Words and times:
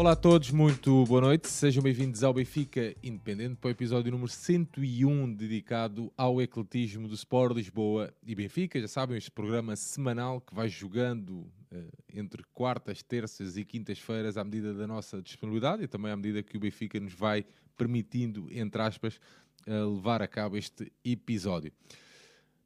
Olá 0.00 0.12
a 0.12 0.16
todos, 0.16 0.50
muito 0.50 1.04
boa 1.04 1.20
noite. 1.20 1.46
Sejam 1.46 1.82
bem-vindos 1.82 2.24
ao 2.24 2.32
Benfica 2.32 2.96
Independente 3.02 3.56
para 3.56 3.68
o 3.68 3.70
episódio 3.70 4.10
número 4.10 4.30
101 4.30 5.34
dedicado 5.34 6.10
ao 6.16 6.40
ecletismo 6.40 7.06
do 7.06 7.12
Sport 7.12 7.54
Lisboa 7.54 8.10
e 8.26 8.34
Benfica. 8.34 8.80
Já 8.80 8.88
sabem, 8.88 9.18
este 9.18 9.30
programa 9.30 9.76
semanal 9.76 10.40
que 10.40 10.54
vai 10.54 10.68
jogando 10.68 11.40
uh, 11.40 11.92
entre 12.14 12.42
quartas, 12.54 13.02
terças 13.02 13.58
e 13.58 13.64
quintas-feiras 13.66 14.38
à 14.38 14.42
medida 14.42 14.72
da 14.72 14.86
nossa 14.86 15.20
disponibilidade 15.20 15.82
e 15.82 15.86
também 15.86 16.10
à 16.10 16.16
medida 16.16 16.42
que 16.42 16.56
o 16.56 16.60
Benfica 16.60 16.98
nos 16.98 17.12
vai 17.12 17.44
permitindo, 17.76 18.48
entre 18.50 18.80
aspas, 18.80 19.20
uh, 19.68 19.96
levar 19.96 20.22
a 20.22 20.26
cabo 20.26 20.56
este 20.56 20.90
episódio. 21.04 21.74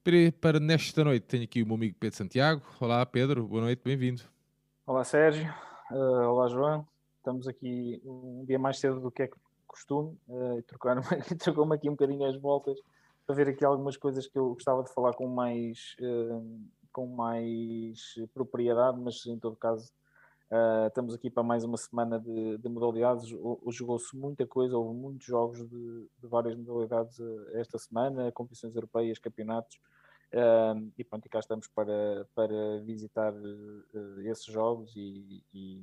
Para, 0.05 0.33
para 0.41 0.61
nesta 0.61 1.03
noite 1.03 1.25
tenho 1.25 1.43
aqui 1.43 1.65
o 1.65 1.67
meu 1.67 1.75
amigo 1.75 1.97
Pedro 1.99 2.17
Santiago. 2.17 2.63
Olá 2.79 3.05
Pedro, 3.05 3.45
boa 3.49 3.63
noite, 3.63 3.83
bem-vindo. 3.85 4.23
Olá 4.87 5.03
Sérgio, 5.03 5.53
uh, 5.91 6.29
olá 6.29 6.47
João 6.47 6.94
estamos 7.25 7.49
aqui 7.49 8.03
um 8.05 8.45
dia 8.45 8.59
mais 8.59 8.79
cedo 8.79 9.01
do 9.01 9.11
que 9.11 9.23
é 9.23 9.31
costume, 9.67 10.15
uh, 10.29 10.63
trocou-me 11.43 11.75
aqui 11.75 11.89
um 11.89 11.93
bocadinho 11.93 12.27
as 12.27 12.37
voltas 12.37 12.79
para 13.27 13.35
ver 13.35 13.49
aqui 13.49 13.65
algumas 13.65 13.97
coisas 13.97 14.29
que 14.29 14.39
eu 14.39 14.51
gostava 14.51 14.83
de 14.83 14.93
falar 14.93 15.15
com 15.15 15.27
mais, 15.27 15.97
uh, 16.01 16.61
com 16.93 17.07
mais 17.07 18.15
propriedade, 18.35 19.01
mas 19.01 19.25
em 19.25 19.39
todo 19.39 19.57
caso 19.57 19.91
uh, 20.51 20.87
estamos 20.87 21.15
aqui 21.15 21.31
para 21.31 21.43
mais 21.43 21.65
uma 21.65 21.79
semana 21.79 22.21
de, 22.21 22.59
de 22.59 22.69
modalidades. 22.69 23.27
Jogou-se 23.69 24.15
muita 24.15 24.47
coisa, 24.47 24.77
houve 24.77 24.95
muitos 24.95 25.27
jogos 25.27 25.67
de, 25.67 26.07
de 26.19 26.27
várias 26.29 26.55
modalidades 26.55 27.19
esta 27.55 27.79
semana, 27.79 28.31
competições 28.33 28.75
europeias, 28.75 29.19
campeonatos. 29.19 29.81
Uh, 30.31 30.93
e 30.99 31.05
pronto, 31.05 31.25
e 31.25 31.29
cá 31.31 31.39
estamos 31.39 31.69
para, 31.69 32.27
para 32.35 32.81
visitar 32.81 33.33
esses 34.25 34.45
jogos 34.45 34.93
e, 34.97 35.43
e, 35.55 35.81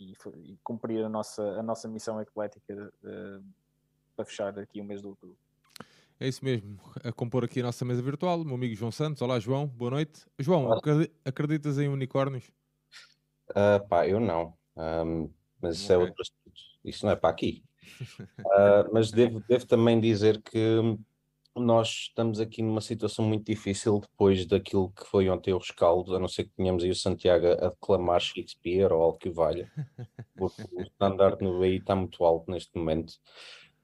e, 0.00 0.14
e 0.44 0.58
cumprir 0.64 1.04
a 1.04 1.08
nossa, 1.08 1.42
a 1.42 1.62
nossa 1.62 1.86
missão 1.86 2.20
eclética 2.20 2.92
uh, 3.04 3.44
para 4.16 4.24
fechar 4.24 4.58
aqui 4.58 4.80
o 4.80 4.84
mês 4.84 5.02
de 5.02 5.06
outubro. 5.06 5.36
É 6.18 6.28
isso 6.28 6.44
mesmo, 6.44 6.78
a 7.02 7.12
compor 7.12 7.44
aqui 7.44 7.60
a 7.60 7.62
nossa 7.62 7.84
mesa 7.84 8.02
virtual, 8.02 8.44
meu 8.44 8.54
amigo 8.54 8.74
João 8.74 8.92
Santos. 8.92 9.22
Olá, 9.22 9.38
João, 9.38 9.66
boa 9.66 9.92
noite. 9.92 10.26
João, 10.38 10.66
Olá. 10.66 10.80
acreditas 11.24 11.78
em 11.78 11.88
unicórnios? 11.88 12.50
Uh, 13.50 13.86
pá, 13.88 14.06
eu 14.06 14.20
não, 14.20 14.54
um, 14.76 15.30
mas 15.60 15.76
isso 15.76 15.92
é 15.92 15.96
okay. 15.96 16.06
é 16.06 16.08
outro 16.08 16.22
assunto. 16.22 16.60
Isso 16.84 17.06
não 17.06 17.12
é 17.12 17.16
para 17.16 17.30
aqui. 17.30 17.64
uh, 18.40 18.88
mas 18.92 19.10
devo, 19.10 19.42
devo 19.48 19.66
também 19.66 20.00
dizer 20.00 20.40
que 20.42 20.98
nós 21.56 21.88
estamos 21.88 22.40
aqui 22.40 22.62
numa 22.62 22.80
situação 22.80 23.24
muito 23.24 23.46
difícil 23.46 24.00
depois 24.00 24.46
daquilo 24.46 24.90
que 24.90 25.04
foi 25.06 25.28
ontem 25.28 25.52
o 25.52 25.58
rescaldo, 25.58 26.14
a 26.14 26.18
não 26.18 26.28
ser 26.28 26.44
que 26.44 26.50
tenhamos 26.56 26.84
aí 26.84 26.90
o 26.90 26.94
Santiago 26.94 27.46
a 27.46 27.68
declamar 27.68 28.20
Shakespeare 28.20 28.92
ou 28.92 29.02
algo 29.02 29.18
que 29.18 29.30
valha, 29.30 29.70
porque 30.36 30.62
o 30.72 30.82
standard 30.82 31.42
no 31.42 31.58
BI 31.58 31.76
está 31.76 31.96
muito 31.96 32.24
alto 32.24 32.50
neste 32.50 32.76
momento. 32.76 33.14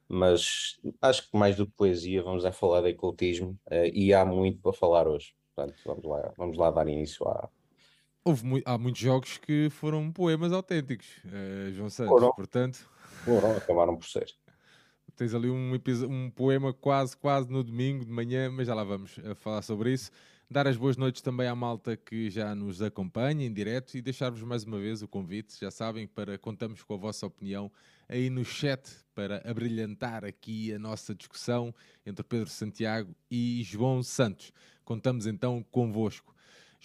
Mas 0.08 0.80
acho 1.02 1.28
que 1.28 1.36
mais 1.36 1.56
do 1.56 1.66
que 1.66 1.72
poesia, 1.72 2.22
vamos 2.22 2.44
é 2.44 2.52
falar 2.52 2.82
de 2.82 2.90
ecletismo 2.90 3.58
uh, 3.66 3.90
e 3.92 4.14
há 4.14 4.24
muito 4.24 4.60
para 4.60 4.72
falar 4.72 5.08
hoje. 5.08 5.34
Portanto, 5.54 5.76
vamos 5.84 6.04
lá, 6.04 6.32
vamos 6.36 6.56
lá 6.56 6.70
dar 6.70 6.86
início 6.86 7.26
a. 7.26 7.48
Houve 8.24 8.62
há 8.64 8.78
muitos 8.78 9.00
jogos 9.00 9.38
que 9.38 9.68
foram 9.70 10.12
poemas 10.12 10.52
autênticos, 10.52 11.06
uh, 11.24 11.72
João 11.72 11.90
Santos, 11.90 12.12
foram. 12.12 12.32
portanto. 12.32 12.88
Foram, 13.24 13.56
acabaram 13.56 13.96
por 13.96 14.06
ser 14.06 14.26
tens 15.16 15.34
ali 15.34 15.48
um, 15.48 15.72
um 16.08 16.30
poema 16.30 16.72
quase, 16.72 17.16
quase 17.16 17.50
no 17.50 17.64
domingo 17.64 18.04
de 18.04 18.12
manhã, 18.12 18.50
mas 18.50 18.66
já 18.66 18.74
lá 18.74 18.84
vamos 18.84 19.18
a 19.24 19.34
falar 19.34 19.62
sobre 19.62 19.92
isso. 19.92 20.10
Dar 20.48 20.68
as 20.68 20.76
boas 20.76 20.96
noites 20.96 21.22
também 21.22 21.48
à 21.48 21.54
malta 21.56 21.96
que 21.96 22.30
já 22.30 22.54
nos 22.54 22.80
acompanha 22.80 23.44
em 23.44 23.52
direto 23.52 23.96
e 23.96 24.02
deixar-vos 24.02 24.42
mais 24.42 24.62
uma 24.62 24.78
vez 24.78 25.02
o 25.02 25.08
convite, 25.08 25.58
já 25.58 25.72
sabem, 25.72 26.06
para 26.06 26.38
contamos 26.38 26.84
com 26.84 26.94
a 26.94 26.96
vossa 26.96 27.26
opinião 27.26 27.72
aí 28.08 28.30
no 28.30 28.44
chat 28.44 28.88
para 29.12 29.42
abrilhantar 29.44 30.24
aqui 30.24 30.72
a 30.72 30.78
nossa 30.78 31.14
discussão 31.14 31.74
entre 32.04 32.22
Pedro 32.22 32.48
Santiago 32.48 33.12
e 33.28 33.60
João 33.64 34.04
Santos. 34.04 34.52
Contamos 34.84 35.26
então 35.26 35.64
convosco. 35.72 36.35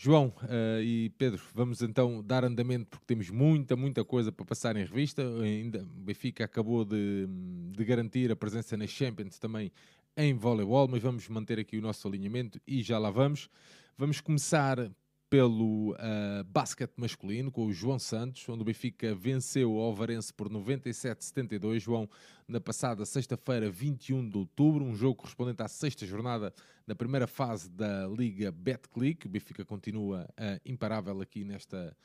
João 0.04 0.34
uh, 0.42 0.82
e 0.82 1.12
Pedro, 1.16 1.40
vamos 1.54 1.84
então 1.84 2.24
dar 2.24 2.44
andamento 2.44 2.90
porque 2.90 3.06
temos 3.06 3.30
muita, 3.30 3.76
muita 3.76 4.04
coisa 4.04 4.32
para 4.32 4.44
passar 4.44 4.76
em 4.76 4.80
revista. 4.80 5.22
Ainda 5.44 5.86
Benfica 5.94 6.44
acabou 6.44 6.84
de, 6.84 7.28
de 7.28 7.86
garantir 7.86 8.32
a 8.32 8.36
presença 8.36 8.76
na 8.76 8.88
Champions 8.88 9.38
também 9.38 9.72
em 10.18 10.34
voleibol, 10.34 10.88
mas 10.88 11.04
vamos 11.04 11.30
manter 11.30 11.60
aqui 11.60 11.78
o 11.78 11.82
nosso 11.84 12.08
alinhamento 12.08 12.60
e 12.66 12.82
já 12.82 12.98
lá 12.98 13.12
vamos. 13.12 13.48
Vamos 13.96 14.20
começar 14.20 14.90
pelo 15.32 15.94
uh, 15.94 16.44
basquete 16.46 16.92
masculino 16.98 17.50
com 17.50 17.66
o 17.66 17.72
João 17.72 17.98
Santos, 17.98 18.50
onde 18.50 18.64
o 18.64 18.66
Benfica 18.66 19.16
venceu 19.16 19.72
o 19.72 19.80
Alvarense 19.80 20.34
por 20.34 20.50
97-72. 20.50 21.80
João, 21.80 22.10
na 22.46 22.60
passada 22.60 23.06
sexta-feira, 23.06 23.72
21 23.72 24.30
de 24.30 24.38
outubro, 24.38 24.84
um 24.84 24.94
jogo 24.94 25.16
correspondente 25.16 25.64
à 25.64 25.70
sexta 25.70 26.06
jornada 26.06 26.54
da 26.86 26.94
primeira 26.94 27.28
fase 27.28 27.70
da 27.70 28.06
Liga 28.08 28.52
Betclic. 28.52 29.26
O 29.26 29.30
Benfica 29.30 29.64
continua 29.64 30.28
uh, 30.32 30.60
imparável 30.66 31.22
aqui 31.22 31.46
nesta, 31.46 31.96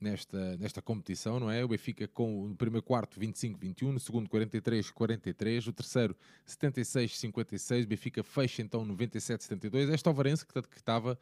nesta, 0.00 0.56
nesta 0.56 0.80
competição, 0.80 1.40
não 1.40 1.50
é? 1.50 1.64
O 1.64 1.68
Benfica 1.68 2.06
com 2.06 2.46
no 2.46 2.54
primeiro 2.54 2.86
quarto 2.86 3.18
25-21, 3.18 3.82
no 3.90 3.98
segundo 3.98 4.30
43-43, 4.30 5.66
o 5.66 5.72
terceiro 5.72 6.16
76-56, 6.46 7.82
o 7.82 7.88
Benfica 7.88 8.22
fecha 8.22 8.62
então 8.62 8.86
97-72. 8.86 9.92
Esta 9.92 10.08
Alvarense 10.08 10.46
que 10.46 10.76
estava 10.76 11.18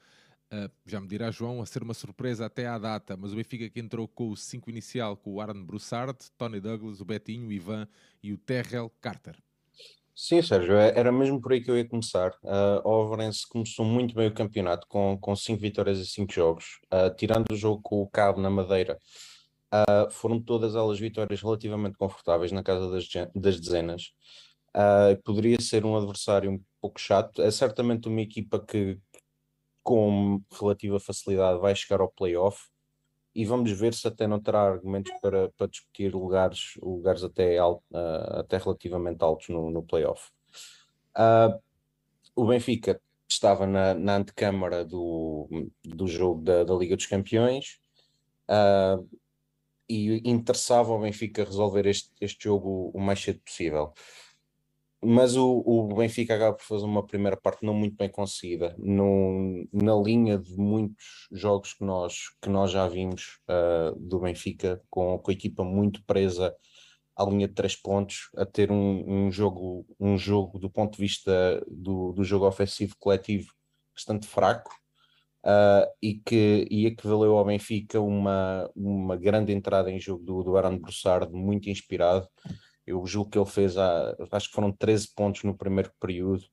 Uh, 0.50 0.70
já 0.86 0.98
me 1.00 1.06
dirá 1.06 1.30
João, 1.30 1.60
a 1.60 1.66
ser 1.66 1.82
uma 1.82 1.92
surpresa 1.92 2.46
até 2.46 2.66
à 2.66 2.78
data, 2.78 3.16
mas 3.16 3.32
o 3.32 3.36
Benfica 3.36 3.68
que 3.68 3.80
entrou 3.80 4.08
com 4.08 4.30
o 4.30 4.36
5 4.36 4.70
inicial 4.70 5.16
com 5.16 5.34
o 5.34 5.40
Aaron 5.40 5.62
Broussard, 5.62 6.18
Tony 6.38 6.58
Douglas, 6.58 7.00
o 7.00 7.04
Betinho, 7.04 7.48
o 7.48 7.52
Ivan 7.52 7.86
e 8.22 8.32
o 8.32 8.38
Terrell 8.38 8.90
Carter. 9.00 9.36
Sim, 10.14 10.42
Sérgio, 10.42 10.74
é, 10.74 10.98
era 10.98 11.12
mesmo 11.12 11.40
por 11.40 11.52
aí 11.52 11.60
que 11.60 11.70
eu 11.70 11.76
ia 11.76 11.86
começar. 11.86 12.30
Uh, 12.42 12.80
o 12.82 12.90
Overense 12.90 13.46
começou 13.46 13.84
muito 13.84 14.14
bem 14.14 14.26
o 14.26 14.34
campeonato, 14.34 14.86
com 14.88 15.36
5 15.36 15.60
vitórias 15.60 16.00
e 16.00 16.06
5 16.06 16.32
jogos. 16.32 16.80
Uh, 16.92 17.14
tirando 17.14 17.52
o 17.52 17.56
jogo 17.56 17.80
com 17.82 18.02
o 18.02 18.08
Cabo 18.08 18.40
na 18.40 18.50
Madeira, 18.50 18.98
uh, 19.72 20.10
foram 20.10 20.40
todas 20.42 20.74
elas 20.74 20.98
vitórias 20.98 21.40
relativamente 21.40 21.96
confortáveis 21.96 22.50
na 22.50 22.62
casa 22.62 22.90
das, 22.90 23.06
das 23.34 23.60
dezenas. 23.60 24.12
Uh, 24.76 25.20
poderia 25.22 25.60
ser 25.60 25.84
um 25.84 25.96
adversário 25.96 26.50
um 26.50 26.60
pouco 26.80 27.00
chato. 27.00 27.40
É 27.42 27.50
certamente 27.50 28.08
uma 28.08 28.20
equipa 28.20 28.58
que, 28.58 28.98
com 29.82 30.42
relativa 30.60 31.00
facilidade 31.00 31.60
vai 31.60 31.74
chegar 31.74 32.00
ao 32.00 32.10
playoff 32.10 32.68
e 33.34 33.44
vamos 33.44 33.70
ver 33.70 33.94
se 33.94 34.06
até 34.06 34.26
não 34.26 34.40
terá 34.40 34.62
argumentos 34.62 35.12
para, 35.20 35.48
para 35.50 35.68
discutir 35.68 36.12
lugares, 36.12 36.74
lugares 36.82 37.22
até, 37.22 37.56
alto, 37.58 37.84
uh, 37.92 38.40
até 38.40 38.58
relativamente 38.58 39.22
altos 39.22 39.48
no, 39.48 39.70
no 39.70 39.82
playoff. 39.82 40.30
Uh, 41.16 41.60
o 42.34 42.46
Benfica 42.46 43.00
estava 43.28 43.66
na, 43.66 43.94
na 43.94 44.16
antecâmara 44.16 44.84
do, 44.84 45.48
do 45.84 46.06
jogo 46.06 46.42
da, 46.42 46.64
da 46.64 46.74
Liga 46.74 46.96
dos 46.96 47.06
Campeões 47.06 47.78
uh, 48.48 49.08
e 49.88 50.20
interessava 50.28 50.92
ao 50.92 51.00
Benfica 51.00 51.44
resolver 51.44 51.86
este, 51.86 52.10
este 52.20 52.44
jogo 52.44 52.90
o 52.94 53.00
mais 53.00 53.20
cedo 53.20 53.40
possível 53.40 53.92
mas 55.02 55.36
o, 55.36 55.62
o 55.64 55.94
Benfica 55.94 56.34
acaba 56.34 56.56
por 56.56 56.64
fazer 56.64 56.84
uma 56.84 57.06
primeira 57.06 57.36
parte 57.36 57.64
não 57.64 57.72
muito 57.72 57.96
bem 57.96 58.08
conseguida, 58.08 58.74
no, 58.78 59.66
na 59.72 59.94
linha 59.94 60.36
de 60.38 60.56
muitos 60.56 61.28
jogos 61.30 61.72
que 61.72 61.84
nós, 61.84 62.30
que 62.42 62.48
nós 62.48 62.70
já 62.70 62.88
vimos 62.88 63.38
uh, 63.48 63.96
do 63.98 64.18
Benfica, 64.18 64.82
com, 64.90 65.18
com 65.18 65.30
a 65.30 65.34
equipa 65.34 65.62
muito 65.62 66.02
presa 66.04 66.54
à 67.16 67.24
linha 67.24 67.46
de 67.46 67.54
três 67.54 67.76
pontos, 67.76 68.28
a 68.36 68.44
ter 68.44 68.72
um, 68.72 69.26
um 69.26 69.30
jogo, 69.30 69.86
um 70.00 70.18
jogo 70.18 70.58
do 70.58 70.68
ponto 70.68 70.96
de 70.96 71.02
vista 71.02 71.64
do, 71.68 72.12
do 72.12 72.24
jogo 72.24 72.46
ofensivo 72.46 72.96
coletivo 72.98 73.52
bastante 73.94 74.26
fraco. 74.26 74.70
Uh, 75.44 75.86
e, 76.02 76.14
que, 76.14 76.66
e 76.68 76.90
que 76.90 77.06
valeu 77.06 77.38
ao 77.38 77.44
Benfica 77.44 78.00
uma, 78.00 78.68
uma 78.74 79.16
grande 79.16 79.52
entrada 79.52 79.88
em 79.90 79.98
jogo 79.98 80.22
do, 80.22 80.42
do 80.42 80.56
Aaron 80.56 80.78
Broussard, 80.78 81.32
muito 81.32 81.70
inspirado, 81.70 82.28
eu 82.88 83.04
julgo 83.06 83.30
que 83.30 83.38
ele 83.38 83.46
fez, 83.46 83.76
a, 83.76 84.16
acho 84.32 84.48
que 84.48 84.54
foram 84.54 84.72
13 84.72 85.14
pontos 85.14 85.44
no 85.44 85.56
primeiro 85.56 85.92
período, 86.00 86.44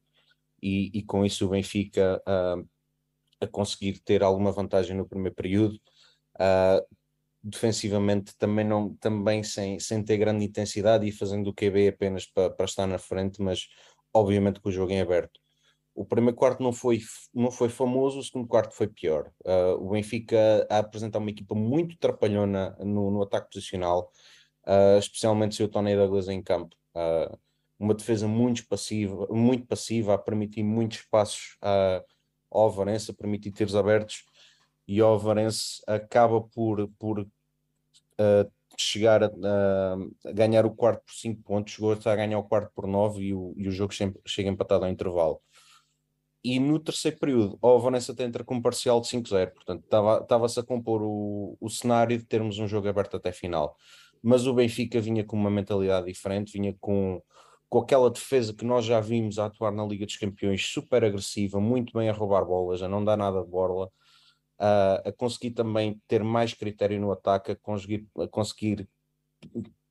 e, 0.62 0.92
e 0.94 1.04
com 1.04 1.26
isso 1.26 1.46
o 1.46 1.50
Benfica 1.50 2.22
uh, 2.28 2.68
a 3.40 3.48
conseguir 3.48 4.00
ter 4.00 4.24
alguma 4.24 4.52
vantagem 4.52 4.96
no 4.96 5.08
primeiro 5.08 5.36
período. 5.36 5.76
Uh, 6.36 6.86
defensivamente 7.46 8.36
também, 8.38 8.66
não, 8.66 8.96
também 8.96 9.44
sem, 9.44 9.80
sem 9.80 10.04
ter 10.04 10.18
grande 10.18 10.44
intensidade 10.44 11.08
e 11.08 11.12
fazendo 11.12 11.50
o 11.50 11.54
QB 11.54 11.90
apenas 11.90 12.26
para, 12.26 12.50
para 12.50 12.66
estar 12.66 12.88
na 12.88 12.98
frente, 12.98 13.40
mas 13.40 13.68
obviamente 14.12 14.60
com 14.60 14.70
o 14.70 14.72
jogo 14.72 14.92
em 14.92 15.00
aberto. 15.00 15.40
O 15.94 16.04
primeiro 16.04 16.36
quarto 16.36 16.62
não 16.62 16.74
foi, 16.74 17.00
não 17.34 17.52
foi 17.52 17.70
famoso, 17.70 18.20
o 18.20 18.24
segundo 18.24 18.48
quarto 18.48 18.74
foi 18.76 18.88
pior. 18.88 19.32
Uh, 19.46 19.76
o 19.80 19.92
Benfica 19.92 20.68
a 20.70 20.80
apresentar 20.80 21.20
uma 21.20 21.30
equipa 21.30 21.54
muito 21.54 21.98
trapalhona 21.98 22.76
no, 22.80 23.12
no 23.12 23.22
ataque 23.22 23.52
posicional, 23.52 24.12
uh, 24.68 24.98
especialmente 24.98 25.56
se 25.56 25.64
o 25.64 25.68
Tony 25.68 25.96
Douglas 25.96 26.28
em 26.28 26.42
campo. 26.42 26.76
Uh, 26.96 27.38
uma 27.78 27.94
defesa 27.94 28.28
muito 28.28 28.66
passiva, 28.68 29.28
muito 29.30 29.68
passiva, 29.68 30.14
a 30.14 30.18
permitir 30.18 30.64
muitos 30.64 31.00
espaços 31.00 31.58
uh, 31.62 32.04
ao 32.50 32.72
Varense, 32.72 33.12
a 33.12 33.14
permitir 33.14 33.52
tiros 33.52 33.76
abertos, 33.76 34.26
e 34.88 35.02
o 35.02 35.18
Varense 35.18 35.82
acaba 35.88 36.42
por, 36.42 36.88
por 36.98 37.20
uh, 37.20 38.52
chegar 38.78 39.24
a, 39.24 39.28
a, 39.28 40.32
ganhar 40.32 40.66
o 40.66 40.74
quarto 40.74 41.04
por 41.06 41.14
5 41.14 41.42
pontos, 41.44 41.74
chegou 41.74 41.92
a 41.92 42.16
ganhar 42.16 42.38
o 42.40 42.44
quarto 42.44 42.72
por 42.74 42.88
9 42.88 43.24
e 43.24 43.34
o, 43.34 43.54
e 43.58 43.68
o 43.68 43.72
jogo 43.72 43.94
sempre, 43.94 44.22
chega 44.26 44.50
empatado 44.50 44.86
ao 44.86 44.92
intervalo. 44.92 45.42
E 46.44 46.60
no 46.60 46.80
terceiro 46.80 47.18
período, 47.18 47.58
o 47.60 47.80
Vanessa 47.80 48.16
entra 48.20 48.44
com 48.44 48.56
um 48.56 48.62
parcial 48.62 49.02
de 49.02 49.08
5-0, 49.08 49.52
portanto 49.52 49.84
estava-se 50.22 50.60
a 50.60 50.64
compor 50.64 51.02
o, 51.02 51.58
o 51.60 51.70
cenário 51.70 52.16
de 52.18 52.24
termos 52.24 52.60
um 52.60 52.68
jogo 52.68 52.88
aberto 52.88 53.18
até 53.18 53.32
final. 53.32 53.76
Mas 54.26 54.48
o 54.48 54.54
Benfica 54.54 55.00
vinha 55.00 55.24
com 55.24 55.36
uma 55.36 55.52
mentalidade 55.52 56.08
diferente, 56.08 56.54
vinha 56.54 56.76
com, 56.80 57.22
com 57.70 57.80
aquela 57.80 58.10
defesa 58.10 58.54
que 58.54 58.66
nós 58.66 58.84
já 58.84 59.00
vimos 59.00 59.38
a 59.38 59.46
atuar 59.46 59.72
na 59.72 59.86
Liga 59.86 60.06
dos 60.06 60.18
Campeões, 60.18 60.66
super 60.66 61.04
agressiva, 61.04 61.60
muito 61.60 61.94
bem 61.94 62.10
a 62.10 62.14
roubar 62.14 62.44
bolas, 62.44 62.82
a 62.82 62.88
não 62.88 63.06
dar 63.06 63.18
nada 63.18 63.44
de 63.44 63.50
borla 63.50 63.92
a, 64.58 64.96
a 65.06 65.12
conseguir 65.12 65.52
também 65.52 66.02
ter 66.08 66.24
mais 66.24 66.54
critério 66.54 67.00
no 67.00 67.12
ataque, 67.12 67.52
a 67.52 67.56
conseguir, 67.56 68.08
a 68.18 68.28
conseguir 68.28 68.88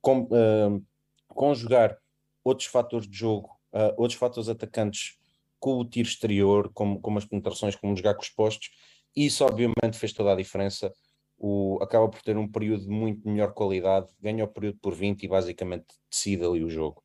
com, 0.01 0.23
uh, 0.23 0.83
conjugar 1.27 1.97
outros 2.43 2.67
fatores 2.67 3.07
de 3.07 3.17
jogo, 3.17 3.49
uh, 3.73 3.93
outros 3.97 4.19
fatores 4.19 4.49
atacantes 4.49 5.17
com 5.59 5.79
o 5.79 5.85
tiro 5.85 6.07
exterior, 6.07 6.69
como, 6.73 6.99
as 7.17 7.25
penetrações, 7.25 7.75
como 7.75 7.95
jogar 7.95 8.15
com 8.15 8.21
os 8.21 8.29
postos. 8.29 8.69
Isso, 9.15 9.45
obviamente, 9.45 9.97
fez 9.97 10.13
toda 10.13 10.33
a 10.33 10.35
diferença. 10.35 10.91
O, 11.37 11.79
acaba 11.81 12.07
por 12.07 12.21
ter 12.21 12.37
um 12.37 12.49
período 12.49 12.83
de 12.83 12.89
muito 12.89 13.27
melhor 13.27 13.53
qualidade, 13.53 14.07
ganha 14.21 14.45
o 14.45 14.47
período 14.47 14.79
por 14.81 14.93
20 14.93 15.23
e 15.23 15.27
basicamente 15.27 15.85
decide 16.09 16.45
ali 16.45 16.63
o 16.63 16.69
jogo. 16.69 17.03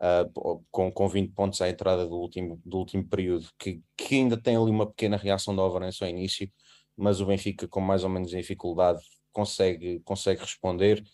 Uh, 0.00 0.62
com, 0.70 0.92
com 0.92 1.08
20 1.08 1.32
pontos 1.32 1.60
à 1.60 1.68
entrada 1.68 2.06
do 2.06 2.16
último, 2.16 2.60
do 2.64 2.78
último 2.78 3.04
período, 3.08 3.48
que, 3.58 3.82
que 3.96 4.14
ainda 4.14 4.40
tem 4.40 4.56
ali 4.56 4.70
uma 4.70 4.86
pequena 4.86 5.16
reação 5.16 5.56
da 5.56 5.62
Alvarense 5.62 6.04
ao 6.04 6.08
início, 6.08 6.48
mas 6.96 7.20
o 7.20 7.26
Benfica, 7.26 7.66
com 7.66 7.80
mais 7.80 8.04
ou 8.04 8.10
menos 8.10 8.30
dificuldade, 8.30 9.00
consegue, 9.32 10.00
consegue 10.04 10.40
responder 10.40 11.04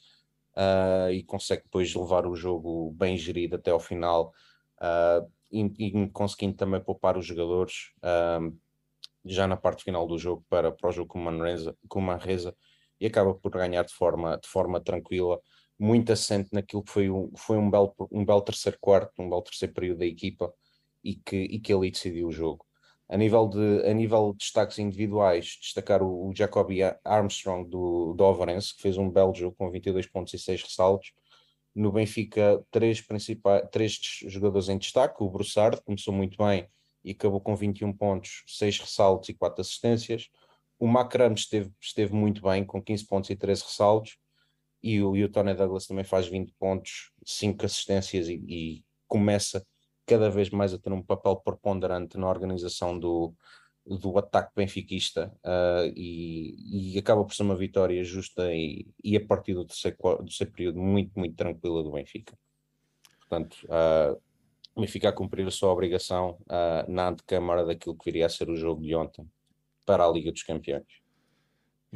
uh, 0.56 1.10
e 1.10 1.22
consegue 1.22 1.62
depois 1.64 1.94
levar 1.94 2.26
o 2.26 2.34
jogo 2.34 2.90
bem 2.92 3.16
gerido 3.16 3.56
até 3.56 3.70
ao 3.70 3.80
final, 3.80 4.32
uh, 4.80 5.30
e, 5.52 5.62
e, 5.78 6.08
conseguindo 6.10 6.56
também 6.56 6.80
poupar 6.80 7.16
os 7.16 7.26
jogadores 7.26 7.92
uh, 7.98 8.56
já 9.24 9.46
na 9.46 9.56
parte 9.56 9.84
final 9.84 10.06
do 10.06 10.18
jogo 10.18 10.44
para, 10.48 10.70
para 10.70 10.88
o 10.88 10.92
jogo 10.92 11.08
com 11.08 11.18
Manresa, 11.18 11.76
com 11.88 12.00
Manresa 12.00 12.54
e 13.00 13.06
acaba 13.06 13.34
por 13.34 13.50
ganhar 13.50 13.84
de 13.84 13.92
forma, 13.92 14.36
de 14.38 14.48
forma 14.48 14.80
tranquila, 14.80 15.40
muito 15.78 16.12
assente 16.12 16.50
naquilo 16.52 16.82
que 16.82 16.92
foi 16.92 17.10
um, 17.10 17.30
foi 17.36 17.56
um, 17.58 17.70
belo, 17.70 17.94
um 18.10 18.24
belo 18.24 18.42
terceiro 18.42 18.78
quarto, 18.80 19.20
um 19.20 19.28
belo 19.28 19.42
terceiro 19.42 19.74
período 19.74 19.98
da 19.98 20.06
equipa 20.06 20.52
e 21.02 21.16
que, 21.16 21.36
e 21.36 21.60
que 21.60 21.72
ali 21.72 21.90
decidiu 21.90 22.28
o 22.28 22.32
jogo. 22.32 22.64
A 23.08 23.16
nível 23.16 23.48
de, 23.48 23.86
a 23.86 23.92
nível 23.92 24.32
de 24.32 24.38
destaques 24.38 24.78
individuais, 24.78 25.58
destacar 25.60 26.02
o, 26.02 26.28
o 26.28 26.34
Jacoby 26.34 26.80
Armstrong 27.04 27.68
do, 27.68 28.14
do 28.14 28.24
Overense, 28.24 28.74
que 28.74 28.82
fez 28.82 28.96
um 28.96 29.10
belo 29.10 29.34
jogo 29.34 29.54
com 29.56 29.70
22 29.70 30.06
pontos 30.06 30.32
e 30.32 30.38
6 30.38 30.62
ressaltos. 30.62 31.12
No 31.74 31.92
Benfica, 31.92 32.64
três, 32.70 33.00
principais, 33.00 33.68
três 33.70 33.98
jogadores 34.26 34.68
em 34.68 34.78
destaque. 34.78 35.22
O 35.22 35.28
Broussard 35.28 35.82
começou 35.84 36.14
muito 36.14 36.38
bem 36.38 36.68
e 37.04 37.12
acabou 37.12 37.40
com 37.40 37.54
21 37.54 37.92
pontos, 37.92 38.42
6 38.46 38.80
ressaltos 38.80 39.28
e 39.28 39.34
4 39.34 39.60
assistências. 39.60 40.28
O 40.78 40.86
Macram 40.86 41.34
esteve, 41.34 41.70
esteve 41.80 42.14
muito 42.14 42.42
bem, 42.42 42.64
com 42.64 42.82
15 42.82 43.06
pontos 43.06 43.30
e 43.30 43.36
13 43.36 43.62
ressaltos. 43.64 44.16
E 44.82 45.02
o, 45.02 45.16
e 45.16 45.24
o 45.24 45.28
Tony 45.30 45.54
Douglas 45.54 45.86
também 45.86 46.04
faz 46.04 46.26
20 46.26 46.52
pontos, 46.58 47.10
5 47.24 47.64
assistências 47.64 48.28
e, 48.28 48.34
e 48.46 48.84
começa 49.06 49.64
cada 50.06 50.30
vez 50.30 50.50
mais 50.50 50.74
a 50.74 50.78
ter 50.78 50.92
um 50.92 51.02
papel 51.02 51.36
preponderante 51.36 52.18
na 52.18 52.28
organização 52.28 52.98
do, 52.98 53.34
do 53.86 54.16
ataque 54.18 54.52
benfiquista 54.56 55.32
uh, 55.44 55.90
e, 55.94 56.94
e, 56.94 56.98
acaba 56.98 57.24
por 57.24 57.34
ser 57.34 57.42
uma 57.42 57.56
vitória 57.56 58.02
justa 58.02 58.52
e, 58.54 58.86
e 59.02 59.16
a 59.16 59.24
partir 59.24 59.54
do 59.54 59.64
terceiro, 59.64 59.96
do 59.96 60.24
terceiro 60.24 60.52
período 60.52 60.80
muito, 60.80 61.18
muito 61.18 61.36
tranquila 61.36 61.82
do 61.82 61.92
Benfica. 61.92 62.36
Portanto, 63.20 63.56
uh, 63.64 64.20
o 64.74 64.80
Benfica 64.80 65.08
a 65.08 65.12
cumprir 65.12 65.46
a 65.46 65.50
sua 65.50 65.70
obrigação 65.70 66.38
uh, 66.42 66.90
na 66.90 67.08
antecâmara 67.08 67.64
daquilo 67.64 67.96
que 67.96 68.04
viria 68.04 68.26
a 68.26 68.28
ser 68.28 68.50
o 68.50 68.56
jogo 68.56 68.82
de 68.82 68.94
ontem 68.94 69.26
para 69.86 70.04
a 70.04 70.10
Liga 70.10 70.32
dos 70.32 70.42
Campeões. 70.42 71.04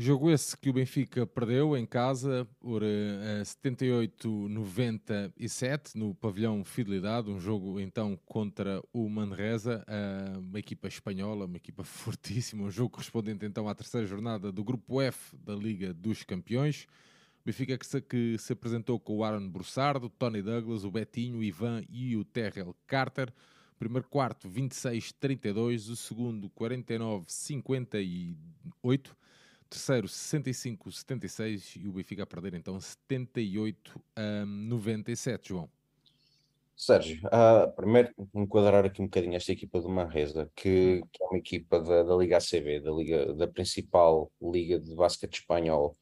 Jogo 0.00 0.30
esse 0.30 0.56
que 0.56 0.70
o 0.70 0.72
Benfica 0.72 1.26
perdeu 1.26 1.76
em 1.76 1.84
casa 1.84 2.46
por 2.60 2.84
uh, 2.84 2.86
eh, 2.86 3.42
78-97 3.42 5.96
no 5.96 6.14
pavilhão 6.14 6.64
Fidelidade, 6.64 7.28
um 7.28 7.40
jogo 7.40 7.80
então 7.80 8.16
contra 8.24 8.80
o 8.92 9.08
Manresa, 9.08 9.84
uh, 9.88 10.38
uma 10.38 10.60
equipa 10.60 10.86
espanhola, 10.86 11.46
uma 11.46 11.56
equipa 11.56 11.82
fortíssima, 12.06 12.62
um 12.62 12.70
jogo 12.70 12.90
correspondente 12.90 13.44
então 13.44 13.68
à 13.68 13.74
terceira 13.74 14.06
jornada 14.06 14.52
do 14.52 14.62
Grupo 14.62 15.02
F 15.02 15.36
da 15.36 15.56
Liga 15.56 15.92
dos 15.92 16.22
Campeões. 16.22 16.86
Benfica 17.48 17.78
que 17.78 17.86
se, 17.86 17.98
que 18.02 18.36
se 18.36 18.52
apresentou 18.52 19.00
com 19.00 19.16
o 19.16 19.24
Aaron 19.24 19.50
o 20.02 20.10
Tony 20.10 20.42
Douglas, 20.42 20.84
o 20.84 20.90
Betinho, 20.90 21.38
o 21.38 21.42
Ivan 21.42 21.82
e 21.88 22.14
o 22.14 22.22
Terrell 22.22 22.76
Carter. 22.86 23.32
primeiro 23.78 24.06
quarto 24.06 24.50
26-32, 24.50 25.88
o 25.88 25.96
segundo 25.96 26.50
49-58 26.50 28.36
terceiro 29.70 30.06
65-76 30.06 31.80
e 31.82 31.88
o 31.88 31.92
Benfica 31.92 32.24
a 32.24 32.26
perder 32.26 32.52
então 32.52 32.78
78 32.78 33.98
a 34.14 34.44
97, 34.44 35.48
João. 35.48 35.70
Sérgio, 36.76 37.26
uh, 37.28 37.72
primeiro 37.74 38.12
enquadrar 38.34 38.84
aqui 38.84 39.00
um 39.00 39.06
bocadinho 39.06 39.36
esta 39.36 39.52
equipa 39.52 39.80
do 39.80 39.88
Manresa, 39.88 40.50
que, 40.54 41.00
que 41.10 41.24
é 41.24 41.26
uma 41.26 41.38
equipa 41.38 41.80
da, 41.80 42.02
da, 42.02 42.14
Liga 42.14 42.36
ACB, 42.36 42.80
da, 42.80 42.90
Liga, 42.90 43.32
da 43.32 43.48
principal 43.48 44.30
liga 44.38 44.78
de 44.78 44.94
basquete 44.94 45.38
espanhol, 45.38 45.96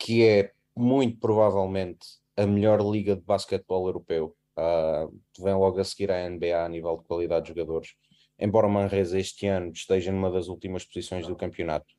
que 0.00 0.26
é 0.26 0.52
muito 0.74 1.18
provavelmente 1.18 2.06
a 2.36 2.46
melhor 2.46 2.80
liga 2.80 3.14
de 3.14 3.22
basquetebol 3.22 3.86
europeu. 3.86 4.34
Uh, 4.56 5.20
vem 5.38 5.54
logo 5.54 5.78
a 5.78 5.84
seguir 5.84 6.10
à 6.10 6.28
NBA 6.28 6.64
a 6.64 6.68
nível 6.68 6.96
de 6.96 7.04
qualidade 7.04 7.44
de 7.44 7.48
jogadores, 7.50 7.94
embora 8.38 8.66
o 8.66 8.70
Manresa 8.70 9.18
este 9.18 9.46
ano 9.46 9.70
esteja 9.72 10.10
numa 10.10 10.30
das 10.30 10.48
últimas 10.48 10.84
posições 10.84 11.26
do 11.26 11.36
campeonato. 11.36 11.94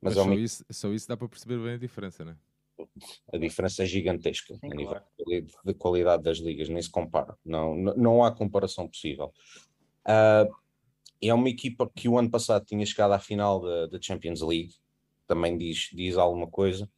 Mas, 0.00 0.16
Mas 0.16 0.24
só, 0.24 0.32
isso, 0.32 0.64
só 0.70 0.92
isso 0.92 1.08
dá 1.08 1.16
para 1.16 1.28
perceber 1.28 1.58
bem 1.58 1.74
a 1.74 1.78
diferença, 1.78 2.24
né? 2.24 2.36
A 3.32 3.38
diferença 3.38 3.84
é 3.84 3.86
gigantesca 3.86 4.54
Sim, 4.54 4.72
a 4.72 4.74
nível 4.74 4.96
claro. 4.96 5.46
de 5.64 5.74
qualidade 5.74 6.24
das 6.24 6.38
ligas, 6.38 6.68
nem 6.68 6.82
se 6.82 6.90
compara. 6.90 7.36
Não, 7.44 7.74
não, 7.74 7.94
não 7.96 8.24
há 8.24 8.32
comparação 8.32 8.88
possível. 8.88 9.32
Uh, 10.04 10.52
é 11.22 11.32
uma 11.32 11.48
equipa 11.48 11.90
que 11.94 12.08
o 12.08 12.18
ano 12.18 12.30
passado 12.30 12.64
tinha 12.64 12.84
chegado 12.84 13.12
à 13.12 13.18
final 13.18 13.60
da, 13.60 13.86
da 13.86 13.98
Champions 14.00 14.42
League, 14.42 14.74
também 15.26 15.56
diz, 15.56 15.88
diz 15.92 16.16
alguma 16.16 16.48
coisa, 16.48 16.90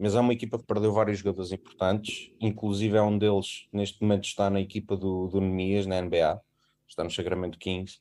mas 0.00 0.14
é 0.14 0.20
uma 0.20 0.32
equipa 0.32 0.58
que 0.58 0.64
perdeu 0.64 0.92
vários 0.92 1.18
jogadores 1.18 1.52
importantes, 1.52 2.32
inclusive 2.40 2.96
é 2.96 3.02
um 3.02 3.18
deles, 3.18 3.68
neste 3.72 4.00
momento 4.02 4.24
está 4.24 4.48
na 4.48 4.60
equipa 4.60 4.96
do, 4.96 5.28
do 5.28 5.40
Nemias, 5.40 5.86
na 5.86 6.00
NBA, 6.00 6.40
está 6.88 7.04
no 7.04 7.10
Sacramento 7.10 7.58
Kings, 7.58 8.00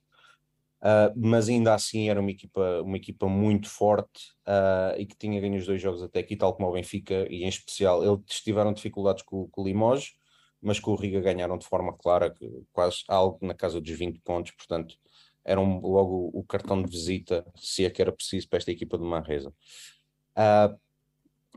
Uh, 0.79 1.11
mas 1.13 1.49
ainda 1.49 1.73
assim 1.73 2.09
era 2.09 2.21
uma 2.21 2.31
equipa, 2.31 2.81
uma 2.81 2.95
equipa 2.95 3.27
muito 3.27 3.67
forte 3.67 4.31
uh, 4.47 4.97
e 4.97 5.05
que 5.05 5.17
tinha 5.17 5.39
ganho 5.41 5.57
os 5.57 5.65
dois 5.65 5.81
jogos 5.81 6.01
até 6.01 6.21
aqui, 6.21 6.37
tal 6.37 6.55
como 6.55 6.69
o 6.69 6.71
Benfica, 6.71 7.27
e 7.29 7.43
em 7.43 7.49
especial 7.49 8.01
eles 8.01 8.41
tiveram 8.41 8.71
dificuldades 8.71 9.21
com, 9.23 9.49
com 9.49 9.61
o 9.61 9.65
Limoges, 9.65 10.13
mas 10.61 10.79
com 10.79 10.91
o 10.91 10.95
Riga 10.95 11.19
ganharam 11.19 11.57
de 11.57 11.67
forma 11.67 11.91
clara, 11.97 12.33
quase 12.71 13.03
algo 13.09 13.45
na 13.45 13.53
casa 13.53 13.81
dos 13.81 13.91
20 13.91 14.19
pontos, 14.21 14.53
portanto 14.53 14.95
eram 15.43 15.79
logo 15.81 16.29
o 16.33 16.43
cartão 16.45 16.81
de 16.81 16.89
visita, 16.89 17.45
se 17.55 17.83
é 17.83 17.89
que 17.89 18.01
era 18.01 18.11
preciso 18.11 18.47
para 18.47 18.57
esta 18.57 18.71
equipa 18.71 18.97
de 18.97 19.03
Manresa. 19.03 19.53
Uh, 20.37 20.79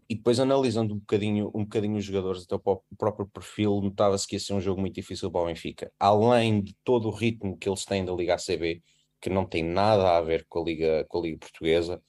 e 0.09 0.15
depois 0.15 0.39
analisando 0.41 0.95
um 0.95 0.99
bocadinho, 0.99 1.51
um 1.55 1.65
bocadinho 1.65 1.97
os 1.97 2.05
jogadores, 2.05 2.45
até 2.45 2.55
o 2.55 2.83
próprio 2.99 3.27
perfil, 3.27 3.81
notava-se 3.81 4.27
que 4.27 4.37
ia 4.37 4.41
ser 4.41 4.55
um 4.55 4.61
jogo 4.61 4.81
muito 4.81 4.95
difícil 4.95 5.31
para 5.31 5.43
o 5.43 5.47
Benfica. 5.47 5.93
Além 5.99 6.63
de 6.63 6.75
todo 6.85 7.09
o 7.09 7.11
ritmo 7.11 7.57
que 7.57 7.69
eles 7.69 7.85
têm 7.85 8.05
da 8.05 8.13
Liga 8.13 8.35
ACB, 8.35 8.83
que 9.23 9.31
não 9.31 9.47
tem 9.47 9.63
nada 9.63 10.17
a 10.17 10.21
ver 10.21 10.45
com 10.49 10.61
a 10.61 10.65
Liga, 10.65 11.07
com 11.09 11.19
a 11.19 11.23
Liga 11.23 11.39
Portuguesa. 11.39 12.03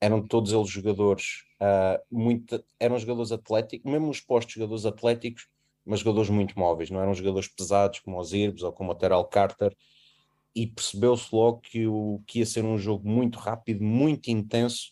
Eram 0.00 0.24
todos 0.26 0.52
eles 0.52 0.70
jogadores, 0.70 1.42
uh, 1.60 2.00
muito, 2.08 2.64
eram 2.78 2.96
jogadores 2.96 3.32
atléticos, 3.32 3.90
mesmo 3.90 4.08
os 4.08 4.20
postos 4.20 4.54
jogadores 4.54 4.86
atléticos, 4.86 5.48
mas 5.84 6.00
jogadores 6.00 6.30
muito 6.30 6.56
móveis, 6.56 6.90
não 6.90 7.00
eram 7.00 7.12
jogadores 7.12 7.48
pesados 7.48 7.98
como 7.98 8.20
os 8.20 8.32
Irbs 8.32 8.62
ou 8.62 8.72
como 8.72 8.92
o 8.92 8.94
Terrell 8.94 9.24
Carter, 9.24 9.76
e 10.54 10.66
percebeu-se 10.66 11.34
logo 11.34 11.60
que, 11.60 11.86
o, 11.86 12.22
que 12.26 12.38
ia 12.38 12.46
ser 12.46 12.64
um 12.64 12.78
jogo 12.78 13.08
muito 13.08 13.38
rápido, 13.38 13.82
muito 13.82 14.28
intenso, 14.28 14.90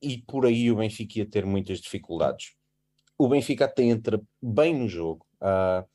e 0.00 0.18
por 0.18 0.46
aí 0.46 0.70
o 0.70 0.76
Benfica 0.76 1.20
ia 1.20 1.26
ter 1.26 1.44
muitas 1.44 1.80
dificuldades. 1.80 2.54
O 3.16 3.28
Benfica 3.28 3.64
até 3.64 3.84
entra 3.84 4.20
bem 4.42 4.74
no 4.74 4.88
jogo, 4.88 5.26
uh, 5.40 5.86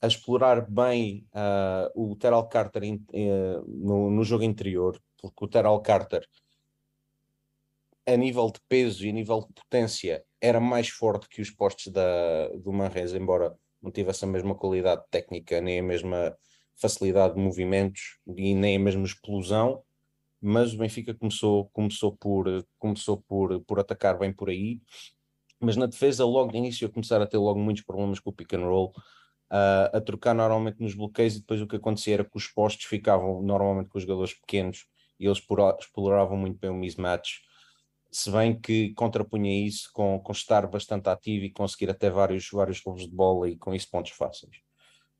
a 0.00 0.06
explorar 0.06 0.68
bem 0.68 1.26
uh, 1.34 2.10
o 2.10 2.16
Terrell 2.16 2.44
Carter 2.44 2.84
in, 2.84 3.04
uh, 3.12 3.64
no, 3.66 4.10
no, 4.10 4.24
jogo 4.24 4.44
interior, 4.44 5.00
porque 5.20 5.44
o 5.44 5.48
Terrell 5.48 5.80
Carter, 5.80 6.26
a 8.06 8.16
nível 8.16 8.50
de 8.50 8.60
peso 8.68 9.04
e 9.04 9.10
a 9.10 9.12
nível 9.12 9.40
de 9.40 9.52
potência, 9.52 10.24
era 10.40 10.60
mais 10.60 10.88
forte 10.88 11.28
que 11.28 11.42
os 11.42 11.50
postos 11.50 11.92
da, 11.92 12.48
do 12.56 12.72
Manresa, 12.72 13.18
embora 13.18 13.54
não 13.82 13.90
tivesse 13.90 14.24
a 14.24 14.28
mesma 14.28 14.54
qualidade 14.54 15.02
técnica, 15.10 15.60
nem 15.60 15.80
a 15.80 15.82
mesma 15.82 16.36
facilidade 16.76 17.34
de 17.34 17.40
movimentos 17.40 18.18
e 18.26 18.54
nem 18.54 18.76
a 18.76 18.80
mesma 18.80 19.04
explosão, 19.04 19.82
mas 20.40 20.74
o 20.74 20.78
Benfica 20.78 21.14
começou, 21.14 21.68
começou, 21.70 22.16
por, 22.16 22.46
começou 22.78 23.22
por, 23.22 23.60
por 23.64 23.80
atacar 23.80 24.18
bem 24.18 24.32
por 24.32 24.50
aí 24.50 24.80
mas 25.60 25.76
na 25.76 25.86
defesa, 25.86 26.24
logo 26.24 26.52
de 26.52 26.58
início, 26.58 26.84
eu 26.84 26.92
começar 26.92 27.20
a 27.20 27.26
ter 27.26 27.38
logo 27.38 27.58
muitos 27.58 27.82
problemas 27.82 28.20
com 28.20 28.30
o 28.30 28.32
pick 28.32 28.52
and 28.54 28.64
roll, 28.64 28.92
uh, 29.50 29.96
a 29.96 30.00
trocar 30.00 30.34
normalmente 30.34 30.80
nos 30.80 30.94
bloqueios, 30.94 31.36
e 31.36 31.40
depois 31.40 31.60
o 31.60 31.66
que 31.66 31.76
acontecia 31.76 32.14
era 32.14 32.24
que 32.24 32.36
os 32.36 32.46
postos 32.46 32.86
ficavam 32.86 33.42
normalmente 33.42 33.88
com 33.88 33.98
os 33.98 34.04
jogadores 34.04 34.34
pequenos 34.34 34.86
e 35.18 35.26
eles 35.26 35.42
exploravam 35.80 36.36
muito 36.36 36.58
bem 36.58 36.70
o 36.70 36.74
mismatch. 36.74 37.40
Se 38.10 38.30
bem 38.30 38.58
que 38.58 38.94
contrapunha 38.94 39.66
isso 39.66 39.90
com, 39.92 40.20
com 40.20 40.32
estar 40.32 40.66
bastante 40.68 41.08
ativo 41.08 41.44
e 41.44 41.50
conseguir 41.50 41.90
até 41.90 42.08
vários, 42.08 42.48
vários 42.52 42.80
roubos 42.80 43.02
de 43.02 43.14
bola 43.14 43.50
e 43.50 43.56
com 43.56 43.74
isso 43.74 43.90
pontos 43.90 44.12
fáceis. 44.12 44.56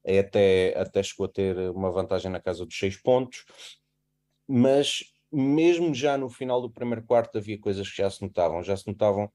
É 0.05 0.21
até, 0.21 0.75
até 0.79 1.03
chegou 1.03 1.27
a 1.27 1.29
ter 1.29 1.59
uma 1.71 1.91
vantagem 1.91 2.31
na 2.31 2.41
casa 2.41 2.65
dos 2.65 2.79
seis 2.79 2.97
pontos, 2.97 3.45
mas 4.49 5.05
mesmo 5.31 5.95
já 5.95 6.17
no 6.17 6.31
final 6.31 6.61
do 6.61 6.71
primeiro 6.71 7.05
quarto 7.05 7.37
havia 7.37 7.61
coisas 7.61 7.89
que 7.91 7.99
já 7.99 8.09
se 8.09 8.23
notavam, 8.23 8.63
já 8.63 8.77
se 8.77 8.87
notavam 8.87 9.31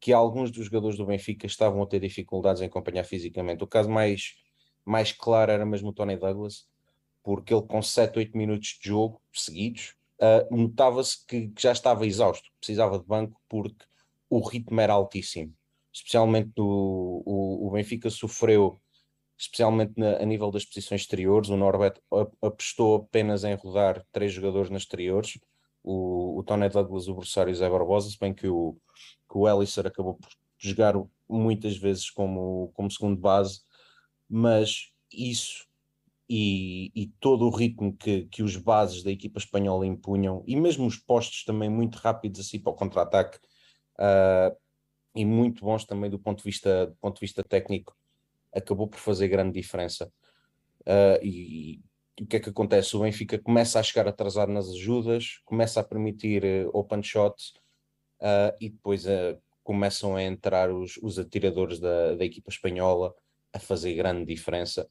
que 0.00 0.12
alguns 0.12 0.50
dos 0.50 0.66
jogadores 0.66 0.96
do 0.96 1.06
Benfica 1.06 1.46
estavam 1.46 1.82
a 1.82 1.86
ter 1.86 2.00
dificuldades 2.00 2.62
em 2.62 2.66
acompanhar 2.66 3.04
fisicamente. 3.04 3.62
O 3.62 3.68
caso 3.68 3.88
mais, 3.88 4.34
mais 4.84 5.12
claro 5.12 5.52
era 5.52 5.66
mesmo 5.66 5.90
o 5.90 5.92
Tony 5.92 6.16
Douglas, 6.16 6.66
porque 7.22 7.54
ele 7.54 7.62
com 7.62 7.80
7, 7.80 8.18
8 8.18 8.36
minutos 8.36 8.78
de 8.80 8.88
jogo 8.88 9.22
seguidos, 9.32 9.94
uh, 10.20 10.56
notava-se 10.56 11.24
que, 11.26 11.48
que, 11.48 11.62
já 11.62 11.72
estava 11.72 12.06
exausto, 12.06 12.50
precisava 12.58 12.98
de 12.98 13.06
banco 13.06 13.40
porque 13.48 13.84
o 14.28 14.40
ritmo 14.40 14.80
era 14.80 14.92
altíssimo. 14.92 15.54
Especialmente 15.92 16.52
o, 16.58 17.22
o, 17.24 17.68
o 17.68 17.70
Benfica 17.70 18.10
sofreu, 18.10 18.80
especialmente 19.42 19.94
na, 19.96 20.18
a 20.18 20.24
nível 20.24 20.52
das 20.52 20.64
posições 20.64 21.00
exteriores, 21.00 21.50
o 21.50 21.56
Norbert 21.56 22.00
apostou 22.40 22.94
apenas 22.94 23.42
em 23.42 23.54
rodar 23.54 24.04
três 24.12 24.32
jogadores 24.32 24.70
nas 24.70 24.82
exteriores, 24.82 25.36
o, 25.82 26.38
o 26.38 26.44
Tony 26.44 26.68
Douglas, 26.68 27.08
o 27.08 27.14
Bersário 27.16 27.50
e 27.50 27.52
o 27.52 27.56
Zé 27.56 27.68
Barbosa, 27.68 28.08
se 28.08 28.18
bem 28.20 28.32
que 28.32 28.46
o, 28.46 28.76
que 29.28 29.36
o 29.36 29.48
Ellisser 29.48 29.84
acabou 29.84 30.14
por 30.14 30.28
jogar 30.56 30.94
muitas 31.28 31.76
vezes 31.76 32.08
como, 32.08 32.70
como 32.72 32.88
segundo 32.88 33.16
base, 33.20 33.62
mas 34.28 34.92
isso 35.12 35.66
e, 36.28 36.92
e, 36.94 37.08
todo 37.18 37.44
o 37.44 37.50
ritmo 37.50 37.96
que, 37.96 38.26
que 38.26 38.44
os 38.44 38.56
bases 38.56 39.02
da 39.02 39.10
equipa 39.10 39.40
espanhola 39.40 39.84
impunham, 39.84 40.44
e 40.46 40.54
mesmo 40.54 40.86
os 40.86 40.96
postos 40.96 41.44
também 41.44 41.68
muito 41.68 41.96
rápidos 41.96 42.40
assim 42.40 42.60
para 42.60 42.72
o 42.72 42.76
contra-ataque, 42.76 43.38
uh, 43.98 44.56
e 45.16 45.24
muito 45.24 45.64
bons 45.64 45.84
também 45.84 46.08
do 46.08 46.18
ponto 46.18 46.38
de 46.38 46.44
vista, 46.44 46.86
do 46.86 46.94
ponto 46.96 47.16
de 47.16 47.20
vista 47.20 47.42
técnico, 47.42 47.94
acabou 48.52 48.88
por 48.88 48.98
fazer 48.98 49.28
grande 49.28 49.52
diferença. 49.52 50.12
Uh, 50.82 51.18
e, 51.22 51.80
e, 52.18 52.24
o 52.24 52.26
que 52.26 52.36
é 52.36 52.40
que 52.40 52.50
acontece? 52.50 52.96
O 52.96 53.00
Benfica 53.00 53.38
começa 53.38 53.80
a 53.80 53.82
chegar 53.82 54.06
atrasado 54.06 54.52
nas 54.52 54.68
ajudas, 54.68 55.40
começa 55.44 55.80
a 55.80 55.84
permitir 55.84 56.44
uh, 56.44 56.70
open 56.72 57.02
shots, 57.02 57.54
uh, 58.20 58.54
e 58.60 58.68
depois 58.68 59.06
uh, 59.06 59.40
começam 59.62 60.16
a 60.16 60.22
entrar 60.22 60.70
os, 60.70 60.98
os 61.02 61.18
atiradores 61.18 61.78
da, 61.78 62.14
da 62.14 62.24
equipa 62.24 62.50
espanhola 62.50 63.14
a 63.52 63.58
fazer 63.58 63.94
grande 63.94 64.26
diferença 64.26 64.88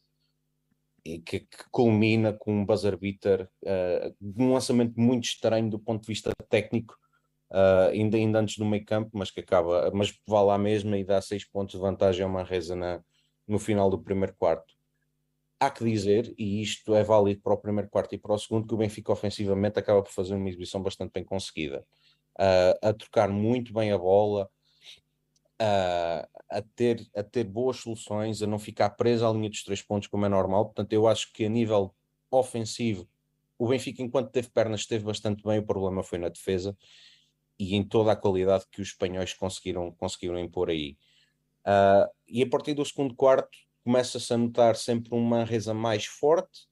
e 1.04 1.20
que, 1.20 1.42
que 1.42 1.70
culmina 1.72 2.32
com 2.32 2.54
um 2.54 2.66
buzzer 2.66 2.96
beater, 2.96 3.50
um 4.38 4.54
lançamento 4.54 5.00
muito 5.00 5.24
estranho 5.24 5.68
do 5.68 5.80
ponto 5.80 6.02
de 6.02 6.08
vista 6.08 6.32
técnico, 6.48 6.96
uh, 7.52 7.90
ainda, 7.92 8.18
ainda 8.18 8.40
antes 8.40 8.58
do 8.58 8.66
meio 8.66 8.86
campo, 8.86 9.12
mas 9.14 9.30
que 9.30 9.42
acaba, 9.42 9.92
mas 9.94 10.18
vai 10.28 10.44
lá 10.44 10.58
mesmo 10.58 10.96
e 10.96 11.04
dá 11.04 11.22
seis 11.22 11.46
pontos 11.46 11.76
de 11.76 11.82
vantagem 11.82 12.24
a 12.24 12.28
uma 12.28 12.44
reza 12.44 12.76
na, 12.76 13.04
no 13.48 13.60
final 13.60 13.90
do 13.90 14.00
primeiro 14.00 14.34
quarto. 14.36 14.74
Há 15.60 15.70
que 15.70 15.84
dizer, 15.84 16.34
e 16.38 16.62
isto 16.62 16.96
é 16.96 17.04
válido 17.04 17.42
para 17.42 17.54
o 17.54 17.58
primeiro 17.58 17.90
quarto 17.90 18.16
e 18.16 18.18
para 18.18 18.34
o 18.34 18.38
segundo, 18.38 18.68
que 18.68 18.74
o 18.74 18.78
Benfica 18.78 19.12
ofensivamente 19.12 19.78
acaba 19.78 20.02
por 20.02 20.12
fazer 20.12 20.34
uma 20.34 20.50
exibição 20.50 20.82
bastante 20.82 21.12
bem 21.14 21.24
conseguida 21.24 21.86
uh, 22.40 22.88
a 22.88 22.94
trocar 22.94 23.30
muito 23.30 23.74
bem 23.74 23.92
a 23.92 23.98
bola, 23.98 24.50
uh, 25.62 26.28
a, 26.50 26.62
ter, 26.76 27.08
a 27.16 27.24
ter 27.24 27.44
boas 27.44 27.78
soluções, 27.78 28.42
a 28.42 28.48
não 28.48 28.60
ficar 28.60 28.92
preso 28.92 29.26
à 29.26 29.32
linha 29.32 29.50
dos 29.50 29.64
três 29.64 29.82
pontos, 29.82 30.08
como 30.08 30.26
é 30.26 30.30
normal. 30.30 30.66
Portanto, 30.66 30.94
eu 30.94 31.08
acho 31.08 31.32
que 31.32 31.46
a 31.46 31.50
nível 31.50 31.94
ofensivo, 32.30 33.08
o 33.58 33.68
Benfica, 33.68 34.02
enquanto 34.02 34.32
teve 34.32 34.50
pernas, 34.50 34.82
esteve 34.82 35.06
bastante 35.06 35.44
bem. 35.44 35.60
O 35.60 35.66
problema 35.66 36.02
foi 36.02 36.18
na 36.18 36.30
defesa 36.30 36.76
e 37.60 37.76
em 37.76 37.84
toda 37.84 38.12
a 38.12 38.16
qualidade 38.16 38.66
que 38.72 38.82
os 38.82 38.88
espanhóis 38.90 39.34
conseguiram, 39.34 39.92
conseguiram 39.92 40.40
impor 40.40 40.70
aí. 40.70 40.98
Uh, 41.66 42.10
e 42.28 42.42
a 42.42 42.50
partir 42.50 42.74
do 42.74 42.86
segundo 42.86 43.16
quarto, 43.16 43.58
começa-se 43.84 44.34
a 44.34 44.38
notar 44.38 44.76
sempre 44.76 45.14
uma 45.14 45.44
reza 45.44 45.74
mais 45.74 46.06
forte, 46.06 46.68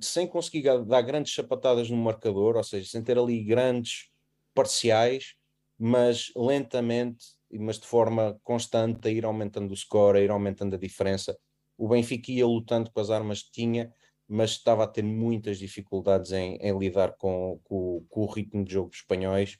sem 0.00 0.26
conseguir 0.26 0.62
dar 0.84 1.02
grandes 1.02 1.32
chapatadas 1.32 1.88
no 1.90 1.96
marcador, 1.96 2.56
ou 2.56 2.64
seja, 2.64 2.90
sem 2.90 3.02
ter 3.02 3.18
ali 3.18 3.42
grandes 3.42 4.10
parciais, 4.54 5.34
mas 5.78 6.30
lentamente, 6.36 7.24
mas 7.50 7.78
de 7.78 7.86
forma 7.86 8.38
constante, 8.42 9.08
a 9.08 9.10
ir 9.10 9.24
aumentando 9.24 9.72
o 9.72 9.76
score, 9.76 10.18
a 10.18 10.20
ir 10.20 10.30
aumentando 10.30 10.74
a 10.74 10.78
diferença. 10.78 11.38
O 11.76 11.88
Benfica 11.88 12.32
ia 12.32 12.46
lutando 12.46 12.90
com 12.90 13.00
as 13.00 13.08
armas 13.08 13.42
que 13.42 13.52
tinha, 13.52 13.92
mas 14.28 14.50
estava 14.50 14.84
a 14.84 14.86
ter 14.86 15.02
muitas 15.02 15.58
dificuldades 15.58 16.32
em, 16.32 16.56
em 16.56 16.78
lidar 16.78 17.14
com, 17.16 17.58
com, 17.64 18.04
com, 18.08 18.20
o 18.22 18.26
ritmo 18.26 18.64
de 18.64 18.74
jogo 18.74 18.90
dos 18.90 18.98
espanhóis. 18.98 19.58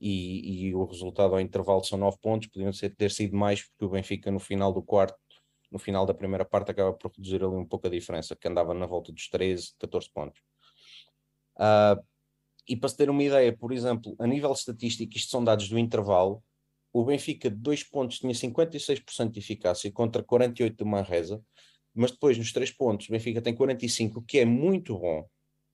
E, 0.00 0.68
e, 0.68 0.74
o 0.74 0.84
resultado 0.84 1.34
ao 1.34 1.40
intervalo 1.40 1.82
são 1.82 1.98
9 1.98 2.18
pontos, 2.20 2.48
podiam 2.48 2.72
ser, 2.72 2.94
ter 2.94 3.10
sido 3.10 3.36
mais, 3.36 3.62
porque 3.62 3.84
o 3.84 3.88
Benfica 3.88 4.30
no 4.30 4.38
final 4.38 4.72
do 4.72 4.82
quarto, 4.82 5.18
no 5.70 5.78
final 5.78 6.06
da 6.06 6.14
primeira 6.14 6.44
parte, 6.44 6.70
acaba 6.70 6.92
por 6.92 7.10
reduzir 7.10 7.42
ali 7.42 7.56
um 7.56 7.66
pouco 7.66 7.86
a 7.86 7.90
diferença, 7.90 8.36
que 8.36 8.46
andava 8.46 8.72
na 8.74 8.86
volta 8.86 9.12
dos 9.12 9.28
13, 9.28 9.74
14 9.78 10.10
pontos. 10.12 10.40
Uh, 11.56 12.00
e 12.68 12.76
para 12.76 12.88
se 12.88 12.96
ter 12.96 13.10
uma 13.10 13.22
ideia, 13.22 13.56
por 13.56 13.72
exemplo, 13.72 14.14
a 14.18 14.26
nível 14.26 14.52
estatístico, 14.52 15.16
isto 15.16 15.30
são 15.30 15.42
dados 15.42 15.68
do 15.68 15.78
intervalo, 15.78 16.42
o 16.92 17.04
Benfica 17.04 17.50
de 17.50 17.56
2 17.56 17.84
pontos 17.84 18.18
tinha 18.18 18.32
56% 18.32 19.30
de 19.30 19.38
eficácia 19.38 19.90
contra 19.90 20.22
48% 20.22 20.76
do 20.76 20.86
Manresa, 20.86 21.42
mas 21.94 22.12
depois 22.12 22.36
nos 22.38 22.52
3 22.52 22.70
pontos 22.72 23.08
o 23.08 23.12
Benfica 23.12 23.42
tem 23.42 23.54
45%, 23.54 24.16
o 24.16 24.22
que 24.22 24.38
é 24.38 24.44
muito 24.44 24.98
bom, 24.98 25.26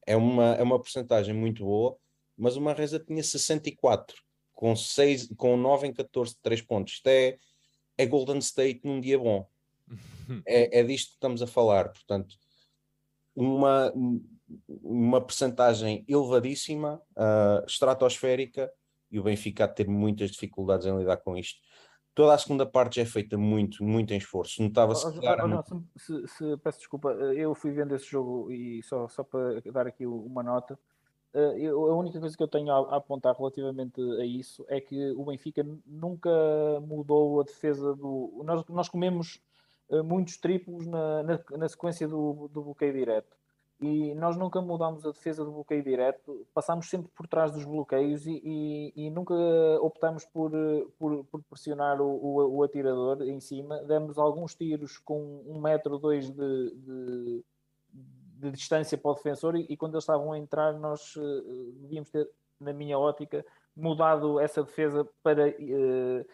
é 0.06 0.16
uma, 0.16 0.54
é 0.54 0.62
uma 0.62 0.78
porcentagem 0.78 1.34
muito 1.34 1.64
boa, 1.64 1.96
mas 2.36 2.56
o 2.56 2.60
Manresa 2.60 2.98
tinha 2.98 3.22
64%, 3.22 4.14
com, 4.52 4.74
6, 4.74 5.34
com 5.36 5.56
9 5.56 5.88
em 5.88 5.92
14 5.92 6.32
de 6.32 6.40
3 6.40 6.62
pontos. 6.62 6.94
Isto 6.94 7.08
é, 7.08 7.38
é 7.98 8.06
Golden 8.06 8.38
State 8.38 8.80
num 8.84 9.00
dia 9.00 9.18
bom. 9.18 9.48
é, 10.46 10.80
é 10.80 10.82
disto 10.82 11.08
que 11.08 11.14
estamos 11.14 11.42
a 11.42 11.46
falar, 11.46 11.90
portanto, 11.90 12.36
uma, 13.34 13.92
uma 14.68 15.20
percentagem 15.20 16.04
elevadíssima, 16.08 17.02
uh, 17.16 17.64
estratosférica, 17.66 18.70
e 19.10 19.18
o 19.18 19.22
Benfica 19.22 19.64
a 19.64 19.68
ter 19.68 19.86
muitas 19.86 20.30
dificuldades 20.32 20.86
em 20.86 20.98
lidar 20.98 21.18
com 21.18 21.36
isto. 21.36 21.60
Toda 22.14 22.34
a 22.34 22.38
segunda 22.38 22.66
parte 22.66 22.96
já 22.96 23.02
é 23.02 23.04
feita 23.04 23.36
muito, 23.36 23.82
muito 23.82 24.12
em 24.12 24.18
esforço. 24.18 24.62
Notava-se 24.62 25.06
oh, 25.06 25.20
claramente... 25.20 25.72
Oh, 25.72 25.82
se, 25.96 26.28
se, 26.28 26.56
peço 26.58 26.78
desculpa, 26.78 27.10
eu 27.10 27.54
fui 27.54 27.72
vendo 27.72 27.94
esse 27.94 28.06
jogo 28.06 28.50
e 28.50 28.82
só, 28.82 29.08
só 29.08 29.22
para 29.22 29.60
dar 29.72 29.86
aqui 29.86 30.06
uma 30.06 30.42
nota, 30.42 30.78
eu, 31.38 31.90
a 31.90 31.96
única 31.96 32.20
coisa 32.20 32.36
que 32.36 32.42
eu 32.42 32.48
tenho 32.48 32.70
a, 32.72 32.94
a, 32.94 32.96
apontar 32.96 33.36
relativamente 33.36 34.00
a 34.20 34.24
isso 34.24 34.64
é 34.68 34.80
que 34.80 35.10
o 35.12 35.24
Benfica 35.24 35.66
nunca 35.86 36.30
mudou 36.80 37.40
a 37.40 37.44
defesa 37.44 37.94
do... 37.94 38.42
Nós, 38.44 38.64
nós 38.68 38.88
comemos 38.88 39.40
uh, 39.88 40.04
muitos 40.04 40.36
triplos 40.36 40.86
na, 40.86 41.22
na, 41.22 41.40
na 41.58 41.68
sequência 41.68 42.06
do, 42.06 42.48
do 42.48 42.62
bloqueio 42.62 42.92
direto 42.92 43.36
e 43.80 44.14
nós 44.14 44.36
nunca 44.36 44.60
mudámos 44.60 45.04
a 45.04 45.10
defesa 45.10 45.44
do 45.44 45.50
bloqueio 45.50 45.82
direto, 45.82 46.46
passámos 46.54 46.88
sempre 46.88 47.10
por 47.14 47.26
trás 47.26 47.50
dos 47.50 47.64
bloqueios 47.64 48.26
e, 48.26 48.40
e, 48.44 48.92
e 48.96 49.10
nunca 49.10 49.34
optamos 49.80 50.24
por, 50.24 50.52
por, 50.98 51.24
por 51.24 51.42
pressionar 51.42 52.00
o, 52.00 52.06
o, 52.06 52.56
o, 52.56 52.62
atirador 52.62 53.22
em 53.22 53.40
cima. 53.40 53.82
Demos 53.82 54.16
alguns 54.16 54.54
tiros 54.54 54.98
com 54.98 55.42
um 55.46 55.60
metro, 55.60 55.98
dois 55.98 56.30
de, 56.30 56.74
de, 56.76 57.44
de 58.34 58.50
distância 58.50 58.98
para 58.98 59.10
o 59.10 59.14
defensor 59.14 59.56
e, 59.56 59.66
e, 59.68 59.76
quando 59.76 59.94
eles 59.94 60.04
estavam 60.04 60.32
a 60.32 60.38
entrar 60.38 60.72
nós 60.74 61.16
uh, 61.16 61.72
devíamos 61.80 62.10
ter, 62.10 62.28
na 62.60 62.72
minha 62.72 62.98
ótica, 62.98 63.44
mudado 63.76 64.38
essa 64.40 64.62
defesa 64.62 65.08
para... 65.22 65.48
Uh, 65.48 66.24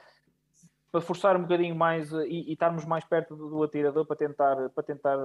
para 0.92 1.00
forçar 1.00 1.36
um 1.36 1.42
bocadinho 1.42 1.76
mais 1.76 2.12
uh, 2.12 2.22
e, 2.22 2.50
e, 2.50 2.52
estarmos 2.52 2.84
mais 2.84 3.04
perto 3.04 3.36
do, 3.36 3.48
do, 3.48 3.62
atirador 3.62 4.04
para 4.04 4.16
tentar, 4.16 4.70
para 4.70 4.82
tentar 4.82 5.16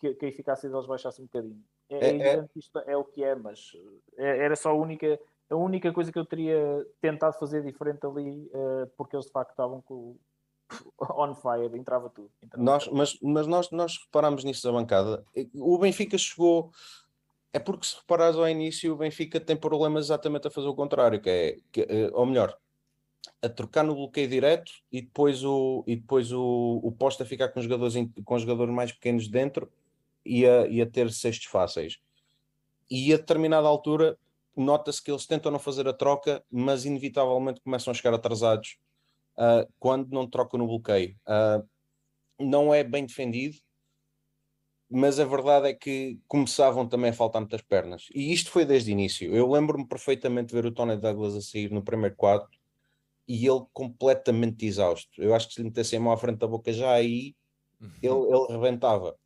que, 0.00 0.14
que, 0.14 0.26
a 0.26 0.28
eficácia 0.28 0.68
deles 0.68 0.84
baixasse 0.84 1.22
um 1.22 1.26
bocadinho. 1.26 1.62
É, 1.88 1.94
é, 1.94 1.98
é 1.98 2.08
evidente 2.08 2.52
que 2.52 2.58
isto 2.58 2.78
é 2.80 2.96
o 2.96 3.04
que 3.04 3.22
é, 3.22 3.36
mas 3.36 3.70
é, 4.16 4.38
era 4.38 4.56
só 4.56 4.70
a 4.70 4.74
única, 4.74 5.16
a 5.48 5.54
única 5.54 5.92
coisa 5.92 6.10
que 6.10 6.18
eu 6.18 6.24
teria 6.24 6.84
tentado 7.00 7.38
fazer 7.38 7.62
diferente 7.62 8.04
ali, 8.04 8.50
porque 8.96 9.14
eles 9.14 9.26
de 9.26 9.32
facto 9.32 9.50
estavam 9.50 9.80
com 9.80 10.16
on 11.00 11.34
fire, 11.34 11.76
entrava 11.76 12.08
tudo. 12.10 12.30
Entrava 12.42 12.64
nós, 12.64 12.84
tudo. 12.84 12.96
Mas, 12.96 13.18
mas 13.22 13.46
nós, 13.46 13.70
nós 13.70 13.98
reparámos 14.04 14.44
nisso 14.44 14.66
da 14.66 14.72
bancada. 14.72 15.24
O 15.54 15.78
Benfica 15.78 16.16
chegou. 16.18 16.70
É 17.52 17.58
porque 17.58 17.86
se 17.86 17.96
reparares 17.96 18.36
ao 18.36 18.48
início, 18.48 18.92
o 18.92 18.96
Benfica 18.96 19.40
tem 19.40 19.56
problemas 19.56 20.06
exatamente 20.06 20.46
a 20.46 20.50
fazer 20.50 20.68
o 20.68 20.74
contrário, 20.74 21.20
que 21.20 21.30
é, 21.30 21.56
que, 21.72 22.10
ou 22.12 22.26
melhor, 22.26 22.54
a 23.40 23.48
trocar 23.48 23.82
no 23.82 23.94
bloqueio 23.94 24.28
direto 24.28 24.70
e 24.92 25.00
depois 25.00 25.42
o, 25.42 25.82
e 25.86 25.96
depois 25.96 26.32
o, 26.32 26.80
o 26.82 26.92
posto 26.92 27.22
a 27.22 27.26
ficar 27.26 27.48
com 27.48 27.62
jogadores, 27.62 27.94
com 28.24 28.38
jogadores 28.38 28.74
mais 28.74 28.92
pequenos 28.92 29.28
dentro 29.28 29.72
e 30.24 30.44
a, 30.44 30.66
e 30.66 30.82
a 30.82 30.86
ter 30.86 31.10
cestos 31.10 31.46
fáceis. 31.46 31.98
E 32.90 33.12
a 33.14 33.16
determinada 33.16 33.66
altura 33.66 34.18
nota-se 34.54 35.02
que 35.02 35.10
eles 35.10 35.26
tentam 35.26 35.50
não 35.50 35.58
fazer 35.58 35.88
a 35.88 35.92
troca, 35.92 36.44
mas 36.50 36.84
inevitavelmente 36.84 37.60
começam 37.60 37.90
a 37.90 37.94
chegar 37.94 38.14
atrasados 38.14 38.78
uh, 39.38 39.70
quando 39.78 40.10
não 40.10 40.28
troca 40.28 40.56
no 40.58 40.66
bloqueio. 40.66 41.16
Uh, 41.26 41.66
não 42.38 42.72
é 42.72 42.84
bem 42.84 43.06
defendido, 43.06 43.56
mas 44.88 45.18
a 45.18 45.24
verdade 45.24 45.68
é 45.68 45.74
que 45.74 46.20
começavam 46.28 46.86
também 46.86 47.10
a 47.10 47.14
faltar 47.14 47.40
muitas 47.40 47.62
pernas. 47.62 48.06
E 48.14 48.32
isto 48.32 48.50
foi 48.50 48.64
desde 48.64 48.90
o 48.90 48.92
início. 48.92 49.34
Eu 49.34 49.50
lembro-me 49.50 49.86
perfeitamente 49.86 50.48
de 50.48 50.54
ver 50.54 50.66
o 50.66 50.72
Tony 50.72 50.96
Douglas 50.96 51.34
a 51.34 51.40
sair 51.40 51.70
no 51.70 51.82
primeiro 51.82 52.14
quadro 52.14 52.48
e 53.26 53.46
ele 53.46 53.64
completamente 53.72 54.64
exausto. 54.64 55.20
Eu 55.20 55.34
acho 55.34 55.48
que 55.48 55.54
se 55.54 55.60
lhe 55.60 55.68
metessem 55.68 55.98
a 55.98 56.02
mão 56.02 56.12
à 56.12 56.16
frente 56.16 56.38
da 56.38 56.46
boca 56.46 56.72
já 56.72 56.92
aí, 56.92 57.34
ele, 58.02 58.14
ele 58.14 58.46
rebentava. 58.48 59.16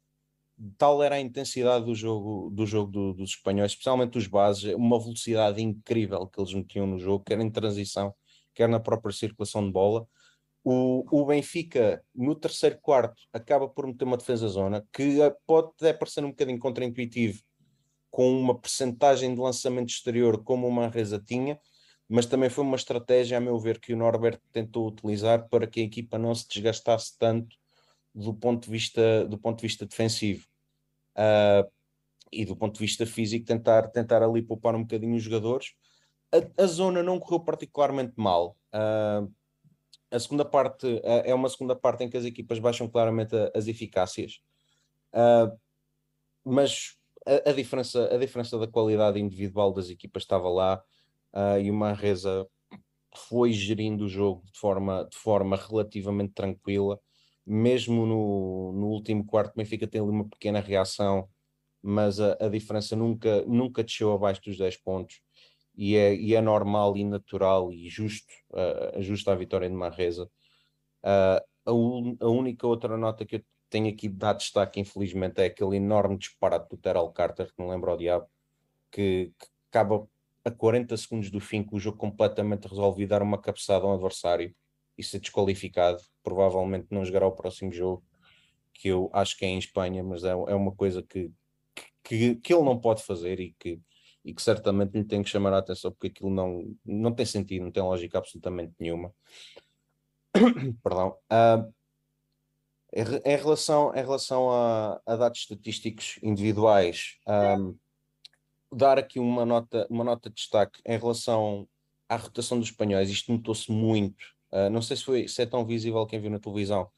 Tal 0.76 1.02
era 1.02 1.16
a 1.16 1.20
intensidade 1.20 1.84
do 1.84 1.94
jogo, 1.94 2.50
do 2.50 2.66
jogo 2.66 2.90
do, 2.90 3.14
dos 3.14 3.30
espanhóis, 3.30 3.72
especialmente 3.72 4.18
os 4.18 4.26
bases, 4.26 4.74
uma 4.74 4.98
velocidade 4.98 5.62
incrível 5.62 6.26
que 6.26 6.40
eles 6.40 6.52
metiam 6.52 6.86
no 6.86 6.98
jogo, 6.98 7.24
quer 7.24 7.40
em 7.40 7.50
transição, 7.50 8.14
quer 8.54 8.68
na 8.68 8.80
própria 8.80 9.12
circulação 9.12 9.64
de 9.64 9.72
bola. 9.72 10.06
O, 10.62 11.04
o 11.10 11.24
Benfica, 11.24 12.02
no 12.14 12.34
terceiro 12.34 12.78
quarto, 12.80 13.22
acaba 13.32 13.68
por 13.68 13.86
meter 13.86 14.04
uma 14.04 14.16
defesa 14.16 14.46
zona 14.48 14.86
que 14.92 15.16
pode 15.46 15.68
até 15.76 15.92
parecer 15.92 16.24
um 16.24 16.30
bocadinho 16.30 16.58
contraintuitivo, 16.58 17.42
com 18.10 18.30
uma 18.38 18.58
percentagem 18.58 19.34
de 19.34 19.40
lançamento 19.40 19.88
exterior 19.88 20.42
como 20.42 20.66
o 20.66 20.72
Manresa 20.72 21.18
tinha, 21.18 21.58
mas 22.08 22.26
também 22.26 22.50
foi 22.50 22.64
uma 22.64 22.76
estratégia, 22.76 23.38
a 23.38 23.40
meu 23.40 23.58
ver, 23.58 23.78
que 23.78 23.94
o 23.94 23.96
Norberto 23.96 24.42
tentou 24.52 24.88
utilizar 24.88 25.48
para 25.48 25.66
que 25.66 25.80
a 25.80 25.84
equipa 25.84 26.18
não 26.18 26.34
se 26.34 26.46
desgastasse 26.48 27.16
tanto 27.16 27.56
do 28.14 28.34
ponto 28.34 28.64
de 28.64 28.70
vista, 28.70 29.24
do 29.26 29.38
ponto 29.38 29.58
de 29.58 29.62
vista 29.62 29.86
defensivo. 29.86 30.44
Uh, 31.16 31.70
e 32.32 32.44
do 32.44 32.56
ponto 32.56 32.74
de 32.74 32.80
vista 32.80 33.04
físico, 33.04 33.44
tentar, 33.44 33.88
tentar 33.88 34.22
ali 34.22 34.42
poupar 34.42 34.74
um 34.74 34.82
bocadinho 34.82 35.16
os 35.16 35.22
jogadores. 35.22 35.72
A, 36.32 36.62
a 36.62 36.66
zona 36.66 37.02
não 37.02 37.18
correu 37.18 37.40
particularmente 37.40 38.14
mal. 38.16 38.56
Uh, 38.72 39.32
a 40.10 40.18
segunda 40.18 40.44
parte 40.44 40.86
uh, 40.86 41.22
é 41.24 41.34
uma 41.34 41.48
segunda 41.48 41.74
parte 41.74 42.04
em 42.04 42.10
que 42.10 42.16
as 42.16 42.24
equipas 42.24 42.58
baixam 42.58 42.88
claramente 42.88 43.34
a, 43.34 43.50
as 43.54 43.66
eficácias. 43.66 44.40
mas 46.44 46.96
a, 47.26 47.50
a, 47.50 47.52
diferença, 47.52 48.14
a 48.14 48.18
diferença 48.18 48.58
da 48.58 48.66
qualidade 48.66 49.18
individual 49.18 49.72
das 49.72 49.88
equipas 49.90 50.22
estava 50.22 50.48
lá 50.48 50.82
uh, 51.34 51.60
e 51.60 51.70
o 51.70 51.74
Manresa 51.74 52.46
foi 53.14 53.52
gerindo 53.52 54.04
o 54.04 54.08
jogo 54.08 54.44
de 54.52 54.58
forma, 54.58 55.06
de 55.10 55.16
forma 55.16 55.56
relativamente 55.56 56.32
tranquila, 56.32 57.00
mesmo 57.44 58.06
no, 58.06 58.72
no 58.72 58.86
último 58.88 59.24
quarto, 59.26 59.52
o 59.52 59.56
Benfica 59.56 59.86
tem 59.86 60.00
ali 60.00 60.10
uma 60.10 60.28
pequena 60.28 60.60
reação, 60.60 61.28
mas 61.82 62.20
a, 62.20 62.36
a 62.40 62.48
diferença 62.48 62.94
nunca, 62.94 63.42
nunca 63.46 63.82
desceu 63.82 64.12
abaixo 64.12 64.42
dos 64.42 64.56
10 64.56 64.76
pontos. 64.78 65.20
E 65.82 65.96
é, 65.96 66.14
e 66.14 66.34
é 66.34 66.42
normal 66.42 66.94
e 66.94 67.04
natural 67.04 67.72
e 67.72 67.88
justo, 67.88 68.30
uh, 68.50 69.00
justo 69.00 69.30
a 69.30 69.34
vitória 69.34 69.66
de 69.66 69.74
Manresa. 69.74 70.30
Uh, 71.02 71.40
a, 71.64 71.72
un, 71.72 72.18
a, 72.20 72.28
única 72.28 72.66
outra 72.66 72.98
nota 72.98 73.24
que 73.24 73.36
eu 73.36 73.44
tenho 73.70 73.88
aqui 73.88 74.06
de 74.06 74.14
dar 74.14 74.34
destaque, 74.34 74.78
infelizmente, 74.78 75.40
é 75.40 75.46
aquele 75.46 75.76
enorme 75.76 76.18
disparate 76.18 76.68
do 76.68 76.76
Terrell 76.76 77.08
Carter, 77.08 77.46
que 77.46 77.58
não 77.58 77.70
lembro 77.70 77.90
ao 77.90 77.96
diabo, 77.96 78.26
que, 78.90 79.32
que 79.38 79.46
acaba 79.70 80.06
a 80.44 80.50
40 80.50 80.94
segundos 80.98 81.30
do 81.30 81.40
fim, 81.40 81.62
com 81.62 81.76
o 81.76 81.80
jogo 81.80 81.96
completamente 81.96 82.68
resolvido, 82.68 83.08
dar 83.08 83.22
uma 83.22 83.40
cabeçada 83.40 83.86
a 83.86 83.88
um 83.88 83.94
adversário 83.94 84.54
e 84.98 85.02
ser 85.02 85.18
desqualificado, 85.18 86.02
provavelmente 86.22 86.88
não 86.90 87.06
jogará 87.06 87.26
o 87.26 87.32
próximo 87.32 87.72
jogo, 87.72 88.04
que 88.74 88.88
eu 88.88 89.08
acho 89.14 89.34
que 89.38 89.46
é 89.46 89.48
em 89.48 89.58
Espanha, 89.58 90.04
mas 90.04 90.24
é, 90.24 90.32
é 90.32 90.54
uma 90.54 90.72
coisa 90.72 91.02
que, 91.02 91.32
que, 92.04 92.34
que 92.36 92.52
ele 92.52 92.64
não 92.64 92.78
pode 92.78 93.02
fazer 93.02 93.40
e 93.40 93.54
que, 93.58 93.80
e 94.24 94.34
que 94.34 94.42
certamente 94.42 94.92
lhe 94.96 95.04
tem 95.04 95.22
que 95.22 95.30
chamar 95.30 95.52
a 95.52 95.58
atenção, 95.58 95.90
porque 95.90 96.08
aquilo 96.08 96.30
não, 96.30 96.74
não 96.84 97.12
tem 97.12 97.26
sentido, 97.26 97.64
não 97.64 97.70
tem 97.72 97.82
lógica 97.82 98.18
absolutamente 98.18 98.74
nenhuma. 98.78 99.12
Perdão. 100.82 101.16
Uh, 101.30 101.72
em 102.92 103.36
relação, 103.36 103.94
em 103.94 104.00
relação 104.00 104.50
a, 104.50 105.00
a 105.06 105.16
dados 105.16 105.40
estatísticos 105.40 106.18
individuais, 106.22 107.18
um, 107.58 107.76
dar 108.72 108.98
aqui 108.98 109.20
uma 109.20 109.44
nota, 109.44 109.86
uma 109.88 110.02
nota 110.02 110.28
de 110.28 110.36
destaque 110.36 110.80
em 110.84 110.98
relação 110.98 111.68
à 112.08 112.16
rotação 112.16 112.58
dos 112.58 112.68
espanhóis. 112.68 113.08
Isto 113.08 113.32
notou-se 113.32 113.70
muito. 113.70 114.24
Uh, 114.50 114.68
não 114.70 114.82
sei 114.82 114.96
se, 114.96 115.04
foi, 115.04 115.28
se 115.28 115.42
é 115.42 115.46
tão 115.46 115.64
visível 115.64 116.04
quem 116.06 116.20
viu 116.20 116.30
na 116.30 116.40
televisão, 116.40 116.90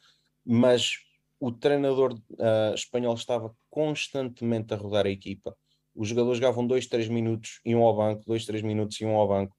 mas 0.45 0.97
o 1.39 1.53
treinador 1.53 2.15
uh, 2.15 2.75
espanhol 2.75 3.15
estava 3.15 3.55
constantemente 3.69 4.73
a 4.73 4.77
rodar 4.77 5.07
a 5.07 5.11
equipa. 5.11 5.57
Os 5.95 6.09
jogadores 6.09 6.39
jogavam 6.39 6.67
2, 6.67 6.87
3 6.87 7.09
minutos 7.09 7.61
um 7.67 7.83
ao 7.83 7.97
banco, 7.97 8.25
2, 8.27 8.47
3 8.47 8.63
minutos 8.63 9.01
um 9.03 9.11
ao 9.11 9.29
banco. 9.29 9.57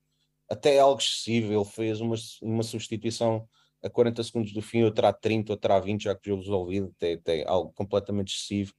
Até 0.49 0.79
algo 0.79 1.01
excessivo. 1.01 1.53
Ele 1.53 1.65
fez 1.65 2.01
uma, 2.01 2.15
uma 2.41 2.63
substituição 2.63 3.47
a 3.83 3.89
40 3.89 4.23
segundos 4.23 4.53
do 4.53 4.61
fim, 4.61 4.83
outra 4.83 5.09
a 5.09 5.13
30, 5.13 5.53
outra 5.53 5.75
a 5.75 5.79
20, 5.79 6.03
já 6.03 6.15
que 6.15 6.31
o 6.31 6.31
jogo 6.31 6.41
resolvido, 6.43 6.93
até, 6.95 7.13
até 7.13 7.47
algo 7.47 7.71
completamente 7.73 8.33
excessivo 8.33 8.73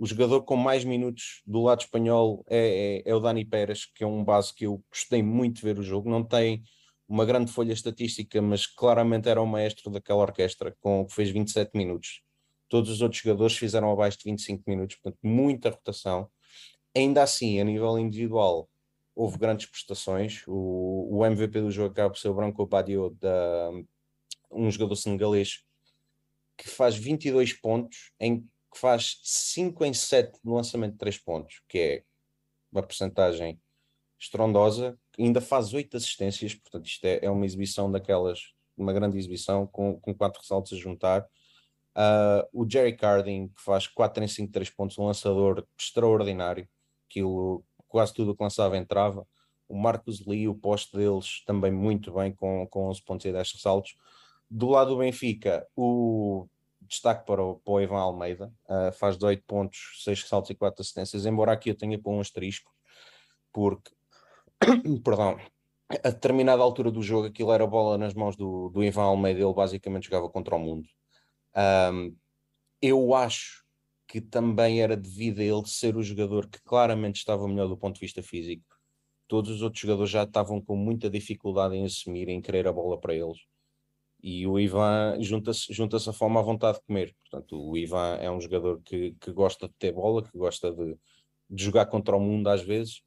o 0.00 0.06
jogador 0.06 0.42
com 0.44 0.56
mais 0.56 0.82
minutos 0.82 1.42
do 1.46 1.60
lado 1.60 1.82
espanhol 1.82 2.42
é, 2.48 3.02
é, 3.04 3.10
é, 3.10 3.14
o 3.14 3.20
Dani 3.20 3.44
Pérez, 3.44 3.84
que 3.84 4.02
é 4.02 4.06
um 4.06 4.24
base 4.24 4.54
que 4.54 4.64
eu 4.64 4.82
gostei 4.90 5.22
muito 5.22 5.56
de 5.56 5.62
ver 5.62 5.78
o 5.78 5.82
jogo. 5.82 6.08
Não 6.08 6.24
tem 6.24 6.62
uma 7.06 7.26
grande 7.26 7.52
folha 7.52 7.74
estatística, 7.74 8.40
mas 8.40 8.66
claramente 8.66 9.28
era 9.28 9.42
o 9.42 9.46
maestro 9.46 9.90
daquela 9.90 10.22
orquestra, 10.22 10.74
com, 10.80 11.04
que 11.04 11.14
fez 11.14 11.28
27 11.28 11.72
minutos. 11.74 12.22
Todos 12.66 12.88
os 12.88 13.02
outros 13.02 13.20
jogadores 13.20 13.58
fizeram 13.58 13.92
abaixo 13.92 14.16
de 14.16 14.24
25 14.24 14.62
minutos, 14.66 14.96
portanto, 14.96 15.18
muita 15.22 15.68
rotação. 15.68 16.30
Ainda 16.94 17.22
assim, 17.22 17.60
a 17.60 17.64
nível 17.64 17.98
individual, 17.98 18.68
houve 19.14 19.38
grandes 19.38 19.66
prestações. 19.66 20.42
O, 20.46 21.18
o 21.18 21.26
MVP 21.26 21.60
do 21.60 21.70
jogo 21.70 21.92
acaba 21.92 22.10
por 22.10 22.18
ser 22.18 22.28
o 22.28 22.34
Branco 22.34 22.66
Badio, 22.66 23.10
da, 23.20 23.70
um 24.50 24.70
jogador 24.70 24.96
senegalês, 24.96 25.62
que 26.56 26.68
faz 26.68 26.96
22 26.96 27.52
pontos 27.54 28.12
em 28.18 28.40
que 28.72 28.78
faz 28.78 29.20
5 29.24 29.84
em 29.84 29.92
7 29.92 30.38
no 30.44 30.54
lançamento 30.54 30.92
de 30.92 30.98
3 30.98 31.18
pontos, 31.18 31.62
que 31.68 31.78
é 31.78 32.04
uma 32.70 32.82
porcentagem 32.82 33.60
estrondosa, 34.18 34.98
ainda 35.18 35.40
faz 35.40 35.74
8 35.74 35.96
assistências, 35.96 36.54
portanto 36.54 36.86
isto 36.86 37.04
é, 37.04 37.20
é, 37.22 37.30
uma 37.30 37.44
exibição 37.44 37.90
daquelas, 37.90 38.52
uma 38.76 38.92
grande 38.92 39.18
exibição 39.18 39.66
com, 39.66 39.98
com 39.98 40.14
4 40.14 40.40
ressaltos 40.40 40.72
a 40.72 40.76
juntar. 40.76 41.26
Uh, 41.96 42.46
o 42.52 42.70
Jerry 42.70 42.96
Carding, 42.96 43.48
que 43.48 43.62
faz 43.62 43.86
4 43.88 44.22
em 44.22 44.28
5 44.28 44.52
3 44.52 44.70
pontos, 44.70 44.98
um 44.98 45.06
lançador 45.06 45.66
extraordinário, 45.78 46.68
aquilo 47.10 47.64
quase 47.88 48.14
tudo 48.14 48.36
que 48.36 48.42
lançava 48.42 48.76
entrava. 48.76 49.26
O 49.68 49.76
Marcos 49.76 50.24
Lee, 50.24 50.48
o 50.48 50.54
poste 50.54 50.96
deles 50.96 51.42
também 51.44 51.70
muito 51.70 52.12
bem, 52.12 52.32
com, 52.32 52.66
com 52.68 52.88
11 52.88 53.02
pontos 53.02 53.26
e 53.26 53.32
10 53.32 53.52
ressaltos. 53.52 53.96
Do 54.48 54.68
lado 54.68 54.90
do 54.90 54.98
Benfica, 54.98 55.66
o 55.76 56.46
destaque 56.80 57.24
para 57.26 57.42
o, 57.42 57.56
para 57.56 57.72
o 57.72 57.80
Ivan 57.80 57.98
Almeida, 57.98 58.52
uh, 58.68 58.92
faz 58.92 59.16
18 59.16 59.44
pontos, 59.46 60.02
6 60.04 60.22
ressaltos 60.22 60.50
e 60.50 60.54
4 60.54 60.80
assistências, 60.80 61.26
embora 61.26 61.52
aqui 61.52 61.70
eu 61.70 61.76
tenha 61.76 62.00
para 62.00 62.10
um 62.10 62.20
asterisco, 62.20 62.72
porque, 63.52 63.92
perdão, 65.04 65.38
a 66.02 66.10
determinada 66.10 66.62
altura 66.62 66.90
do 66.90 67.02
jogo 67.02 67.28
aquilo 67.28 67.52
era 67.52 67.66
bola 67.66 67.96
nas 67.96 68.14
mãos 68.14 68.36
do, 68.36 68.70
do 68.70 68.82
Ivan 68.82 69.02
Almeida, 69.02 69.40
ele 69.40 69.54
basicamente 69.54 70.04
jogava 70.04 70.28
contra 70.28 70.56
o 70.56 70.58
mundo. 70.58 70.88
Um, 71.92 72.16
eu 72.82 73.14
acho 73.14 73.64
que 74.10 74.20
também 74.20 74.82
era 74.82 74.96
devido 74.96 75.40
a 75.40 75.44
ele 75.44 75.66
ser 75.66 75.96
o 75.96 76.02
jogador 76.02 76.48
que 76.48 76.60
claramente 76.62 77.16
estava 77.16 77.46
melhor 77.46 77.68
do 77.68 77.76
ponto 77.76 77.94
de 77.94 78.00
vista 78.00 78.22
físico. 78.22 78.64
Todos 79.28 79.50
os 79.52 79.62
outros 79.62 79.80
jogadores 79.80 80.10
já 80.10 80.24
estavam 80.24 80.60
com 80.60 80.76
muita 80.76 81.08
dificuldade 81.08 81.76
em 81.76 81.84
assumir, 81.84 82.28
em 82.28 82.40
querer 82.40 82.66
a 82.66 82.72
bola 82.72 82.98
para 82.98 83.14
eles 83.14 83.38
e 84.22 84.46
o 84.46 84.58
Ivan 84.58 85.20
junta-se 85.20 85.72
junta 85.72 85.96
a 85.96 86.12
fome 86.12 86.38
à 86.38 86.42
vontade 86.42 86.78
de 86.78 86.84
comer. 86.84 87.14
Portanto, 87.20 87.56
o 87.56 87.76
Ivan 87.76 88.16
é 88.16 88.30
um 88.30 88.40
jogador 88.40 88.80
que, 88.82 89.16
que 89.20 89.32
gosta 89.32 89.68
de 89.68 89.74
ter 89.74 89.92
bola, 89.92 90.22
que 90.22 90.36
gosta 90.36 90.72
de, 90.72 90.96
de 91.48 91.64
jogar 91.64 91.86
contra 91.86 92.16
o 92.16 92.20
mundo 92.20 92.48
às 92.48 92.62
vezes, 92.62 93.02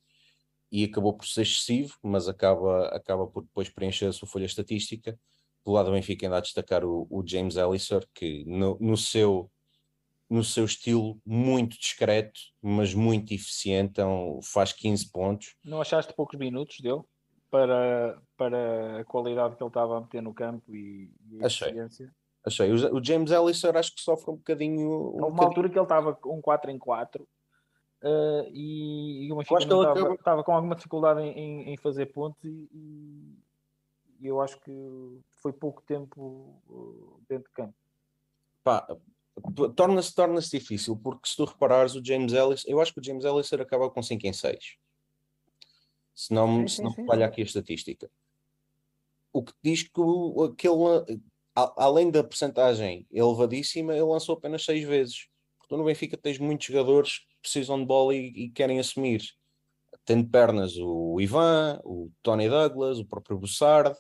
e 0.72 0.84
acabou 0.84 1.14
por 1.14 1.28
ser 1.28 1.44
excessivo, 1.44 1.96
mas 2.02 2.28
acaba, 2.28 2.88
acaba 2.88 3.28
por 3.28 3.44
depois 3.44 3.70
preencher 3.70 4.08
a 4.08 4.14
sua 4.14 4.28
folha 4.28 4.46
estatística. 4.46 5.18
Do 5.66 5.72
lado 5.72 5.88
do 5.88 5.92
Benfica 5.94 6.26
ainda 6.26 6.38
a 6.38 6.42
destacar 6.42 6.84
o, 6.84 7.08
o 7.10 7.24
James 7.26 7.56
Ellison, 7.56 8.02
que 8.14 8.44
no, 8.46 8.78
no, 8.82 8.98
seu, 8.98 9.52
no 10.34 10.44
seu 10.44 10.66
estilo 10.66 11.20
muito 11.26 11.78
discreto, 11.78 12.40
mas 12.62 12.94
muito 12.94 13.34
eficiente, 13.34 13.92
então 13.92 14.40
faz 14.42 14.74
15 14.74 15.12
pontos. 15.12 15.56
Não 15.64 15.82
achaste 15.82 16.14
poucos 16.14 16.40
minutos 16.40 16.80
dele? 16.80 17.04
para, 17.54 18.20
para 18.36 19.02
a 19.02 19.06
qualidade 19.06 19.56
que 19.56 19.62
ele 19.62 19.70
estava 19.70 19.98
a 20.00 20.02
meter 20.02 20.24
no 20.24 20.34
campo 20.34 20.74
e, 20.74 21.14
e 21.30 21.44
a 21.44 21.46
Achei. 21.46 21.68
eficiência. 21.68 22.12
Achei. 22.44 22.72
O, 22.72 22.96
o 22.96 23.04
James 23.04 23.30
Ellison 23.30 23.70
acho 23.76 23.94
que 23.94 24.02
sofre 24.02 24.32
um 24.32 24.38
bocadinho. 24.38 24.82
Um 24.82 24.92
Houve 24.92 25.18
uma 25.18 25.30
bocadinho... 25.30 25.48
altura 25.50 25.70
que 25.70 25.78
ele 25.78 25.86
estava 25.86 26.18
um 26.26 26.42
4 26.42 26.72
em 26.72 26.80
4 26.80 27.24
uh, 27.24 27.28
e, 28.52 29.28
e 29.28 29.32
o 29.32 29.36
Benfica 29.36 29.62
estava, 29.62 30.14
estava, 30.16 30.44
com 30.44 30.52
alguma 30.52 30.76
dificuldade 30.76 31.22
em, 31.22 31.72
em 31.72 31.78
fazer 31.78 32.08
pontos 32.08 32.44
e, 32.44 32.68
e, 34.20 34.26
eu 34.26 34.42
acho 34.42 34.60
que 34.62 35.22
foi 35.36 35.54
pouco 35.54 35.84
tempo 35.84 36.60
uh, 36.68 37.22
dentro 37.30 37.50
de 37.50 37.54
campo. 37.54 37.76
Pá, 38.64 38.88
torna-se 39.76 40.14
torna 40.14 40.40
difícil 40.40 40.96
porque 40.98 41.28
se 41.28 41.36
tu 41.36 41.46
reparares 41.46 41.96
o 41.96 42.06
James 42.06 42.34
Ellis, 42.34 42.64
eu 42.68 42.80
acho 42.80 42.94
que 42.94 43.00
o 43.00 43.04
James 43.04 43.26
Ellis 43.26 43.52
acaba 43.54 43.90
com 43.90 44.02
5 44.02 44.28
em 44.28 44.34
6 44.34 44.78
se 46.14 46.34
não, 46.34 46.62
sim, 46.62 46.68
se 46.68 46.84
não 46.84 46.92
sim, 46.92 47.06
falha 47.06 47.26
aqui 47.26 47.42
a 47.42 47.46
estatística. 47.46 48.10
o 49.32 49.44
que 49.44 49.54
diz 49.64 49.84
que 49.84 50.00
o, 50.00 50.44
aquele, 50.44 51.22
além 51.56 52.12
da 52.12 52.24
percentagem 52.24 53.08
elevadíssima, 53.12 53.94
ele 53.94 54.04
lançou 54.04 54.36
apenas 54.36 54.64
seis 54.64 54.84
vezes. 54.84 55.28
Porque 55.58 55.76
no 55.76 55.84
Benfica 55.84 56.18
tens 56.18 56.38
muitos 56.38 56.68
jogadores 56.68 57.20
que 57.20 57.38
precisam 57.42 57.80
de 57.80 57.86
bola 57.86 58.16
e, 58.16 58.28
e 58.28 58.50
querem 58.50 58.80
assumir. 58.80 59.24
Tendo 60.06 60.30
pernas 60.30 60.76
o 60.78 61.20
Ivan, 61.20 61.80
o 61.84 62.12
Tony 62.22 62.50
Douglas, 62.50 63.00
o 63.00 63.06
próprio 63.06 63.38
Bussard, 63.38 63.98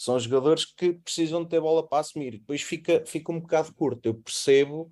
são 0.00 0.18
jogadores 0.18 0.64
que 0.64 0.94
precisam 0.94 1.42
de 1.42 1.50
ter 1.50 1.60
bola 1.60 1.86
para 1.86 1.98
assumir. 1.98 2.38
Depois 2.38 2.62
fica, 2.62 3.04
fica 3.04 3.30
um 3.30 3.38
bocado 3.38 3.74
curto. 3.74 4.06
Eu 4.06 4.14
percebo 4.14 4.90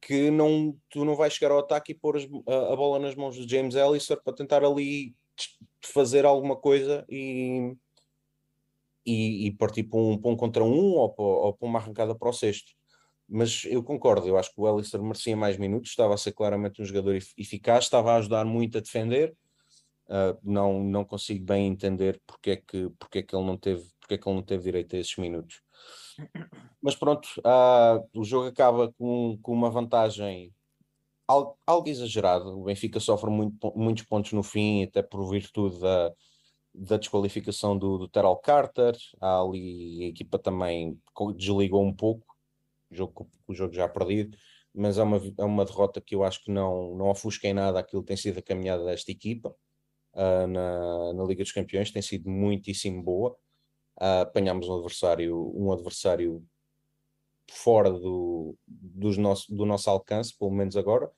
que 0.00 0.30
não, 0.30 0.78
tu 0.88 1.04
não 1.04 1.16
vais 1.16 1.32
chegar 1.32 1.50
ao 1.50 1.58
ataque 1.58 1.90
e 1.90 1.94
pôr 1.96 2.16
as, 2.16 2.22
a, 2.46 2.72
a, 2.74 2.76
bola 2.76 3.00
nas 3.00 3.16
mãos 3.16 3.36
do 3.36 3.48
James 3.48 3.74
Ellison 3.74 4.16
para 4.22 4.36
tentar 4.36 4.62
ali 4.62 5.16
fazer 5.80 6.24
alguma 6.24 6.54
coisa 6.54 7.04
e, 7.08 7.74
e, 9.04 9.48
e 9.48 9.50
partir 9.50 9.82
para 9.82 9.98
um, 9.98 10.16
para 10.16 10.30
um 10.30 10.36
contra 10.36 10.62
um 10.62 10.94
ou 10.94 11.12
para, 11.12 11.24
ou 11.24 11.52
para 11.54 11.68
uma 11.68 11.80
arrancada 11.80 12.14
para 12.14 12.28
o 12.28 12.32
sexto. 12.32 12.70
Mas 13.28 13.64
eu 13.64 13.82
concordo, 13.82 14.28
eu 14.28 14.38
acho 14.38 14.54
que 14.54 14.60
o 14.60 14.68
Ellison 14.68 15.02
merecia 15.02 15.36
mais 15.36 15.56
minutos, 15.56 15.90
estava 15.90 16.14
a 16.14 16.18
ser 16.18 16.30
claramente 16.30 16.80
um 16.80 16.84
jogador 16.84 17.16
eficaz, 17.36 17.82
estava 17.82 18.12
a 18.12 18.16
ajudar 18.18 18.44
muito 18.44 18.78
a 18.78 18.80
defender. 18.80 19.34
Uh, 20.08 20.38
não, 20.42 20.82
não 20.82 21.04
consigo 21.04 21.44
bem 21.44 21.66
entender 21.66 22.20
porque 22.26 22.52
é, 22.52 22.56
que, 22.56 22.88
porque, 22.98 23.18
é 23.18 23.22
que 23.22 23.36
ele 23.36 23.44
não 23.44 23.58
teve, 23.58 23.86
porque 24.00 24.14
é 24.14 24.18
que 24.18 24.26
ele 24.26 24.36
não 24.36 24.42
teve 24.42 24.62
direito 24.64 24.96
a 24.96 24.98
esses 24.98 25.16
minutos. 25.16 25.60
Mas 26.80 26.96
pronto, 26.96 27.28
uh, 27.38 28.08
o 28.14 28.24
jogo 28.24 28.46
acaba 28.46 28.92
com, 28.92 29.38
com 29.42 29.52
uma 29.52 29.70
vantagem 29.70 30.52
algo, 31.26 31.58
algo 31.66 31.88
exagerada. 31.88 32.46
O 32.46 32.64
Benfica 32.64 32.98
sofre 32.98 33.30
muito, 33.30 33.72
muitos 33.76 34.04
pontos 34.04 34.32
no 34.32 34.42
fim, 34.42 34.84
até 34.84 35.02
por 35.02 35.28
virtude 35.28 35.78
da, 35.78 36.12
da 36.74 36.96
desqualificação 36.96 37.76
do, 37.78 37.98
do 37.98 38.08
Terrell 38.08 38.36
Carter. 38.36 38.96
Ali 39.20 40.04
a 40.04 40.08
equipa 40.08 40.38
também 40.38 40.98
desligou 41.36 41.84
um 41.84 41.94
pouco, 41.94 42.26
o 42.90 42.94
jogo, 42.94 43.30
o 43.46 43.54
jogo 43.54 43.74
já 43.74 43.88
perdido, 43.88 44.36
mas 44.74 44.98
é 44.98 45.02
uma, 45.02 45.20
é 45.38 45.44
uma 45.44 45.64
derrota 45.64 46.00
que 46.00 46.14
eu 46.14 46.24
acho 46.24 46.42
que 46.42 46.50
não, 46.50 46.94
não 46.96 47.10
ofusca 47.10 47.46
em 47.46 47.52
nada 47.52 47.78
aquilo 47.78 48.02
que 48.02 48.08
tem 48.08 48.16
sido 48.16 48.38
a 48.38 48.42
caminhada 48.42 48.84
desta 48.84 49.12
equipa. 49.12 49.54
Uh, 50.18 50.48
na, 50.48 51.12
na 51.12 51.24
Liga 51.24 51.44
dos 51.44 51.52
Campeões 51.52 51.92
tem 51.92 52.02
sido 52.02 52.28
muitíssimo 52.28 53.00
boa. 53.00 53.30
Uh, 53.96 54.22
apanhámos 54.22 54.68
um 54.68 54.74
adversário, 54.74 55.52
um 55.54 55.70
adversário 55.70 56.44
fora 57.48 57.88
do, 57.88 58.56
dos 58.66 59.16
nosso, 59.16 59.54
do 59.54 59.64
nosso 59.64 59.88
alcance, 59.88 60.36
pelo 60.36 60.50
menos 60.50 60.76
agora. 60.76 61.08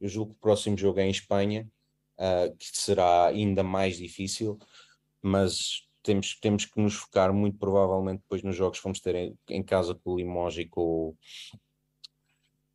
Eu 0.00 0.08
julgo 0.08 0.32
que 0.32 0.38
o 0.38 0.40
próximo 0.40 0.76
jogo 0.76 0.98
é 0.98 1.06
em 1.06 1.10
Espanha, 1.10 1.70
uh, 2.18 2.56
que 2.56 2.66
será 2.76 3.28
ainda 3.28 3.62
mais 3.62 3.96
difícil, 3.96 4.58
mas 5.22 5.88
temos, 6.02 6.34
temos 6.40 6.64
que 6.64 6.80
nos 6.80 6.94
focar 6.94 7.32
muito 7.32 7.58
provavelmente 7.58 8.22
depois 8.22 8.42
nos 8.42 8.56
jogos 8.56 8.78
que 8.78 8.84
vamos 8.84 8.98
ter 8.98 9.14
em, 9.14 9.38
em 9.50 9.62
casa 9.62 9.94
com 9.94 10.10
o 10.12 10.16
Limoges 10.16 10.64
e 10.64 10.68
com, 10.68 11.16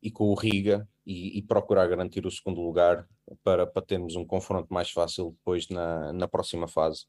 e 0.02 0.10
com 0.10 0.24
o 0.24 0.34
Riga 0.34 0.88
e, 1.06 1.38
e, 1.38 1.42
procurar 1.42 1.86
garantir 1.86 2.26
o 2.26 2.30
segundo 2.30 2.60
lugar 2.60 3.06
para, 3.42 3.66
para 3.66 3.82
termos 3.82 4.16
um 4.16 4.24
confronto 4.24 4.72
mais 4.72 4.90
fácil 4.90 5.30
depois 5.30 5.68
na, 5.68 6.12
na 6.12 6.28
próxima 6.28 6.66
fase. 6.66 7.06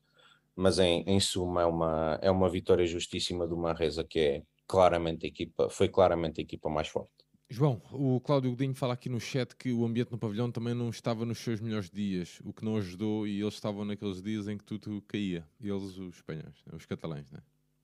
Mas 0.55 0.79
em, 0.79 1.03
em 1.08 1.19
suma 1.19 1.62
é 1.62 1.65
uma, 1.65 2.19
é 2.21 2.31
uma 2.31 2.49
vitória 2.49 2.86
justíssima 2.86 3.47
do 3.47 3.58
Manresa 3.58 4.03
que 4.03 4.19
é 4.19 4.43
claramente 4.67 5.25
a 5.25 5.29
equipa, 5.29 5.69
foi 5.69 5.89
claramente 5.89 6.39
a 6.39 6.43
equipa 6.43 6.69
mais 6.69 6.88
forte. 6.88 7.12
João, 7.47 7.79
o 7.91 8.19
Cláudio 8.21 8.49
Godinho 8.51 8.73
fala 8.73 8.95
aqui 8.95 9.08
no 9.08 9.19
chat 9.19 9.55
que 9.55 9.71
o 9.71 9.86
ambiente 9.86 10.12
no 10.12 10.17
pavilhão 10.17 10.51
também 10.51 10.73
não 10.73 10.89
estava 10.89 11.25
nos 11.25 11.38
seus 11.38 11.62
melhores 11.62 11.91
dias, 11.91 12.39
o 12.43 12.51
que 12.51 12.65
não 12.65 12.75
ajudou 12.77 13.27
e 13.27 13.39
eles 13.39 13.53
estavam 13.53 13.86
naqueles 13.86 14.21
dias 14.21 14.47
em 14.47 14.58
que 14.58 14.63
tudo 14.63 15.01
caía. 15.03 15.47
Eles, 15.62 15.97
os 15.97 16.15
espanhóis, 16.15 16.63
né? 16.65 16.73
os 16.75 16.86
catalães, 16.86 17.29
né? 17.31 17.39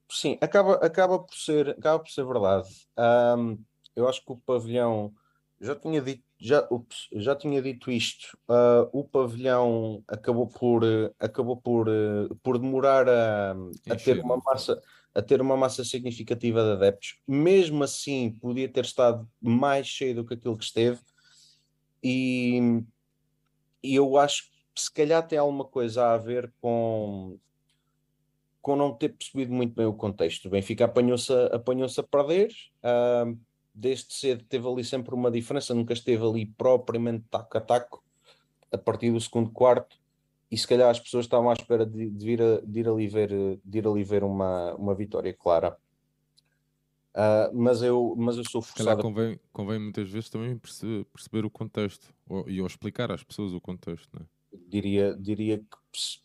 Sim, 0.10 0.38
acaba, 0.41 0.74
acaba, 0.76 1.19
por, 1.19 1.36
ser, 1.36 1.69
acaba 1.69 2.00
por 2.00 2.10
ser 2.10 2.26
verdade. 2.26 2.69
Um, 3.38 3.63
eu 3.95 4.10
acho 4.10 4.26
que 4.26 4.32
o 4.32 4.38
pavilhão, 4.38 5.13
já 5.62 5.76
tinha 5.76 6.02
dito, 6.02 6.24
já, 6.39 6.67
ups, 6.71 7.08
já 7.13 7.36
tinha 7.36 7.62
dito 7.62 7.91
isto, 7.91 8.36
uh, 8.50 8.89
o 8.91 9.04
pavilhão 9.04 10.04
acabou 10.08 10.47
por, 10.47 10.84
acabou 11.19 11.56
por, 11.56 11.88
por 12.41 12.58
demorar 12.58 13.08
a, 13.08 13.56
a 13.89 13.95
ter 13.95 14.19
uma 14.19 14.38
massa 14.38 14.82
a 15.13 15.21
ter 15.21 15.41
uma 15.41 15.58
massa 15.58 15.84
significativa 15.84 16.63
de 16.63 16.71
adeptos. 16.71 17.19
Mesmo 17.28 17.84
assim, 17.84 18.32
podia 18.39 18.69
ter 18.69 18.86
estado 18.86 19.30
mais 19.41 19.86
cheio 19.86 20.15
do 20.15 20.26
que 20.26 20.36
aquilo 20.36 20.58
que 20.58 20.63
esteve. 20.63 21.00
E, 22.02 22.82
e 23.84 23.95
eu 23.95 24.17
acho 24.17 24.43
que 24.74 24.82
se 24.82 24.91
calhar 24.91 25.26
tem 25.28 25.38
alguma 25.38 25.65
coisa 25.65 26.13
a 26.13 26.17
ver 26.17 26.52
com, 26.62 27.38
com 28.62 28.76
não 28.78 28.93
ter 28.93 29.10
percebido 29.10 29.52
muito 29.54 29.76
bem 29.76 29.86
o 29.86 29.93
contexto. 29.93 30.45
O 30.45 30.52
Benfica 30.52 30.86
apanhou-se 30.86 31.32
a, 31.34 31.58
apanhou 31.58 31.89
a 31.97 32.04
perder. 32.04 32.50
Uh, 32.82 33.38
desde 33.74 34.14
cedo 34.14 34.44
teve 34.44 34.68
ali 34.68 34.84
sempre 34.84 35.14
uma 35.16 35.32
diferença, 35.32 35.74
nunca 35.74 35.94
esteve 35.94 36.24
ali 36.26 36.46
propriamente 36.46 37.26
taco 37.30 37.58
a 37.58 37.62
taco. 37.62 38.04
A 38.72 38.78
partir 38.78 39.12
do 39.12 39.20
segundo 39.20 39.50
quarto, 39.52 39.98
e 40.52 40.58
se 40.58 40.68
calhar 40.68 40.90
as 40.90 41.00
pessoas 41.00 41.26
estavam 41.26 41.50
à 41.50 41.54
espera 41.54 41.86
de, 41.86 42.10
de, 42.10 42.26
vir 42.26 42.42
a, 42.42 42.60
de 42.62 42.80
ir 42.82 42.88
ali 42.88 43.08
ver, 43.08 43.30
de 43.64 43.78
ir 43.78 43.88
ali 43.88 44.04
ver 44.04 44.24
uma, 44.24 44.74
uma 44.76 44.94
vitória 44.94 45.34
clara. 45.34 45.78
Uh, 47.14 47.54
mas, 47.54 47.82
eu, 47.82 48.16
mas 48.18 48.38
eu 48.38 48.44
sou 48.44 48.62
forçado. 48.62 49.02
Convém, 49.02 49.40
convém 49.52 49.80
muitas 49.80 50.10
vezes 50.10 50.30
também 50.30 50.58
perceber, 50.58 51.06
perceber 51.06 51.46
o 51.46 51.50
contexto 51.50 52.14
ou, 52.28 52.48
e 52.50 52.62
ou 52.62 52.68
explicar 52.68 53.12
às 53.12 53.24
pessoas 53.24 53.54
o 53.54 53.62
contexto. 53.62 54.10
Né? 54.18 54.26
Diria, 54.68 55.16
diria 55.18 55.58
que 55.58 55.66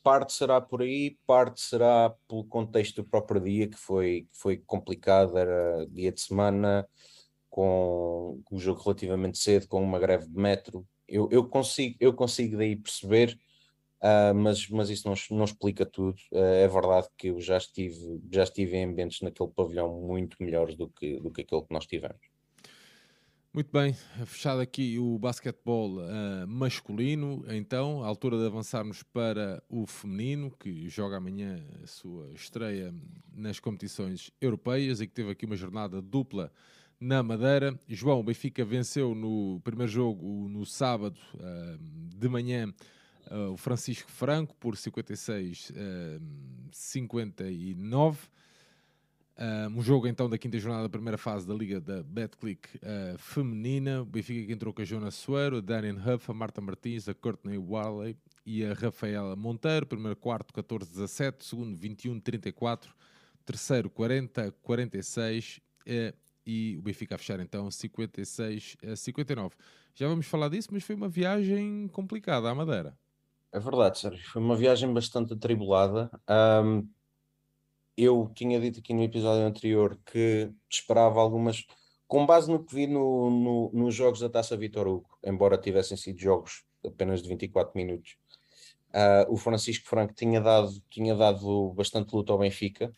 parte 0.02 0.32
será 0.32 0.60
por 0.60 0.82
aí, 0.82 1.16
parte 1.26 1.60
será 1.60 2.14
pelo 2.28 2.44
contexto 2.44 3.02
do 3.02 3.08
próprio 3.08 3.40
dia, 3.40 3.68
que 3.68 3.76
foi, 3.76 4.28
que 4.32 4.38
foi 4.38 4.56
complicado. 4.56 5.36
Era 5.36 5.86
dia 5.86 6.10
de 6.10 6.20
semana, 6.20 6.88
com, 7.56 8.42
o 8.50 8.58
jogo 8.58 8.82
relativamente 8.82 9.38
cedo, 9.38 9.66
com 9.66 9.82
uma 9.82 9.98
greve 9.98 10.28
de 10.28 10.36
metro. 10.36 10.86
Eu, 11.08 11.28
eu, 11.32 11.48
consigo, 11.48 11.96
eu 11.98 12.12
consigo 12.12 12.58
daí 12.58 12.76
perceber 12.76 13.38
Uh, 13.96 14.34
mas, 14.34 14.68
mas 14.68 14.90
isso 14.90 15.08
não, 15.08 15.38
não 15.38 15.44
explica 15.46 15.86
tudo. 15.86 16.18
Uh, 16.30 16.36
é 16.36 16.68
verdade 16.68 17.08
que 17.16 17.28
eu 17.28 17.40
já 17.40 17.56
estive, 17.56 18.20
já 18.30 18.42
estive 18.42 18.76
em 18.76 18.84
ambientes 18.84 19.22
naquele 19.22 19.48
pavilhão 19.48 20.00
muito 20.02 20.36
melhores 20.38 20.76
do 20.76 20.86
que, 20.86 21.18
do 21.18 21.30
que 21.30 21.40
aquele 21.40 21.62
que 21.62 21.72
nós 21.72 21.86
tivemos. 21.86 22.20
Muito 23.54 23.72
bem, 23.72 23.94
fechado 24.26 24.60
aqui 24.60 24.98
o 24.98 25.18
basquetebol 25.18 25.96
uh, 25.96 26.46
masculino, 26.46 27.42
então, 27.48 28.04
à 28.04 28.06
altura 28.06 28.36
de 28.36 28.44
avançarmos 28.44 29.02
para 29.02 29.62
o 29.66 29.86
feminino, 29.86 30.50
que 30.50 30.90
joga 30.90 31.16
amanhã 31.16 31.66
a 31.82 31.86
sua 31.86 32.30
estreia 32.34 32.94
nas 33.34 33.58
competições 33.58 34.30
europeias 34.42 35.00
e 35.00 35.06
que 35.06 35.14
teve 35.14 35.30
aqui 35.30 35.46
uma 35.46 35.56
jornada 35.56 36.02
dupla 36.02 36.52
na 37.00 37.22
Madeira. 37.22 37.78
João, 37.88 38.20
o 38.20 38.22
Benfica 38.22 38.64
venceu 38.64 39.14
no 39.14 39.60
primeiro 39.62 39.90
jogo, 39.90 40.48
no 40.48 40.64
sábado 40.64 41.18
de 42.16 42.28
manhã, 42.28 42.72
uh, 43.30 43.52
o 43.52 43.56
Francisco 43.56 44.10
Franco 44.10 44.54
por 44.56 44.76
56 44.76 45.70
uh, 45.70 46.22
59. 46.70 48.28
Uh, 49.38 49.68
um 49.78 49.82
jogo 49.82 50.06
então 50.08 50.30
da 50.30 50.38
quinta 50.38 50.58
jornada 50.58 50.84
da 50.84 50.88
primeira 50.88 51.18
fase 51.18 51.46
da 51.46 51.52
Liga 51.52 51.78
da 51.78 52.02
Betclic 52.02 52.68
feminina. 53.18 54.00
O 54.00 54.06
Benfica 54.06 54.46
que 54.46 54.52
entrou 54.52 54.72
com 54.72 54.80
a 54.80 54.84
Joana 54.84 55.10
Soeiro, 55.10 55.58
a 55.58 55.60
Daniel 55.60 55.96
Huff, 55.96 56.30
a 56.30 56.34
Marta 56.34 56.60
Martins, 56.60 57.08
a 57.08 57.14
Courtney 57.14 57.58
Warley 57.58 58.16
e 58.46 58.64
a 58.64 58.72
Rafaela 58.72 59.36
Monteiro. 59.36 59.86
Primeiro 59.86 60.16
quarto 60.16 60.54
14-17, 60.54 61.42
segundo 61.42 61.76
21-34, 61.76 62.88
terceiro 63.44 63.90
40-46 63.90 65.58
uh, 65.58 66.25
e 66.46 66.76
o 66.78 66.82
Benfica 66.82 67.16
a 67.16 67.18
fechar 67.18 67.40
então 67.40 67.68
56-59. 67.68 69.52
Já 69.94 70.06
vamos 70.06 70.26
falar 70.26 70.48
disso, 70.48 70.68
mas 70.70 70.84
foi 70.84 70.94
uma 70.94 71.08
viagem 71.08 71.88
complicada 71.88 72.48
à 72.48 72.54
Madeira. 72.54 72.96
É 73.52 73.58
verdade, 73.58 73.98
Sérgio. 73.98 74.30
Foi 74.30 74.42
uma 74.42 74.54
viagem 74.54 74.92
bastante 74.92 75.32
atribulada. 75.32 76.10
Um, 76.28 76.86
eu 77.96 78.30
tinha 78.34 78.60
dito 78.60 78.80
aqui 78.80 78.92
no 78.92 79.02
episódio 79.02 79.44
anterior 79.44 79.98
que 80.04 80.52
esperava 80.68 81.20
algumas. 81.20 81.66
Com 82.06 82.26
base 82.26 82.50
no 82.50 82.62
que 82.62 82.74
vi 82.74 82.86
no, 82.86 83.30
no, 83.30 83.70
nos 83.72 83.94
jogos 83.94 84.20
da 84.20 84.28
Taça 84.28 84.56
Vitor 84.56 84.86
Hugo, 84.86 85.18
embora 85.24 85.58
tivessem 85.58 85.96
sido 85.96 86.20
jogos 86.20 86.64
apenas 86.86 87.20
de 87.20 87.28
24 87.28 87.72
minutos, 87.74 88.16
uh, 88.90 89.32
o 89.32 89.36
Francisco 89.36 89.88
Franco 89.88 90.14
tinha 90.14 90.40
dado, 90.40 90.70
tinha 90.88 91.16
dado 91.16 91.72
bastante 91.72 92.14
luta 92.14 92.32
ao 92.32 92.38
Benfica, 92.38 92.92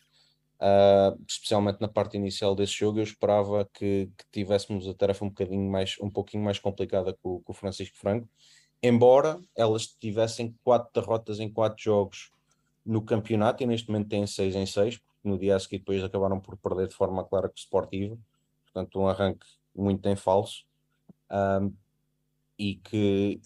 uh, 0.61 1.19
especialmente 1.27 1.81
na 1.81 1.87
parte 1.87 2.17
inicial 2.17 2.55
desse 2.55 2.73
jogo. 2.73 2.99
Eu 2.99 3.03
esperava 3.03 3.69
que, 3.73 4.11
que, 4.17 4.25
tivéssemos 4.31 4.87
a 4.87 4.93
tarefa 4.93 5.25
um 5.25 5.29
bocadinho 5.29 5.69
mais, 5.69 5.95
um 6.01 6.09
pouquinho 6.09 6.43
mais 6.43 6.59
complicada 6.59 7.17
com, 7.21 7.41
com 7.41 7.51
o 7.51 7.55
Francisco 7.55 7.97
Franco 7.97 8.27
embora 8.81 9.39
elas 9.55 9.87
tivessem 9.87 10.55
quatro 10.63 10.89
derrotas 10.93 11.39
em 11.39 11.51
quatro 11.51 11.81
jogos 11.81 12.31
no 12.85 13.01
campeonato 13.01 13.61
e 13.61 13.65
neste 13.65 13.89
momento 13.89 14.09
têm 14.09 14.25
seis 14.25 14.55
em 14.55 14.65
seis, 14.65 14.97
porque 14.97 15.27
no 15.27 15.37
dia 15.37 15.55
a 15.55 15.59
seguir 15.59 15.79
depois 15.79 16.03
acabaram 16.03 16.39
por 16.39 16.57
perder 16.57 16.87
de 16.87 16.95
forma 16.95 17.23
clara 17.23 17.49
com 17.49 17.55
o 17.55 17.59
Sportivo, 17.59 18.19
portanto 18.63 18.99
um 18.99 19.07
arranque 19.07 19.45
muito 19.75 20.07
em 20.07 20.15
falso 20.15 20.65
um, 21.29 21.73
e 22.57 22.75
que 22.75 23.41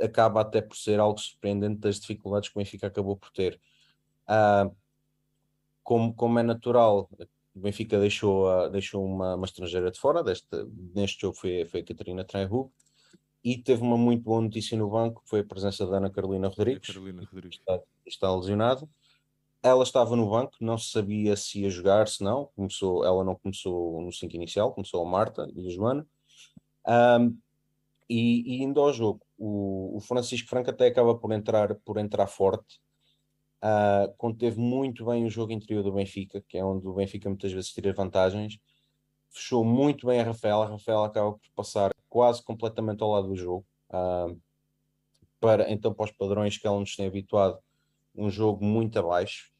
acaba 0.00 0.40
até 0.40 0.60
por 0.60 0.76
ser 0.76 1.00
algo 1.00 1.18
surpreendente 1.18 1.80
das 1.80 1.98
dificuldades 1.98 2.48
que 2.48 2.56
o 2.56 2.60
Benfica 2.60 2.86
acabou 2.86 3.16
por 3.16 3.30
ter. 3.30 3.60
Uh, 4.28 4.74
como, 5.84 6.14
como 6.14 6.38
é 6.38 6.42
natural, 6.42 7.08
o 7.54 7.60
Benfica 7.60 8.00
deixou, 8.00 8.68
deixou 8.70 9.04
uma, 9.04 9.36
uma 9.36 9.44
estrangeira 9.44 9.90
de 9.90 10.00
fora, 10.00 10.24
deste, 10.24 10.48
neste 10.94 11.20
jogo 11.20 11.36
foi, 11.36 11.64
foi 11.66 11.80
a 11.80 11.84
Catarina 11.84 12.24
Treinhub, 12.24 12.70
e 13.44 13.58
teve 13.58 13.82
uma 13.82 13.98
muito 13.98 14.22
boa 14.22 14.40
notícia 14.40 14.76
no 14.76 14.88
banco, 14.88 15.22
que 15.22 15.28
foi 15.28 15.40
a 15.40 15.44
presença 15.44 15.86
da 15.86 15.98
Ana 15.98 16.10
Carolina 16.10 16.48
Rodrigues, 16.48 16.88
Carolina 16.88 17.28
Rodrigues. 17.30 17.58
Está, 17.58 17.80
está 18.06 18.34
lesionado. 18.34 18.88
Ela 19.62 19.82
estava 19.82 20.16
no 20.16 20.28
banco, 20.30 20.56
não 20.60 20.78
sabia 20.78 21.36
se 21.36 21.60
ia 21.60 21.68
jogar, 21.68 22.08
se 22.08 22.24
não. 22.24 22.48
Começou, 22.56 23.04
ela 23.04 23.22
não 23.22 23.34
começou 23.34 24.00
no 24.00 24.10
5 24.10 24.34
inicial, 24.34 24.72
começou 24.72 25.06
a 25.06 25.08
Marta 25.08 25.46
e 25.54 25.66
a 25.66 25.70
Joana. 25.70 26.06
Um, 26.86 27.36
e, 28.08 28.56
e 28.56 28.62
indo 28.62 28.80
ao 28.80 28.92
jogo, 28.92 29.20
o, 29.38 29.96
o, 29.96 30.00
Francisco 30.00 30.48
Franco 30.48 30.70
até 30.70 30.86
acaba 30.86 31.14
por 31.14 31.30
entrar, 31.32 31.74
por 31.76 31.98
entrar 31.98 32.26
forte, 32.26 32.80
uh, 33.64 34.12
conteve 34.18 34.60
muito 34.60 35.06
bem 35.06 35.24
o 35.24 35.30
jogo 35.30 35.52
interior 35.52 35.82
do 35.82 35.92
Benfica, 35.92 36.42
que 36.46 36.58
é 36.58 36.64
onde 36.64 36.86
o 36.86 36.92
Benfica 36.92 37.28
muitas 37.28 37.50
vezes 37.50 37.72
tira 37.72 37.92
vantagens, 37.92 38.58
fechou 39.30 39.64
muito 39.64 40.06
bem 40.06 40.20
a 40.20 40.24
Rafaela, 40.24 40.66
a 40.66 40.68
Rafaela 40.68 41.06
acaba 41.06 41.32
por 41.32 41.50
passar 41.56 41.94
quase 42.08 42.42
completamente 42.42 43.02
ao 43.02 43.10
lado 43.10 43.28
do 43.28 43.36
jogo, 43.36 43.64
uh, 43.90 44.38
para 45.40 45.70
então 45.70 45.92
para 45.94 46.04
os 46.04 46.12
padrões 46.12 46.58
que 46.58 46.66
ela 46.66 46.78
nos 46.78 46.94
tem 46.94 47.06
habituado, 47.06 47.58
um 48.14 48.30
jogo 48.30 48.64
muito 48.64 48.98
abaixo. 48.98 49.52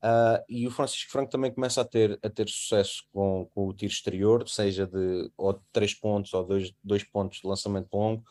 Uh, 0.00 0.38
e 0.48 0.66
o 0.66 0.70
Francisco 0.70 1.10
Franco 1.10 1.30
também 1.30 1.52
começa 1.52 1.80
a 1.80 1.84
ter, 1.84 2.20
a 2.22 2.30
ter 2.30 2.48
sucesso 2.48 3.02
com, 3.12 3.48
com 3.52 3.66
o 3.66 3.74
tiro 3.74 3.92
exterior, 3.92 4.48
seja 4.48 4.86
de 4.86 5.30
ou 5.36 5.54
de 5.54 5.60
3 5.72 5.94
pontos 5.94 6.32
ou 6.34 6.44
2 6.44 6.62
dois, 6.62 6.74
dois 6.84 7.04
pontos 7.04 7.40
de 7.40 7.48
lançamento 7.48 7.92
longo, 7.92 8.22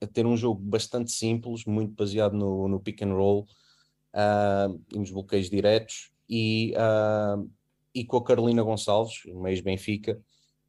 a 0.00 0.06
ter 0.06 0.24
um 0.24 0.36
jogo 0.36 0.58
bastante 0.58 1.10
simples, 1.10 1.66
muito 1.66 1.92
baseado 1.94 2.34
no, 2.34 2.66
no 2.66 2.80
pick 2.80 3.02
and 3.02 3.12
roll 3.12 3.46
uh, 4.16 4.82
e 4.92 4.98
nos 4.98 5.10
bloqueios 5.10 5.50
diretos, 5.50 6.10
e, 6.28 6.72
uh, 6.74 7.48
e 7.94 8.04
com 8.04 8.16
a 8.16 8.24
Carolina 8.24 8.62
Gonçalves, 8.62 9.24
o 9.26 9.46
ex-Benfica, 9.46 10.20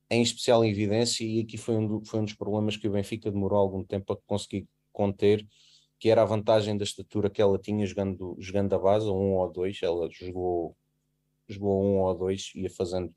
em 0.09 0.21
especial 0.21 0.63
em 0.63 0.69
evidência, 0.69 1.25
e 1.25 1.39
aqui 1.41 1.57
foi 1.57 1.75
um, 1.75 2.03
foi 2.05 2.19
um 2.19 2.25
dos 2.25 2.33
problemas 2.33 2.77
que 2.77 2.87
o 2.87 2.91
Benfica 2.91 3.31
demorou 3.31 3.59
algum 3.59 3.83
tempo 3.83 4.13
a 4.13 4.17
conseguir 4.25 4.67
conter, 4.91 5.45
que 5.99 6.09
era 6.09 6.21
a 6.21 6.25
vantagem 6.25 6.77
da 6.77 6.83
estatura 6.83 7.29
que 7.29 7.41
ela 7.41 7.57
tinha 7.57 7.85
jogando, 7.85 8.35
jogando 8.39 8.73
a 8.73 8.79
base, 8.79 9.07
um 9.07 9.33
ou 9.33 9.51
dois, 9.51 9.79
ela 9.81 10.07
jogou, 10.11 10.75
jogou 11.47 11.83
um 11.83 11.97
ou 11.99 12.15
dois, 12.15 12.51
ia 12.55 12.69
fazendo 12.69 13.13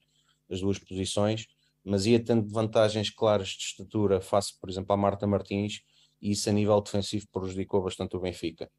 as 0.50 0.60
duas 0.60 0.78
posições, 0.78 1.46
mas 1.84 2.06
ia 2.06 2.22
tendo 2.22 2.48
vantagens 2.48 3.10
claras 3.10 3.48
de 3.48 3.64
estatura 3.64 4.20
face, 4.20 4.58
por 4.58 4.68
exemplo, 4.68 4.92
à 4.92 4.96
Marta 4.96 5.26
Martins, 5.26 5.82
e 6.20 6.32
isso 6.32 6.48
a 6.48 6.52
nível 6.52 6.80
defensivo 6.80 7.26
prejudicou 7.32 7.82
bastante 7.82 8.16
o 8.16 8.20
Benfica. 8.20 8.70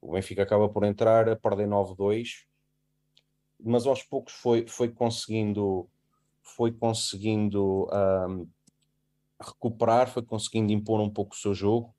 O 0.00 0.12
Benfica 0.12 0.42
acaba 0.42 0.68
por 0.68 0.84
entrar 0.84 1.28
a 1.28 1.36
perder 1.36 1.66
9-2, 1.68 2.44
mas 3.58 3.86
aos 3.86 4.02
poucos 4.02 4.34
foi, 4.34 4.66
foi 4.66 4.88
conseguindo 4.88 5.88
foi 6.42 6.70
conseguindo 6.70 7.88
um, 8.28 8.48
recuperar, 9.40 10.08
foi 10.08 10.22
conseguindo 10.22 10.72
impor 10.72 11.00
um 11.00 11.10
pouco 11.10 11.34
o 11.34 11.38
seu 11.38 11.52
jogo. 11.52 11.94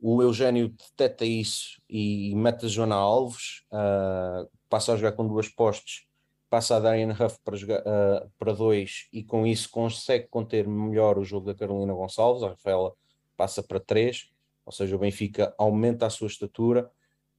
O 0.00 0.20
Eugênio 0.22 0.68
detecta 0.70 1.24
isso 1.24 1.80
e 1.88 2.34
mete 2.34 2.66
a 2.66 2.68
Joana 2.68 2.96
Alves, 2.96 3.64
uh, 3.70 4.50
passa 4.68 4.92
a 4.92 4.96
jogar 4.96 5.12
com 5.12 5.28
duas 5.28 5.48
postes, 5.48 6.06
passa 6.50 6.76
a 6.76 6.80
Diane 6.80 7.12
Huff 7.12 7.38
para, 7.44 7.56
jogar, 7.56 7.80
uh, 7.80 8.30
para 8.38 8.52
dois 8.52 9.08
e 9.12 9.22
com 9.22 9.46
isso 9.46 9.70
consegue 9.70 10.26
conter 10.28 10.66
melhor 10.66 11.18
o 11.18 11.24
jogo 11.24 11.46
da 11.46 11.54
Carolina 11.54 11.92
Gonçalves. 11.92 12.42
A 12.42 12.48
Rafaela 12.48 12.92
passa 13.36 13.62
para 13.62 13.78
três, 13.78 14.30
ou 14.66 14.72
seja, 14.72 14.96
o 14.96 14.98
Benfica 14.98 15.54
aumenta 15.56 16.06
a 16.06 16.10
sua 16.10 16.26
estatura 16.26 16.90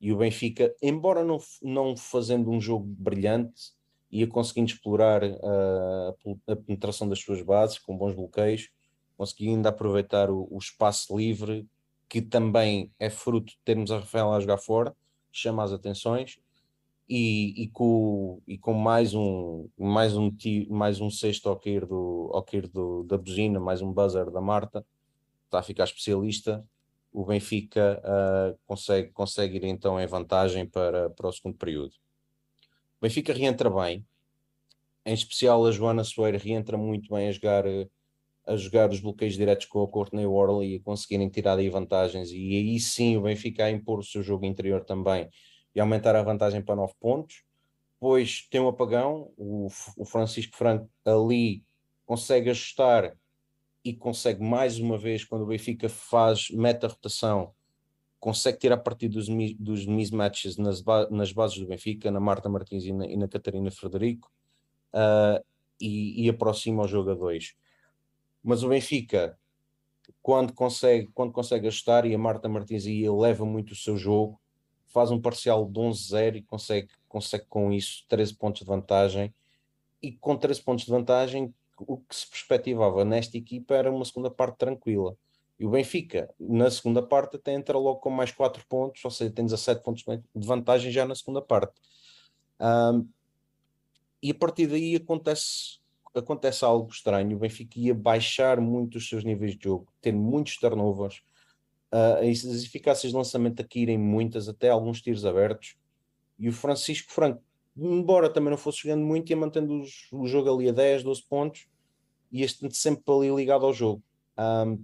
e 0.04 0.12
o 0.12 0.18
Benfica, 0.18 0.76
embora 0.82 1.24
não, 1.24 1.38
não 1.62 1.96
fazendo 1.96 2.52
um 2.52 2.60
jogo 2.60 2.86
brilhante, 2.86 3.72
ia 4.12 4.28
conseguindo 4.28 4.70
explorar 4.70 5.24
uh, 5.24 6.40
a 6.46 6.58
penetração 6.58 7.08
das 7.08 7.20
suas 7.20 7.42
bases 7.42 7.80
com 7.80 7.98
bons 7.98 8.14
bloqueios, 8.14 8.70
conseguindo 9.16 9.66
aproveitar 9.66 10.30
o, 10.30 10.46
o, 10.52 10.58
espaço 10.58 11.18
livre, 11.18 11.66
que 12.10 12.22
também 12.22 12.92
é 13.00 13.10
fruto 13.10 13.54
de 13.54 13.60
termos 13.64 13.92
a 13.92 14.00
Rafaela 14.00 14.36
a 14.36 14.42
jogar 14.42 14.58
fora, 14.58 14.94
chama 15.32 15.64
as 15.64 15.72
atenções, 15.72 16.38
e, 17.08 17.64
e, 17.64 17.70
com, 17.70 18.42
e 18.46 18.58
com 18.58 18.74
mais 18.74 19.14
um 19.14 19.70
mais 19.78 20.18
um 20.18 20.30
mais 20.70 21.00
um 21.00 21.10
sexto 21.10 21.48
ao 21.48 21.58
cair, 21.58 21.86
do, 21.86 22.30
ao 22.34 22.44
cair 22.44 22.68
do, 22.68 23.04
da 23.04 23.18
buzina, 23.18 23.58
mais 23.58 23.82
um 23.82 23.94
buzzer 23.94 24.30
da 24.32 24.42
Marta, 24.42 24.86
está 25.46 25.60
a 25.60 25.64
ficar 25.64 25.86
especialista, 25.86 26.62
o 27.14 27.24
Benfica 27.24 28.02
uh, 28.04 28.58
consegue, 28.66 29.12
consegue 29.12 29.58
ir 29.58 29.66
então 29.66 30.00
em 30.00 30.08
vantagem 30.08 30.66
para, 30.66 31.12
para 31.12 31.28
o 31.28 31.32
segundo 31.32 31.56
período. 31.56 31.94
O 32.98 33.04
Benfica 33.04 33.32
reentra 33.32 33.70
bem, 33.70 34.04
em 35.06 35.14
especial 35.14 35.66
a 35.66 35.72
Joana 35.72 36.04
Soeira 36.04 36.38
reentra 36.38 36.76
muito 36.78 37.14
bem 37.14 37.28
a 37.28 37.32
jogar, 37.32 37.66
a 38.48 38.56
jogar 38.58 38.90
os 38.90 39.00
bloqueios 39.00 39.36
diretos 39.36 39.68
com 39.68 39.84
a 39.84 39.88
Courtney 39.88 40.26
Worley 40.26 40.76
e 40.76 40.80
conseguirem 40.80 41.30
tirar 41.30 41.56
daí 41.56 41.70
vantagens, 41.70 42.32
e 42.32 42.56
aí 42.56 42.80
sim 42.80 43.16
o 43.16 43.22
Benfica 43.22 43.66
a 43.66 43.72
impor 43.72 44.00
o 44.00 44.04
seu 44.04 44.24
jogo 44.24 44.46
interior 44.46 44.84
também 44.84 45.30
e 45.76 45.80
aumentar 45.80 46.16
a 46.16 46.24
vantagem 46.24 46.62
para 46.62 46.76
9 46.76 46.94
pontos. 47.00 47.44
Depois 47.94 48.48
tem 48.50 48.60
um 48.60 48.68
apagão, 48.68 49.32
o, 49.38 49.68
o 49.98 50.06
Francisco 50.06 50.56
Franco 50.58 50.90
ali 51.06 51.64
consegue 52.06 52.50
ajustar 52.50 53.16
e 53.84 53.94
consegue 53.94 54.42
mais 54.42 54.80
uma 54.80 54.98
vez, 54.98 55.26
quando 55.26 55.42
o 55.42 55.48
Benfica 55.48 55.90
faz 55.90 56.50
meta-rotação, 56.52 57.54
consegue 58.20 58.58
tirar 58.58 58.78
partido 58.78 59.16
dos, 59.16 59.28
dos 59.60 59.86
mismatches 59.86 60.56
nas, 60.56 60.80
ba 60.80 61.10
nas 61.10 61.34
bases 61.34 61.58
do 61.58 61.68
Benfica, 61.68 62.10
na 62.10 62.22
Marta 62.22 62.48
Martins 62.48 62.86
e 62.86 62.94
na, 62.94 63.06
e 63.06 63.18
na 63.18 63.28
Catarina 63.28 63.70
Frederico, 63.70 64.32
uh, 64.94 65.44
e, 65.82 66.26
e, 66.26 66.30
aproxima 66.30 66.84
o 66.84 66.88
jogo 66.88 67.12
a 67.12 67.14
dois. 67.14 67.54
Mas 68.42 68.64
o 68.64 68.70
Benfica, 68.70 69.38
quando 70.22 70.54
consegue, 70.54 71.10
quando 71.14 71.34
consegue 71.34 71.68
ajustar, 71.68 72.06
e 72.06 72.16
a 72.16 72.18
Marta 72.18 72.48
Martins 72.48 72.86
aí 72.86 73.04
eleva 73.04 73.46
muito 73.46 73.72
o 73.72 73.76
seu 73.76 73.98
jogo, 73.98 74.40
faz 74.88 75.12
um 75.12 75.20
parcial 75.20 75.66
de 75.66 75.78
11-0 75.78 76.38
e 76.38 76.42
consegue, 76.44 76.88
consegue 77.10 77.46
com 77.50 77.74
isso 77.74 78.06
13 78.08 78.36
pontos 78.36 78.62
de 78.62 78.68
vantagem, 78.68 79.34
e 80.02 80.14
com 80.14 80.38
13 80.38 80.62
pontos 80.62 80.86
de 80.86 80.92
vantagem 80.92 81.54
o 81.88 81.98
que 81.98 82.16
se 82.16 82.30
perspectivava 82.30 83.04
nesta 83.06 83.38
equipa 83.38 83.76
era 83.76 83.92
uma 83.92 84.06
segunda 84.06 84.30
parte 84.30 84.58
tranquila. 84.58 85.16
E 85.60 85.66
o 85.66 85.70
Benfica, 85.70 86.34
na 86.40 86.70
segunda 86.70 87.02
parte, 87.02 87.36
até 87.36 87.54
entra 87.54 87.78
logo 87.78 88.00
com 88.00 88.10
mais 88.10 88.32
4 88.32 88.66
pontos, 88.68 89.04
ou 89.06 89.12
seja, 89.12 89.32
tem 89.32 89.46
17 89.46 89.84
pontos 89.84 90.04
de 90.04 90.48
vantagem 90.48 90.92
já 90.92 91.06
na 91.06 91.16
segunda 91.16 91.42
parte. 91.42 91.74
Um, 92.60 93.08
e 94.22 94.32
a 94.32 94.36
partir 94.36 94.68
daí 94.68 94.96
acontece, 94.96 95.80
acontece 96.16 96.66
algo 96.66 96.92
estranho. 96.92 97.36
O 97.36 97.40
Benfica 97.40 97.80
ia 97.80 97.94
baixar 97.94 98.60
muito 98.60 98.98
os 98.98 99.08
seus 99.08 99.24
níveis 99.24 99.56
de 99.56 99.64
jogo, 99.64 99.88
ter 100.02 100.12
muitos 100.12 100.58
turnovers, 100.58 101.22
uh, 101.94 102.30
as 102.30 102.44
eficácias 102.64 103.12
de 103.12 103.18
lançamento 103.18 103.62
aqui 103.62 103.82
irem 103.82 103.98
muitas, 103.98 104.50
até 104.50 104.70
alguns 104.70 105.02
tiros 105.02 105.26
abertos. 105.26 105.76
E 106.40 106.50
o 106.50 106.54
Francisco 106.54 107.12
Franco 107.12 107.42
embora 107.76 108.30
também 108.30 108.52
não 108.52 108.58
fosse 108.58 108.84
jogando 108.84 109.04
muito, 109.04 109.30
ia 109.30 109.38
mantendo 109.38 109.82
os, 109.82 110.08
o 110.12 110.28
jogo 110.28 110.54
ali 110.54 110.70
a 110.70 110.72
10, 110.72 111.04
12 111.04 111.24
pontos 111.24 111.68
e 112.34 112.42
este 112.42 112.70
sempre 112.76 113.14
ali 113.14 113.30
ligado 113.30 113.66
ao 113.66 113.72
jogo. 113.72 114.04
Um, 114.36 114.84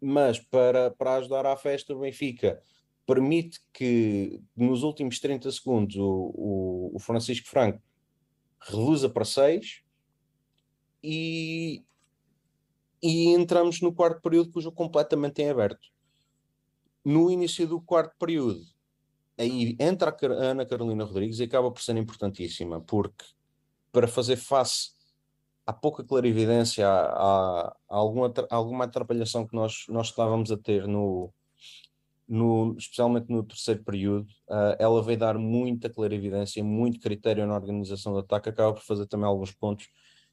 mas 0.00 0.40
para, 0.40 0.90
para 0.90 1.14
ajudar 1.14 1.46
à 1.46 1.56
festa, 1.56 1.94
o 1.94 2.00
Benfica 2.00 2.60
permite 3.06 3.60
que 3.72 4.42
nos 4.56 4.82
últimos 4.82 5.20
30 5.20 5.50
segundos 5.52 5.96
o, 5.96 6.32
o, 6.34 6.90
o 6.94 6.98
Francisco 6.98 7.48
Franco 7.48 7.80
reduza 8.58 9.08
para 9.08 9.24
6 9.24 9.82
e, 11.02 11.84
e 13.00 13.28
entramos 13.28 13.80
no 13.80 13.94
quarto 13.94 14.20
período 14.20 14.50
com 14.50 14.58
o 14.58 14.62
jogo 14.62 14.76
completamente 14.76 15.42
em 15.42 15.50
aberto. 15.50 15.88
No 17.04 17.30
início 17.30 17.68
do 17.68 17.80
quarto 17.80 18.16
período, 18.18 18.64
aí 19.38 19.76
entra 19.78 20.10
a 20.10 20.44
Ana 20.44 20.66
Carolina 20.66 21.04
Rodrigues 21.04 21.38
e 21.38 21.44
acaba 21.44 21.70
por 21.70 21.82
ser 21.82 21.96
importantíssima, 21.96 22.80
porque 22.80 23.24
para 23.92 24.08
fazer 24.08 24.36
face 24.36 24.93
à 25.66 25.72
pouca 25.72 26.04
clarividência, 26.04 26.86
à, 26.86 27.68
à, 27.68 27.76
alguma, 27.88 28.32
alguma 28.50 28.84
atrapalhação 28.84 29.46
que 29.46 29.54
nós, 29.54 29.86
nós 29.88 30.08
estávamos 30.08 30.50
a 30.52 30.56
ter 30.56 30.86
no, 30.86 31.32
no, 32.28 32.74
especialmente 32.78 33.30
no 33.30 33.42
terceiro 33.42 33.82
período, 33.82 34.26
uh, 34.48 34.76
ela 34.78 35.02
veio 35.02 35.18
dar 35.18 35.38
muita 35.38 35.88
clarividência, 35.88 36.62
muito 36.62 37.00
critério 37.00 37.46
na 37.46 37.54
organização 37.54 38.12
do 38.12 38.18
ataque, 38.18 38.48
acaba 38.48 38.74
por 38.74 38.82
fazer 38.82 39.06
também 39.06 39.26
alguns 39.26 39.52
pontos 39.52 39.88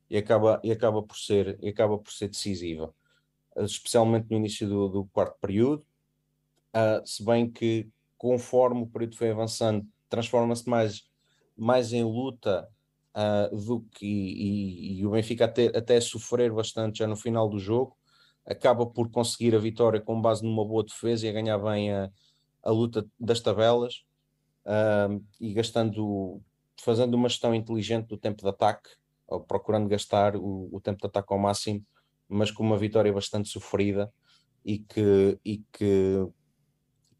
e 0.09 0.17
acaba, 0.17 0.59
e 0.63 0.71
acaba, 0.71 1.01
por, 1.01 1.17
ser, 1.17 1.59
acaba 1.65 1.97
por 1.97 2.11
ser 2.11 2.27
decisiva, 2.27 2.93
uh, 3.55 3.63
especialmente 3.63 4.27
no 4.29 4.37
início 4.37 4.67
do, 4.67 4.89
do 4.89 5.05
quarto 5.05 5.37
período, 5.39 5.85
uh, 6.75 7.05
se 7.05 7.23
bem 7.23 7.49
que 7.49 7.89
conforme 8.17 8.83
o 8.83 8.87
período 8.87 9.15
foi 9.15 9.31
avançando, 9.31 9.85
transforma-se 10.09 10.69
mais, 10.69 11.09
mais 11.57 11.93
em 11.93 12.03
luta 12.03 12.69
uh, 13.15 13.55
do 13.55 13.81
que 13.91 14.05
e, 14.05 14.99
e, 14.99 15.05
o 15.05 15.11
Benfica 15.11 15.45
até, 15.45 15.67
até 15.67 15.99
sofrer 15.99 16.51
bastante 16.51 16.99
já 16.99 17.07
no 17.07 17.15
final 17.15 17.49
do 17.49 17.59
jogo, 17.59 17.95
acaba 18.45 18.85
por 18.85 19.09
conseguir 19.09 19.55
a 19.55 19.59
vitória 19.59 20.01
com 20.01 20.21
base 20.21 20.43
numa 20.43 20.65
boa 20.65 20.83
defesa 20.83 21.25
e 21.25 21.29
a 21.29 21.33
ganhar 21.33 21.57
bem 21.59 21.91
a, 21.91 22.09
a 22.63 22.71
luta 22.71 23.05
das 23.19 23.39
tabelas 23.39 24.03
uh, 24.65 25.23
e 25.39 25.53
gastando 25.53 26.41
fazendo 26.81 27.13
uma 27.13 27.29
gestão 27.29 27.53
inteligente 27.53 28.07
do 28.07 28.17
tempo 28.17 28.41
de 28.41 28.49
ataque, 28.49 28.89
procurando 29.47 29.87
gastar 29.87 30.35
o, 30.35 30.67
o 30.71 30.81
tempo 30.81 30.99
de 30.99 31.05
ataque 31.05 31.31
ao 31.31 31.37
máximo, 31.37 31.85
mas 32.27 32.49
com 32.49 32.63
uma 32.63 32.77
vitória 32.77 33.13
bastante 33.13 33.49
sofrida 33.49 34.11
e 34.65 34.79
que, 34.79 35.39
e 35.45 35.63
que 35.71 36.27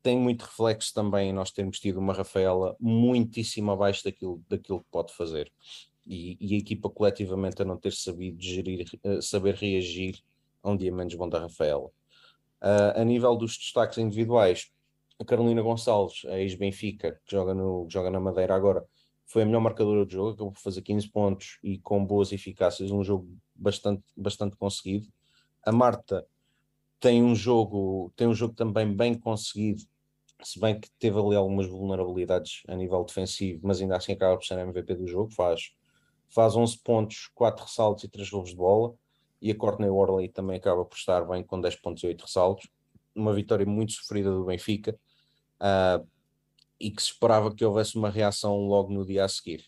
tem 0.02 0.18
muito 0.18 0.44
reflexo 0.44 0.94
também 0.94 1.32
nós 1.32 1.52
termos 1.52 1.80
tido 1.80 2.00
uma 2.00 2.14
Rafaela 2.14 2.76
muitíssimo 2.80 3.72
abaixo 3.72 4.04
daquilo, 4.04 4.44
daquilo 4.50 4.80
que 4.80 4.90
pode 4.92 5.14
fazer. 5.14 5.52
E, 6.06 6.38
e 6.40 6.56
a 6.56 6.58
equipa 6.58 6.90
coletivamente 6.90 7.62
a 7.62 7.66
não 7.66 7.78
ter 7.78 7.94
sabido 7.94 8.42
gerir, 8.42 8.88
uh, 9.04 9.22
saber 9.22 9.56
reagir 9.56 10.20
a 10.64 10.72
um 10.72 10.78
dia 10.78 10.92
menos 10.92 11.14
bom 11.14 11.30
da 11.30 11.40
Rafaela. 11.40 11.88
Uh, 12.62 12.94
a 12.96 13.04
nível 13.04 13.36
dos 13.36 13.58
destaques 13.58 13.98
individuais, 13.98 14.72
a 15.20 15.26
Carolina 15.26 15.62
Gonçalves, 15.62 16.26
a 16.26 16.40
ex-Benfica, 16.40 17.20
que 17.26 17.32
joga, 17.32 17.54
no, 17.54 17.88
joga 17.90 18.10
na 18.10 18.20
Madeira 18.20 18.56
agora, 18.56 18.84
foi 19.28 19.44
a 19.44 19.46
melhor 19.46 19.62
marcadora 19.62 20.04
do 20.06 20.12
jogo, 20.12 20.32
acabou 20.32 20.52
por 20.52 20.60
fazer 20.60 20.82
15 20.82 21.10
pontos 21.10 21.60
e 21.64 21.78
com 21.78 22.04
boas 22.04 22.32
eficácias, 22.32 22.92
um 22.92 23.04
jogo 23.04 23.30
bastante, 23.56 24.04
bastante 24.18 24.58
conseguido. 24.58 25.08
A 25.64 25.72
Marta 25.72 26.28
tem 27.00 27.24
um 27.24 27.34
jogo, 27.34 28.12
tem 28.16 28.28
um 28.28 28.34
jogo 28.34 28.54
também 28.54 28.94
bem 28.94 29.14
conseguido, 29.14 29.84
se 30.44 30.60
bem 30.60 30.80
que 30.80 30.90
teve 31.00 31.20
ali 31.20 31.36
algumas 31.36 31.68
vulnerabilidades 31.68 32.64
a 32.68 32.76
nível 32.76 33.04
defensivo, 33.04 33.62
mas 33.64 33.82
ainda 33.82 33.98
assim 33.98 34.14
acaba 34.14 34.38
por 34.38 34.46
ser 34.46 34.58
MVP 34.60 34.96
do 34.96 35.08
jogo, 35.08 35.32
faz, 35.32 35.74
faz 36.30 36.56
11 36.56 36.78
pontos, 36.80 37.30
4 37.34 37.66
ressaltos 37.66 38.04
e 38.04 38.10
3 38.10 38.30
roubos 38.30 38.52
de 38.52 38.56
bola, 38.56 38.94
e 39.42 39.52
a 39.52 39.56
Courtney 39.56 39.90
Worley 39.90 40.30
também 40.30 40.58
acaba 40.58 40.86
por 40.86 40.96
estar 40.96 41.26
bem 41.26 41.44
com 41.44 41.60
10 41.60 41.76
pontos 41.78 42.04
e 42.04 42.08
8 42.08 42.22
ressaltos, 42.22 42.70
uma 43.16 43.34
vitória 43.34 43.66
muito 43.66 43.94
sofrida 43.94 44.32
do 44.32 44.46
Benfica, 44.46 44.98
uh, 45.60 46.08
e 46.80 46.90
que 46.90 47.02
se 47.02 47.10
esperava 47.10 47.54
que 47.54 47.64
houvesse 47.64 47.96
uma 47.96 48.10
reação 48.10 48.58
logo 48.68 48.92
no 48.92 49.06
dia 49.06 49.26
a 49.26 49.28
seguir. 49.28 49.66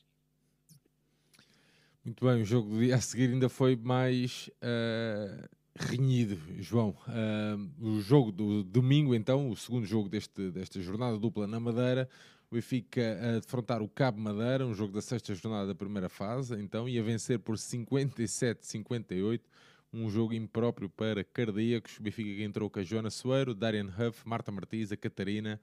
Muito 2.03 2.25
bem, 2.25 2.41
o 2.41 2.45
jogo 2.45 2.69
do 2.69 2.79
dia 2.79 2.95
a 2.95 3.01
seguir 3.01 3.29
ainda 3.29 3.47
foi 3.47 3.75
mais 3.75 4.49
uh, 4.61 5.49
renhido, 5.75 6.37
João. 6.59 6.95
Uh, 7.07 7.85
o 7.85 8.01
jogo 8.01 8.31
do 8.31 8.63
domingo, 8.63 9.15
então, 9.15 9.49
o 9.49 9.55
segundo 9.55 9.85
jogo 9.85 10.09
deste, 10.09 10.51
desta 10.51 10.81
jornada 10.81 11.17
dupla 11.17 11.47
na 11.47 11.59
Madeira, 11.59 12.07
o 12.49 12.55
Benfica 12.55 13.19
a 13.19 13.39
defrontar 13.39 13.81
o 13.81 13.89
Cabo 13.89 14.19
Madeira, 14.19 14.65
um 14.65 14.73
jogo 14.73 14.93
da 14.93 15.01
sexta 15.01 15.33
jornada 15.33 15.67
da 15.67 15.75
primeira 15.75 16.09
fase, 16.09 16.55
então, 16.61 16.87
e 16.87 16.99
a 16.99 17.03
vencer 17.03 17.39
por 17.39 17.55
57-58, 17.55 19.41
um 19.91 20.09
jogo 20.09 20.33
impróprio 20.33 20.89
para 20.89 21.23
cardíacos. 21.23 21.97
O 21.99 22.03
Benfica 22.03 22.29
que 22.29 22.43
entrou 22.43 22.69
com 22.69 22.79
a 22.79 22.83
Joana 22.83 23.09
Soeiro, 23.09 23.53
Darian 23.53 23.87
Huff, 23.87 24.27
Marta 24.27 24.51
Martins, 24.51 24.91
a 24.91 24.97
Catarina, 24.97 25.59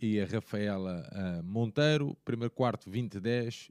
e 0.00 0.20
a 0.20 0.26
Rafaela 0.26 1.06
uh, 1.12 1.42
Monteiro. 1.44 2.16
Primeiro 2.24 2.52
quarto 2.52 2.90
20-10, 2.90 3.70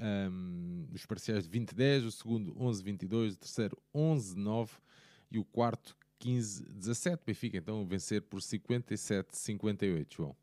um, 0.00 0.86
os 0.92 1.04
parciais 1.06 1.48
de 1.48 1.60
20-10, 1.60 2.06
o 2.06 2.10
segundo 2.10 2.54
11-22, 2.54 3.32
o 3.32 3.36
terceiro 3.36 3.78
11-9 3.94 4.70
e 5.30 5.38
o 5.38 5.44
quarto 5.44 5.96
15-17. 6.20 7.20
Benfica 7.26 7.58
então 7.58 7.84
vencer 7.86 8.22
por 8.22 8.40
57-58, 8.40 10.06
João. 10.16 10.36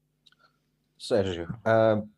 Sérgio, 0.98 1.46
uh, 1.46 2.10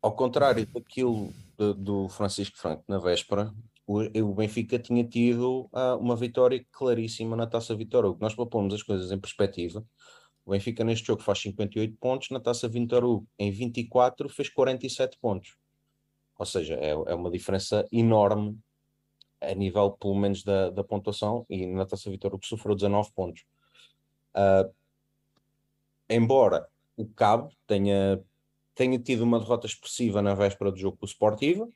ao 0.00 0.12
contrário 0.14 0.64
daquilo 0.66 1.32
do, 1.56 1.74
do 1.74 2.08
Francisco 2.08 2.56
Franco 2.56 2.84
na 2.86 2.98
véspera, 2.98 3.52
o, 3.86 4.00
o 4.02 4.34
Benfica 4.34 4.78
tinha 4.78 5.04
tido 5.04 5.68
uh, 5.72 5.96
uma 5.98 6.16
vitória 6.16 6.64
claríssima 6.70 7.36
na 7.36 7.46
Taça 7.46 7.74
Vitória. 7.74 8.10
O 8.10 8.14
que 8.14 8.22
nós 8.22 8.34
propomos 8.34 8.74
as 8.74 8.82
coisas 8.82 9.10
em 9.10 9.18
perspectiva 9.18 9.84
o 10.46 10.52
Benfica 10.52 10.84
neste 10.84 11.08
jogo 11.08 11.22
faz 11.22 11.40
58 11.40 11.96
pontos, 11.96 12.30
na 12.30 12.38
Taça 12.38 12.68
Vintoru 12.68 13.26
em 13.36 13.50
24 13.50 14.28
fez 14.28 14.48
47 14.48 15.18
pontos. 15.18 15.56
Ou 16.38 16.46
seja, 16.46 16.74
é, 16.74 16.90
é 16.90 17.14
uma 17.14 17.30
diferença 17.30 17.86
enorme 17.90 18.58
a 19.40 19.54
nível, 19.54 19.92
pelo 19.92 20.14
menos, 20.14 20.42
da, 20.42 20.70
da 20.70 20.82
pontuação, 20.82 21.44
e 21.48 21.66
na 21.66 21.86
Taça 21.86 22.10
Vintoru 22.10 22.38
que 22.38 22.46
sofreu 22.46 22.74
19 22.74 23.12
pontos. 23.12 23.44
Uh, 24.34 24.72
embora 26.08 26.68
o 26.96 27.06
Cabo 27.06 27.50
tenha, 27.66 28.22
tenha 28.74 28.98
tido 28.98 29.22
uma 29.22 29.38
derrota 29.38 29.66
expressiva 29.66 30.22
na 30.22 30.34
véspera 30.34 30.72
do 30.72 30.78
jogo 30.78 30.96
com 30.96 31.06
o 31.06 31.08
Sportiva, 31.08 31.68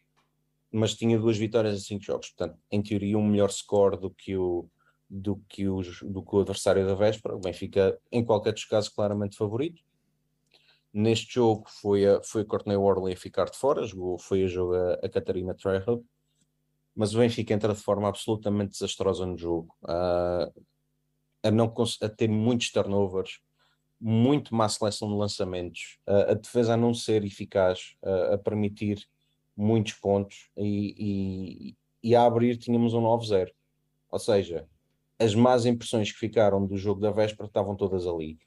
mas 0.73 0.94
tinha 0.94 1.18
duas 1.18 1.37
vitórias 1.37 1.77
em 1.77 1.85
cinco 1.85 2.05
jogos. 2.05 2.31
Portanto, 2.31 2.59
em 2.70 2.83
teoria, 2.83 3.18
um 3.18 3.27
melhor 3.27 3.51
score 3.51 3.99
do 3.99 4.11
que 4.11 4.37
o, 4.37 4.68
do 5.09 5.37
que, 5.49 5.68
os, 5.68 6.01
do 6.03 6.23
que 6.23 6.35
o 6.35 6.40
adversário 6.40 6.87
da 6.87 6.94
véspera. 6.94 7.35
O 7.35 7.40
Benfica, 7.40 7.99
em 8.11 8.25
qualquer 8.25 8.53
dos 8.53 8.64
casos, 8.64 8.88
claramente 8.88 9.37
favorito. 9.37 9.83
Neste 10.92 11.35
jogo 11.35 11.64
foi 11.68 12.07
a, 12.07 12.22
foi 12.22 12.42
a 12.42 12.44
Courtney 12.44 12.76
Worley 12.76 13.14
a 13.14 13.16
ficar 13.16 13.44
de 13.48 13.57
fora, 13.57 13.87
jogou, 13.87 14.18
foi 14.18 14.44
a 14.44 14.46
jogo 14.46 14.74
a, 14.74 14.94
a 14.94 15.09
Catarina 15.09 15.55
Trejo, 15.55 16.05
mas 16.94 17.14
o 17.14 17.18
Benfica 17.18 17.55
entra 17.55 17.72
de 17.72 17.81
forma 17.81 18.09
absolutamente 18.09 18.72
desastrosa 18.72 19.24
no 19.24 19.37
jogo, 19.37 19.74
uh, 19.85 20.53
a, 21.42 21.50
não, 21.50 21.72
a 22.03 22.09
ter 22.09 22.29
muitos 22.29 22.70
turnovers, 22.72 23.40
muito 24.00 24.55
má 24.55 24.68
seleção 24.68 25.09
de 25.09 25.14
lançamentos, 25.14 25.98
uh, 26.09 26.33
a 26.33 26.35
defesa 26.35 26.74
a 26.74 26.76
não 26.76 26.92
ser 26.92 27.24
eficaz, 27.24 27.96
uh, 28.03 28.35
a 28.35 28.38
permitir 28.38 29.07
muitos 29.57 29.92
pontos 29.92 30.50
e, 30.57 30.94
e, 30.98 32.11
e 32.11 32.16
a 32.16 32.24
abrir 32.24 32.57
tínhamos 32.57 32.94
um 32.94 33.03
9-0. 33.03 33.50
Ou 34.11 34.18
seja, 34.18 34.66
as 35.18 35.35
más 35.35 35.66
impressões 35.66 36.11
que 36.11 36.18
ficaram 36.18 36.66
do 36.66 36.76
jogo 36.76 37.00
da 37.00 37.11
véspera 37.11 37.46
estavam 37.46 37.76
todas 37.76 38.07
ali. 38.07 38.38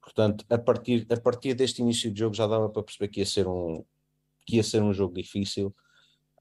Portanto, 0.00 0.44
a 0.48 0.58
partir, 0.58 1.06
a 1.10 1.20
partir 1.20 1.54
deste 1.54 1.82
início 1.82 2.10
de 2.10 2.20
jogo 2.20 2.34
já 2.34 2.46
dava 2.46 2.68
para 2.68 2.82
perceber 2.82 3.08
que 3.08 3.20
ia 3.20 3.26
ser 3.26 3.46
um, 3.46 3.84
que 4.46 4.56
ia 4.56 4.62
ser 4.62 4.82
um 4.82 4.92
jogo 4.92 5.14
difícil. 5.14 5.74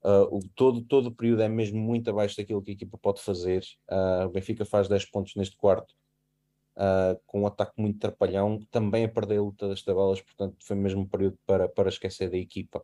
Uh, 0.03 0.37
o, 0.37 0.39
todo, 0.55 0.81
todo 0.81 1.07
o 1.07 1.11
período 1.11 1.41
é 1.41 1.49
mesmo 1.49 1.77
muito 1.77 2.09
abaixo 2.09 2.37
daquilo 2.37 2.61
que 2.61 2.71
a 2.71 2.73
equipa 2.73 2.97
pode 2.97 3.21
fazer. 3.21 3.63
Uh, 3.89 4.27
o 4.27 4.29
Benfica 4.29 4.65
faz 4.65 4.87
10 4.87 5.05
pontos 5.05 5.35
neste 5.35 5.57
quarto, 5.57 5.93
uh, 6.77 7.19
com 7.27 7.41
um 7.41 7.47
ataque 7.47 7.73
muito 7.77 7.99
trapalhão, 7.99 8.59
também 8.71 9.03
a 9.03 9.09
perder 9.09 9.37
a 9.37 9.41
luta 9.41 9.67
das 9.67 9.81
tabelas, 9.81 10.21
portanto 10.21 10.55
foi 10.61 10.75
mesmo 10.75 11.01
um 11.01 11.05
período 11.05 11.37
para, 11.45 11.67
para 11.67 11.89
esquecer 11.89 12.29
da 12.29 12.37
equipa. 12.37 12.83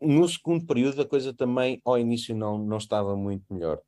No 0.00 0.28
segundo 0.28 0.66
período 0.66 1.00
a 1.00 1.06
coisa 1.06 1.32
também 1.32 1.80
ao 1.84 1.96
início 1.96 2.34
não, 2.34 2.58
não 2.58 2.78
estava 2.78 3.14
muito 3.14 3.44
melhor. 3.54 3.80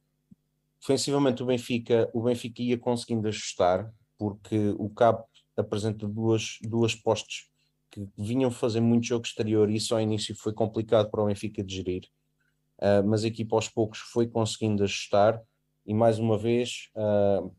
Defensivamente 0.80 1.42
o 1.42 1.46
Benfica, 1.46 2.08
o 2.14 2.22
Benfica 2.22 2.62
ia 2.62 2.78
conseguindo 2.78 3.26
ajustar, 3.26 3.92
porque 4.18 4.74
o 4.78 4.88
Cabo 4.88 5.24
apresenta 5.56 6.06
duas, 6.06 6.58
duas 6.62 6.94
postes 6.94 7.48
que 7.90 8.08
vinham 8.18 8.50
fazer 8.50 8.80
muito 8.80 9.06
jogo 9.06 9.24
exterior 9.24 9.70
e 9.70 9.76
isso 9.76 9.94
ao 9.94 10.00
início 10.00 10.34
foi 10.34 10.52
complicado 10.52 11.10
para 11.10 11.22
o 11.22 11.26
Benfica 11.26 11.62
de 11.62 11.76
gerir. 11.76 12.04
Uh, 12.78 13.06
mas 13.06 13.24
a 13.24 13.28
equipa 13.28 13.54
aos 13.54 13.68
poucos 13.68 13.98
foi 13.98 14.26
conseguindo 14.26 14.82
ajustar 14.82 15.40
e 15.86 15.94
mais 15.94 16.18
uma 16.18 16.36
vez 16.36 16.90
uh, 16.96 17.54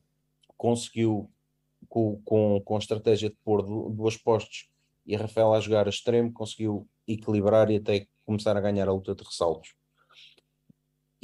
conseguiu 0.58 1.32
com, 1.88 2.22
com, 2.26 2.62
com 2.62 2.76
a 2.76 2.80
estratégia 2.80 3.30
de 3.30 3.36
pôr 3.44 3.62
duas 3.92 4.18
postes 4.18 4.68
e 5.06 5.16
a 5.16 5.20
Rafael 5.20 5.54
a 5.54 5.60
jogar 5.60 5.88
a 5.88 5.90
extremo, 5.90 6.34
conseguiu 6.34 6.88
equilibrar 7.08 7.70
e 7.72 7.78
até 7.78 8.08
começar 8.26 8.58
a 8.58 8.62
ganhar 8.62 8.90
a 8.90 8.92
luta 8.92 9.16
de 9.16 9.24
ressaltos 9.24 9.74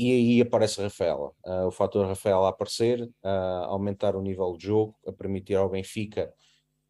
e 0.02 0.12
aí 0.12 0.42
aparece 0.42 0.80
a 0.80 0.86
Rafaela. 0.86 1.32
Uh, 1.46 1.68
o 1.68 1.72
fator 1.72 2.08
Rafaela 2.08 2.50
aparecer, 2.50 3.02
uh, 3.02 3.66
aumentar 3.66 4.16
o 4.16 4.22
nível 4.22 4.56
de 4.58 4.66
jogo, 4.66 4.96
a 5.06 5.12
permitir 5.12 5.56
ao 5.56 5.70
Benfica 5.70 6.34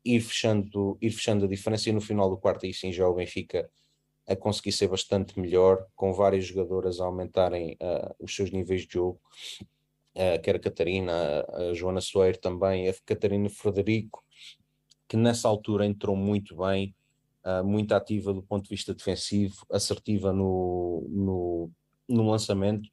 ir 0.04 0.20
fechando, 0.22 0.98
ir 1.02 1.12
fechando 1.12 1.46
a 1.46 1.48
diferença. 1.48 1.90
E 1.90 1.94
no 1.94 2.02
final 2.02 2.30
do 2.30 2.38
quarto 2.38 2.66
aí 2.66 2.74
sim 2.74 2.92
já 2.92 3.08
o 3.08 3.14
Benfica 3.14 3.70
a 4.28 4.36
conseguir 4.36 4.72
ser 4.72 4.88
bastante 4.88 5.40
melhor, 5.40 5.86
com 5.96 6.14
várias 6.14 6.46
jogadoras 6.46 7.00
a 7.02 7.06
aumentarem 7.06 7.74
uh, 7.82 8.16
os 8.20 8.36
seus 8.36 8.52
níveis 8.52 8.86
de 8.86 8.94
jogo, 8.94 9.20
uh, 10.16 10.42
quer 10.42 10.56
a 10.56 10.60
Catarina, 10.60 11.46
a 11.50 11.74
Joana 11.74 12.02
Soeiro 12.02 12.38
também, 12.38 12.88
a 12.88 12.94
Catarina 13.06 13.50
Frederico, 13.50 14.24
que 15.08 15.18
nessa 15.18 15.50
altura 15.50 15.86
entrou 15.86 16.16
muito 16.16 16.56
bem, 16.56 16.96
uh, 17.44 17.64
muito 17.64 17.94
ativa 17.94 18.34
do 18.34 18.42
ponto 18.42 18.64
de 18.64 18.70
vista 18.70 18.94
defensivo, 18.94 19.66
assertiva 19.70 20.32
no, 20.32 21.06
no, 21.10 21.72
no 22.08 22.30
lançamento, 22.30 22.90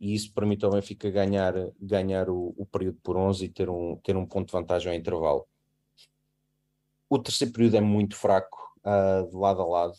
e 0.00 0.14
isso 0.14 0.32
permite 0.32 0.64
ao 0.64 0.70
Benfica 0.70 1.10
ganhar, 1.10 1.54
ganhar 1.80 2.30
o, 2.30 2.54
o, 2.56 2.64
período 2.64 2.98
por 3.02 3.16
11 3.16 3.44
e 3.44 3.48
ter 3.48 3.68
um, 3.68 3.96
ter 3.96 4.16
um 4.16 4.24
ponto 4.24 4.46
de 4.46 4.52
vantagem 4.52 4.92
ao 4.92 4.98
intervalo. 4.98 5.46
O 7.10 7.18
terceiro 7.18 7.52
período 7.52 7.76
é 7.76 7.80
muito 7.80 8.16
fraco, 8.16 8.58
uh, 8.84 9.28
de 9.28 9.36
lado 9.36 9.62
a 9.62 9.66
lado. 9.66 9.94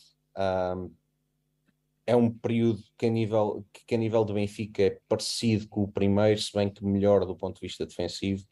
É 2.05 2.15
um 2.15 2.31
período 2.31 2.81
que 2.97 3.05
a, 3.05 3.09
nível, 3.09 3.65
que 3.85 3.93
a 3.93 3.97
nível 3.97 4.23
do 4.23 4.33
Benfica 4.33 4.83
é 4.83 4.99
parecido 5.07 5.67
com 5.67 5.83
o 5.83 5.91
primeiro, 5.91 6.41
se 6.41 6.51
bem 6.53 6.69
que 6.69 6.83
melhor 6.83 7.25
do 7.25 7.35
ponto 7.35 7.59
de 7.59 7.67
vista 7.67 7.85
defensivo. 7.85 8.45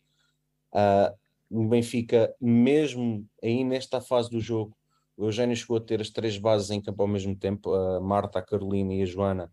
Uh, 0.73 1.15
o 1.49 1.67
Benfica, 1.67 2.35
mesmo 2.41 3.25
aí 3.41 3.63
nesta 3.63 4.01
fase 4.01 4.29
do 4.29 4.39
jogo, 4.39 4.77
o 5.15 5.25
Eugênio 5.25 5.55
chegou 5.55 5.77
a 5.77 5.81
ter 5.81 6.01
as 6.01 6.09
três 6.09 6.37
bases 6.37 6.69
em 6.69 6.81
campo 6.81 7.01
ao 7.01 7.07
mesmo 7.07 7.35
tempo, 7.35 7.73
a 7.73 7.99
Marta, 7.99 8.37
a 8.37 8.41
Carolina 8.41 8.93
e 8.93 9.01
a 9.01 9.05
Joana, 9.05 9.51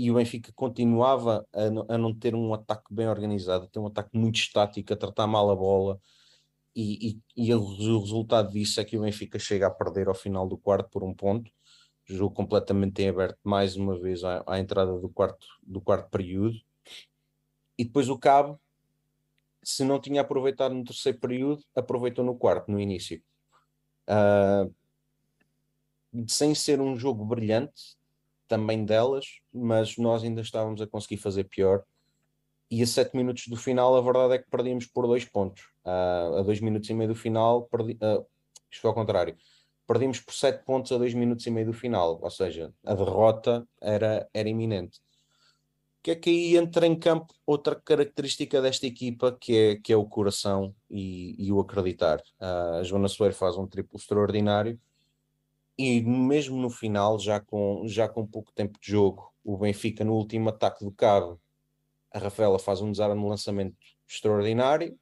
e 0.00 0.10
o 0.10 0.14
Benfica 0.14 0.50
continuava 0.54 1.46
a, 1.52 1.94
a, 1.94 1.98
não 1.98 2.14
ter 2.14 2.34
um 2.34 2.54
ataque 2.54 2.92
bem 2.92 3.06
organizado, 3.06 3.66
a 3.66 3.68
ter 3.68 3.78
um 3.78 3.86
ataque 3.86 4.16
muito 4.16 4.36
estático, 4.36 4.92
a 4.94 4.96
tratar 4.96 5.26
mal 5.26 5.50
a 5.50 5.54
bola, 5.54 6.00
e, 6.74 7.20
e, 7.36 7.48
e 7.48 7.54
o 7.54 8.00
resultado 8.00 8.50
disso 8.50 8.80
é 8.80 8.84
que 8.84 8.96
o 8.96 9.02
Benfica 9.02 9.38
chega 9.38 9.66
a 9.66 9.70
perder 9.70 10.08
ao 10.08 10.14
final 10.14 10.48
do 10.48 10.56
quarto 10.56 10.88
por 10.88 11.04
um 11.04 11.12
ponto, 11.12 11.50
jogo 12.06 12.34
completamente 12.34 13.02
em 13.02 13.08
aberto 13.10 13.38
mais 13.44 13.76
uma 13.76 13.98
vez 13.98 14.24
à, 14.24 14.42
à 14.46 14.58
entrada 14.58 14.98
do 14.98 15.08
quarto, 15.10 15.46
do 15.62 15.82
quarto 15.82 16.08
período. 16.08 16.56
E 17.76 17.84
depois 17.84 18.08
o 18.08 18.18
Cabo, 18.18 18.58
se 19.62 19.84
não 19.84 20.00
tinha 20.00 20.22
aproveitado 20.22 20.74
no 20.74 20.84
terceiro 20.84 21.18
período, 21.18 21.62
aproveitou 21.74 22.24
no 22.24 22.36
quarto, 22.36 22.70
no 22.70 22.80
início. 22.80 23.22
Uh, 24.08 24.74
sem 26.26 26.54
ser 26.54 26.80
um 26.80 26.96
jogo 26.96 27.24
brilhante, 27.24 27.99
também 28.50 28.84
delas, 28.84 29.26
mas 29.54 29.96
nós 29.96 30.24
ainda 30.24 30.40
estávamos 30.40 30.82
a 30.82 30.86
conseguir 30.86 31.18
fazer 31.18 31.44
pior. 31.44 31.84
E 32.68 32.82
a 32.82 32.86
sete 32.86 33.16
minutos 33.16 33.46
do 33.46 33.56
final, 33.56 33.96
a 33.96 34.00
verdade 34.00 34.34
é 34.34 34.38
que 34.38 34.50
perdíamos 34.50 34.86
por 34.86 35.06
dois 35.06 35.24
pontos. 35.24 35.62
Uh, 35.84 36.38
a 36.38 36.42
dois 36.42 36.60
minutos 36.60 36.90
e 36.90 36.94
meio 36.94 37.10
do 37.10 37.14
final, 37.14 37.62
perdi, 37.66 37.92
uh, 37.92 38.26
isto 38.68 38.82
foi 38.82 38.88
ao 38.88 38.94
contrário, 38.94 39.36
perdíamos 39.86 40.18
por 40.18 40.34
sete 40.34 40.64
pontos 40.64 40.90
a 40.90 40.98
dois 40.98 41.14
minutos 41.14 41.46
e 41.46 41.50
meio 41.50 41.66
do 41.66 41.72
final, 41.72 42.18
ou 42.20 42.30
seja, 42.30 42.74
a 42.84 42.94
derrota 42.94 43.66
era, 43.80 44.28
era 44.34 44.48
iminente. 44.48 44.98
O 44.98 46.02
que 46.02 46.10
é 46.10 46.16
que 46.16 46.30
aí 46.30 46.56
entra 46.56 46.86
em 46.86 46.98
campo 46.98 47.32
outra 47.46 47.76
característica 47.76 48.60
desta 48.60 48.86
equipa 48.86 49.36
que 49.40 49.56
é, 49.56 49.76
que 49.76 49.92
é 49.92 49.96
o 49.96 50.06
coração 50.06 50.74
e, 50.90 51.36
e 51.38 51.52
o 51.52 51.60
acreditar. 51.60 52.18
Uh, 52.40 52.80
a 52.80 52.82
Joana 52.82 53.06
Soeiro 53.06 53.34
faz 53.34 53.56
um 53.56 53.66
triplo 53.66 53.96
extraordinário 53.96 54.80
e 55.80 56.02
mesmo 56.02 56.56
no 56.60 56.70
final, 56.70 57.18
já 57.18 57.40
com, 57.40 57.82
já 57.86 58.08
com 58.08 58.26
pouco 58.26 58.52
tempo 58.52 58.78
de 58.80 58.90
jogo, 58.90 59.32
o 59.44 59.56
Benfica 59.56 60.04
no 60.04 60.14
último 60.14 60.50
ataque 60.50 60.84
do 60.84 60.92
cabo, 60.92 61.40
a 62.12 62.18
Rafaela 62.18 62.58
faz 62.58 62.80
um 62.80 62.90
desarme 62.90 63.20
no 63.20 63.28
lançamento 63.28 63.76
extraordinário 64.08 64.98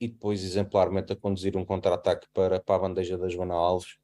e 0.00 0.08
depois 0.08 0.44
exemplarmente 0.44 1.12
a 1.12 1.16
conduzir 1.16 1.56
um 1.56 1.64
contra-ataque 1.64 2.26
para, 2.32 2.60
para 2.60 2.76
a 2.76 2.78
bandeja 2.78 3.18
da 3.18 3.28
Joana 3.28 3.54
Alves, 3.54 3.96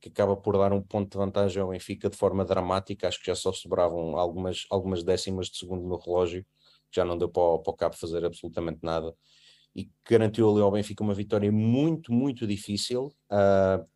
que 0.00 0.08
acaba 0.08 0.36
por 0.36 0.56
dar 0.56 0.72
um 0.72 0.82
ponto 0.82 1.10
de 1.10 1.18
vantagem 1.18 1.62
ao 1.62 1.70
Benfica 1.70 2.08
de 2.08 2.16
forma 2.16 2.44
dramática. 2.44 3.08
Acho 3.08 3.20
que 3.20 3.26
já 3.26 3.34
só 3.34 3.52
sobravam 3.52 4.16
algumas, 4.16 4.66
algumas 4.70 5.02
décimas 5.02 5.48
de 5.48 5.58
segundo 5.58 5.86
no 5.86 5.98
relógio, 5.98 6.44
já 6.90 7.04
não 7.04 7.16
deu 7.18 7.28
para 7.28 7.58
para 7.58 7.70
o 7.72 7.76
cabo 7.76 7.96
fazer 7.96 8.24
absolutamente 8.24 8.80
nada 8.82 9.14
e 9.74 9.90
garantiu 10.08 10.50
ali 10.50 10.60
ao 10.60 10.70
Benfica 10.70 11.02
uma 11.02 11.14
vitória 11.14 11.50
muito, 11.52 12.12
muito 12.12 12.46
difícil. 12.46 13.14
Uh, 13.30 13.86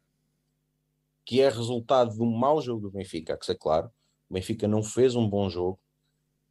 que 1.24 1.40
é 1.40 1.48
resultado 1.48 2.14
de 2.14 2.22
um 2.22 2.30
mau 2.30 2.60
jogo 2.60 2.82
do 2.82 2.90
Benfica, 2.90 3.36
que 3.36 3.46
ser 3.46 3.56
claro. 3.56 3.90
O 4.28 4.34
Benfica 4.34 4.68
não 4.68 4.82
fez 4.82 5.14
um 5.14 5.28
bom 5.28 5.48
jogo, 5.48 5.78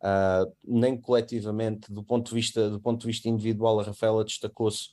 uh, 0.02 0.52
nem 0.64 1.00
coletivamente, 1.00 1.92
do 1.92 2.04
ponto 2.04 2.30
de 2.30 2.36
vista, 2.36 2.70
do 2.70 2.80
ponto 2.80 3.02
de 3.02 3.08
vista 3.08 3.30
individual, 3.30 3.80
a 3.80 3.84
Rafaela 3.84 4.24
destacou-se 4.24 4.90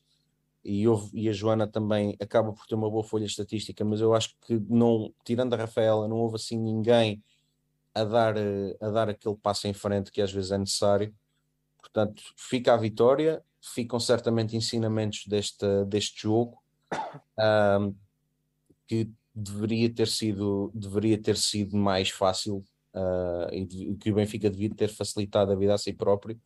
e, 0.64 0.84
e 1.14 1.28
a 1.28 1.32
Joana 1.32 1.66
também 1.66 2.16
acaba 2.20 2.52
por 2.52 2.66
ter 2.66 2.74
uma 2.74 2.90
boa 2.90 3.02
folha 3.02 3.24
estatística, 3.24 3.84
mas 3.84 4.00
eu 4.00 4.14
acho 4.14 4.36
que 4.42 4.58
não, 4.68 5.12
tirando 5.24 5.54
a 5.54 5.56
Rafaela, 5.56 6.06
não 6.06 6.16
houve 6.16 6.36
assim 6.36 6.58
ninguém 6.58 7.22
a 7.94 8.04
dar, 8.04 8.34
a 8.80 8.90
dar 8.90 9.08
aquele 9.08 9.36
passo 9.36 9.66
em 9.66 9.72
frente 9.72 10.12
que 10.12 10.20
às 10.20 10.32
vezes 10.32 10.52
é 10.52 10.58
necessário. 10.58 11.14
Portanto, 11.78 12.22
fica 12.36 12.74
a 12.74 12.76
vitória, 12.76 13.42
ficam 13.60 13.98
certamente 13.98 14.56
ensinamentos 14.56 15.26
deste, 15.26 15.66
deste 15.86 16.22
jogo. 16.22 16.62
Um, 16.92 16.98
ah, 17.38 17.90
que 18.86 19.08
deveria 19.34 19.92
ter 19.92 20.08
sido, 20.08 20.70
deveria 20.74 21.20
ter 21.20 21.36
sido 21.36 21.76
mais 21.76 22.10
fácil 22.10 22.64
uh, 22.94 23.52
e 23.52 23.96
que 23.96 24.10
o 24.10 24.14
Benfica 24.14 24.50
devia 24.50 24.70
ter 24.74 24.88
facilitado 24.88 25.52
a 25.52 25.56
vida 25.56 25.74
a 25.74 25.78
si 25.78 25.92
próprio, 25.92 26.40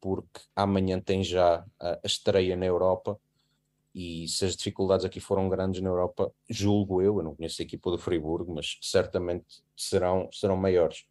porque 0.00 0.40
amanhã 0.54 1.00
tem 1.00 1.22
já 1.22 1.64
a, 1.80 2.00
estreia 2.04 2.56
na 2.56 2.66
Europa 2.66 3.18
e 3.94 4.28
se 4.28 4.44
as 4.44 4.56
dificuldades 4.56 5.06
aqui 5.06 5.20
foram 5.20 5.48
grandes 5.48 5.80
na 5.80 5.88
Europa, 5.88 6.30
julgo 6.50 7.00
eu, 7.00 7.16
eu 7.16 7.22
não 7.22 7.34
conheço 7.34 7.62
a 7.62 7.64
equipa 7.64 7.90
do 7.90 7.98
Friburgo, 7.98 8.54
mas 8.54 8.76
certamente 8.82 9.62
serão, 9.76 10.28
serão 10.32 10.56
maiores. 10.56 11.06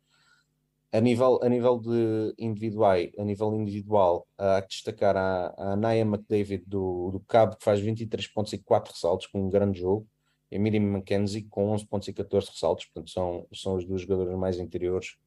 A 0.92 1.02
nível, 1.02 1.40
a 1.42 1.50
nível 1.50 1.80
de 1.80 2.34
individual, 2.38 2.96
a 3.18 3.24
nível 3.24 3.54
individual, 3.56 4.28
há 4.38 4.62
que 4.62 4.70
destacar 4.70 5.18
a, 5.18 5.54
a 5.58 5.76
Naya 5.76 6.04
McDavid 6.04 6.64
do, 6.68 7.10
do 7.12 7.20
Cabo, 7.22 7.58
que 7.58 7.66
faz 7.66 7.82
23 7.82 8.28
pontos 8.28 8.54
e 8.54 8.60
4 8.60 8.94
ressaltos, 8.94 9.28
com 9.28 9.46
um 9.46 9.50
grande 9.50 9.80
jogo 9.80 10.08
e 10.52 10.60
Miriam 10.60 10.84
McKenzie 10.84 11.44
com 11.44 11.72
11 11.72 11.86
pontos 11.86 12.08
e 12.08 12.14
14 12.14 12.50
ressaltos, 12.50 12.86
portanto 12.86 13.12
são, 13.12 13.48
são 13.54 13.76
os 13.76 13.86
dois 13.86 14.02
jogadores 14.02 14.38
mais 14.38 14.60
interiores 14.60 15.18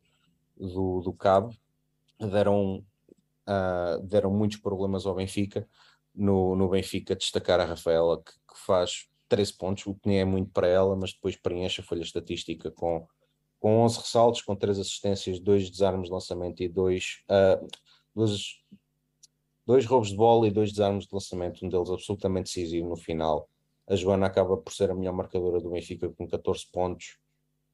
do, 0.56 1.00
do 1.00 1.12
Cabo, 1.12 1.54
deram, 2.18 2.84
uh, 3.48 4.02
deram 4.02 4.30
muitos 4.30 4.58
problemas 4.58 5.06
ao 5.06 5.14
Benfica, 5.14 5.68
no, 6.14 6.56
no 6.56 6.68
Benfica 6.68 7.14
destacar 7.14 7.60
a 7.60 7.64
Rafaela 7.64 8.22
que, 8.22 8.32
que 8.32 8.58
faz 8.66 9.08
13 9.28 9.52
pontos, 9.56 9.86
o 9.86 9.94
que 9.94 10.08
nem 10.08 10.20
é 10.20 10.24
muito 10.24 10.50
para 10.50 10.66
ela, 10.66 10.96
mas 10.96 11.12
depois 11.12 11.36
preenche 11.36 11.80
a 11.80 11.84
folha 11.84 12.02
estatística 12.02 12.70
com, 12.70 13.06
com 13.60 13.80
11 13.84 13.98
ressaltos, 13.98 14.42
com 14.42 14.56
3 14.56 14.78
assistências, 14.78 15.38
2 15.38 15.70
desarmes 15.70 16.08
de 16.08 16.14
lançamento 16.14 16.62
e 16.62 16.68
2 16.68 17.24
uh, 17.30 17.68
dois, 18.14 18.60
dois 19.66 19.86
roubos 19.86 20.08
de 20.08 20.16
bola 20.16 20.48
e 20.48 20.50
2 20.50 20.70
desarmes 20.70 21.06
de 21.06 21.12
lançamento, 21.12 21.64
um 21.64 21.68
deles 21.68 21.90
absolutamente 21.90 22.46
decisivo 22.46 22.88
no 22.88 22.96
final 22.96 23.48
a 23.88 23.96
Joana 23.96 24.26
acaba 24.26 24.56
por 24.56 24.72
ser 24.72 24.90
a 24.90 24.94
melhor 24.94 25.12
marcadora 25.14 25.60
do 25.60 25.70
Benfica 25.70 26.08
com 26.10 26.28
14 26.28 26.66
pontos 26.70 27.18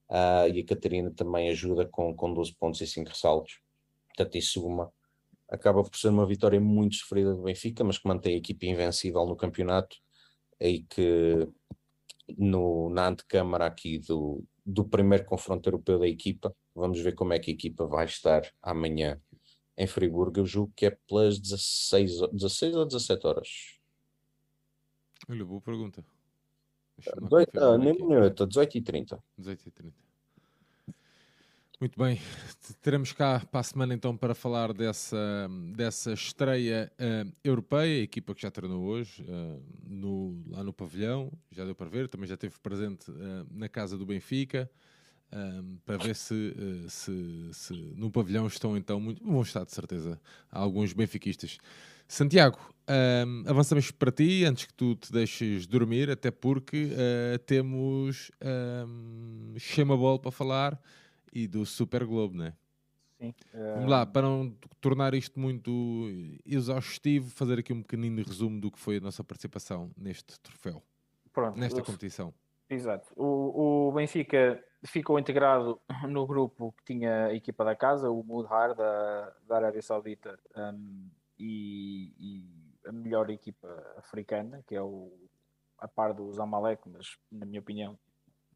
uh, 0.08 0.48
e 0.52 0.60
a 0.60 0.64
Catarina 0.64 1.10
também 1.10 1.48
ajuda 1.50 1.86
com, 1.86 2.14
com 2.14 2.32
12 2.32 2.54
pontos 2.54 2.80
e 2.80 2.86
5 2.86 3.10
ressaltos. 3.10 3.60
Portanto, 4.08 4.36
isso 4.36 4.64
uma 4.64 4.92
acaba 5.48 5.82
por 5.82 5.96
ser 5.96 6.08
uma 6.08 6.26
vitória 6.26 6.60
muito 6.60 6.96
sofrida 6.96 7.34
do 7.34 7.42
Benfica, 7.42 7.84
mas 7.84 7.98
que 7.98 8.08
mantém 8.08 8.34
a 8.34 8.38
equipe 8.38 8.66
invencível 8.66 9.26
no 9.26 9.36
campeonato 9.36 9.96
e 10.60 10.80
que 10.80 11.48
no, 12.36 12.90
na 12.90 13.08
antecâmara 13.08 13.66
aqui 13.66 13.98
do, 13.98 14.42
do 14.64 14.84
primeiro 14.84 15.24
confronto 15.24 15.68
europeu 15.68 15.98
da 15.98 16.08
equipa, 16.08 16.54
vamos 16.74 17.00
ver 17.00 17.14
como 17.14 17.32
é 17.32 17.38
que 17.38 17.50
a 17.50 17.54
equipa 17.54 17.86
vai 17.86 18.06
estar 18.06 18.42
amanhã 18.62 19.20
em 19.76 19.86
Friburgo. 19.86 20.40
Eu 20.40 20.46
julgo 20.46 20.72
que 20.74 20.86
é 20.86 20.90
pelas 20.90 21.38
16, 21.38 22.30
16 22.32 22.76
ou 22.76 22.86
17 22.86 23.26
horas. 23.26 23.73
Olha, 25.28 25.44
boa 25.44 25.60
pergunta. 25.60 26.04
Dois, 27.28 27.46
ah, 27.56 27.76
nem 27.76 27.94
minuto, 27.94 28.46
18 28.46 28.78
e 28.78 28.82
30. 28.82 29.22
18 29.38 29.68
e 29.68 29.70
30. 29.70 30.04
Muito 31.80 31.98
bem, 31.98 32.18
teremos 32.80 33.12
cá 33.12 33.42
para 33.50 33.60
a 33.60 33.62
semana 33.62 33.92
então 33.92 34.16
para 34.16 34.34
falar 34.34 34.72
dessa, 34.72 35.48
dessa 35.74 36.12
estreia 36.12 36.90
uh, 36.94 37.32
europeia, 37.42 38.00
a 38.00 38.04
equipa 38.04 38.34
que 38.34 38.42
já 38.42 38.50
treinou 38.50 38.84
hoje 38.84 39.22
uh, 39.24 39.62
no, 39.84 40.40
lá 40.48 40.62
no 40.62 40.72
pavilhão, 40.72 41.32
já 41.50 41.64
deu 41.64 41.74
para 41.74 41.90
ver, 41.90 42.08
também 42.08 42.28
já 42.28 42.34
esteve 42.34 42.54
presente 42.60 43.10
uh, 43.10 43.46
na 43.50 43.68
casa 43.68 43.98
do 43.98 44.06
Benfica, 44.06 44.70
para 45.84 45.96
ver 45.96 46.14
se, 46.14 46.54
se, 46.88 47.50
se, 47.52 47.72
no 47.96 48.08
pavilhão 48.08 48.46
estão 48.46 48.76
então 48.76 49.00
muito, 49.00 49.24
vão 49.24 49.42
estar 49.42 49.64
de 49.64 49.72
certeza 49.72 50.20
alguns 50.48 50.92
benfiquistas. 50.92 51.58
Santiago, 52.06 52.58
um, 52.88 53.44
avançamos 53.48 53.90
para 53.90 54.12
ti 54.12 54.44
antes 54.44 54.66
que 54.66 54.74
tu 54.74 54.94
te 54.94 55.10
deixes 55.10 55.66
dormir, 55.66 56.10
até 56.10 56.30
porque 56.30 56.92
uh, 56.92 57.38
temos 57.40 58.30
um, 58.86 59.54
Chama 59.58 59.96
Bola 59.96 60.18
para 60.18 60.30
falar 60.30 60.80
e 61.32 61.48
do 61.48 61.64
Super 61.64 62.04
Globo, 62.04 62.36
né? 62.36 62.52
Sim. 63.18 63.34
Vamos 63.52 63.88
lá, 63.88 64.04
para 64.04 64.22
não 64.22 64.54
tornar 64.80 65.14
isto 65.14 65.40
muito 65.40 66.10
exaustivo, 66.44 67.30
fazer 67.30 67.58
aqui 67.58 67.72
um 67.72 67.80
pequenino 67.80 68.22
resumo 68.22 68.60
do 68.60 68.70
que 68.70 68.78
foi 68.78 68.98
a 68.98 69.00
nossa 69.00 69.24
participação 69.24 69.90
neste 69.96 70.38
troféu, 70.40 70.82
Pronto, 71.32 71.58
nesta 71.58 71.80
eu... 71.80 71.84
competição. 71.84 72.34
Exato. 72.68 73.12
O, 73.16 73.88
o, 73.88 73.92
Benfica 73.92 74.62
ficou 74.84 75.18
integrado 75.18 75.80
no 76.08 76.26
grupo 76.26 76.74
que 76.78 76.94
tinha 76.94 77.26
a 77.26 77.34
equipa 77.34 77.64
da 77.64 77.74
casa, 77.74 78.10
o 78.10 78.22
Mudhar 78.22 78.74
da, 78.74 79.32
da 79.46 79.56
Arábia 79.56 79.82
Saudita. 79.82 80.38
Um, 80.56 81.08
e, 81.38 82.12
e, 82.18 82.88
a 82.88 82.92
melhor 82.92 83.30
equipa 83.30 83.68
africana, 83.96 84.62
que 84.66 84.74
é 84.74 84.82
o, 84.82 85.12
a 85.78 85.88
par 85.88 86.12
do 86.12 86.32
Zamalek, 86.32 86.88
mas 86.88 87.16
na 87.30 87.46
minha 87.46 87.60
opinião 87.60 87.98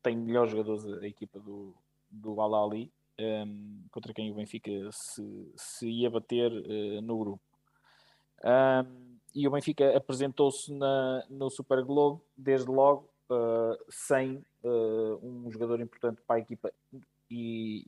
tem 0.03 0.16
melhores 0.16 0.53
jogadores 0.53 0.85
a 0.85 1.07
equipa 1.07 1.41
do, 1.41 1.74
do 2.11 2.41
Al 2.41 2.66
Ali, 2.66 2.93
um, 3.18 3.85
contra 3.91 4.14
quem 4.14 4.31
o 4.31 4.35
Benfica 4.35 4.70
se, 4.93 5.53
se 5.57 5.89
ia 5.89 6.11
bater 6.11 6.53
uh, 6.53 7.01
no 7.03 7.18
grupo. 7.18 7.43
Um, 8.45 9.18
e 9.35 9.47
o 9.47 9.51
Benfica 9.51 9.97
apresentou-se 9.97 10.72
no 11.29 11.51
Super 11.51 11.85
Globo 11.85 12.24
desde 12.37 12.70
logo 12.70 13.09
uh, 13.31 13.76
sem 13.91 14.45
uh, 14.62 15.18
um 15.22 15.51
jogador 15.51 15.81
importante 15.81 16.20
para 16.26 16.37
a 16.37 16.41
equipa 16.41 16.72
e, 17.31 17.85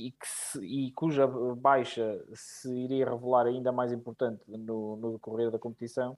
e, 0.00 0.14
se, 0.22 0.64
e, 0.64 0.90
cuja 0.92 1.26
baixa 1.26 2.24
se 2.34 2.70
iria 2.72 3.08
revelar 3.08 3.46
ainda 3.46 3.72
mais 3.72 3.92
importante 3.92 4.42
no, 4.46 4.96
no 4.96 5.12
decorrer 5.12 5.50
da 5.50 5.58
competição, 5.58 6.16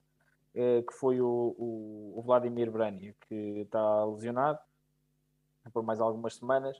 eh, 0.55 0.83
que 0.83 0.93
foi 0.95 1.21
o, 1.21 1.55
o, 1.59 2.15
o 2.17 2.23
Vladimir 2.23 2.71
Brania, 2.71 3.15
que 3.29 3.35
está 3.61 4.05
lesionado 4.05 4.59
por 5.73 5.83
mais 5.83 6.01
algumas 6.01 6.37
semanas 6.37 6.79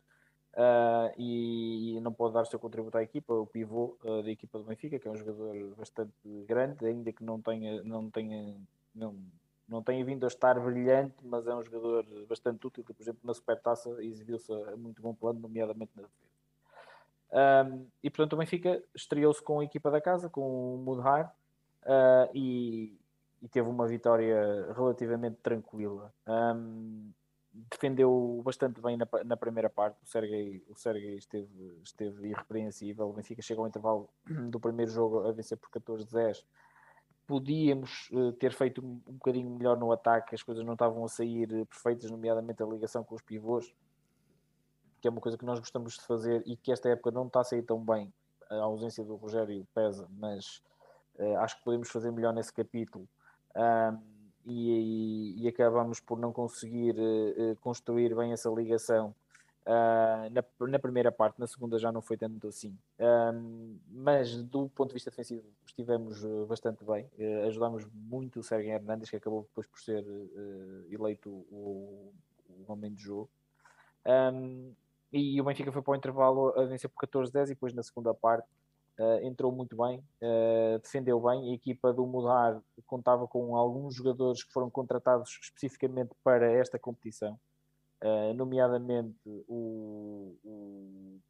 uh, 0.55 1.13
e, 1.17 1.97
e, 1.97 2.01
não 2.01 2.13
pode 2.13 2.35
dar 2.35 2.43
o 2.43 2.47
seu 2.47 2.59
contributo 2.59 2.97
à 2.99 3.03
equipa, 3.03 3.35
o 3.35 3.47
pivô 3.47 3.97
uh, 4.05 4.23
da 4.23 4.31
equipa 4.31 4.59
do 4.59 4.65
Benfica, 4.65 4.99
que 4.99 5.09
é 5.09 5.11
um 5.11 5.17
jogador 5.17 5.75
bastante 5.77 6.13
grande, 6.47 6.87
ainda 6.87 7.13
que 7.13 7.23
não 7.23 7.41
tenha, 7.41 7.83
não 7.83 8.11
tenha 8.11 8.57
não, 8.95 9.15
Não 9.69 9.83
tem 9.83 10.03
vindo 10.05 10.25
a 10.25 10.29
estar 10.29 10.59
brilhante, 10.59 11.17
mas 11.23 11.47
é 11.47 11.55
um 11.55 11.63
jogador 11.63 12.07
bastante 12.29 12.67
útil. 12.67 12.85
Por 12.85 12.97
exemplo, 12.99 13.21
na 13.25 13.35
Supertaça 13.35 13.91
exibiu-se 14.03 14.53
muito 14.77 15.03
bom 15.03 15.15
plano, 15.15 15.41
nomeadamente 15.41 15.93
na 15.97 16.03
defesa. 16.03 16.26
Um, 17.33 17.87
e 18.03 18.11
portanto 18.11 18.35
o 18.35 18.37
Benfica 18.37 18.83
estreou-se 18.95 19.43
com 19.43 19.61
a 19.61 19.65
equipa 19.65 19.91
da 19.91 20.01
casa, 20.01 20.29
com 20.29 20.75
o 20.75 20.79
Mudhar, 20.79 21.35
uh, 21.83 22.31
e, 22.33 22.97
e, 23.43 23.49
teve 23.49 23.69
uma 23.69 23.87
vitória 23.87 24.73
relativamente 24.75 25.37
tranquila. 25.43 26.13
Um, 26.27 27.11
defendeu 27.71 28.41
bastante 28.45 28.81
bem 28.81 28.97
na, 28.97 29.07
na, 29.25 29.37
primeira 29.37 29.69
parte. 29.71 29.97
O 30.03 30.07
Sergei, 30.07 30.63
o 30.69 30.75
Sergei 30.77 31.17
esteve, 31.17 31.79
esteve 31.83 32.29
irrepreensível. 32.29 33.09
O 33.09 33.13
Benfica 33.13 33.43
chegou 33.43 33.65
ao 33.65 33.69
intervalo 33.69 34.09
do 34.51 34.61
primeiro 34.61 34.91
jogo 34.91 35.27
a 35.27 35.33
vencer 35.33 35.57
por 35.59 35.71
14-10. 35.71 36.45
Podíamos 37.27 38.09
uh, 38.13 38.33
ter 38.33 38.53
feito 38.53 38.85
um, 38.85 39.01
um 39.09 39.15
bocadinho 39.15 39.51
melhor 39.51 39.77
no 39.77 39.91
ataque, 39.91 40.35
as 40.35 40.45
coisas 40.45 40.65
não 40.65 40.75
estavam 40.75 41.05
a 41.05 41.09
sair 41.09 41.53
uh, 41.53 41.67
perfeitas, 41.67 42.09
nomeadamente 42.09 42.63
a 42.63 42.67
ligação 42.67 43.03
com 43.03 43.17
os 43.17 43.23
pivôs, 43.23 43.75
que 45.07 45.09
é 45.09 45.11
uma 45.13 45.21
coisa 45.21 45.39
que 45.39 45.45
nós 45.45 45.61
gostamos 45.61 45.95
de 45.95 46.01
fazer 46.01 46.43
e 46.45 46.57
que 46.57 46.73
esta 46.73 46.89
época 46.89 47.13
não 47.13 47.29
está 47.29 47.41
a 47.41 47.45
sair 47.45 47.63
tão 47.63 47.79
bem. 47.79 48.13
A 48.51 48.57
ausência 48.57 49.05
do 49.05 49.15
Rogério 49.15 49.65
pesa, 49.73 50.09
mas 50.11 50.61
uh, 51.17 51.39
acho 51.39 51.57
que 51.59 51.65
podemos 51.65 51.89
fazer 51.89 52.11
melhor 52.11 52.35
nesse 52.35 52.53
capítulo. 52.53 53.09
Um, 53.55 53.99
e, 54.45 55.43
e, 55.43 55.49
acabamos 55.49 56.01
por 56.01 56.19
não 56.19 56.33
conseguir 56.33 56.97
uh, 56.99 57.57
construir 57.61 58.15
bem 58.17 58.33
essa 58.33 58.49
ligação 58.51 59.15
uh, 59.65 60.31
na, 60.31 60.67
na, 60.67 60.79
primeira 60.79 61.11
parte, 61.11 61.39
na 61.39 61.47
segunda 61.47 61.79
já 61.79 61.91
não 61.91 62.03
foi 62.03 62.17
tanto 62.17 62.49
assim. 62.49 62.77
Mas 63.89 64.37
do 64.37 64.69
ponto 64.69 64.89
de 64.89 64.95
vista 64.95 65.11
defensivo 65.11 65.45
estivemos 65.65 66.25
bastante 66.49 66.85
bem, 66.85 67.09
uh, 67.19 67.47
ajudámos 67.47 67.87
muito 67.93 68.41
o 68.41 68.43
Sérgio 68.43 68.73
Hernandes, 68.73 69.09
que 69.09 69.17
acabou 69.17 69.43
depois 69.43 69.69
por 69.69 69.81
ser 69.81 70.05
eleito 70.91 71.31
o, 71.31 72.13
o, 72.49 72.73
homem 72.73 72.93
de 72.93 73.03
jogo. 73.03 73.31
Um, 74.05 74.73
e 75.13 75.41
o 75.41 75.45
Benfica 75.45 75.73
foi 75.73 75.83
para 75.83 75.93
o 75.93 75.97
intervalo 75.97 76.49
a 76.59 76.65
vencer 76.65 76.91
por 76.91 77.07
14-10 77.07 77.45
e 77.45 77.49
depois 77.51 77.73
na 77.73 77.83
segunda 77.83 78.13
parte 78.15 78.49
Uh, 78.99 79.21
entrou 79.27 79.53
muito 79.53 79.77
bem, 79.77 80.03
uh, 80.23 80.79
defendeu 80.79 81.21
bem. 81.21 81.51
A 81.51 81.55
equipa 81.55 81.93
do 81.93 82.07
Mudar 82.07 82.63
contava 82.87 83.29
com 83.29 83.55
alguns 83.55 83.95
jogadores 83.95 84.43
que 84.43 84.51
foram 84.51 84.71
contratados 84.71 85.39
especificamente 85.43 86.13
para 86.25 86.51
esta 86.51 86.79
competição, 86.79 87.39
uh, 88.03 88.33
nomeadamente 88.33 89.19
o, 89.47 90.39
o 90.43 91.21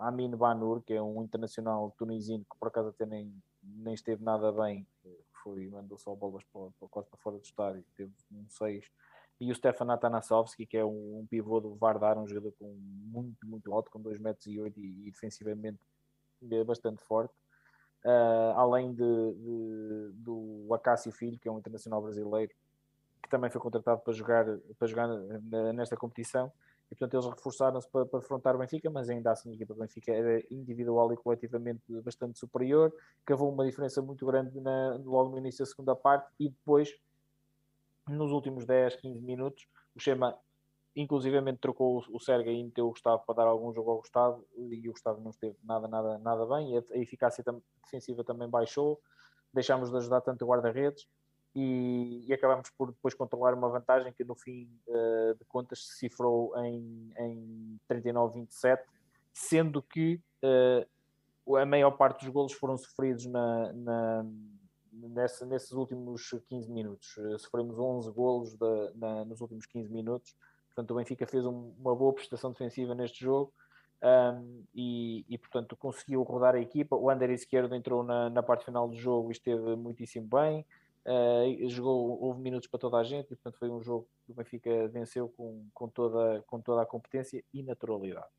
Amin 0.00 0.30
Banur, 0.30 0.82
que 0.82 0.94
é 0.94 1.00
um 1.00 1.22
internacional 1.22 1.94
tunisino 1.96 2.44
que 2.44 2.58
por 2.58 2.66
acaso 2.66 2.88
até 2.88 3.06
nem, 3.06 3.32
nem 3.62 3.94
esteve 3.94 4.24
nada 4.24 4.50
bem, 4.50 4.84
foi, 5.44 5.68
mandou 5.68 5.98
só 5.98 6.16
bolas 6.16 6.42
para, 6.52 6.70
para, 6.80 6.88
quase 6.88 7.08
para 7.08 7.20
fora 7.20 7.36
do 7.36 7.44
estádio, 7.44 7.84
teve 7.96 8.12
um 8.32 8.48
6. 8.48 8.84
E 9.42 9.50
o 9.50 9.54
Stefan 9.56 9.92
Atanasovski, 9.92 10.64
que 10.64 10.76
é 10.76 10.84
um, 10.84 11.18
um 11.18 11.26
pivô 11.26 11.58
do 11.58 11.74
Vardar, 11.74 12.16
um 12.16 12.28
jogador 12.28 12.52
com 12.52 12.72
muito, 12.76 13.44
muito 13.44 13.74
alto, 13.74 13.90
com 13.90 14.00
2 14.00 14.20
metros 14.20 14.46
e, 14.46 14.60
8, 14.60 14.78
e, 14.78 15.08
e 15.08 15.10
defensivamente 15.10 15.80
bastante 16.64 17.02
forte. 17.02 17.34
Uh, 18.04 18.54
além 18.54 18.94
de, 18.94 19.34
de, 19.34 20.10
do 20.12 20.68
Acácio 20.72 21.10
Filho, 21.10 21.40
que 21.40 21.48
é 21.48 21.50
um 21.50 21.58
internacional 21.58 22.00
brasileiro, 22.00 22.52
que 23.20 23.28
também 23.28 23.50
foi 23.50 23.60
contratado 23.60 24.00
para 24.00 24.12
jogar, 24.12 24.46
para 24.78 24.86
jogar 24.86 25.08
nesta 25.74 25.96
competição. 25.96 26.52
E, 26.88 26.94
portanto, 26.94 27.14
eles 27.14 27.26
reforçaram-se 27.26 27.88
para, 27.88 28.06
para 28.06 28.20
afrontar 28.20 28.54
o 28.54 28.60
Benfica, 28.60 28.88
mas 28.90 29.10
ainda 29.10 29.32
assim 29.32 29.50
a 29.50 29.54
equipa 29.54 29.74
do 29.74 29.80
Benfica 29.80 30.12
era 30.12 30.40
individual 30.52 31.12
e 31.12 31.16
coletivamente 31.16 31.82
bastante 32.04 32.38
superior. 32.38 32.94
Cavou 33.26 33.52
uma 33.52 33.64
diferença 33.64 34.00
muito 34.00 34.24
grande 34.24 34.60
na, 34.60 35.00
logo 35.04 35.30
no 35.30 35.38
início 35.38 35.64
da 35.64 35.66
segunda 35.66 35.96
parte 35.96 36.30
e 36.38 36.48
depois, 36.48 36.94
nos 38.08 38.32
últimos 38.32 38.64
10, 38.66 38.96
15 38.96 39.20
minutos, 39.20 39.66
o 39.94 40.00
Chema 40.00 40.36
inclusivamente 40.94 41.58
trocou 41.58 42.04
o 42.10 42.20
Sérgio 42.20 42.52
e 42.52 42.64
meteu 42.64 42.86
o 42.86 42.90
Gustavo 42.90 43.22
para 43.26 43.36
dar 43.36 43.46
algum 43.46 43.72
jogo 43.72 43.90
ao 43.90 43.98
Gustavo 43.98 44.44
e 44.56 44.88
o 44.88 44.92
Gustavo 44.92 45.20
não 45.22 45.30
esteve 45.30 45.56
nada, 45.64 45.88
nada, 45.88 46.18
nada 46.18 46.46
bem. 46.46 46.76
A 46.76 46.98
eficácia 46.98 47.42
defensiva 47.82 48.22
também 48.22 48.48
baixou, 48.48 49.00
deixámos 49.52 49.90
de 49.90 49.96
ajudar 49.96 50.20
tanto 50.20 50.44
o 50.44 50.48
guarda-redes 50.48 51.08
e, 51.54 52.24
e 52.26 52.32
acabamos 52.32 52.70
por 52.70 52.92
depois 52.92 53.14
controlar 53.14 53.54
uma 53.54 53.68
vantagem 53.68 54.12
que 54.12 54.24
no 54.24 54.34
fim 54.34 54.68
uh, 54.86 55.34
de 55.34 55.44
contas 55.46 55.86
se 55.86 55.96
cifrou 55.98 56.52
em, 56.58 57.12
em 57.18 57.80
39-27, 57.90 58.80
sendo 59.32 59.82
que 59.82 60.20
uh, 61.46 61.56
a 61.56 61.66
maior 61.66 61.92
parte 61.92 62.24
dos 62.24 62.32
golos 62.32 62.52
foram 62.52 62.76
sofridos 62.76 63.26
na, 63.26 63.72
na 63.72 64.26
nesses 64.92 65.72
últimos 65.72 66.30
15 66.48 66.70
minutos. 66.70 67.16
Uh, 67.16 67.38
sofremos 67.38 67.78
11 67.78 68.10
golos 68.12 68.56
na, 68.94 69.24
nos 69.24 69.40
últimos 69.40 69.66
15 69.66 69.90
minutos 69.90 70.36
Portanto, 70.74 70.90
o 70.92 70.94
Benfica 70.94 71.26
fez 71.26 71.44
um, 71.44 71.72
uma 71.78 71.94
boa 71.94 72.12
prestação 72.14 72.50
defensiva 72.50 72.94
neste 72.94 73.20
jogo 73.20 73.52
um, 74.02 74.64
e, 74.74 75.24
e, 75.28 75.38
portanto, 75.38 75.76
conseguiu 75.76 76.22
rodar 76.22 76.54
a 76.54 76.60
equipa. 76.60 76.96
O 76.96 77.10
Ander 77.10 77.30
Esquerdo 77.30 77.74
entrou 77.74 78.02
na, 78.02 78.30
na 78.30 78.42
parte 78.42 78.64
final 78.64 78.88
do 78.88 78.96
jogo 78.96 79.30
e 79.30 79.32
esteve 79.32 79.76
muitíssimo 79.76 80.28
bem. 80.28 80.66
Uh, 81.04 81.68
jogou, 81.68 82.22
houve 82.22 82.40
minutos 82.40 82.68
para 82.68 82.80
toda 82.80 82.96
a 82.96 83.04
gente 83.04 83.26
e, 83.26 83.36
portanto, 83.36 83.58
foi 83.58 83.68
um 83.68 83.82
jogo 83.82 84.08
que 84.24 84.32
o 84.32 84.34
Benfica 84.34 84.88
venceu 84.88 85.28
com, 85.28 85.66
com, 85.74 85.88
toda, 85.88 86.42
com 86.46 86.60
toda 86.60 86.82
a 86.82 86.86
competência 86.86 87.44
e 87.52 87.62
naturalidade. 87.62 88.32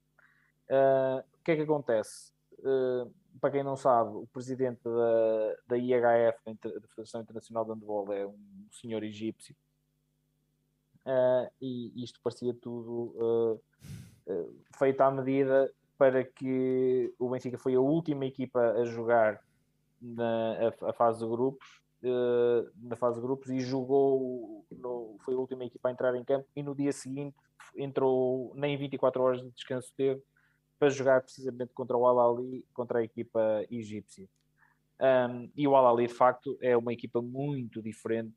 Uh, 0.69 1.19
o 1.39 1.43
que 1.43 1.51
é 1.51 1.55
que 1.55 1.61
acontece? 1.61 2.33
Uh, 2.63 3.11
para 3.41 3.51
quem 3.51 3.63
não 3.63 3.75
sabe, 3.75 4.15
o 4.15 4.27
presidente 4.27 4.81
da, 4.83 5.55
da 5.67 5.77
IHF, 5.77 6.37
da 6.45 6.87
Federação 6.87 7.21
Internacional 7.21 7.65
de 7.65 7.71
Handball, 7.71 8.13
é 8.13 8.25
um 8.25 8.67
senhor 8.71 9.03
egípcio. 9.03 9.55
Uh, 11.05 11.51
e 11.61 11.91
isto 12.01 12.21
parecia 12.23 12.53
tudo 12.53 13.13
uh, 13.17 13.61
uh, 14.31 14.55
feito 14.77 15.01
à 15.01 15.11
medida 15.11 15.69
para 15.97 16.23
que 16.23 17.13
o 17.19 17.29
Benfica 17.29 17.57
foi 17.57 17.75
a 17.75 17.81
última 17.81 18.25
equipa 18.25 18.71
a 18.71 18.85
jogar 18.85 19.41
na 20.01 20.73
a, 20.81 20.89
a 20.89 20.93
fase 20.93 21.19
de 21.19 21.29
grupos 21.29 21.81
na 22.81 22.97
fase 22.97 23.15
de 23.15 23.21
grupos 23.21 23.49
e 23.49 23.61
jogou 23.61 24.65
no, 24.71 25.15
foi 25.23 25.35
a 25.35 25.37
última 25.37 25.63
equipa 25.63 25.87
a 25.87 25.91
entrar 25.91 26.13
em 26.15 26.23
campo 26.23 26.45
e 26.53 26.61
no 26.61 26.75
dia 26.75 26.91
seguinte 26.91 27.37
entrou 27.77 28.51
nem 28.55 28.77
24 28.77 29.21
horas 29.21 29.41
de 29.41 29.49
descanso 29.51 29.93
teve 29.95 30.21
para 30.79 30.89
jogar 30.89 31.21
precisamente 31.21 31.73
contra 31.73 31.97
o 31.97 32.05
Al-Ali, 32.05 32.65
contra 32.73 32.99
a 32.99 33.03
equipa 33.03 33.65
egípcia. 33.69 34.27
Um, 34.99 35.49
e 35.55 35.67
o 35.67 35.75
Al-Ali, 35.75 36.07
de 36.07 36.13
facto, 36.13 36.57
é 36.61 36.75
uma 36.77 36.93
equipa 36.93 37.21
muito 37.21 37.81
diferente, 37.81 38.33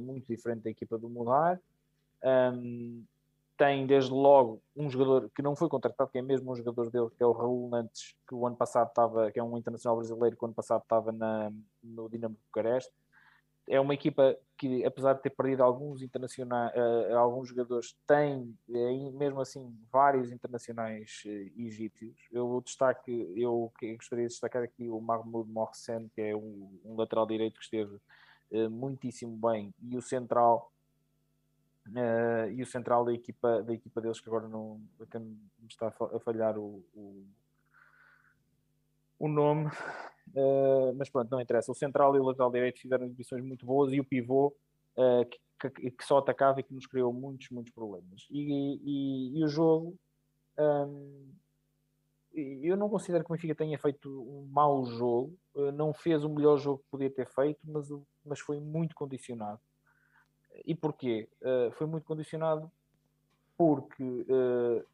muito 0.00 0.26
diferente 0.26 0.62
da 0.62 0.70
equipa 0.70 0.98
do 0.98 1.08
Mudar. 1.08 1.60
Um, 2.22 3.04
tem 3.56 3.86
desde 3.86 4.10
logo 4.10 4.60
um 4.76 4.90
jogador 4.90 5.30
que 5.34 5.42
não 5.42 5.54
foi 5.54 5.68
contratado, 5.68 6.10
que 6.10 6.18
é 6.18 6.22
mesmo 6.22 6.50
um 6.50 6.56
jogador 6.56 6.90
dele, 6.90 7.08
que 7.16 7.22
é 7.22 7.26
o 7.26 7.32
Raul 7.32 7.68
Nantes, 7.68 8.14
que 8.26 8.34
o 8.34 8.46
ano 8.46 8.56
passado 8.56 8.88
estava, 8.88 9.30
que 9.30 9.38
é 9.38 9.42
um 9.42 9.56
internacional 9.56 9.96
brasileiro, 9.96 10.36
que 10.36 10.42
o 10.42 10.46
ano 10.46 10.54
passado 10.54 10.82
estava 10.82 11.12
na, 11.12 11.52
no 11.82 12.08
Dinamo 12.08 12.34
de 12.34 12.40
Bucareste. 12.46 12.92
É 13.66 13.80
uma 13.80 13.94
equipa 13.94 14.36
que, 14.58 14.84
apesar 14.84 15.14
de 15.14 15.22
ter 15.22 15.30
perdido 15.30 15.62
alguns 15.62 16.02
internacionais, 16.02 16.72
uh, 16.74 17.16
alguns 17.16 17.48
jogadores, 17.48 17.96
tem 18.06 18.56
uh, 18.68 19.12
mesmo 19.12 19.40
assim 19.40 19.74
vários 19.90 20.30
internacionais 20.30 21.22
uh, 21.24 21.60
egípcios. 21.60 22.14
Eu 22.30 22.60
destaque, 22.64 23.32
eu 23.36 23.72
gostaria 23.96 24.26
de 24.26 24.32
destacar 24.32 24.62
aqui 24.62 24.88
o 24.88 25.00
Mahmoud 25.00 25.50
Mohsen, 25.50 26.10
que 26.14 26.20
é 26.20 26.36
um, 26.36 26.78
um 26.84 26.96
lateral 26.96 27.26
direito 27.26 27.58
que 27.58 27.64
esteve 27.64 27.98
muitíssimo 28.70 29.36
bem, 29.36 29.74
e 29.82 29.96
o 29.96 30.02
central 30.02 30.70
e 32.54 32.62
o 32.62 32.66
central 32.66 33.04
da 33.04 33.12
equipa, 33.12 33.62
da 33.62 33.74
equipa 33.74 34.00
deles, 34.00 34.20
que 34.20 34.28
agora 34.28 34.46
não 34.46 34.80
me 35.00 35.68
está 35.68 35.88
a 35.88 36.20
falhar 36.20 36.56
o, 36.56 36.84
o, 36.94 37.26
o 39.18 39.28
nome, 39.28 39.66
uh, 39.66 40.94
mas 40.96 41.08
pronto, 41.10 41.30
não 41.30 41.40
interessa. 41.40 41.72
O 41.72 41.74
central 41.74 42.14
e 42.16 42.20
o 42.20 42.24
lateral 42.24 42.50
direito 42.50 42.80
fizeram 42.80 43.04
exibições 43.04 43.44
muito 43.44 43.64
boas 43.64 43.92
e 43.92 44.00
o 44.00 44.04
pivô 44.04 44.54
uh, 44.96 45.24
que, 45.26 45.70
que, 45.70 45.90
que, 45.90 46.04
só 46.04 46.18
atacava 46.18 46.60
e 46.60 46.62
que 46.62 46.74
nos 46.74 46.86
criou 46.86 47.12
muitos, 47.12 47.48
muitos 47.50 47.72
problemas. 47.72 48.26
E, 48.30 48.80
e, 48.84 49.38
e 49.38 49.44
o 49.44 49.48
jogo, 49.48 49.96
um, 50.58 51.32
eu 52.34 52.76
não 52.76 52.88
considero 52.88 53.24
que 53.24 53.30
o 53.30 53.34
Benfica 53.34 53.54
tenha 53.54 53.78
feito 53.78 54.10
um 54.10 54.46
mau 54.50 54.84
jogo, 54.84 55.38
não 55.74 55.92
fez 55.94 56.24
o 56.24 56.28
melhor 56.28 56.58
jogo 56.58 56.78
que 56.78 56.90
podia 56.90 57.10
ter 57.10 57.28
feito, 57.28 57.60
mas, 57.62 57.88
mas 58.24 58.40
foi 58.40 58.58
muito 58.58 58.94
condicionado 58.96 59.60
e 60.64 60.74
porquê? 60.74 61.28
Uh, 61.40 61.72
foi 61.72 61.86
muito 61.86 62.04
condicionado 62.04 62.70
porque 63.56 64.02
uh, 64.02 64.84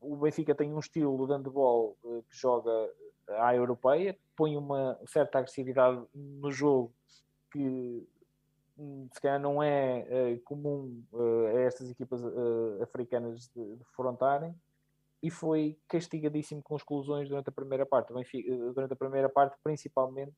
o 0.00 0.16
Benfica 0.16 0.54
tem 0.54 0.72
um 0.72 0.78
estilo 0.78 1.26
de 1.26 1.32
handball 1.32 1.96
uh, 2.02 2.22
que 2.28 2.36
joga 2.36 2.70
à 3.28 3.54
europeia, 3.54 4.16
põe 4.34 4.56
uma 4.56 4.98
certa 5.06 5.38
agressividade 5.38 6.02
no 6.14 6.50
jogo 6.50 6.92
que 7.52 8.06
hum, 8.78 9.08
se 9.12 9.20
calhar 9.20 9.40
não 9.40 9.62
é 9.62 10.40
comum 10.44 11.02
a 11.54 11.60
estas 11.60 11.90
equipas 11.90 12.20
africanas 12.82 13.48
de, 13.54 13.76
de 13.76 13.84
frontarem 13.94 14.54
e 15.22 15.30
foi 15.30 15.78
castigadíssimo 15.86 16.62
com 16.62 16.76
exclusões 16.76 17.28
durante 17.28 17.48
a 17.48 17.52
primeira 17.52 17.84
parte. 17.84 18.12
Benfica, 18.12 18.50
durante 18.72 18.92
a 18.92 18.96
primeira 18.96 19.28
parte, 19.28 19.56
principalmente, 19.62 20.32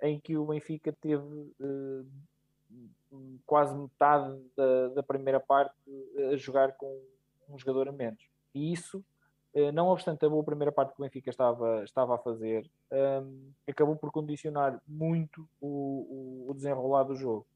em 0.00 0.20
que 0.20 0.36
o 0.36 0.46
Benfica 0.46 0.92
teve 0.92 1.52
quase 3.46 3.74
metade 3.74 4.40
da, 4.56 4.88
da, 4.88 5.02
primeira 5.02 5.40
parte 5.40 5.74
a 6.32 6.36
jogar 6.36 6.72
com 6.76 7.00
um 7.48 7.58
jogador 7.58 7.88
a 7.88 7.92
menos. 7.92 8.22
E 8.54 8.72
isso, 8.72 9.04
não 9.72 9.88
obstante 9.88 10.24
a 10.24 10.28
boa 10.28 10.44
primeira 10.44 10.72
parte 10.72 10.94
que 10.94 11.00
o 11.00 11.04
Benfica 11.04 11.30
estava, 11.30 11.84
estava 11.84 12.14
a 12.14 12.18
fazer, 12.18 12.68
um, 12.92 13.50
acabou 13.68 13.96
por 13.96 14.10
condicionar 14.10 14.80
muito 14.86 15.48
o, 15.60 16.46
o, 16.48 16.54
desenrolar 16.54 17.04
do 17.04 17.14
jogo. 17.14 17.46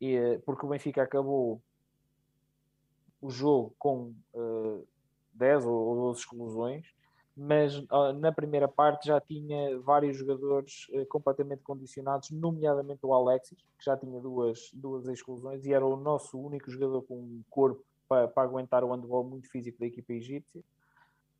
E, 0.00 0.38
porque 0.44 0.64
o 0.64 0.68
Benfica 0.68 1.02
acabou 1.02 1.60
o 3.20 3.30
jogo 3.30 3.74
com 3.78 4.14
uh, 4.34 4.86
10 5.34 5.66
ou 5.66 5.94
12 5.96 6.20
exclusões, 6.20 6.86
mas 7.36 7.76
uh, 7.76 8.12
na 8.14 8.32
primeira 8.32 8.66
parte 8.66 9.08
já 9.08 9.20
tinha 9.20 9.78
vários 9.80 10.16
jogadores 10.16 10.88
uh, 10.90 11.04
completamente 11.06 11.62
condicionados, 11.62 12.30
nomeadamente 12.30 13.00
o 13.04 13.12
Alexis, 13.12 13.58
que 13.78 13.84
já 13.84 13.96
tinha 13.96 14.20
duas, 14.20 14.70
duas 14.72 15.06
exclusões 15.06 15.64
e 15.66 15.72
era 15.72 15.84
o 15.84 15.96
nosso 15.96 16.38
único 16.38 16.70
jogador 16.70 17.02
com 17.02 17.14
um 17.16 17.42
corpo 17.50 17.84
para, 18.08 18.28
para 18.28 18.42
aguentar 18.44 18.84
o 18.84 18.92
handball 18.92 19.24
muito 19.24 19.48
físico 19.50 19.78
da 19.78 19.86
equipa 19.86 20.12
egípcia. 20.12 20.62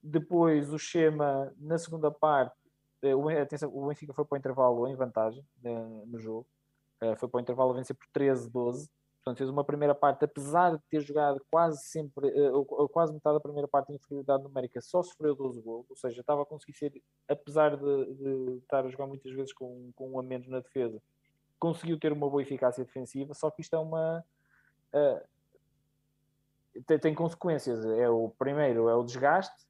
Depois 0.02 0.72
o 0.72 0.78
Schema, 0.78 1.52
na 1.58 1.78
segunda 1.78 2.10
parte, 2.10 2.56
uh, 3.02 3.16
o, 3.16 3.28
atenção, 3.28 3.70
o 3.74 3.88
Benfica 3.88 4.12
foi 4.12 4.24
para 4.24 4.36
o 4.36 4.38
intervalo 4.38 4.86
em 4.86 4.94
vantagem 4.94 5.44
no 6.06 6.18
jogo, 6.18 6.46
foi 7.18 7.28
para 7.28 7.38
o 7.38 7.40
intervalo 7.40 7.72
a 7.72 7.74
vencer 7.74 7.94
por 7.94 8.06
13-12 8.08 8.88
Portanto, 9.26 9.38
fez 9.38 9.50
uma 9.50 9.64
primeira 9.64 9.92
parte, 9.92 10.24
apesar 10.24 10.76
de 10.76 10.82
ter 10.88 11.00
jogado 11.00 11.44
quase 11.50 11.84
sempre, 11.84 12.32
quase 12.92 13.12
metade 13.12 13.34
da 13.34 13.40
primeira 13.40 13.66
parte 13.66 13.90
em 13.90 13.96
inferioridade 13.96 14.44
numérica, 14.44 14.80
só 14.80 15.02
sofreu 15.02 15.34
12 15.34 15.60
gols, 15.62 15.90
ou 15.90 15.96
seja, 15.96 16.20
estava 16.20 16.42
a 16.42 16.46
conseguir 16.46 16.74
ser, 16.74 17.02
apesar 17.28 17.76
de, 17.76 18.14
de, 18.14 18.58
estar 18.58 18.84
a 18.84 18.88
jogar 18.88 19.08
muitas 19.08 19.32
vezes 19.32 19.52
com, 19.52 19.90
com 19.96 20.12
um 20.12 20.20
a 20.20 20.22
menos 20.22 20.46
na 20.46 20.60
defesa, 20.60 21.02
conseguiu 21.58 21.98
ter 21.98 22.12
uma 22.12 22.30
boa 22.30 22.40
eficácia 22.40 22.84
defensiva, 22.84 23.34
só 23.34 23.50
que 23.50 23.62
isto 23.62 23.74
é 23.74 23.78
uma. 23.80 24.24
Tem, 26.86 26.98
tem, 26.98 27.14
consequências. 27.14 27.84
É 27.84 28.08
o 28.08 28.30
primeiro 28.38 28.88
é 28.88 28.94
o 28.94 29.04
desgaste, 29.04 29.66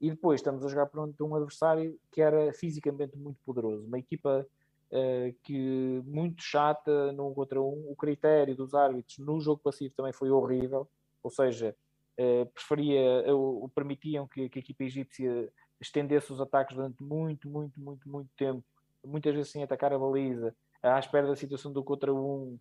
e 0.00 0.10
depois 0.10 0.40
estamos 0.40 0.64
a 0.64 0.68
jogar 0.68 0.86
por 0.86 1.00
um 1.20 1.34
adversário 1.34 1.98
que 2.10 2.22
era 2.22 2.52
fisicamente 2.52 3.16
muito 3.16 3.38
poderoso. 3.44 3.84
Uma 3.84 3.98
equipa 3.98 4.46
uh, 4.90 5.34
que 5.42 6.02
muito 6.06 6.42
chata 6.42 7.12
num 7.12 7.34
contra 7.34 7.60
um. 7.60 7.90
O 7.90 7.94
critério 7.94 8.54
dos 8.54 8.74
árbitros 8.74 9.18
no 9.18 9.40
jogo 9.40 9.60
passivo 9.62 9.94
também 9.94 10.12
foi 10.12 10.30
horrível, 10.30 10.88
ou 11.22 11.30
seja, 11.30 11.76
uh, 12.18 12.46
preferia, 12.46 13.24
uh, 13.34 13.68
permitiam 13.74 14.26
que, 14.26 14.48
que, 14.48 14.58
a 14.58 14.62
equipa 14.62 14.84
egípcia 14.84 15.52
estendesse 15.80 16.32
os 16.32 16.40
ataques 16.40 16.76
durante 16.76 17.02
muito, 17.02 17.48
muito, 17.48 17.78
muito, 17.78 18.08
muito 18.08 18.30
tempo, 18.36 18.64
muitas 19.04 19.34
vezes 19.34 19.52
sem 19.52 19.62
atacar 19.62 19.92
a 19.92 19.98
baliza, 19.98 20.54
à 20.82 20.98
espera 20.98 21.26
da 21.26 21.36
situação 21.36 21.72
do 21.72 21.84
contra 21.84 22.12
um. 22.12 22.58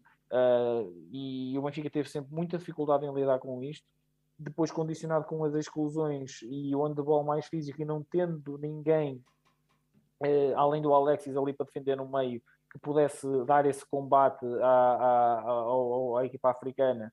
E 1.12 1.58
o 1.58 1.62
Benfica 1.62 1.90
teve 1.90 2.10
sempre 2.10 2.34
muita 2.34 2.58
dificuldade 2.58 3.06
em 3.06 3.14
lidar 3.14 3.40
com 3.40 3.64
isto. 3.64 3.86
Depois 4.38 4.72
condicionado 4.72 5.26
com 5.26 5.44
as 5.44 5.54
exclusões 5.54 6.42
e 6.44 6.74
o 6.76 6.84
handball 6.84 7.24
mais 7.24 7.46
físico 7.48 7.82
e 7.82 7.86
não 7.86 8.04
tendo 8.04 8.58
ninguém 8.58 9.22
eh, 10.24 10.54
além 10.56 10.82
do 10.82 10.94
Alexis 10.94 11.36
ali 11.38 11.54
para 11.54 11.66
defender 11.66 11.96
no 11.96 12.08
meio, 12.08 12.42
que 12.72 12.80
pudesse 12.80 13.26
dar 13.46 13.66
esse 13.66 13.86
combate 13.86 14.46
à, 14.62 14.68
à, 14.68 15.40
à, 15.40 16.20
à 16.20 16.26
equipa 16.26 16.52
africana, 16.52 17.12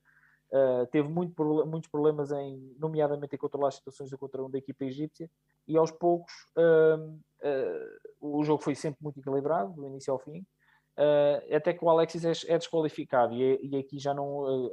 uh, 0.53 0.87
teve 0.89 1.09
muito, 1.09 1.33
muitos 1.65 1.89
problemas 1.89 2.31
em, 2.31 2.75
nomeadamente 2.79 3.35
em 3.35 3.39
controlar 3.39 3.69
as 3.69 3.77
situações 3.77 4.11
do 4.11 4.19
contra 4.19 4.45
um 4.45 4.51
da 4.51 4.59
equipa 4.59 4.85
egípcia, 4.85 5.31
e 5.67 5.77
aos 5.77 5.91
poucos 5.91 6.33
uh, 6.59 7.11
uh, 7.11 8.39
o 8.39 8.45
jogo 8.45 8.63
foi 8.63 8.75
sempre 8.75 9.03
muito 9.03 9.19
equilibrado, 9.19 9.73
do 9.73 9.87
início 9.87 10.13
ao 10.13 10.19
fim, 10.19 10.45
até 11.55 11.73
que 11.75 11.85
o 11.85 11.91
Alexis 11.91 12.25
é, 12.25 12.55
é 12.55 12.59
desqualificado, 12.59 13.35
e, 13.35 13.61
e, 13.63 13.77
aqui 13.77 13.99
já 13.99 14.15
não, 14.15 14.71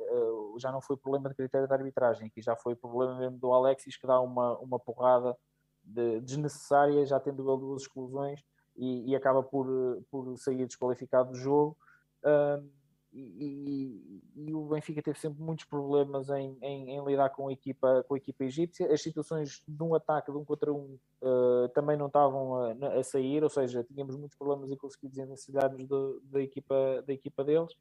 já 0.57 0.71
não 0.71 0.82
foi 0.82 0.95
problema 0.95 1.30
de 1.30 1.36
critério 1.36 1.67
de 1.67 1.74
arbitragem, 1.74 2.28
aqui 2.28 2.41
já 2.41 2.55
foi 2.55 2.76
problema 2.76 3.17
mesmo 3.17 3.38
do 3.38 3.51
Alexis 3.51 3.97
que 3.97 4.07
dá 4.07 4.19
uma, 4.21 4.57
uma 4.59 4.80
porrada 4.80 5.36
de, 5.84 6.21
desnecessária, 6.21 7.05
já 7.05 7.19
tendo 7.19 7.49
ele 7.49 7.59
duas 7.59 7.82
exclusões 7.82 8.43
e, 8.76 9.11
e, 9.11 9.15
acaba 9.15 9.43
por, 9.43 9.67
por 10.09 10.38
sair 10.38 10.65
desqualificado 10.65 11.32
do 11.32 11.38
jogo. 11.38 11.78
Um, 12.26 12.82
e, 13.16 14.22
e, 14.36 14.53
o 14.53 14.66
Benfica 14.66 15.01
teve 15.01 15.20
sempre 15.20 15.41
muitos 15.41 15.66
problemas 15.66 16.30
em, 16.30 16.57
em, 16.61 16.97
em, 16.97 17.05
lidar 17.05 17.30
com 17.30 17.47
a, 17.47 17.53
equipa, 17.53 18.03
com 18.07 18.16
a 18.16 18.18
equipa 18.18 18.43
egípcia. 18.43 18.91
As 18.91 19.01
situações 19.01 19.61
de 19.68 19.84
um 19.84 19.93
ataque 19.93 20.32
de 20.32 20.38
um 20.38 20.43
contra 20.43 20.74
um 20.74 20.97
uh, 21.22 21.70
também 21.74 21.95
não 21.95 22.07
estavam 22.07 22.55
a, 22.55 22.72
a, 22.99 23.03
sair, 23.03 23.43
ou 23.43 23.49
seja, 23.49 23.84
tínhamos 23.84 24.16
muitos 24.18 24.38
problemas 24.38 24.72
em 24.72 24.78
conseguir 24.78 25.09
desenvencilhar-nos 25.09 25.88
da, 26.24 26.41
equipa, 26.41 27.03
da 27.05 27.14
equipa 27.14 27.43
deles. 27.43 27.74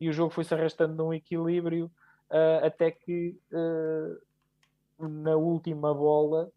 E 0.00 0.08
o 0.08 0.12
jogo 0.12 0.30
foi-se 0.30 0.54
arrastando 0.54 0.94
num 0.94 1.12
equilíbrio 1.12 1.90
uh, 2.30 2.64
até 2.64 2.90
que 2.90 3.36
uh, 3.52 5.08
na 5.08 5.36
última 5.36 5.92
bola 5.92 6.50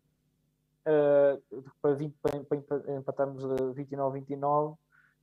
para, 1.81 1.93
20, 1.93 2.15
para, 2.21 2.39
para 2.43 2.95
empatarmos 2.95 3.43
29-29, 3.43 4.77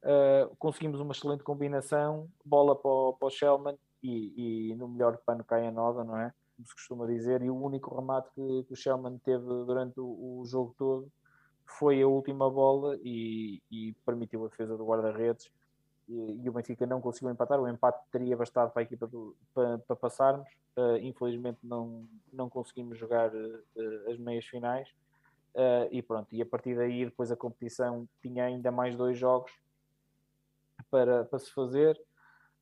uh, 0.06 0.54
conseguimos 0.56 1.00
uma 1.00 1.12
excelente 1.12 1.42
combinação, 1.42 2.28
bola 2.44 2.74
para 2.76 2.90
o, 2.90 3.12
para 3.14 3.30
Shellman 3.30 3.76
e, 4.02 4.70
e, 4.70 4.74
no 4.76 4.88
melhor 4.88 5.18
pano 5.18 5.44
cai 5.44 5.66
a 5.66 5.70
nova, 5.70 6.04
não 6.04 6.16
é? 6.16 6.32
Como 6.56 6.68
se 6.68 6.74
costuma 6.74 7.06
dizer, 7.06 7.42
e 7.42 7.50
o 7.50 7.56
único 7.56 7.94
remate 7.94 8.30
que, 8.34 8.64
que 8.64 8.72
o 8.72 8.76
Shellman 8.76 9.18
teve 9.18 9.44
durante 9.44 10.00
o, 10.00 10.40
o, 10.40 10.44
jogo 10.46 10.74
todo 10.78 11.10
foi 11.66 12.00
a 12.00 12.06
última 12.06 12.48
bola 12.48 12.96
e, 13.02 13.60
e 13.70 13.92
permitiu 14.06 14.44
a 14.44 14.48
defesa 14.48 14.76
do 14.76 14.86
guarda-redes 14.86 15.50
e, 16.08 16.40
e, 16.44 16.48
o 16.48 16.52
Benfica 16.52 16.86
não 16.86 17.00
conseguiu 17.00 17.30
empatar. 17.30 17.60
O 17.60 17.68
empate 17.68 17.98
teria 18.12 18.36
bastado 18.36 18.70
para 18.70 18.82
a 18.82 18.84
equipa 18.84 19.06
do, 19.06 19.36
para, 19.52 19.78
para 19.78 19.96
passarmos. 19.96 20.48
Uh, 20.76 20.98
infelizmente 20.98 21.58
não, 21.62 22.06
não 22.32 22.48
conseguimos 22.50 22.98
jogar 22.98 23.34
uh, 23.34 24.10
as 24.10 24.18
meias 24.18 24.44
finais 24.44 24.88
e 25.90 26.02
pronto, 26.02 26.28
e 26.32 26.42
a 26.42 26.44
partir 26.44 26.76
daí 26.76 27.06
depois 27.06 27.32
a 27.32 27.36
competição 27.36 28.06
tinha 28.20 28.44
ainda 28.44 28.70
mais 28.70 28.94
dois 28.94 29.16
jogos 29.16 29.50
para, 30.90 31.24
para 31.24 31.38
se 31.38 31.52
fazer. 31.52 31.98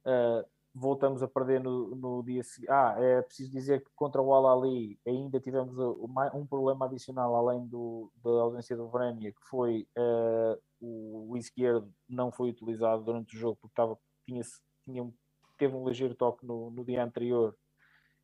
Uh, 0.07 0.45
voltamos 0.75 1.23
a 1.23 1.29
perder 1.29 1.61
no, 1.61 1.95
no 1.95 2.23
dia 2.23 2.43
seguinte. 2.43 2.71
Ah, 2.71 2.97
é 2.99 3.23
preciso 3.23 3.51
dizer 3.53 3.83
que 3.85 3.91
contra 3.95 4.21
o 4.21 4.35
Al-Ali 4.35 4.99
ainda 5.07 5.39
tivemos 5.41 5.79
um 5.79 6.47
problema 6.47 6.87
adicional 6.87 7.37
além 7.37 7.67
do, 7.67 8.11
da 8.23 8.31
ausência 8.31 8.77
do 8.77 8.89
Vrania, 8.89 9.31
que 9.31 9.49
foi 9.49 9.87
uh, 9.97 10.61
o, 10.81 11.37
esquerdo 11.37 11.93
não 12.09 12.33
foi 12.33 12.51
utilizado 12.51 13.05
durante 13.05 13.37
o 13.37 13.39
jogo 13.39 13.57
porque 13.61 13.73
estava, 13.73 13.97
tinha, 14.27 14.43
tinha, 14.85 15.13
teve 15.57 15.77
um 15.77 15.87
ligeiro 15.87 16.15
toque 16.15 16.45
no, 16.45 16.71
no 16.71 16.85
dia 16.85 17.05
anterior 17.05 17.57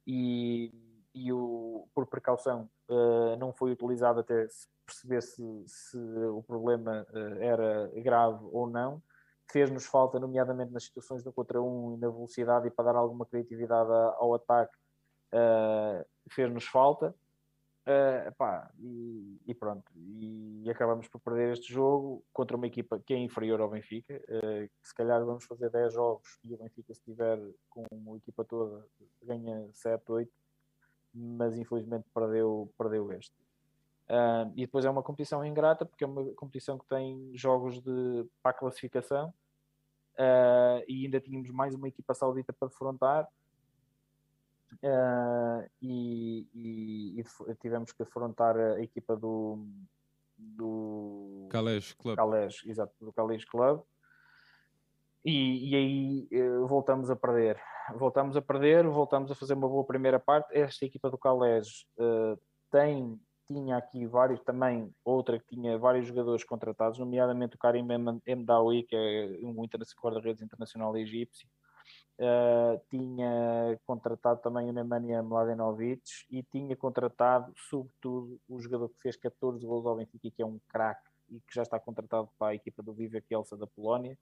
e 0.06 0.72
e 1.14 1.32
o, 1.32 1.88
por 1.94 2.06
precaução 2.06 2.68
uh, 2.88 3.36
não 3.38 3.52
foi 3.52 3.72
utilizado 3.72 4.20
até 4.20 4.46
perceber 4.86 5.22
se, 5.22 5.42
se 5.66 5.98
o 5.98 6.42
problema 6.42 7.06
uh, 7.10 7.42
era 7.42 7.90
grave 7.96 8.44
ou 8.52 8.68
não. 8.68 9.02
Fez-nos 9.50 9.86
falta, 9.86 10.18
nomeadamente 10.18 10.72
nas 10.72 10.84
situações 10.84 11.22
do 11.22 11.32
contra 11.32 11.60
um 11.60 11.94
e 11.94 11.96
na 11.96 12.08
velocidade 12.08 12.68
e 12.68 12.70
para 12.70 12.86
dar 12.86 12.96
alguma 12.96 13.26
criatividade 13.26 13.90
ao 14.18 14.34
ataque, 14.34 14.76
uh, 15.34 16.04
fez-nos 16.30 16.64
falta. 16.64 17.14
Pá, 18.38 18.70
e, 18.78 19.40
e, 19.48 19.52
pronto, 19.54 19.90
e, 19.96 20.62
e, 20.64 20.70
acabamos 20.70 21.08
por 21.08 21.20
perder 21.20 21.54
este 21.54 21.72
jogo 21.72 22.22
contra 22.32 22.56
uma 22.56 22.68
equipa 22.68 23.00
que 23.04 23.12
é 23.12 23.18
inferior 23.18 23.60
ao 23.60 23.68
Benfica. 23.68 24.16
que 24.16 24.88
se 24.88 24.94
calhar 24.94 25.24
vamos 25.24 25.44
fazer 25.44 25.70
10 25.70 25.94
jogos 25.94 26.38
e 26.44 26.54
o 26.54 26.58
Benfica, 26.58 26.94
se 26.94 27.02
tiver 27.02 27.40
com 27.68 27.84
a 28.14 28.16
equipa 28.16 28.44
toda, 28.44 28.86
ganha 29.24 29.68
7, 29.72 30.04
8 30.12 30.30
mas 31.12 31.56
infelizmente 31.56 32.06
perdeu, 32.14 32.72
perdeu 32.78 33.12
este. 33.12 33.34
Uh, 34.10 34.50
e 34.56 34.62
depois 34.62 34.84
é 34.84 34.90
uma 34.90 35.04
competição 35.04 35.44
ingrata, 35.44 35.86
porque 35.86 36.02
é 36.02 36.06
uma 36.06 36.24
competição 36.34 36.76
que 36.76 36.84
tem 36.86 37.30
jogos 37.32 37.80
de, 37.80 38.26
para 38.42 38.50
a 38.50 38.54
classificação, 38.54 39.28
uh, 40.18 40.82
e 40.88 41.04
ainda 41.04 41.20
tínhamos 41.20 41.48
mais 41.50 41.76
uma 41.76 41.86
equipa 41.86 42.12
saudita 42.12 42.52
para 42.52 42.66
defrontar, 42.66 43.28
uh, 44.82 45.70
e, 45.80 46.44
e, 46.52 47.20
e, 47.20 47.54
tivemos 47.60 47.92
que 47.92 48.02
afrontar 48.02 48.56
a 48.56 48.82
equipa 48.82 49.16
do, 49.16 49.64
do 50.36 51.46
Calais 51.48 51.92
Club. 51.92 52.16
Calais, 52.16 52.62
exato, 52.66 52.92
do 53.00 53.12
Calais 53.12 53.44
Club. 53.44 53.80
E, 55.24 55.70
e 55.70 55.76
aí 55.76 56.28
eh, 56.32 56.58
voltamos 56.66 57.10
a 57.10 57.14
perder 57.14 57.60
voltamos 57.94 58.36
a 58.36 58.42
perder, 58.42 58.86
voltamos 58.86 59.30
a 59.30 59.34
fazer 59.34 59.54
uma 59.54 59.68
boa 59.68 59.84
primeira 59.84 60.18
parte. 60.18 60.56
Esta 60.56 60.84
equipa 60.84 61.10
do 61.10 61.18
Calés 61.18 61.86
uh, 61.98 62.38
tem, 62.70 63.20
tinha 63.52 63.76
aqui 63.76 64.06
vários 64.06 64.40
também, 64.42 64.94
outra 65.04 65.36
que 65.36 65.56
tinha 65.56 65.76
vários 65.76 66.06
jogadores 66.06 66.44
contratados, 66.44 67.00
nomeadamente 67.00 67.56
o 67.56 67.58
Karim 67.58 67.82
Mdawi, 67.82 68.84
que 68.84 68.94
é 68.94 69.44
um 69.44 69.52
guarda-redes 70.00 70.40
internacional 70.40 70.96
egípcio. 70.96 71.48
Uh, 72.16 72.78
tinha 72.88 73.80
contratado 73.86 74.40
também 74.40 74.68
o 74.68 74.72
Nemanja 74.72 75.22
Mladenovic 75.22 76.02
e 76.30 76.42
tinha 76.44 76.76
contratado, 76.76 77.52
sobretudo, 77.56 78.38
o 78.48 78.60
jogador 78.60 78.90
que 78.90 79.00
fez 79.00 79.16
14 79.16 79.66
gols 79.66 79.86
ao 79.86 79.96
Benfica, 79.96 80.30
que 80.30 80.42
é 80.42 80.46
um 80.46 80.60
craque 80.68 81.08
e 81.30 81.40
que 81.40 81.54
já 81.54 81.62
está 81.62 81.80
contratado 81.80 82.28
para 82.38 82.52
a 82.52 82.54
equipa 82.54 82.82
do 82.82 82.92
Viva 82.92 83.20
Kielce 83.20 83.56
da 83.56 83.66
Polónia, 83.66 84.16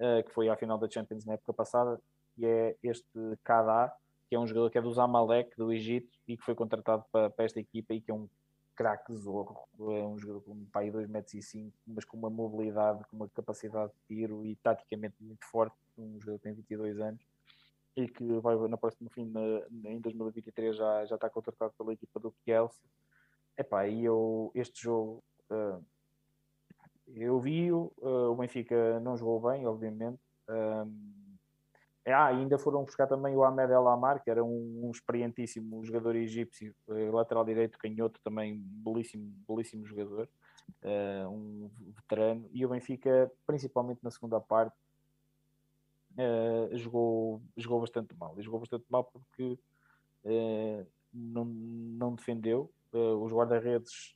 uh, 0.00 0.24
que 0.24 0.32
foi 0.32 0.48
à 0.48 0.56
final 0.56 0.78
da 0.78 0.88
Champions 0.88 1.26
na 1.26 1.34
época 1.34 1.52
passada, 1.52 2.00
que 2.34 2.46
é 2.46 2.76
este 2.82 3.36
Kada, 3.42 3.92
que 4.28 4.36
é 4.36 4.38
um 4.38 4.46
jogador 4.46 4.70
que 4.70 4.78
é 4.78 4.82
do 4.82 4.92
Zamalek, 4.92 5.54
do 5.56 5.72
Egito, 5.72 6.16
e 6.26 6.36
que 6.36 6.44
foi 6.44 6.54
contratado 6.54 7.04
para, 7.12 7.28
para 7.28 7.44
esta 7.44 7.60
equipa 7.60 7.92
e 7.92 8.00
que 8.00 8.10
é 8.10 8.14
um 8.14 8.28
craque 8.74 9.14
zorro, 9.14 9.68
é 9.78 10.06
um 10.06 10.18
jogador 10.18 10.42
com 10.42 10.52
um 10.52 10.66
pai 10.66 10.90
2 10.90 11.08
metros 11.08 11.44
5, 11.46 11.76
mas 11.86 12.04
com 12.04 12.16
uma 12.16 12.30
mobilidade, 12.30 13.04
com 13.10 13.16
uma 13.16 13.28
capacidade 13.28 13.92
de 13.92 14.16
tiro 14.16 14.44
e 14.44 14.56
taticamente 14.56 15.14
muito 15.20 15.44
forte, 15.46 15.76
um 15.96 16.18
jogador 16.20 16.38
que 16.38 16.44
tem 16.44 16.54
22 16.54 17.00
anos 17.00 17.26
e 17.96 18.08
que 18.08 18.24
vai 18.40 18.56
na 18.68 18.76
próxima 18.76 19.08
fim 19.10 19.24
na, 19.26 19.40
em 19.88 20.00
2023 20.00 20.76
já, 20.76 21.04
já 21.04 21.14
está 21.14 21.30
contratado 21.30 21.72
pela 21.78 21.92
equipa 21.92 22.18
do 22.18 22.32
Kielce. 22.44 22.80
Epá, 23.56 23.86
e 23.86 24.04
eu 24.04 24.50
este 24.54 24.82
jogo 24.82 25.22
uh, 25.50 25.84
eu 27.06 27.38
vi-o, 27.38 27.92
uh, 27.98 28.30
o 28.30 28.34
Benfica 28.34 28.98
não 29.00 29.16
jogou 29.16 29.40
bem, 29.50 29.66
obviamente. 29.66 30.20
Um, 30.48 31.23
ah, 32.12 32.26
ainda 32.26 32.58
foram 32.58 32.84
buscar 32.84 33.06
também 33.06 33.34
o 33.34 33.42
Ahmed 33.42 33.72
El 33.72 33.88
Amar, 33.88 34.22
que 34.22 34.30
era 34.30 34.44
um, 34.44 34.82
um 34.84 34.90
experientíssimo 34.90 35.82
jogador 35.84 36.14
egípcio, 36.14 36.74
eh, 36.90 37.10
lateral 37.10 37.44
direito, 37.44 37.78
canhoto, 37.78 38.20
também 38.22 38.58
belíssimo, 38.58 39.32
belíssimo 39.48 39.86
jogador, 39.86 40.28
uh, 40.82 41.28
um 41.30 41.70
veterano. 41.96 42.46
E 42.52 42.64
o 42.66 42.68
Benfica, 42.68 43.32
principalmente 43.46 44.00
na 44.02 44.10
segunda 44.10 44.38
parte, 44.38 44.76
uh, 46.18 46.76
jogou, 46.76 47.40
jogou 47.56 47.80
bastante 47.80 48.14
mal. 48.14 48.34
E 48.38 48.42
jogou 48.42 48.60
bastante 48.60 48.84
mal 48.90 49.04
porque 49.04 49.58
uh, 50.24 50.86
não, 51.10 51.46
não 51.46 52.14
defendeu. 52.14 52.70
os 52.92 53.32
guarda-redes 53.32 54.14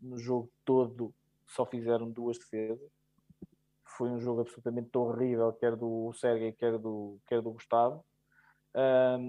no 0.00 0.16
jogo 0.16 0.48
todo 0.64 1.12
só 1.44 1.66
fizeram 1.66 2.08
duas 2.08 2.38
defesas 2.38 2.99
foi 3.96 4.08
um 4.08 4.20
jogo 4.20 4.42
absolutamente 4.42 4.96
horrível, 4.96 5.52
quer 5.52 5.76
do 5.76 6.12
Sérgio, 6.14 6.52
quer 6.54 6.78
do, 6.78 7.18
quer 7.26 7.40
do 7.40 7.52
Gustavo. 7.52 8.04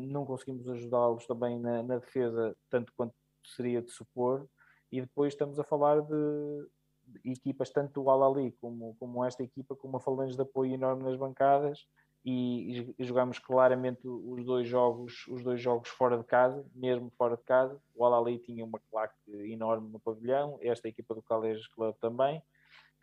não 0.10 0.26
conseguimos 0.26 0.68
ajudá-los 0.68 1.26
também 1.26 1.60
na, 1.60 1.84
na, 1.84 1.98
defesa, 1.98 2.56
tanto 2.70 2.94
quanto 2.96 3.14
seria 3.44 3.82
de 3.82 3.92
supor. 3.92 4.48
E 4.92 5.02
depois 5.02 5.34
estamos 5.34 5.60
a 5.60 5.64
falar 5.64 6.02
de, 6.02 6.68
equipas, 7.26 7.70
tanto 7.70 8.02
o 8.02 8.10
Al-Ali 8.10 8.52
como, 8.60 8.96
como 9.00 9.24
esta 9.26 9.44
equipa, 9.44 9.76
com 9.76 9.88
uma 9.88 10.00
falange 10.00 10.36
de 10.36 10.42
apoio 10.42 10.74
enorme 10.74 11.04
nas 11.04 11.18
bancadas. 11.18 11.88
E, 12.24 12.94
e 13.00 13.04
jogamos 13.04 13.40
claramente 13.40 14.08
os 14.08 14.46
dois 14.46 14.68
jogos 14.68 15.26
os 15.28 15.42
dois 15.42 15.60
jogos 15.60 15.90
fora 15.90 16.20
de 16.20 16.24
casa 16.24 16.64
mesmo 16.76 17.10
fora 17.18 17.36
de 17.36 17.42
casa 17.42 17.82
o 17.96 18.06
Al-Ali 18.06 18.38
tinha 18.38 18.64
uma 18.64 18.80
claque 18.92 19.16
enorme 19.52 19.90
no 19.90 20.00
pavilhão 20.00 20.60
esta 20.62 20.88
equipa 20.88 21.16
do 21.16 21.24
Calais 21.24 21.66
Club 21.70 21.96
também 22.00 22.40
Uh, 22.40 22.44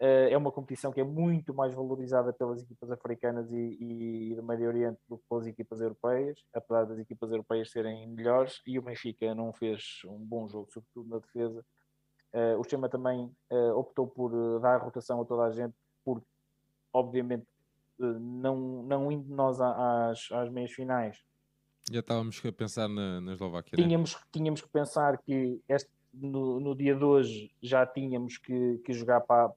é 0.01 0.37
uma 0.37 0.53
competição 0.53 0.93
que 0.93 1.01
é 1.01 1.05
muito 1.05 1.53
mais 1.53 1.75
valorizada 1.75 2.33
pelas 2.33 2.63
equipas 2.63 2.91
africanas 2.91 3.51
e, 3.53 3.77
e 3.81 4.35
do 4.35 4.43
Médio 4.43 4.69
Oriente 4.69 4.99
do 5.09 5.19
que 5.19 5.25
pelas 5.29 5.47
equipas 5.47 5.81
europeias, 5.81 6.39
apesar 6.55 6.85
das 6.85 6.99
equipas 6.99 7.31
europeias 7.31 7.71
serem 7.71 8.07
melhores, 8.07 8.63
e 8.67 8.79
o 8.79 8.83
Benfica 8.83 9.35
não 9.35 9.53
fez 9.53 10.03
um 10.07 10.19
bom 10.19 10.49
jogo, 10.49 10.69
sobretudo 10.71 11.09
na 11.09 11.19
defesa. 11.19 11.65
Uh, 12.33 12.61
o 12.61 12.65
Chema 12.65 12.89
também 12.89 13.25
uh, 13.51 13.77
optou 13.77 14.07
por 14.07 14.61
dar 14.61 14.77
rotação 14.79 15.21
a 15.21 15.25
toda 15.25 15.45
a 15.45 15.51
gente, 15.51 15.75
porque, 16.05 16.27
obviamente, 16.93 17.47
não, 17.99 18.83
não 18.83 19.11
indo 19.11 19.35
nós 19.35 19.61
às, 19.61 20.31
às 20.31 20.51
meias 20.51 20.73
finais. 20.73 21.23
Já 21.91 22.01
estávamos 22.01 22.41
a 22.45 22.53
pensar 22.53 22.89
na, 22.89 23.21
na 23.21 23.33
Eslováquia. 23.33 23.77
Tínhamos, 23.77 24.15
né? 24.15 24.21
tínhamos 24.31 24.61
que 24.61 24.69
pensar 24.69 25.19
que 25.19 25.61
este, 25.69 25.91
no, 26.13 26.61
no 26.61 26.75
dia 26.75 26.95
de 26.95 27.05
hoje 27.05 27.51
já 27.63 27.87
tínhamos 27.87 28.37
que, 28.39 28.79
que 28.85 28.93
jogar 28.93 29.23
para 29.23 29.53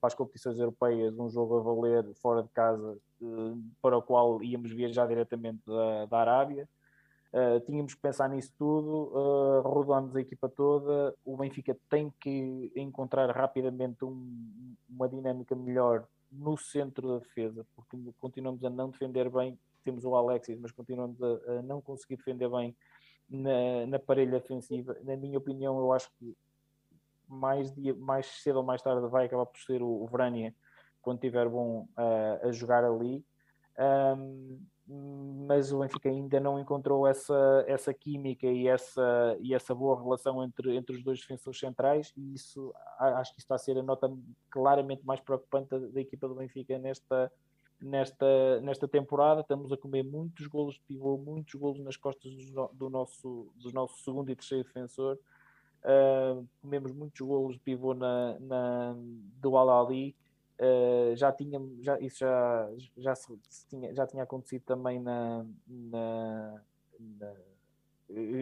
para 0.00 0.08
as 0.08 0.14
competições 0.14 0.58
europeias 0.58 1.18
um 1.18 1.28
jogo 1.28 1.58
a 1.58 1.60
valer 1.60 2.14
fora 2.14 2.42
de 2.42 2.48
casa 2.50 2.98
eh, 3.22 3.54
para 3.80 3.96
o 3.96 4.02
qual 4.02 4.42
íamos 4.42 4.70
viajar 4.70 5.06
diretamente 5.06 5.60
da, 5.66 6.06
da 6.06 6.18
Arábia. 6.18 6.68
Uh, 7.32 7.60
tínhamos 7.66 7.92
que 7.92 8.00
pensar 8.00 8.30
nisso 8.30 8.52
tudo, 8.56 9.10
uh, 9.12 9.60
rodamos 9.60 10.16
a 10.16 10.20
equipa 10.20 10.48
toda. 10.48 11.14
O 11.24 11.36
Benfica 11.36 11.76
tem 11.90 12.10
que 12.18 12.72
encontrar 12.74 13.30
rapidamente 13.30 14.04
um, 14.04 14.74
uma 14.88 15.06
dinâmica 15.08 15.54
melhor 15.54 16.06
no 16.32 16.56
centro 16.56 17.08
da 17.08 17.18
defesa, 17.18 17.66
porque 17.74 17.96
continuamos 18.18 18.64
a 18.64 18.70
não 18.70 18.90
defender 18.90 19.28
bem. 19.28 19.58
Temos 19.84 20.04
o 20.04 20.14
Alexis, 20.14 20.58
mas 20.58 20.72
continuamos 20.72 21.20
a, 21.22 21.58
a 21.58 21.62
não 21.62 21.82
conseguir 21.82 22.16
defender 22.16 22.48
bem 22.48 22.74
na, 23.28 23.86
na 23.86 23.98
parelha 23.98 24.40
defensiva. 24.40 24.96
Na 25.02 25.16
minha 25.16 25.36
opinião, 25.36 25.78
eu 25.78 25.92
acho 25.92 26.10
que 26.18 26.34
mais, 27.28 27.72
dia, 27.72 27.94
mais 27.94 28.26
cedo 28.26 28.56
ou 28.56 28.62
mais 28.62 28.82
tarde 28.82 29.06
vai 29.08 29.26
acabar 29.26 29.46
por 29.46 29.58
ser 29.60 29.82
o, 29.82 30.02
o 30.02 30.06
Vrania 30.06 30.54
quando 31.02 31.18
estiver 31.18 31.48
bom 31.48 31.88
uh, 31.96 32.48
a 32.48 32.52
jogar 32.52 32.84
ali. 32.84 33.24
Um, 33.78 34.60
mas 34.88 35.72
o 35.72 35.80
Benfica 35.80 36.08
ainda 36.08 36.38
não 36.38 36.60
encontrou 36.60 37.08
essa, 37.08 37.64
essa 37.66 37.92
química 37.92 38.46
e 38.46 38.68
essa, 38.68 39.36
e 39.40 39.52
essa 39.52 39.74
boa 39.74 40.00
relação 40.00 40.42
entre, 40.44 40.76
entre 40.76 40.94
os 40.94 41.02
dois 41.02 41.18
defensores 41.18 41.58
centrais, 41.58 42.12
e 42.16 42.34
isso 42.34 42.72
acho 42.98 43.34
que 43.34 43.40
está 43.40 43.56
a 43.56 43.58
ser 43.58 43.76
a 43.76 43.82
nota 43.82 44.08
claramente 44.48 45.04
mais 45.04 45.20
preocupante 45.20 45.70
da, 45.70 45.78
da 45.78 46.00
equipa 46.00 46.28
do 46.28 46.36
Benfica 46.36 46.78
nesta, 46.78 47.32
nesta, 47.80 48.60
nesta 48.60 48.86
temporada. 48.86 49.40
Estamos 49.40 49.72
a 49.72 49.76
comer 49.76 50.04
muitos 50.04 50.46
golos 50.46 50.74
de 50.74 50.82
pivô, 50.82 51.18
muitos 51.18 51.54
golos 51.54 51.80
nas 51.80 51.96
costas 51.96 52.32
do, 52.52 52.70
do 52.72 52.88
nosso, 52.88 53.52
do 53.56 53.72
nosso 53.72 53.98
segundo 54.04 54.30
e 54.30 54.36
terceiro 54.36 54.64
defensor. 54.64 55.18
Uh, 55.86 56.44
comemos 56.60 56.90
muitos 56.90 57.20
golos 57.20 57.54
de 57.54 57.60
pivô 57.60 57.94
na, 57.94 58.36
na, 58.40 58.96
do 59.40 59.56
Al-Ali. 59.56 60.16
Uh, 60.58 61.14
já 61.14 61.30
tinha, 61.30 61.60
já, 61.80 62.00
isso 62.00 62.18
já, 62.18 62.68
já, 62.96 63.14
se, 63.14 63.38
tinha, 63.68 63.94
já 63.94 64.04
tinha 64.04 64.24
acontecido 64.24 64.62
também 64.62 64.98
na, 64.98 65.46
na, 65.64 66.60
na, 66.98 67.32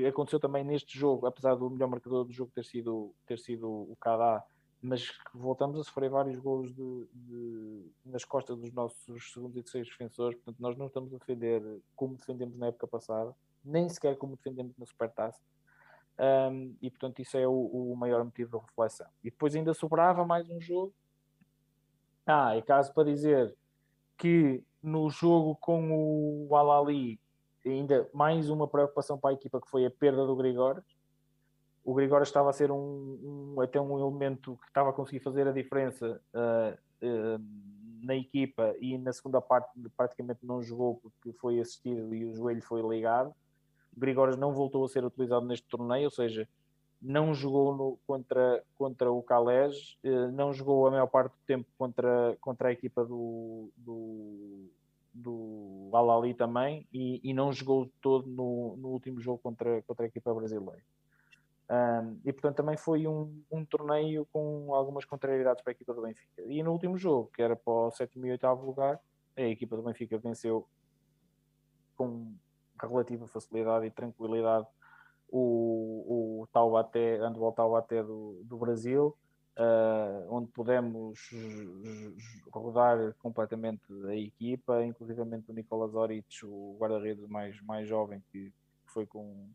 aconteceu 0.08 0.40
também 0.40 0.64
neste 0.64 0.98
jogo, 0.98 1.26
apesar 1.26 1.54
do 1.54 1.68
melhor 1.68 1.88
marcador 1.88 2.24
do 2.24 2.32
jogo 2.32 2.50
ter 2.54 2.64
sido, 2.64 3.12
ter 3.26 3.38
sido 3.38 3.68
o 3.68 3.96
Kadá, 4.00 4.42
mas 4.80 5.10
voltamos 5.34 5.78
a 5.78 5.84
sofrer 5.84 6.08
vários 6.08 6.38
golos 6.38 6.72
de, 6.72 7.06
de, 7.12 7.90
nas 8.06 8.24
costas 8.24 8.56
dos 8.56 8.72
nossos 8.72 9.32
segundos 9.32 9.56
e 9.58 9.62
terceiros 9.62 9.90
defensores, 9.90 10.36
portanto 10.36 10.60
nós 10.60 10.78
não 10.78 10.86
estamos 10.86 11.12
a 11.12 11.18
defender 11.18 11.62
como 11.94 12.16
defendemos 12.16 12.56
na 12.56 12.68
época 12.68 12.86
passada, 12.86 13.34
nem 13.62 13.88
sequer 13.88 14.16
como 14.16 14.36
defendemos 14.36 14.74
na 14.78 14.86
Supertaça 14.86 15.40
um, 16.18 16.76
e 16.80 16.90
portanto 16.90 17.20
isso 17.20 17.36
é 17.36 17.46
o, 17.46 17.52
o, 17.52 17.96
maior 17.96 18.24
motivo 18.24 18.58
de 18.58 18.64
reflexão. 18.64 19.06
E 19.22 19.30
depois 19.30 19.54
ainda 19.54 19.74
sobrava 19.74 20.24
mais 20.24 20.48
um 20.48 20.60
jogo. 20.60 20.94
Ah, 22.26 22.56
é 22.56 22.62
caso 22.62 22.92
para 22.94 23.04
dizer 23.04 23.54
que 24.16 24.62
no 24.82 25.10
jogo 25.10 25.56
com 25.56 26.46
o 26.48 26.56
Alali 26.56 27.18
ainda 27.66 28.08
mais 28.12 28.48
uma 28.48 28.68
preocupação 28.68 29.18
para 29.18 29.30
a 29.30 29.32
equipa 29.32 29.60
que 29.60 29.68
foi 29.68 29.86
a 29.86 29.90
perda 29.90 30.26
do 30.26 30.36
Grigores. 30.36 30.84
O 31.84 31.94
Grigores 31.94 32.28
estava 32.28 32.48
a 32.48 32.52
ser 32.52 32.70
um, 32.70 33.54
um, 33.56 33.60
até 33.60 33.80
um 33.80 33.98
elemento 33.98 34.56
que 34.62 34.68
estava 34.68 34.90
a 34.90 34.92
conseguir 34.92 35.20
fazer 35.20 35.46
a 35.46 35.52
diferença 35.52 36.20
uh, 36.32 37.06
uh, 37.06 37.44
na 38.02 38.14
equipa 38.14 38.74
e 38.80 38.96
na 38.98 39.12
segunda 39.12 39.40
parte 39.40 39.68
praticamente 39.96 40.40
não 40.44 40.62
jogou 40.62 40.96
porque 40.96 41.32
foi 41.38 41.60
assistido 41.60 42.14
e 42.14 42.24
o 42.24 42.34
joelho 42.34 42.62
foi 42.62 42.82
ligado 42.82 43.34
Grigores 43.96 44.36
não 44.36 44.52
voltou 44.52 44.84
a 44.84 44.88
ser 44.88 45.04
utilizado 45.04 45.46
neste 45.46 45.66
torneio, 45.68 46.04
ou 46.04 46.10
seja, 46.10 46.48
não 47.04 47.34
jogou 47.34 47.76
no, 47.76 47.98
contra, 48.06 48.64
contra 48.76 49.12
o 49.12 49.22
Calés, 49.22 49.98
eh, 50.02 50.28
não 50.28 50.52
jogou 50.54 50.86
a 50.86 50.90
maior 50.90 51.06
parte 51.06 51.32
do 51.32 51.38
tempo 51.46 51.68
contra, 51.76 52.36
contra 52.40 52.68
a 52.68 52.72
equipa 52.72 53.04
do, 53.04 53.70
do, 53.76 54.70
do 55.12 55.90
Alali 55.92 56.32
também 56.32 56.88
e, 56.90 57.20
e, 57.22 57.34
não 57.34 57.52
jogou 57.52 57.90
todo 58.00 58.26
no, 58.26 58.76
no 58.78 58.88
último 58.88 59.20
jogo 59.20 59.38
contra, 59.38 59.82
contra 59.82 60.06
a 60.06 60.08
equipa 60.08 60.32
brasileira. 60.32 60.82
Um, 61.70 62.20
e 62.24 62.32
portanto 62.32 62.56
também 62.56 62.76
foi 62.76 63.06
um, 63.06 63.42
um 63.50 63.64
torneio 63.64 64.26
com 64.32 64.74
algumas 64.74 65.04
contrariedades 65.04 65.62
para 65.62 65.72
a 65.72 65.74
equipa 65.74 65.92
do 65.92 66.02
Benfica. 66.02 66.42
E 66.46 66.62
no 66.62 66.72
último 66.72 66.96
jogo, 66.96 67.30
que 67.34 67.42
era 67.42 67.54
para 67.54 67.72
o 67.72 67.90
sétimo 67.90 68.26
e 68.26 68.30
oitavo 68.30 68.64
lugar, 68.64 68.98
a 69.36 69.42
equipa 69.42 69.76
do 69.76 69.82
Benfica 69.82 70.16
venceu 70.16 70.66
com 71.96 72.34
relativa 72.84 73.26
facilidade 73.26 73.86
e 73.86 73.90
tranquilidade 73.90 74.66
o, 75.28 76.42
o 76.42 76.46
Taubaté, 76.52 77.18
handball 77.18 77.52
Taubaté 77.52 78.02
do, 78.02 78.40
do 78.44 78.56
Brasil, 78.56 79.16
uh, 79.58 80.26
onde 80.34 80.48
pudemos 80.52 81.18
rodar 82.52 83.14
completamente 83.18 83.82
a 84.06 84.14
equipa, 84.14 84.84
inclusivamente 84.84 85.50
o 85.50 85.54
Nicolas 85.54 85.94
Orich, 85.94 86.46
o 86.46 86.76
guarda-redes 86.78 87.26
mais, 87.28 87.60
mais 87.62 87.88
jovem 87.88 88.22
que 88.30 88.52
foi 88.86 89.06
com, 89.06 89.48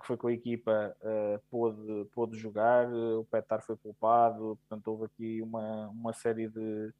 que 0.00 0.06
foi 0.06 0.16
com 0.16 0.28
a 0.28 0.32
equipa, 0.32 0.96
uh, 1.02 1.40
pôde, 1.50 2.06
pôde 2.12 2.38
jogar, 2.38 2.88
o 2.90 3.24
Petar 3.30 3.62
foi 3.62 3.76
poupado, 3.76 4.58
portanto 4.60 4.88
houve 4.88 5.04
aqui 5.04 5.42
uma, 5.42 5.88
uma 5.88 6.12
série 6.12 6.48
de, 6.48 6.92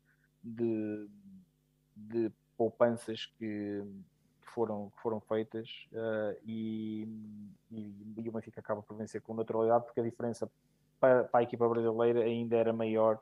de, 0.43 1.09
de 1.97 2.33
poupanças 2.57 3.27
que, 3.39 3.83
que 4.49 4.55
foram, 4.55 4.91
que 4.91 5.03
foram 5.03 5.21
feitas 5.21 5.87
uh, 5.93 6.37
e, 6.45 7.07
e, 7.71 7.95
e, 8.17 8.29
o 8.29 8.33
Benfica 8.33 8.61
acaba 8.61 8.83
por 8.83 8.97
vencer 8.97 9.21
com 9.21 9.35
naturalidade 9.35 9.85
porque 9.85 10.01
a 10.01 10.03
diferença 10.03 10.51
para, 10.99 11.25
para, 11.25 11.41
a 11.41 11.43
equipa 11.43 11.69
brasileira 11.69 12.25
ainda 12.25 12.57
era 12.57 12.73
maior 12.73 13.21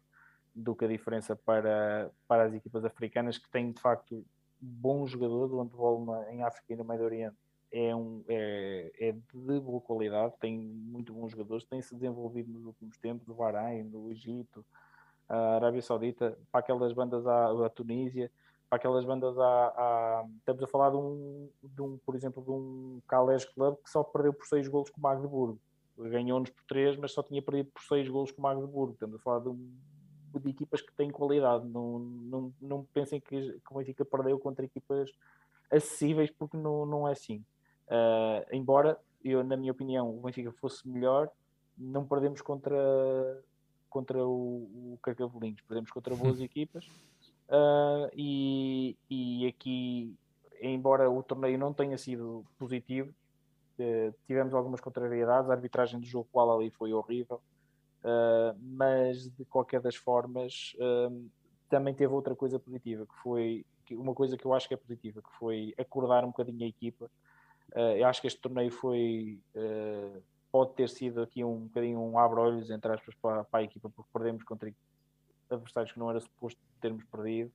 do 0.55 0.75
que 0.75 0.85
a 0.85 0.89
diferença 0.89 1.37
para, 1.37 2.11
para 2.27 2.45
as 2.45 2.55
equipas 2.55 2.85
africanas 2.85 3.37
que 3.37 3.49
têm 3.51 3.73
de 3.73 3.81
facto 3.81 4.25
bom 4.61 5.07
jogador 5.07 5.49
do 5.49 5.61
handball 5.61 6.25
em 6.31 6.43
África 6.43 6.73
e 6.73 6.77
no 6.77 6.85
Médio 6.85 7.05
Oriente. 7.05 7.37
É, 7.71 7.95
um, 7.95 8.25
é, 8.29 8.93
é 8.99 9.13
de 9.13 9.61
boa 9.61 9.81
qualidade, 9.81 10.33
tem 10.41 10.57
muito 10.57 11.13
bons 11.13 11.33
jogadores, 11.33 11.67
tem 11.67 11.83
se 11.83 11.95
desenvolvido 11.95 12.51
nos 12.51 12.65
últimos 12.65 12.97
tempos, 12.97 13.29
o 13.29 13.35
Bahrein, 13.35 13.83
no 13.83 14.11
Egito, 14.11 14.65
a 15.29 15.57
Arábia 15.57 15.83
Saudita, 15.83 16.39
para 16.51 16.61
aquelas 16.61 16.93
bandas 16.93 17.27
à, 17.27 17.67
à 17.67 17.69
Tunísia, 17.69 18.31
para 18.69 18.77
aquelas 18.77 19.05
bandas 19.05 19.39
à, 19.39 19.67
à, 19.69 20.27
Estamos 20.39 20.63
a 20.63 20.67
falar 20.67 20.91
de 20.91 20.97
um, 20.97 21.49
de 21.63 21.83
um, 21.83 21.99
por 21.99 22.15
exemplo, 22.15 22.43
de 22.43 22.51
um 22.51 23.01
Calais 23.09 23.45
Club 23.45 23.77
que 23.83 23.91
só 23.91 24.03
perdeu 24.03 24.33
por 24.33 24.47
6 24.47 24.69
golos 24.69 24.91
com 24.91 24.99
o 24.99 25.03
Magdeburgo. 25.03 25.61
Ganhou-nos 25.99 26.51
por 26.51 26.65
3, 26.65 26.97
mas 26.97 27.13
só 27.13 27.23
tinha 27.23 27.41
perdido 27.41 27.71
por 27.73 27.83
6 27.83 28.09
golos 28.09 28.33
com 28.33 28.41
o 28.41 28.43
Magdeburgo. 28.43 28.93
Estamos 28.95 29.17
a 29.17 29.19
falar 29.19 29.41
de, 29.41 29.51
de 30.41 30.51
equipas 30.51 30.83
que 30.83 30.93
têm 30.95 31.11
qualidade. 31.11 31.67
Não, 31.67 31.99
não, 31.99 32.53
não 32.61 32.85
pensem 32.93 33.21
que, 33.21 33.53
que 33.53 33.73
o 33.73 33.79
Benfica 33.79 34.05
perdeu 34.05 34.39
contra 34.39 34.65
equipas 34.65 35.11
acessíveis, 35.71 36.31
porque 36.31 36.57
não, 36.57 36.85
não 36.85 37.09
é 37.09 37.13
assim. 37.13 37.45
Uh, 37.87 38.45
embora, 38.53 38.99
eu, 39.25 39.43
na 39.43 39.57
minha 39.57 39.73
opinião, 39.73 40.11
o 40.17 40.21
Benfica 40.21 40.53
fosse 40.53 40.87
melhor, 40.89 41.31
não 41.79 42.05
perdemos 42.05 42.41
contra, 42.41 42.77
contra 43.89 44.25
o, 44.25 44.95
o 44.95 44.99
Carcavelinhos, 45.03 45.61
perdemos 45.63 45.91
contra 45.91 46.15
boas 46.15 46.41
equipas. 46.43 46.89
Uh, 47.49 48.11
e, 48.13 48.97
e 49.09 49.47
aqui, 49.47 50.15
embora 50.61 51.09
o 51.09 51.23
torneio 51.23 51.59
não 51.59 51.73
tenha 51.73 51.97
sido 51.97 52.45
positivo, 52.59 53.15
uh, 53.79 54.15
tivemos 54.27 54.53
algumas 54.53 54.81
contrariedades. 54.81 55.49
A 55.49 55.55
arbitragem 55.55 56.01
do 56.01 56.07
jogo 56.07 56.29
qual 56.33 56.55
ali 56.55 56.71
foi 56.71 56.93
horrível, 56.93 57.41
uh, 58.03 58.59
mas 58.61 59.29
de 59.31 59.45
qualquer 59.45 59.81
das 59.81 59.97
formas, 59.97 60.77
também 61.69 61.95
teve 61.95 62.13
outra 62.13 62.35
coisa 62.35 62.59
positiva, 62.59 63.07
que 63.07 63.15
foi 63.23 63.65
uma 63.93 64.15
coisa 64.15 64.37
que 64.37 64.45
eu 64.45 64.53
acho 64.53 64.67
que 64.67 64.75
é 64.75 64.77
positiva, 64.77 65.23
que 65.23 65.39
foi 65.39 65.75
acordar 65.79 66.25
um 66.25 66.29
bocadinho 66.29 66.65
a 66.65 66.69
equipa. 66.69 67.11
eu 67.75 68.07
acho 68.07 68.21
que 68.21 68.27
este 68.27 68.41
torneio 68.41 68.71
foi 68.71 69.41
pode 70.51 70.75
ter 70.75 70.89
sido 70.89 71.23
aqui 71.23 71.45
um 71.45 71.67
bocadinho 71.67 72.01
um 72.01 72.19
abre-olhos, 72.19 72.71
entre 72.71 72.93
aspas, 72.93 73.15
para, 73.17 73.45
para, 73.45 73.61
a 73.61 73.63
equipa, 73.63 73.91
porque 73.91 74.11
perdemos 74.13 74.43
contra 74.43 74.73
adversários 75.51 75.93
que 75.93 75.99
não 75.99 76.09
era 76.09 76.21
suposto 76.21 76.61
termos 76.79 77.05
perdido. 77.05 77.51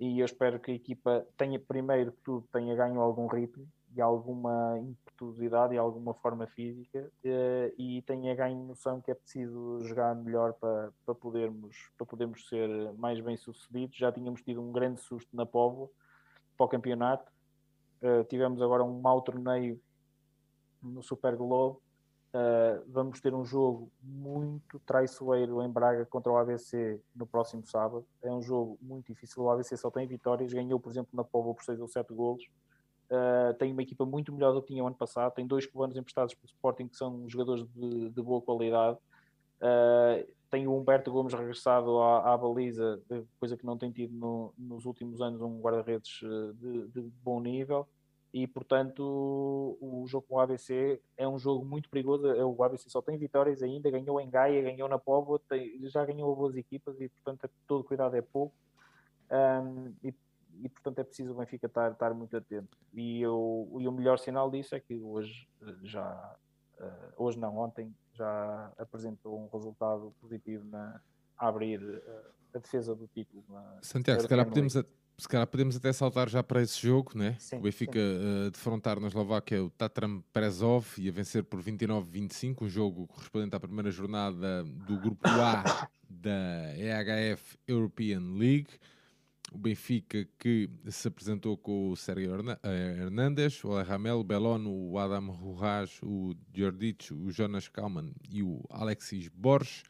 E 0.00 0.18
eu 0.18 0.24
espero 0.24 0.58
que 0.58 0.70
a 0.70 0.74
equipa 0.74 1.26
tenha, 1.36 1.58
primeiro 1.60 2.12
que 2.12 2.20
tudo, 2.22 2.46
tenha 2.52 2.74
ganho 2.74 3.00
algum 3.00 3.26
ritmo 3.26 3.66
e 3.94 4.00
alguma 4.00 4.78
impetuosidade 4.78 5.74
e 5.74 5.78
alguma 5.78 6.14
forma 6.14 6.46
física 6.46 7.10
eh, 7.22 7.74
e 7.76 8.02
tenha 8.02 8.34
ganho 8.34 8.64
noção 8.64 9.00
que 9.00 9.10
é 9.10 9.14
preciso 9.14 9.80
jogar 9.84 10.14
melhor 10.14 10.54
para, 10.54 10.90
para, 11.04 11.14
podermos, 11.14 11.76
para 11.96 12.06
podermos 12.06 12.48
ser 12.48 12.68
mais 12.94 13.20
bem 13.20 13.36
sucedidos. 13.36 13.96
Já 13.96 14.10
tínhamos 14.10 14.42
tido 14.42 14.62
um 14.62 14.72
grande 14.72 15.00
susto 15.00 15.36
na 15.36 15.44
Póvoa 15.44 15.90
para 16.56 16.66
o 16.66 16.68
campeonato. 16.68 17.30
Uh, 18.02 18.24
tivemos 18.24 18.60
agora 18.60 18.82
um 18.82 19.00
mau 19.00 19.20
torneio 19.20 19.80
no 20.82 21.02
Super 21.02 21.36
Globo 21.36 21.81
Uh, 22.34 22.82
vamos 22.88 23.20
ter 23.20 23.34
um 23.34 23.44
jogo 23.44 23.92
muito 24.02 24.78
traiçoeiro 24.86 25.62
em 25.62 25.68
Braga 25.68 26.06
contra 26.06 26.32
o 26.32 26.36
ABC 26.38 26.98
no 27.14 27.26
próximo 27.26 27.62
sábado. 27.66 28.06
É 28.22 28.32
um 28.32 28.40
jogo 28.40 28.78
muito 28.80 29.12
difícil. 29.12 29.42
O 29.42 29.50
ABC 29.50 29.76
só 29.76 29.90
tem 29.90 30.06
vitórias. 30.06 30.50
Ganhou, 30.50 30.80
por 30.80 30.90
exemplo, 30.90 31.10
na 31.12 31.22
Póvoa 31.22 31.54
por 31.54 31.62
6 31.62 31.78
ou 31.80 31.88
7 31.88 32.14
golos. 32.14 32.42
Uh, 33.10 33.52
tem 33.58 33.70
uma 33.70 33.82
equipa 33.82 34.06
muito 34.06 34.32
melhor 34.32 34.54
do 34.54 34.62
que 34.62 34.68
tinha 34.68 34.82
o 34.82 34.86
ano 34.86 34.96
passado. 34.96 35.34
Tem 35.34 35.46
dois 35.46 35.66
cubanos 35.66 35.94
emprestados 35.94 36.34
pelo 36.34 36.46
Sporting 36.46 36.88
que 36.88 36.96
são 36.96 37.28
jogadores 37.28 37.66
de, 37.74 38.08
de 38.08 38.22
boa 38.22 38.40
qualidade. 38.40 38.96
Uh, 39.60 40.26
tem 40.50 40.66
o 40.66 40.74
Humberto 40.74 41.12
Gomes 41.12 41.34
regressado 41.34 41.98
à, 41.98 42.32
à, 42.32 42.38
baliza, 42.38 43.00
coisa 43.38 43.56
que 43.56 43.64
não 43.64 43.76
tem 43.76 43.90
tido 43.90 44.14
no, 44.14 44.54
nos 44.58 44.86
últimos 44.86 45.20
anos 45.20 45.40
um 45.40 45.60
guarda-redes 45.60 46.20
de, 46.58 46.88
de 46.88 47.00
bom 47.22 47.40
nível 47.40 47.86
e 48.32 48.46
portanto 48.46 49.02
o 49.80 50.04
jogo 50.08 50.26
com 50.26 50.36
o 50.36 50.40
ABC 50.40 51.00
é 51.16 51.28
um 51.28 51.38
jogo 51.38 51.64
muito 51.64 51.90
perigoso. 51.90 52.26
É, 52.28 52.44
o 52.44 52.62
ABC 52.62 52.88
só 52.88 53.02
tem 53.02 53.18
vitórias 53.18 53.62
ainda, 53.62 53.90
ganhou 53.90 54.20
em 54.20 54.30
Gaia, 54.30 54.62
ganhou 54.62 54.88
na 54.88 54.98
Póvoa, 54.98 55.40
já 55.82 56.04
ganhou 56.04 56.34
boas 56.34 56.56
equipas 56.56 56.98
e 57.00 57.08
portanto 57.08 57.50
todo 57.66 57.84
cuidado 57.84 58.16
é 58.16 58.22
pouco. 58.22 58.54
Um, 59.30 59.94
e, 60.02 60.14
e, 60.62 60.68
portanto 60.68 60.98
é 60.98 61.04
preciso 61.04 61.32
o 61.32 61.34
Benfica 61.34 61.66
estar, 61.66 61.92
estar 61.92 62.14
muito 62.14 62.36
atento. 62.36 62.76
E, 62.94 63.20
eu, 63.20 63.68
e 63.80 63.86
o 63.86 63.92
melhor 63.92 64.18
sinal 64.18 64.50
disso 64.50 64.74
é 64.74 64.80
que 64.80 64.94
hoje 64.94 65.46
já, 65.82 66.36
uh, 66.78 67.12
hoje 67.16 67.38
não, 67.38 67.58
ontem 67.58 67.94
já 68.14 68.72
apresentou 68.78 69.38
um 69.38 69.48
resultado 69.48 70.14
positivo 70.20 70.64
na, 70.66 71.00
a 71.36 71.48
abrir 71.48 71.82
uh, 71.82 72.30
a 72.54 72.58
defesa 72.58 72.94
do 72.94 73.06
título. 73.08 73.44
Na, 73.48 73.78
Santiago, 73.82 74.20
se 74.20 74.28
calhar 74.28 74.46
podemos, 74.46 74.74
se 75.22 75.28
calhar 75.28 75.46
podemos 75.46 75.76
até 75.76 75.92
saltar 75.92 76.28
já 76.28 76.42
para 76.42 76.60
esse 76.60 76.82
jogo, 76.82 77.12
né? 77.14 77.36
Sim, 77.38 77.58
o 77.58 77.60
Benfica 77.60 78.00
uh, 78.00 78.50
defrontar 78.50 78.98
na 78.98 79.06
Eslováquia 79.06 79.62
o 79.62 79.70
Tatram 79.70 80.20
Prezov 80.32 80.84
e 80.98 81.08
a 81.08 81.12
vencer 81.12 81.44
por 81.44 81.62
29-25, 81.62 82.62
um 82.62 82.68
jogo 82.68 83.06
correspondente 83.06 83.54
à 83.54 83.60
primeira 83.60 83.88
jornada 83.92 84.64
do 84.64 84.98
grupo 84.98 85.28
A 85.28 85.88
da 86.10 86.76
EHF 86.76 87.56
European 87.68 88.36
League. 88.36 88.70
O 89.52 89.58
Benfica 89.58 90.26
que 90.40 90.68
se 90.88 91.06
apresentou 91.06 91.56
com 91.56 91.90
o 91.90 91.96
Sérgio 91.96 92.34
eh, 92.64 92.96
Hernandes, 93.02 93.62
o 93.62 93.80
Ramel, 93.80 94.18
o 94.18 94.24
Belon, 94.24 94.66
o 94.66 94.98
Adam 94.98 95.30
Rujas, 95.30 96.00
o 96.02 96.34
Jordic, 96.52 97.12
o 97.12 97.30
Jonas 97.30 97.68
Kalman 97.68 98.12
e 98.28 98.42
o 98.42 98.60
Alexis 98.70 99.28
Borges. 99.28 99.84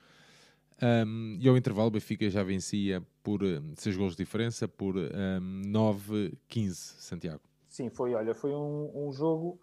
Um, 0.82 1.38
e 1.40 1.48
ao 1.48 1.56
intervalo, 1.56 1.88
o 1.88 1.92
Benfica 1.92 2.28
já 2.28 2.42
vencia 2.42 3.02
por 3.22 3.40
6 3.76 3.96
gols 3.96 4.16
de 4.16 4.24
diferença, 4.24 4.66
por 4.66 4.96
um, 4.96 5.62
9-15, 5.66 6.72
Santiago. 6.72 7.40
Sim, 7.68 7.88
foi, 7.88 8.14
olha, 8.14 8.34
foi 8.34 8.52
um, 8.54 8.90
um 8.94 9.12
jogo 9.12 9.58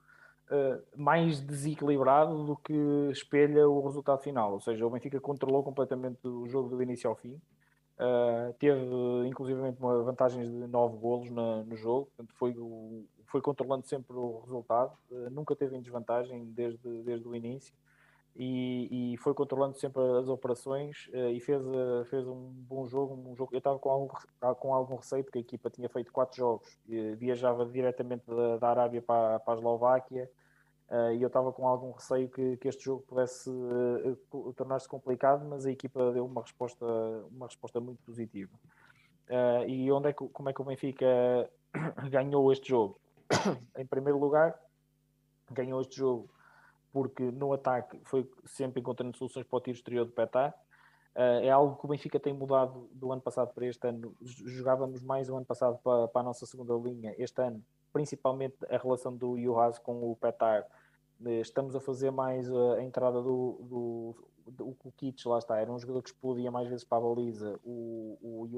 uh, 0.49 0.81
mais 0.95 1.39
desequilibrado 1.41 2.45
do 2.45 2.55
que 2.55 2.73
espelha 3.11 3.67
o 3.67 3.85
resultado 3.85 4.21
final. 4.21 4.53
Ou 4.53 4.59
seja, 4.59 4.85
o 4.85 4.89
Benfica 4.89 5.19
controlou 5.19 5.63
completamente 5.63 6.27
o 6.27 6.47
jogo 6.47 6.69
do 6.69 6.81
início 6.81 7.09
ao 7.09 7.15
fim. 7.15 7.39
Uh, 7.99 8.53
teve, 8.57 8.85
inclusivamente, 9.27 9.79
uma 9.79 10.01
vantagem 10.03 10.43
de 10.43 10.67
9 10.67 10.97
golos 10.97 11.29
na, 11.29 11.63
no 11.63 11.75
jogo. 11.75 12.05
Portanto, 12.15 12.33
foi, 12.35 12.55
foi 13.25 13.41
controlando 13.41 13.85
sempre 13.85 14.15
o 14.15 14.39
resultado. 14.39 14.97
Uh, 15.11 15.29
nunca 15.29 15.55
teve 15.55 15.75
em 15.75 15.81
desvantagem 15.81 16.45
desde, 16.45 17.03
desde 17.03 17.27
o 17.27 17.35
início 17.35 17.73
e, 18.35 19.13
e, 19.13 19.17
foi 19.17 19.33
controlando 19.33 19.77
sempre 19.77 20.01
as 20.17 20.29
operações 20.29 21.07
uh, 21.07 21.29
e 21.29 21.39
fez, 21.39 21.61
uh, 21.61 22.05
fez 22.05 22.27
um 22.27 22.49
bom 22.51 22.85
jogo. 22.85 23.13
Um 23.29 23.35
jogo. 23.35 23.53
Eu 23.53 23.57
estava 23.57 23.77
com 23.79 23.89
algum, 23.89 24.07
com 24.59 24.73
algum 24.73 24.95
receio, 24.95 25.23
porque 25.23 25.39
a 25.39 25.41
equipa 25.41 25.69
tinha 25.69 25.89
feito 25.89 26.11
quatro 26.11 26.37
jogos, 26.37 26.79
e, 26.87 27.15
viajava 27.15 27.65
diretamente 27.65 28.23
da, 28.27 28.57
da 28.57 28.69
Arábia 28.69 29.01
para, 29.01 29.39
para 29.39 29.53
a 29.53 29.57
Eslováquia, 29.57 30.29
e 31.15 31.21
eu 31.21 31.27
estava 31.27 31.53
com 31.53 31.67
algum 31.67 31.91
receio 31.91 32.27
que, 32.29 32.57
que 32.57 32.67
este 32.67 32.85
jogo 32.85 33.03
pudesse 33.07 33.51
tornar-se 34.55 34.87
complicado, 34.87 35.45
mas 35.45 35.63
a 35.67 35.71
equipa 35.71 36.11
deu 36.11 36.25
uma 36.25 36.41
resposta, 36.41 36.83
uma 37.31 37.45
resposta 37.45 37.79
muito 37.79 38.01
positiva. 38.01 38.57
e 39.67 39.91
onde 39.91 40.09
é 40.09 40.13
que, 40.13 40.27
como 40.29 40.49
é 40.49 40.53
que 40.53 40.61
o 40.61 40.65
Benfica 40.65 41.05
ganhou 42.09 42.51
este 42.51 42.69
jogo? 42.69 42.99
em 43.77 43.85
primeiro 43.85 44.17
lugar, 44.17 44.59
ganhou 45.51 45.79
este 45.81 45.97
jogo 45.97 46.27
porque 46.91 47.23
no 47.31 47.53
ataque 47.53 47.99
foi 48.03 48.29
sempre 48.45 48.81
encontrando 48.81 49.17
soluções 49.17 49.45
para 49.45 49.57
o 49.57 49.61
tiro 49.61 49.77
exterior 49.77 50.05
do 50.05 50.11
Petá. 50.11 50.53
Uh, 51.15 51.43
é 51.43 51.49
algo 51.49 51.75
que 51.75 51.85
o 51.85 51.89
Benfica 51.89 52.19
tem 52.19 52.33
mudado 52.33 52.87
do 52.93 53.11
ano 53.11 53.21
passado 53.21 53.53
para 53.53 53.65
este 53.65 53.87
ano. 53.87 54.15
Jogávamos 54.21 55.01
mais 55.01 55.29
o 55.29 55.35
ano 55.35 55.45
passado 55.45 55.77
para, 55.83 56.07
para 56.07 56.21
a 56.21 56.23
nossa 56.23 56.45
segunda 56.45 56.73
linha. 56.75 57.13
Este 57.17 57.41
ano, 57.41 57.63
principalmente 57.91 58.55
a 58.69 58.77
relação 58.77 59.15
do 59.15 59.37
Juhas 59.39 59.77
com 59.79 60.11
o 60.11 60.15
Petar. 60.15 60.65
Eh, 61.25 61.41
estamos 61.41 61.75
a 61.75 61.79
fazer 61.79 62.11
mais 62.11 62.49
a 62.51 62.81
entrada 62.81 63.21
do, 63.21 63.59
do, 63.61 64.15
do 64.47 64.77
o 64.83 64.91
Kitsch, 64.95 65.25
lá 65.25 65.39
está, 65.39 65.57
era 65.59 65.71
um 65.71 65.77
jogador 65.77 66.01
que 66.01 66.09
explodia 66.09 66.49
mais 66.49 66.69
vezes 66.69 66.83
para 66.85 66.97
a 66.97 67.01
baliza. 67.01 67.59
O, 67.65 68.17
o 68.21 68.49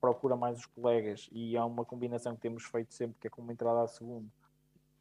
procura 0.00 0.36
mais 0.36 0.58
os 0.58 0.66
colegas 0.66 1.28
e 1.32 1.56
há 1.56 1.64
uma 1.64 1.84
combinação 1.84 2.34
que 2.34 2.40
temos 2.40 2.64
feito 2.64 2.94
sempre, 2.94 3.16
que 3.20 3.26
é 3.26 3.30
com 3.30 3.42
uma 3.42 3.52
entrada 3.52 3.82
a 3.82 3.88
segundo 3.88 4.30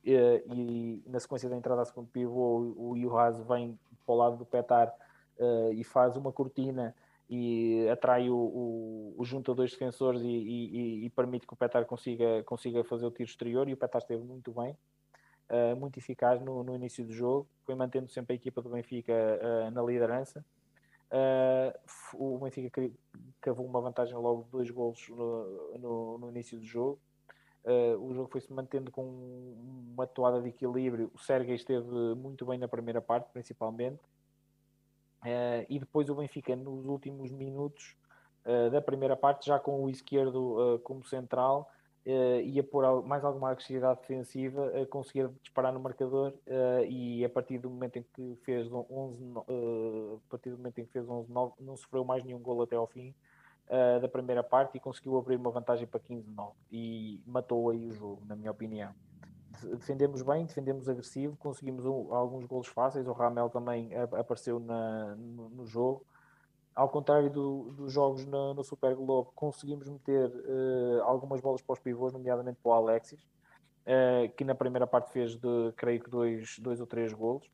e, 0.05 0.43
e 0.53 1.09
na 1.09 1.19
sequência 1.19 1.49
da 1.49 1.57
entrada 1.57 1.81
a 1.81 1.85
segundo 1.85 2.07
pivô, 2.07 2.73
o, 2.77 2.95
Juhaz 2.95 3.39
vem 3.41 3.77
para 4.05 4.13
o 4.13 4.17
lado 4.17 4.37
do 4.37 4.45
Petar 4.45 4.93
uh, 5.39 5.73
e 5.73 5.83
faz 5.83 6.15
uma 6.15 6.31
cortina 6.31 6.95
e 7.27 7.89
atrai 7.89 8.29
o, 8.29 8.35
o, 8.35 9.15
o 9.17 9.25
junto 9.25 9.51
a 9.51 9.55
dois 9.55 9.71
defensores 9.71 10.21
e, 10.21 10.27
e, 10.27 11.05
e, 11.05 11.09
permite 11.09 11.47
que 11.47 11.53
o 11.53 11.55
Petar 11.55 11.83
consiga, 11.85 12.43
consiga 12.43 12.83
fazer 12.83 13.07
o 13.07 13.11
tiro 13.11 13.27
exterior 13.27 13.67
e 13.67 13.73
o 13.73 13.77
Petar 13.77 13.99
esteve 13.99 14.23
muito 14.23 14.51
bem, 14.51 14.77
uh, 15.49 15.75
muito 15.75 15.97
eficaz 15.97 16.39
no, 16.39 16.63
no, 16.63 16.75
início 16.75 17.03
do 17.03 17.11
jogo, 17.11 17.47
foi 17.65 17.73
mantendo 17.73 18.07
sempre 18.07 18.33
a 18.33 18.35
equipa 18.35 18.61
do 18.61 18.69
Benfica 18.69 19.11
uh, 19.11 19.71
na 19.71 19.81
liderança. 19.81 20.45
o 22.13 22.37
Benfica 22.37 22.91
cavou 23.41 23.65
uma 23.65 23.81
vantagem 23.81 24.13
logo 24.13 24.43
de 24.43 24.51
dois 24.51 24.69
golos 24.69 25.09
no, 25.09 25.77
no, 25.79 26.17
no 26.19 26.29
início 26.29 26.59
do 26.59 26.65
jogo 26.65 26.99
Uh, 27.65 27.97
o 27.99 28.13
jogo 28.13 28.29
foi-se 28.29 28.53
mantendo 28.53 28.91
com 28.91 29.03
uma 29.93 30.05
toada 30.05 30.41
de 30.41 30.49
equilíbrio. 30.49 31.11
O 31.13 31.19
Sérgio 31.19 31.53
esteve 31.55 31.89
muito 32.15 32.45
bem 32.45 32.59
na 32.59 32.67
primeira 32.67 33.01
parte, 33.01 33.27
principalmente. 33.33 33.99
Uh, 35.23 35.65
e 35.67 35.79
depois 35.79 36.07
o 36.09 36.15
Benfica, 36.15 36.55
nos 36.55 36.85
últimos 36.85 37.31
minutos 37.31 37.95
uh, 38.45 38.69
da 38.69 38.81
primeira 38.81 39.15
parte, 39.15 39.47
já 39.47 39.59
com 39.59 39.83
o 39.83 39.89
esquerdo 39.89 40.79
como 40.83 41.03
central, 41.03 41.67
uh, 42.05 42.41
ia 42.41 42.63
pôr 42.63 43.03
mais 43.03 43.23
alguma 43.23 43.49
agressividade 43.49 44.01
defensiva, 44.01 44.71
a 44.81 44.85
conseguir 44.85 45.29
disparar 45.41 45.73
no 45.73 45.79
marcador 45.79 46.33
uh, 46.47 46.85
e 46.87 47.25
a 47.25 47.29
partir 47.29 47.57
do 47.57 47.69
momento 47.69 47.97
em 47.97 48.03
que 48.03 48.37
fez 48.43 48.71
11, 48.71 49.23
uh, 49.23 50.21
a 50.27 50.29
partir 50.29 50.51
do 50.51 50.57
momento 50.57 50.79
em 50.79 50.85
que 50.85 50.91
fez 50.91 51.07
11 51.07 51.31
9, 51.31 51.53
não 51.59 51.75
sofreu 51.75 52.05
mais 52.05 52.23
nenhum 52.23 52.39
gol 52.39 52.61
até 52.61 52.75
ao 52.75 52.87
fim 52.87 53.13
da 54.01 54.07
primeira 54.07 54.43
parte 54.43 54.77
e 54.77 54.79
conseguiu 54.79 55.17
abrir 55.17 55.37
uma 55.37 55.49
vantagem 55.49 55.87
para 55.87 55.99
15-9 55.99 56.53
e 56.71 57.19
matou 57.25 57.69
aí 57.71 57.85
o 57.87 57.91
jogo, 57.91 58.21
na 58.25 58.35
minha 58.35 58.51
opinião. 58.51 58.93
Defendemos 59.63 60.21
bem, 60.21 60.45
defendemos 60.45 60.87
agressivo, 60.87 61.35
conseguimos 61.37 61.85
um, 61.85 62.13
alguns 62.13 62.45
golos 62.45 62.67
fáceis, 62.67 63.07
o 63.07 63.11
Ramel 63.11 63.49
também 63.49 63.89
apareceu 63.95 64.59
na, 64.59 65.15
no, 65.15 65.49
no 65.49 65.65
jogo 65.65 66.05
ao 66.75 66.89
contrário 66.89 67.29
do, 67.29 67.71
dos 67.71 67.93
jogos 67.93 68.25
no, 68.25 68.53
no, 68.53 68.63
Super 68.63 68.93
Globo, 68.95 69.31
conseguimos 69.33 69.87
meter 69.87 70.29
uh, 70.29 71.03
algumas 71.03 71.39
bolas 71.39 71.61
para 71.61 71.73
os 71.73 71.79
pivôs, 71.79 72.11
nomeadamente 72.11 72.59
para 72.61 72.69
o 72.69 72.73
Alexis, 72.73 73.21
uh, 73.21 74.29
que 74.35 74.43
na 74.43 74.53
primeira 74.53 74.85
parte 74.85 75.09
fez, 75.11 75.37
de, 75.37 75.71
creio 75.77 76.03
que, 76.03 76.09
dois, 76.09 76.59
dois 76.59 76.81
ou 76.81 76.85
três 76.85 77.13
golos. 77.13 77.49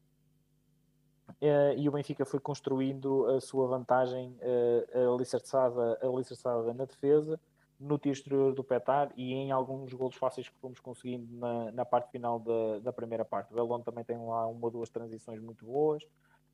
Uh, 1.39 1.77
e 1.77 1.87
o 1.87 1.91
Benfica 1.91 2.25
foi 2.25 2.39
construindo 2.39 3.25
a 3.27 3.39
sua 3.39 3.67
vantagem 3.67 4.35
uh, 4.41 5.13
alicerçada, 5.13 5.99
alicerçada 6.01 6.73
na 6.73 6.85
defesa, 6.85 7.39
no 7.79 7.97
tiro 7.97 8.13
exterior 8.13 8.53
do 8.53 8.63
Petar 8.63 9.11
e 9.15 9.33
em 9.33 9.51
alguns 9.51 9.93
golos 9.93 10.15
fáceis 10.15 10.47
que 10.47 10.55
fomos 10.59 10.79
conseguindo 10.79 11.27
na, 11.37 11.71
na 11.71 11.85
parte 11.85 12.11
final 12.11 12.39
da, 12.39 12.79
da 12.79 12.93
primeira 12.93 13.25
parte. 13.25 13.53
O 13.53 13.57
Elon 13.57 13.79
também 13.81 14.03
tem 14.03 14.17
lá 14.17 14.45
uma 14.47 14.65
ou 14.65 14.71
duas 14.71 14.89
transições 14.89 15.39
muito 15.41 15.65
boas 15.65 16.03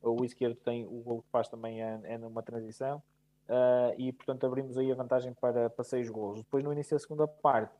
o 0.02 0.24
esquerdo 0.24 0.56
tem 0.56 0.86
o 0.86 1.02
gol 1.02 1.22
que 1.22 1.30
faz 1.30 1.48
também 1.48 1.82
é, 1.82 2.00
é 2.04 2.18
numa 2.18 2.42
transição 2.42 3.02
uh, 3.48 3.94
e 3.96 4.12
portanto 4.12 4.46
abrimos 4.46 4.78
aí 4.78 4.90
a 4.92 4.94
vantagem 4.94 5.32
para, 5.34 5.68
para 5.70 5.84
seis 5.84 6.08
gols. 6.08 6.38
Depois 6.38 6.62
no 6.62 6.72
início 6.72 6.96
da 6.96 7.00
segunda 7.00 7.26
parte 7.26 7.74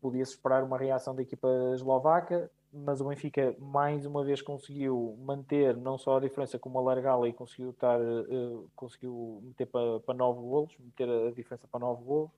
podia-se 0.00 0.32
esperar 0.32 0.62
uma 0.62 0.78
reação 0.78 1.14
da 1.14 1.22
equipa 1.22 1.48
eslovaca, 1.74 2.50
mas 2.84 3.00
o 3.00 3.08
Benfica 3.08 3.56
mais 3.58 4.04
uma 4.06 4.24
vez 4.24 4.42
conseguiu 4.42 5.16
manter 5.20 5.76
não 5.76 5.96
só 5.96 6.16
a 6.16 6.20
diferença 6.20 6.58
como 6.58 6.78
alargá-la 6.78 7.28
e 7.28 7.32
conseguiu, 7.32 7.70
estar, 7.70 8.00
uh, 8.00 8.70
conseguiu 8.74 9.40
meter 9.42 9.66
para, 9.66 10.00
para 10.00 10.14
nove 10.14 10.40
golos, 10.40 10.76
meter 10.78 11.08
a 11.08 11.30
diferença 11.30 11.66
para 11.66 11.80
nove 11.80 12.04
golos. 12.04 12.30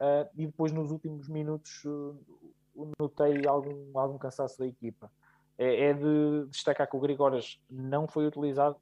Uh, 0.00 0.28
e 0.36 0.46
depois 0.46 0.72
nos 0.72 0.90
últimos 0.90 1.28
minutos 1.28 1.84
notei 2.98 3.46
algum, 3.46 3.98
algum 3.98 4.18
cansaço 4.18 4.58
da 4.58 4.66
equipa 4.66 5.10
é, 5.60 5.90
é 5.90 5.92
de 5.92 6.46
destacar 6.48 6.88
que 6.88 6.96
o 6.96 7.00
Grigoras 7.00 7.60
não 7.68 8.08
foi 8.08 8.26
utilizado, 8.26 8.78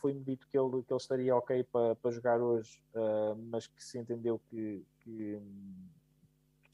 foi-me 0.00 0.24
dito 0.24 0.48
que 0.48 0.58
ele, 0.58 0.82
que 0.82 0.92
ele 0.92 1.00
estaria 1.00 1.36
ok 1.36 1.62
para, 1.64 1.94
para 1.96 2.10
jogar 2.10 2.40
hoje, 2.40 2.82
uh, 2.94 3.36
mas 3.50 3.66
que 3.66 3.84
se 3.84 3.98
entendeu 3.98 4.40
que, 4.48 4.82
que, 5.00 5.38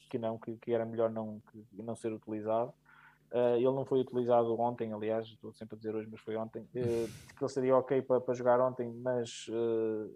que 0.09 0.17
não, 0.17 0.37
que, 0.37 0.55
que, 0.55 0.71
era 0.71 0.85
melhor 0.85 1.11
não, 1.11 1.41
que, 1.51 1.83
não 1.83 1.93
ser 1.93 2.13
utilizado. 2.13 2.73
Uh, 3.35 3.57
ele 3.57 3.65
não 3.65 3.83
foi 3.83 3.99
utilizado 3.99 4.57
ontem, 4.57 4.93
aliás, 4.93 5.25
estou 5.27 5.51
sempre 5.51 5.75
a 5.75 5.77
dizer 5.77 5.93
hoje, 5.93 6.07
mas 6.09 6.21
foi 6.21 6.37
ontem, 6.37 6.61
uh, 6.61 6.67
que 6.71 6.79
ele 7.41 7.45
estaria 7.45 7.75
ok 7.75 8.01
para, 8.01 8.21
para 8.21 8.33
jogar 8.33 8.61
ontem, 8.61 8.89
mas 8.89 9.47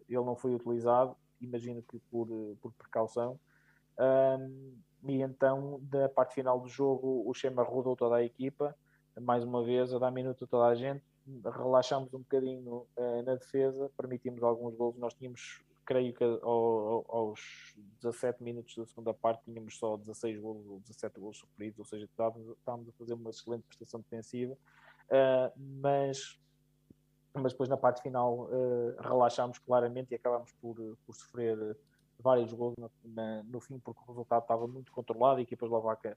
ele 0.08 0.24
não 0.24 0.38
foi 0.38 0.56
utilizado, 0.56 1.18
imagino 1.42 1.84
que 1.84 2.00
por, 2.10 2.28
por 2.62 2.72
precaução. 2.74 3.38
E 5.04 5.22
então, 5.22 5.80
da 5.84 6.08
parte 6.08 6.36
final 6.36 6.60
do 6.60 6.68
jogo, 6.70 7.24
o 7.26 7.34
Chema 7.34 7.64
rodou 7.64 7.96
toda 7.96 8.16
a 8.16 8.24
equipa, 8.24 8.76
mais 9.20 9.44
uma 9.44 9.64
vez, 9.64 9.94
a 9.94 10.00
dar 10.00 10.12
minuto 10.12 10.46
a 10.46 10.48
toda 10.48 10.66
a 10.68 10.76
gente. 10.76 11.04
Relaxámos 11.44 12.14
um 12.14 12.20
bocadinho 12.20 12.88
uh, 12.98 13.22
na 13.24 13.36
defesa, 13.36 13.92
permitimos 13.96 14.42
alguns 14.42 14.76
gols. 14.76 14.98
Nós 14.98 15.14
tínhamos, 15.14 15.62
creio 15.90 16.14
que 16.14 16.24
ao, 16.24 17.04
aos 17.10 17.74
17 18.00 18.44
minutos 18.44 18.76
da 18.78 18.86
segunda 18.86 19.12
parte, 19.12 19.44
tínhamos 19.44 19.76
só 19.76 19.98
16 19.98 20.40
gols 20.40 20.64
ou 20.68 20.80
17 20.82 21.20
gols 21.20 21.40
sofridos, 21.40 21.80
ou 21.80 21.86
seja, 21.86 22.06
estávamos, 22.06 22.48
estávamos 22.60 22.90
a 22.90 22.92
fazer 22.92 23.14
uma 23.16 23.32
excelente 23.32 23.64
prestação 23.64 24.00
defensiva. 24.00 24.54
Uh, 25.06 25.52
mas 25.82 26.40
mas 27.34 27.54
depois 27.54 27.70
na 27.70 27.78
parte 27.78 28.04
final 28.04 28.50
uh, 28.52 29.02
relaxámos 29.02 29.58
claramente 29.60 30.12
e 30.12 30.16
acabámos 30.16 30.52
por, 30.62 30.76
por 31.06 31.16
sofrer 31.16 31.58
vários 32.20 32.54
gols 32.54 32.76
no, 32.78 32.92
na, 33.04 33.42
no 33.44 33.60
fim, 33.60 33.80
porque 33.80 34.00
o 34.06 34.12
resultado 34.12 34.44
estava 34.44 34.68
muito 34.68 34.92
controlado. 34.92 35.40
A 35.40 35.42
equipa 35.42 35.66
eslovaca 35.66 36.16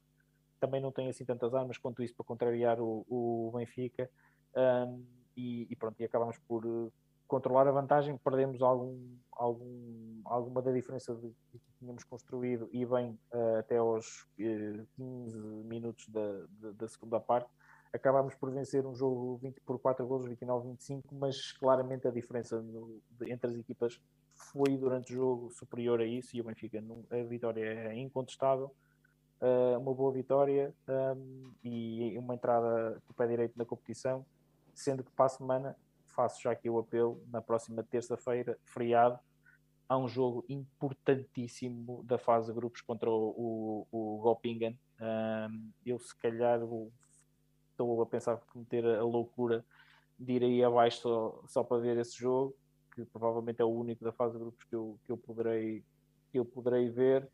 também 0.61 0.83
não 0.83 0.93
tem 0.93 1.09
assim 1.09 1.25
tantas 1.25 1.55
armas 1.55 1.79
quanto 1.79 2.03
isso 2.03 2.15
para 2.15 2.27
contrariar 2.27 2.79
o, 2.79 3.07
o 3.09 3.53
Benfica. 3.55 4.11
Um, 4.55 5.03
e, 5.35 5.67
e, 5.71 5.77
pronto, 5.77 5.99
e 5.99 6.05
acabamos 6.05 6.37
por 6.47 6.63
eh, 6.67 6.91
controlar 7.33 7.67
a 7.67 7.73
vantagem. 7.73 8.19
Perdemos 8.19 8.61
algum, 8.61 8.95
algum, 9.33 10.21
alguma 10.27 10.61
da 10.61 10.71
diferença 10.71 11.15
de, 11.15 11.33
que 11.51 11.59
tínhamos 11.79 12.05
construído 12.05 12.69
e 12.71 12.85
bem 12.85 13.19
uh, 13.33 13.59
até 13.59 13.79
aos 13.79 14.25
uh, 14.39 14.87
15 14.97 15.39
minutos 15.65 16.07
da, 16.09 16.45
da, 16.61 16.73
da 16.73 16.89
segunda 16.89 17.19
parte 17.19 17.49
acabámos 17.91 18.35
por 18.35 18.51
vencer 18.51 18.87
um 18.87 18.95
jogo 18.95 19.37
20 19.43 19.61
por 19.63 19.79
4 19.79 20.07
gols, 20.07 20.25
29-25, 20.27 21.05
mas 21.13 21.53
claramente 21.53 22.09
a 22.09 22.11
diferença 22.11 22.61
no, 22.61 23.01
de, 23.11 23.31
entre 23.31 23.51
as 23.51 23.57
equipas 23.57 24.01
foi 24.35 24.77
durante 24.79 25.13
o 25.13 25.17
jogo 25.17 25.51
superior 25.51 26.01
a 26.01 26.05
isso 26.07 26.35
e 26.37 26.41
o 26.41 26.45
Benfica 26.45 26.83
a 27.11 27.23
vitória 27.25 27.65
é 27.65 27.95
incontestável 27.99 28.75
uh, 29.41 29.79
uma 29.79 29.95
boa 29.95 30.11
vitória 30.11 30.75
um, 30.89 31.53
e 31.63 32.17
uma 32.19 32.35
entrada 32.35 33.03
do 33.07 33.15
pé 33.15 33.27
direito 33.27 33.59
na 33.59 33.65
competição 33.67 34.25
sendo 34.75 35.05
que 35.05 35.13
para 35.13 35.27
a 35.27 35.29
semana 35.29 35.77
faço 36.13 36.43
já 36.43 36.53
aqui 36.53 36.69
o 36.71 36.79
apelo 36.79 37.23
na 37.29 37.41
próxima 37.41 37.83
terça-feira, 37.83 38.59
feriado 38.65 39.19
há 39.89 39.99
um 39.99 40.09
jogo 40.09 40.45
importantíssimo 40.49 42.03
da 42.05 42.17
fase 42.17 42.49
de 42.49 42.55
grupos 42.55 42.81
contra 42.81 43.11
o, 43.11 43.87
o, 43.93 44.17
o 44.17 44.19
Gopingen 44.23 44.79
um, 45.01 45.71
eu 45.85 45.99
se 45.99 46.17
calhar 46.17 46.61
estou 47.71 48.01
a 48.01 48.07
pensar 48.07 48.37
cometer 48.53 48.87
a 48.87 49.03
loucura 49.03 49.65
de 50.19 50.35
ir 50.35 50.45
aí 50.45 50.65
abaixo 50.65 51.01
só, 51.01 51.43
só 51.47 51.65
para 51.65 51.79
ver 51.83 51.99
esse 51.99 52.17
jogo 52.17 52.57
que 52.95 53.05
provavelmente 53.05 53.61
é 53.61 53.65
o 53.65 53.69
único 53.69 54.05
da 54.05 54.13
fase 54.13 54.35
de 54.35 54.39
grupos 54.39 54.65
que 54.65 54.75
eu, 54.75 54.99
que 55.05 55.13
eu, 55.13 55.17
poderei, 55.17 55.85
que 56.31 56.39
eu 56.39 56.45
poderei 56.45 56.89
ver. 56.89 57.29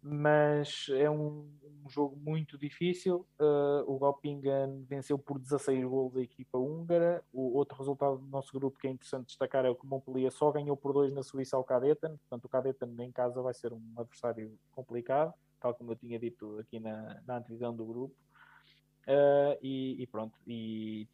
Mas 0.00 0.86
é 0.90 1.10
um, 1.10 1.50
um 1.84 1.88
jogo 1.88 2.16
muito 2.16 2.56
difícil. 2.56 3.26
Uh, 3.38 3.82
o 3.86 3.98
Gopingen 3.98 4.84
venceu 4.88 5.18
por 5.18 5.38
16 5.38 5.84
gols 5.84 6.16
a 6.16 6.20
equipa 6.20 6.56
húngara. 6.56 7.24
O 7.32 7.56
outro 7.56 7.76
resultado 7.78 8.18
do 8.18 8.26
nosso 8.26 8.52
grupo 8.52 8.78
que 8.78 8.86
é 8.86 8.90
interessante 8.90 9.26
destacar 9.26 9.64
é 9.64 9.70
o 9.70 9.74
que 9.74 9.86
Montpellier 9.86 10.30
só 10.30 10.52
ganhou 10.52 10.76
por 10.76 10.92
2 10.92 11.12
na 11.12 11.22
Suíça 11.22 11.56
ao 11.56 11.64
Cadetten. 11.64 12.16
Portanto, 12.16 12.44
o 12.44 12.48
Cadetten 12.48 12.94
em 13.00 13.10
casa 13.10 13.42
vai 13.42 13.52
ser 13.54 13.72
um 13.72 13.82
adversário 13.96 14.56
complicado, 14.70 15.34
tal 15.60 15.74
como 15.74 15.92
eu 15.92 15.96
tinha 15.96 16.18
dito 16.18 16.58
aqui 16.60 16.78
na, 16.78 17.20
na 17.26 17.38
antevisão 17.38 17.74
do 17.74 17.84
grupo. 17.84 18.14
Uh, 19.08 19.56
e, 19.62 20.02
e, 20.02 20.06
pronto, 20.06 20.38
e 20.46 21.08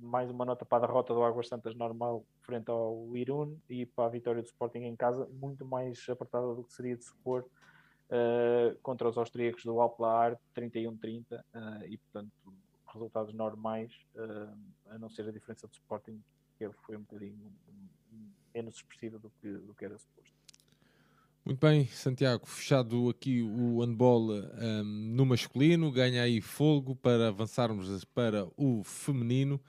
mais 0.00 0.30
uma 0.30 0.44
nota 0.44 0.64
para 0.64 0.84
a 0.84 0.86
derrota 0.86 1.12
do 1.12 1.24
Águas 1.24 1.48
Santas 1.48 1.74
normal 1.74 2.24
frente 2.42 2.70
ao 2.70 3.16
Irun 3.16 3.56
e 3.68 3.84
para 3.84 4.06
a 4.06 4.08
vitória 4.08 4.40
do 4.40 4.46
Sporting 4.46 4.78
em 4.78 4.94
casa, 4.94 5.28
muito 5.32 5.66
mais 5.66 6.06
apertada 6.08 6.54
do 6.54 6.62
que 6.62 6.72
seria 6.72 6.96
de 6.96 7.04
supor 7.04 7.44
uh, 8.10 8.76
contra 8.82 9.08
os 9.08 9.16
austríacos 9.16 9.64
do 9.64 9.80
Alplar 9.80 10.38
31-30 10.56 11.22
uh, 11.32 11.84
e 11.86 11.96
portanto 11.98 12.32
resultados 12.92 13.34
normais, 13.34 13.92
uh, 14.14 14.56
a 14.90 14.98
não 14.98 15.10
ser 15.10 15.28
a 15.28 15.32
diferença 15.32 15.66
do 15.66 15.72
Sporting 15.72 16.22
que 16.56 16.70
foi 16.86 16.96
um 16.96 17.00
bocadinho 17.00 17.52
menos 18.54 18.76
expressiva 18.76 19.18
do 19.18 19.30
que, 19.40 19.48
do 19.48 19.74
que 19.74 19.84
era 19.84 19.98
suposto. 19.98 20.32
Muito 21.44 21.58
bem, 21.58 21.86
Santiago, 21.88 22.46
fechado 22.46 23.10
aqui 23.10 23.42
o 23.42 23.80
handball 23.80 24.30
um, 24.30 24.82
no 24.82 25.26
masculino, 25.26 25.92
ganha 25.92 26.22
aí 26.22 26.40
fogo 26.40 26.96
para 26.96 27.28
avançarmos 27.28 28.02
para 28.06 28.48
o 28.56 28.82
feminino, 28.82 29.60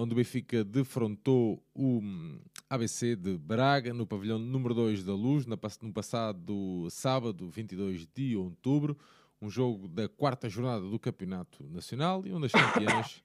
onde 0.00 0.12
o 0.12 0.16
Benfica 0.16 0.62
defrontou 0.62 1.62
o 1.74 1.98
hum, 1.98 2.38
ABC 2.68 3.16
de 3.16 3.38
Braga 3.38 3.94
no 3.94 4.06
pavilhão 4.06 4.38
número 4.38 4.74
2 4.74 5.02
da 5.04 5.14
Luz, 5.14 5.46
no 5.46 5.56
passado 5.92 6.86
sábado, 6.90 7.48
22 7.48 8.06
de 8.14 8.36
outubro, 8.36 8.96
um 9.40 9.48
jogo 9.48 9.88
da 9.88 10.08
quarta 10.08 10.48
jornada 10.48 10.82
do 10.82 10.98
Campeonato 10.98 11.64
Nacional 11.68 12.26
e 12.26 12.32
onde 12.32 12.46
as 12.46 12.52
campeãs 12.52 13.22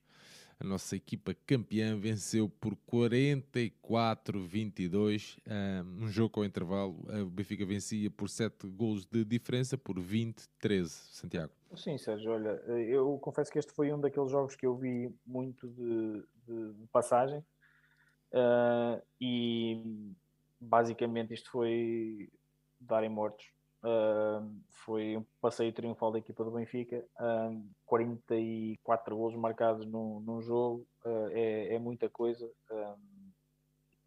a 0.59 0.63
nossa 0.63 0.95
equipa 0.95 1.35
campeã 1.45 1.97
venceu 1.97 2.47
por 2.47 2.77
44-22, 2.91 5.37
um 5.99 6.07
jogo 6.07 6.29
com 6.29 6.45
intervalo. 6.45 6.95
O 7.23 7.29
Benfica 7.29 7.65
vencia 7.65 8.09
por 8.09 8.29
7 8.29 8.65
golos 8.67 9.05
de 9.05 9.25
diferença, 9.25 9.77
por 9.77 9.99
20-13. 9.99 10.87
Santiago. 11.11 11.51
Sim, 11.75 11.97
Sérgio, 11.97 12.31
olha, 12.31 12.51
eu 12.87 13.19
confesso 13.19 13.51
que 13.51 13.59
este 13.59 13.73
foi 13.73 13.91
um 13.91 13.99
daqueles 13.99 14.31
jogos 14.31 14.55
que 14.55 14.65
eu 14.65 14.77
vi 14.77 15.13
muito 15.25 15.67
de, 15.67 16.23
de, 16.47 16.71
de 16.73 16.87
passagem 16.87 17.39
uh, 18.31 19.01
e 19.19 20.15
basicamente 20.59 21.33
isto 21.33 21.51
foi 21.51 22.29
darem 22.79 23.09
mortos 23.09 23.51
Uh, 23.85 24.43
foi 24.69 25.15
um 25.15 25.23
passeio 25.39 25.71
triunfal 25.71 26.11
da 26.11 26.17
equipa 26.17 26.43
do 26.43 26.49
Benfica. 26.49 27.05
Uh, 27.19 27.63
44 27.85 29.15
golos 29.15 29.35
marcados 29.35 29.85
num, 29.85 30.19
num 30.21 30.41
jogo 30.41 30.87
uh, 31.05 31.29
é, 31.29 31.75
é, 31.75 31.79
muita 31.79 32.09
coisa. 32.09 32.49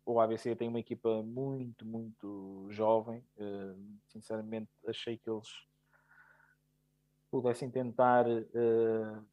o 0.05 0.19
ABC 0.19 0.57
tem 0.57 0.69
uma 0.69 0.81
equipa 0.81 1.23
muito, 1.23 1.87
muito 1.87 2.67
jovem. 2.71 3.23
Sinceramente, 4.09 4.69
achei 4.85 5.17
que 5.17 5.31
eles 5.31 5.49
pudessem 7.31 7.71
tentar 7.71 8.27
uh, 8.27 9.25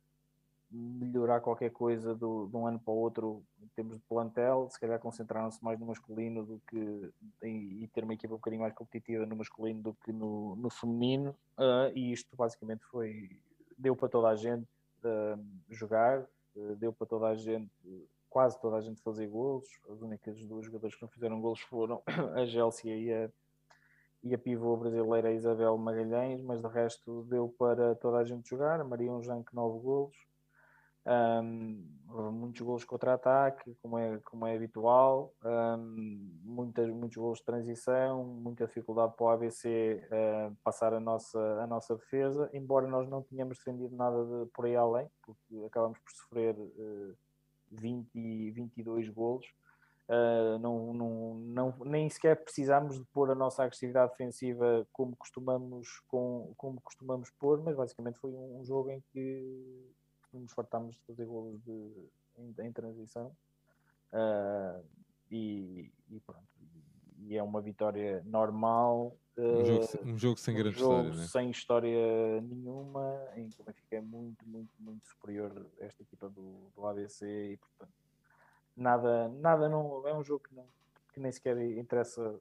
melhorar 0.76 1.42
qualquer 1.42 1.72
coisa 1.72 2.14
do, 2.14 2.48
de 2.48 2.56
um 2.58 2.68
ano 2.68 2.80
para 2.80 2.94
o 2.94 2.98
outro 2.98 3.44
em 3.62 3.68
termos 3.76 3.98
de 3.98 4.04
plantel. 4.04 4.68
Se 4.70 4.80
calhar 4.80 5.00
concentraram-se 5.00 5.64
mais 5.64 5.80
no 5.80 5.86
masculino 5.86 6.44
do 6.44 6.62
que 6.68 7.12
e, 7.44 7.84
e, 7.84 7.90
ter 7.94 8.04
uma 8.04 8.14
equipa 8.14 8.34
um 8.34 8.38
bocadinho 8.38 8.62
mais 8.62 8.74
competitiva 8.74 9.26
no 9.26 9.36
masculino 9.36 9.82
do 9.82 9.94
que 9.94 10.12
no, 10.12 10.56
no 10.56 10.70
feminino. 10.70 11.36
Uh, 11.58 11.92
e 11.96 12.12
isto 12.12 12.36
basicamente 12.36 12.84
foi 12.86 13.30
deu 13.78 13.96
para 13.96 14.10
toda 14.10 14.30
a 14.30 14.36
gente 14.36 14.68
jogar, 15.70 16.26
deu 16.78 16.92
para 16.92 17.06
toda 17.06 17.28
a 17.28 17.36
gente 17.36 17.70
quase 18.36 18.60
toda 18.60 18.76
a 18.76 18.82
gente 18.82 19.02
fazer 19.02 19.28
golos. 19.28 19.66
As 19.90 20.02
únicas 20.02 20.38
duas 20.46 20.66
jogadoras 20.66 20.94
que 20.94 21.02
não 21.02 21.08
fizeram 21.08 21.40
golos 21.40 21.62
foram 21.62 22.02
a 22.36 22.46
Gélcia 22.46 22.94
e 22.94 23.14
a, 23.14 23.30
e 24.24 24.34
a 24.34 24.38
pivô 24.38 24.76
brasileira 24.76 25.32
Isabel 25.32 25.78
Magalhães, 25.78 26.42
mas 26.42 26.62
de 26.62 26.68
resto 26.68 27.24
deu 27.30 27.54
para 27.58 27.96
toda 27.96 28.18
a 28.18 28.24
gente 28.26 28.50
jogar. 28.50 28.82
A 28.82 28.84
Maria 28.84 29.12
Unjanque, 29.12 29.56
nove 29.56 29.80
golos. 29.80 30.18
Um, 31.08 31.96
muitos 32.32 32.62
golos 32.62 32.84
contra-ataque, 32.84 33.76
como 33.82 33.98
é, 33.98 34.18
como 34.20 34.48
é 34.48 34.56
habitual, 34.56 35.34
um, 35.44 36.40
muitas, 36.44 36.90
muitos 36.90 37.18
golos 37.18 37.40
de 37.40 37.46
transição, 37.46 38.24
muita 38.24 38.66
dificuldade 38.66 39.14
para 39.16 39.26
o 39.26 39.30
ABC 39.30 40.02
uh, 40.06 40.56
passar 40.64 40.94
a 40.94 41.00
nossa, 41.00 41.40
a 41.62 41.68
nossa 41.68 41.96
defesa, 41.96 42.50
embora 42.54 42.88
nós 42.88 43.08
não 43.10 43.22
tenhamos 43.22 43.58
defendido 43.58 43.96
nada 43.96 44.24
de, 44.24 44.50
por 44.52 44.66
aí 44.66 44.76
além, 44.76 45.08
porque 45.24 45.66
acabamos 45.66 46.00
por 46.00 46.12
sofrer 46.12 46.56
uh, 46.56 47.16
20, 47.72 48.52
22 48.52 49.10
golos. 49.10 49.46
Uh, 50.08 50.60
não, 50.60 50.94
não, 50.94 51.34
não, 51.36 51.76
nem 51.84 52.08
sequer 52.10 52.36
precisámos 52.44 53.00
de 53.00 53.04
pôr 53.06 53.32
a 53.32 53.36
nossa 53.36 53.64
agressividade 53.64 54.12
defensiva 54.12 54.88
como 54.94 55.16
costumamos, 55.16 56.00
com, 56.08 56.54
como 56.56 56.80
costumamos 56.82 57.32
pôr, 57.32 57.62
mas 57.64 57.76
basicamente 57.76 58.20
foi 58.20 58.30
um, 58.30 58.60
um 58.60 58.64
jogo 58.64 58.92
em 58.92 59.04
que 59.12 59.84
nos 60.40 60.54
fartámos 60.54 60.96
de 60.96 61.02
fazer 61.04 61.26
golos 61.26 61.62
de, 61.64 62.10
em, 62.38 62.54
em 62.60 62.72
transição 62.72 63.36
uh, 64.14 64.84
e, 65.32 65.92
e, 66.10 66.20
pronto. 66.20 66.48
E 67.20 67.36
é 67.36 67.44
uma 67.44 67.62
vitória 67.62 68.22
normal 68.26 69.18
um 69.38 69.66
jogo, 69.66 69.88
um 70.06 70.18
jogo 70.18 70.40
sem 70.40 70.54
um 70.54 70.58
grande 70.58 70.80
jogo 70.80 70.94
história, 70.94 71.18
né? 71.18 71.28
sem 71.28 71.50
história 71.50 72.42
nenhuma, 72.42 73.28
em 73.36 73.50
que 73.50 73.62
o 73.62 73.66
Benfica 73.66 73.98
é 73.98 74.02
muito, 74.02 74.48
muito, 74.48 74.72
muito 74.80 75.06
superior 75.08 75.68
a 75.82 75.86
esta 75.86 76.04
equipa 76.04 76.30
do, 76.30 76.72
do 76.74 76.86
ABC 76.86 77.26
e 77.52 77.58
portanto 77.58 77.92
nada, 78.76 79.28
nada 79.30 79.68
não, 79.68 80.08
é 80.08 80.14
um 80.14 80.24
jogo 80.24 80.44
que, 80.48 80.56
não, 80.56 80.66
que 81.14 81.20
nem 81.20 81.32
sequer 81.32 81.58
interessa 81.78 82.40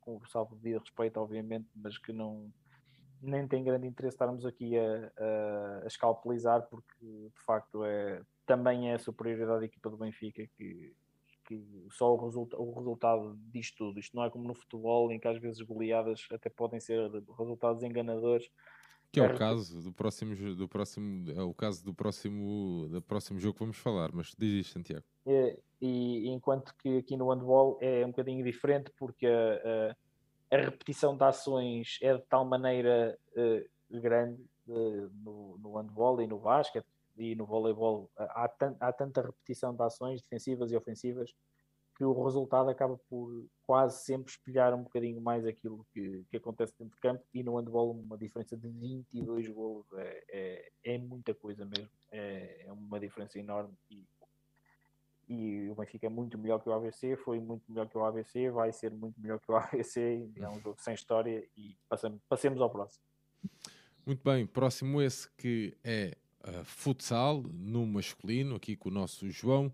com 0.00 0.16
o 0.16 0.26
salvo 0.26 0.56
de 0.56 0.76
respeito, 0.76 1.18
obviamente, 1.18 1.68
mas 1.74 1.96
que 1.96 2.12
não 2.12 2.52
nem 3.22 3.46
tem 3.46 3.64
grande 3.64 3.86
interesse 3.86 4.14
estarmos 4.14 4.44
aqui 4.44 4.76
a, 4.76 5.12
a, 5.16 5.80
a 5.84 5.86
escalpelizar 5.86 6.66
porque 6.68 6.96
de 7.00 7.44
facto 7.44 7.84
é 7.84 8.20
também 8.44 8.90
é 8.90 8.94
a 8.94 8.98
superioridade 8.98 9.60
da 9.60 9.66
equipa 9.66 9.88
do 9.88 9.96
Benfica 9.96 10.46
que 10.56 10.94
que 11.44 11.86
só 11.90 12.14
o, 12.14 12.24
resulta, 12.24 12.56
o 12.56 12.72
resultado 12.72 13.36
diz 13.50 13.70
tudo. 13.72 13.98
Isto 13.98 14.16
não 14.16 14.24
é 14.24 14.30
como 14.30 14.46
no 14.46 14.54
futebol, 14.54 15.10
em 15.10 15.18
que 15.18 15.28
às 15.28 15.38
vezes 15.38 15.60
goleadas 15.60 16.26
até 16.30 16.48
podem 16.48 16.80
ser 16.80 17.10
resultados 17.38 17.82
enganadores. 17.82 18.48
Que 19.10 19.20
é 19.20 19.24
o 19.24 19.36
caso 19.36 19.82
do 19.82 19.92
próximo, 19.92 20.34
do 20.54 20.66
próximo, 20.66 21.30
é 21.32 21.42
o 21.42 21.52
caso 21.52 21.84
do 21.84 21.92
próximo, 21.92 22.88
do 22.88 23.02
próximo 23.02 23.38
jogo 23.38 23.54
que 23.54 23.60
vamos 23.60 23.76
falar, 23.76 24.10
mas 24.12 24.34
diz 24.38 24.66
isto, 24.66 24.72
Santiago. 24.72 25.04
É, 25.26 25.58
e 25.82 26.28
enquanto 26.28 26.74
que 26.76 26.96
aqui 26.96 27.14
no 27.14 27.30
handball 27.30 27.76
é 27.82 28.06
um 28.06 28.08
bocadinho 28.08 28.42
diferente, 28.42 28.90
porque 28.96 29.26
a, 29.26 29.94
a, 30.52 30.56
repetição 30.56 31.16
de 31.16 31.24
ações 31.24 31.98
é 32.02 32.14
de 32.14 32.22
tal 32.22 32.44
maneira 32.44 33.18
uh, 33.36 34.00
grande 34.00 34.42
uh, 34.68 35.10
no, 35.22 35.58
no 35.58 35.76
handball 35.76 36.20
e 36.20 36.26
no 36.26 36.38
basquete 36.38 36.86
e 37.16 37.34
no 37.34 37.44
voleibol 37.44 38.10
há, 38.16 38.50
há 38.80 38.92
tanta 38.92 39.22
repetição 39.22 39.74
de 39.74 39.82
ações 39.82 40.22
defensivas 40.22 40.70
e 40.72 40.76
ofensivas 40.76 41.34
que 41.96 42.04
o 42.04 42.24
resultado 42.24 42.70
acaba 42.70 42.98
por 43.08 43.46
quase 43.66 44.04
sempre 44.04 44.32
espelhar 44.32 44.74
um 44.74 44.82
bocadinho 44.82 45.20
mais 45.20 45.46
aquilo 45.46 45.86
que, 45.92 46.24
que 46.30 46.36
acontece 46.36 46.72
dentro 46.78 46.94
de 46.94 47.00
campo 47.00 47.22
e 47.32 47.42
no 47.42 47.56
handball 47.56 47.92
uma 47.92 48.16
diferença 48.16 48.56
de 48.56 48.68
22 48.68 49.48
golos 49.48 49.86
é, 49.94 50.24
é, 50.30 50.72
é 50.94 50.98
muita 50.98 51.34
coisa 51.34 51.64
mesmo, 51.64 51.90
é, 52.10 52.64
é, 52.66 52.72
uma 52.72 52.98
diferença 52.98 53.38
enorme 53.38 53.74
e, 53.90 54.04
e 55.28 55.68
o 55.70 55.74
Benfica 55.74 56.06
é 56.06 56.10
muito 56.10 56.36
melhor 56.38 56.60
que 56.60 56.68
o 56.68 56.72
ABC, 56.72 57.16
foi 57.16 57.40
muito 57.40 57.62
melhor 57.68 57.88
que 57.88 57.96
o 57.96 58.04
ABC, 58.04 58.50
vai 58.50 58.72
ser 58.72 58.92
muito 58.92 59.20
melhor 59.20 59.38
que 59.40 59.50
o 59.50 59.54
ABC, 59.56 60.28
é 60.36 60.48
um 60.48 60.60
jogo 60.60 60.76
sem 60.78 60.94
história 60.94 61.44
e 61.56 61.76
passamos, 61.88 62.20
passemos 62.28 62.60
ao 62.60 62.70
próximo. 62.70 63.02
Muito 64.04 64.22
bem, 64.24 64.46
próximo 64.46 65.00
esse 65.00 65.30
que 65.36 65.76
é 65.84 66.16
uh, 66.46 66.64
futsal 66.64 67.42
no 67.52 67.86
masculino, 67.86 68.56
aqui 68.56 68.76
com 68.76 68.88
o 68.88 68.92
nosso 68.92 69.30
João. 69.30 69.72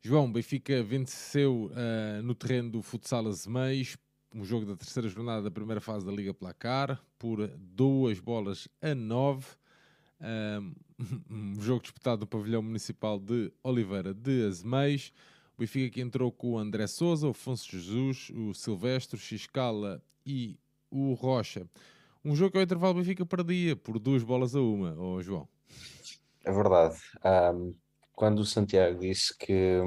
João, 0.00 0.30
Benfica 0.32 0.82
venceu 0.82 1.70
uh, 1.70 2.22
no 2.22 2.34
terreno 2.34 2.70
do 2.70 2.82
futsal 2.82 3.26
Azeméis, 3.28 3.96
um 4.34 4.44
jogo 4.44 4.66
da 4.66 4.76
terceira 4.76 5.08
jornada 5.08 5.42
da 5.42 5.50
primeira 5.50 5.80
fase 5.80 6.04
da 6.04 6.10
Liga 6.10 6.34
Placar, 6.34 7.00
por 7.18 7.46
duas 7.56 8.18
bolas 8.18 8.66
a 8.80 8.94
nove. 8.94 9.46
Um 11.28 11.60
jogo 11.60 11.82
disputado 11.82 12.20
no 12.20 12.26
pavilhão 12.26 12.62
municipal 12.62 13.18
de 13.18 13.52
Oliveira 13.62 14.14
de 14.14 14.46
Azeméis. 14.46 15.12
O 15.56 15.60
Benfica 15.60 15.94
que 15.94 16.00
entrou 16.00 16.30
com 16.30 16.52
o 16.52 16.58
André 16.58 16.86
Souza, 16.86 17.26
o 17.26 17.30
Afonso 17.30 17.68
Jesus, 17.70 18.30
o 18.30 18.54
Silvestre, 18.54 19.16
o 19.16 19.18
Xiscala 19.18 20.02
e 20.24 20.56
o 20.90 21.14
Rocha. 21.14 21.66
Um 22.24 22.36
jogo 22.36 22.52
que 22.52 22.58
ao 22.58 22.62
intervalo 22.62 22.94
Benfica 22.94 23.26
perdia 23.26 23.74
por 23.74 23.98
duas 23.98 24.22
bolas 24.22 24.54
a 24.54 24.60
uma, 24.60 24.94
oh, 24.96 25.20
João. 25.20 25.48
É 26.44 26.52
verdade. 26.52 26.96
Um, 27.54 27.74
quando 28.14 28.40
o 28.40 28.44
Santiago 28.44 29.00
disse 29.00 29.36
que, 29.36 29.80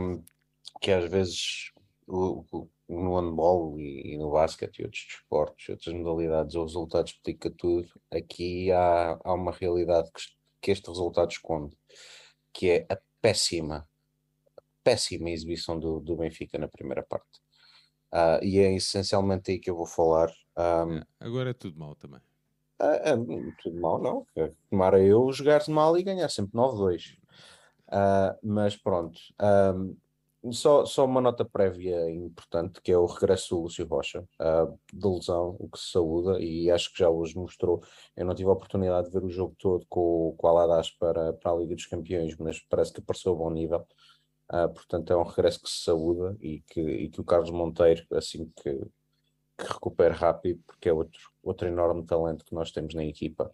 que 0.82 0.92
às 0.92 1.10
vezes 1.10 1.72
o, 2.08 2.46
o, 2.52 2.70
no 2.88 3.20
handball 3.20 3.80
e, 3.80 4.14
e, 4.14 4.18
no 4.18 4.32
basquete 4.32 4.80
e 4.80 4.84
outros 4.84 5.06
desportos, 5.08 5.70
outras 5.70 5.94
modalidades, 5.94 6.56
o 6.56 6.64
resultado 6.64 7.08
explica 7.08 7.50
tudo, 7.50 7.90
aqui 8.12 8.72
há, 8.72 9.20
há 9.24 9.34
uma 9.34 9.52
realidade 9.52 10.12
que, 10.12 10.22
que 10.62 10.72
este 10.72 10.88
resultado 10.88 11.32
esconde, 11.32 11.76
que 12.54 12.70
é 12.70 12.86
a 12.90 12.98
péssima, 13.22 13.88
péssima 14.84 15.30
exibição 15.30 15.80
do, 15.80 16.00
do 16.00 16.16
Benfica 16.16 16.58
na 16.58 16.68
primeira 16.68 17.04
parte. 17.04 17.44
Uh, 18.14 18.44
e 18.44 18.60
é 18.60 18.74
essencialmente 18.74 19.52
aí 19.52 19.60
que 19.60 19.70
eu 19.70 19.76
vou 19.76 19.86
falar. 19.86 20.32
Um, 20.58 20.98
é, 20.98 21.06
agora 21.20 21.50
é 21.50 21.54
tudo 21.54 21.78
mal 21.78 21.96
também. 21.96 22.22
É, 22.80 23.12
é, 23.12 23.16
tudo 23.62 23.80
mal, 23.80 24.02
não. 24.02 24.26
Tomara 24.70 25.02
eu 25.02 25.32
jogar 25.32 25.68
mal 25.68 25.98
e 25.98 26.04
ganhar 26.04 26.30
sempre 26.30 26.54
9-2. 26.54 27.14
Uh, 27.14 27.18
ah, 27.88 28.38
mas 28.44 28.76
pronto. 28.76 29.20
Um, 29.42 29.98
só, 30.52 30.86
só 30.86 31.06
uma 31.06 31.22
nota 31.22 31.46
prévia 31.46 32.10
importante, 32.10 32.82
que 32.82 32.92
é 32.92 32.98
o 32.98 33.06
regresso 33.06 33.56
do 33.56 33.62
Lúcio 33.62 33.88
Rocha, 33.88 34.22
uh, 34.40 34.80
de 34.94 35.08
lesão, 35.08 35.56
o 35.60 35.70
que 35.70 35.80
se 35.80 35.92
saúda, 35.92 36.40
e 36.40 36.70
acho 36.70 36.92
que 36.92 37.00
já 37.00 37.10
hoje 37.10 37.36
mostrou. 37.36 37.82
Eu 38.16 38.26
não 38.26 38.36
tive 38.36 38.50
a 38.50 38.54
oportunidade 38.54 39.08
de 39.08 39.14
ver 39.14 39.24
o 39.24 39.30
jogo 39.30 39.56
todo 39.58 39.86
com, 39.90 40.36
com 40.38 40.48
o 40.48 40.50
Aladas 40.50 40.92
para, 40.92 41.34
para 41.34 41.52
a 41.52 41.56
Liga 41.56 41.76
dos 41.76 41.86
Campeões, 41.86 42.36
mas 42.38 42.60
parece 42.60 42.94
que 42.94 43.00
apareceu 43.00 43.34
a 43.34 43.36
bom 43.36 43.50
nível. 43.50 43.86
Uh, 44.52 44.70
portanto, 44.74 45.12
é 45.12 45.18
um 45.18 45.24
regresso 45.24 45.62
que 45.62 45.70
se 45.70 45.84
saúda 45.84 46.38
e 46.40 46.62
que, 46.68 46.82
e 46.82 47.10
que 47.10 47.22
o 47.22 47.24
Carlos 47.24 47.50
Monteiro, 47.52 48.06
assim 48.12 48.52
que, 48.56 48.72
que 49.58 49.68
recupere 49.68 50.14
rápido, 50.14 50.62
porque 50.68 50.90
é 50.90 50.94
outro, 50.94 51.20
outro 51.42 51.68
enorme 51.68 52.06
talento 52.06 52.46
que 52.46 52.54
nós 52.54 52.72
temos 52.72 52.94
na 52.94 53.04
equipa. 53.04 53.52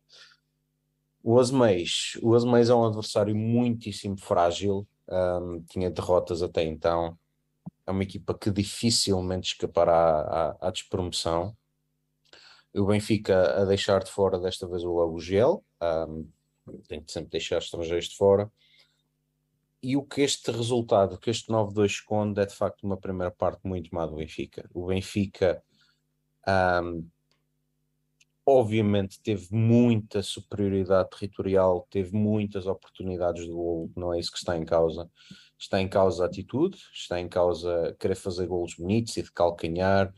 O 1.23 1.39
Asmeis, 1.39 2.17
o 2.21 2.33
Asmeis 2.33 2.69
é 2.69 2.75
um 2.75 2.83
adversário 2.83 3.35
muitíssimo 3.35 4.17
frágil, 4.17 4.87
um, 5.11 5.61
tinha 5.63 5.89
derrotas 5.89 6.41
até 6.41 6.63
então, 6.63 7.17
é 7.85 7.91
uma 7.91 8.03
equipa 8.03 8.33
que 8.33 8.49
dificilmente 8.49 9.53
escapará 9.53 10.55
à, 10.59 10.67
à 10.67 10.71
despromoção. 10.71 11.55
O 12.73 12.85
Benfica 12.85 13.61
a 13.61 13.65
deixar 13.65 14.03
de 14.03 14.09
fora 14.09 14.39
desta 14.39 14.67
vez 14.67 14.83
o 14.83 14.93
Lagugel, 14.97 15.63
um, 16.07 16.27
tem 16.87 17.01
que 17.01 17.11
sempre 17.11 17.31
deixar 17.31 17.57
estrangeiros 17.57 18.07
de 18.09 18.15
fora. 18.15 18.51
E 19.83 19.97
o 19.97 20.03
que 20.03 20.21
este 20.21 20.51
resultado, 20.51 21.17
que 21.17 21.29
este 21.29 21.49
9-2 21.49 21.85
esconde, 21.85 22.39
é 22.39 22.45
de 22.45 22.55
facto 22.55 22.83
uma 22.83 22.97
primeira 22.97 23.31
parte 23.31 23.67
muito 23.67 23.93
má 23.93 24.05
do 24.05 24.15
Benfica. 24.15 24.69
O 24.73 24.85
Benfica 24.85 25.61
um, 26.47 27.07
obviamente 28.45 29.21
teve 29.21 29.47
muita 29.51 30.23
superioridade 30.23 31.09
territorial, 31.09 31.87
teve 31.89 32.15
muitas 32.15 32.65
oportunidades 32.65 33.45
do 33.45 33.55
gol, 33.55 33.91
não 33.95 34.13
é 34.13 34.19
isso 34.19 34.31
que 34.31 34.37
está 34.37 34.57
em 34.57 34.65
causa. 34.65 35.09
Está 35.57 35.79
em 35.79 35.87
causa 35.87 36.23
a 36.23 36.27
atitude, 36.27 36.77
está 36.93 37.19
em 37.19 37.29
causa 37.29 37.95
querer 37.99 38.15
fazer 38.15 38.47
golos 38.47 38.73
bonitos 38.75 39.15
e 39.17 39.21
de 39.21 39.31
calcanhar, 39.31 40.11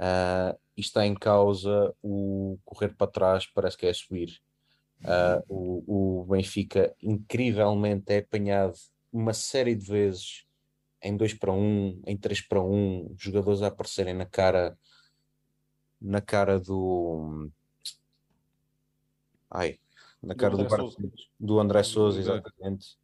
uh, 0.00 0.58
e 0.76 0.80
está 0.80 1.06
em 1.06 1.14
causa 1.14 1.94
o 2.02 2.58
correr 2.64 2.96
para 2.96 3.06
trás, 3.06 3.46
parece 3.46 3.76
que 3.76 3.86
é 3.86 3.92
subir. 3.92 4.40
Uh, 5.04 5.42
o, 5.48 6.20
o 6.20 6.24
Benfica 6.24 6.94
incrivelmente 7.02 8.12
é 8.12 8.18
apanhado 8.18 8.74
uma 9.12 9.34
série 9.34 9.74
de 9.74 9.84
vezes 9.84 10.46
em 11.02 11.16
2 11.16 11.34
para 11.34 11.52
1, 11.52 11.56
um, 11.56 12.02
em 12.06 12.16
3 12.16 12.40
para 12.42 12.62
1, 12.62 12.72
um, 12.72 13.14
jogadores 13.18 13.60
a 13.62 13.66
aparecerem 13.66 14.14
na 14.14 14.24
cara 14.24 14.78
na 16.02 16.20
cara 16.20 16.58
do 16.58 17.48
ai, 19.50 19.78
na 20.22 20.34
cara 20.34 20.56
do, 20.56 20.64
do, 20.64 21.12
do 21.38 21.60
André 21.60 21.82
Souza, 21.82 22.18
exatamente. 22.18 22.98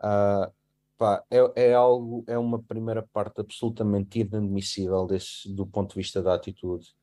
Uh, 0.00 0.52
pá, 0.96 1.24
é, 1.30 1.70
é 1.70 1.74
algo, 1.74 2.24
é 2.26 2.38
uma 2.38 2.62
primeira 2.62 3.02
parte 3.02 3.40
absolutamente 3.40 4.20
inadmissível 4.20 5.06
desse, 5.06 5.52
do 5.52 5.66
ponto 5.66 5.90
de 5.90 5.96
vista 5.96 6.22
da 6.22 6.34
atitude. 6.34 6.94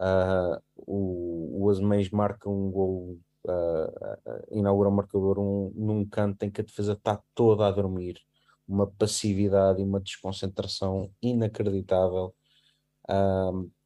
Uh, 0.00 0.60
o, 0.76 1.64
o 1.64 1.70
Azeméis 1.70 2.10
marca 2.10 2.48
um 2.48 2.70
gol, 2.70 3.18
uh, 3.44 4.46
inaugura 4.50 4.88
o 4.88 4.92
um 4.92 4.94
marcador 4.96 5.38
um, 5.38 5.72
num 5.76 6.04
canto 6.04 6.44
em 6.44 6.50
que 6.50 6.60
a 6.60 6.64
defesa 6.64 6.94
está 6.94 7.20
toda 7.34 7.66
a 7.66 7.70
dormir, 7.70 8.18
uma 8.66 8.86
passividade 8.86 9.80
e 9.80 9.84
uma 9.84 10.00
desconcentração 10.00 11.10
inacreditável. 11.22 12.34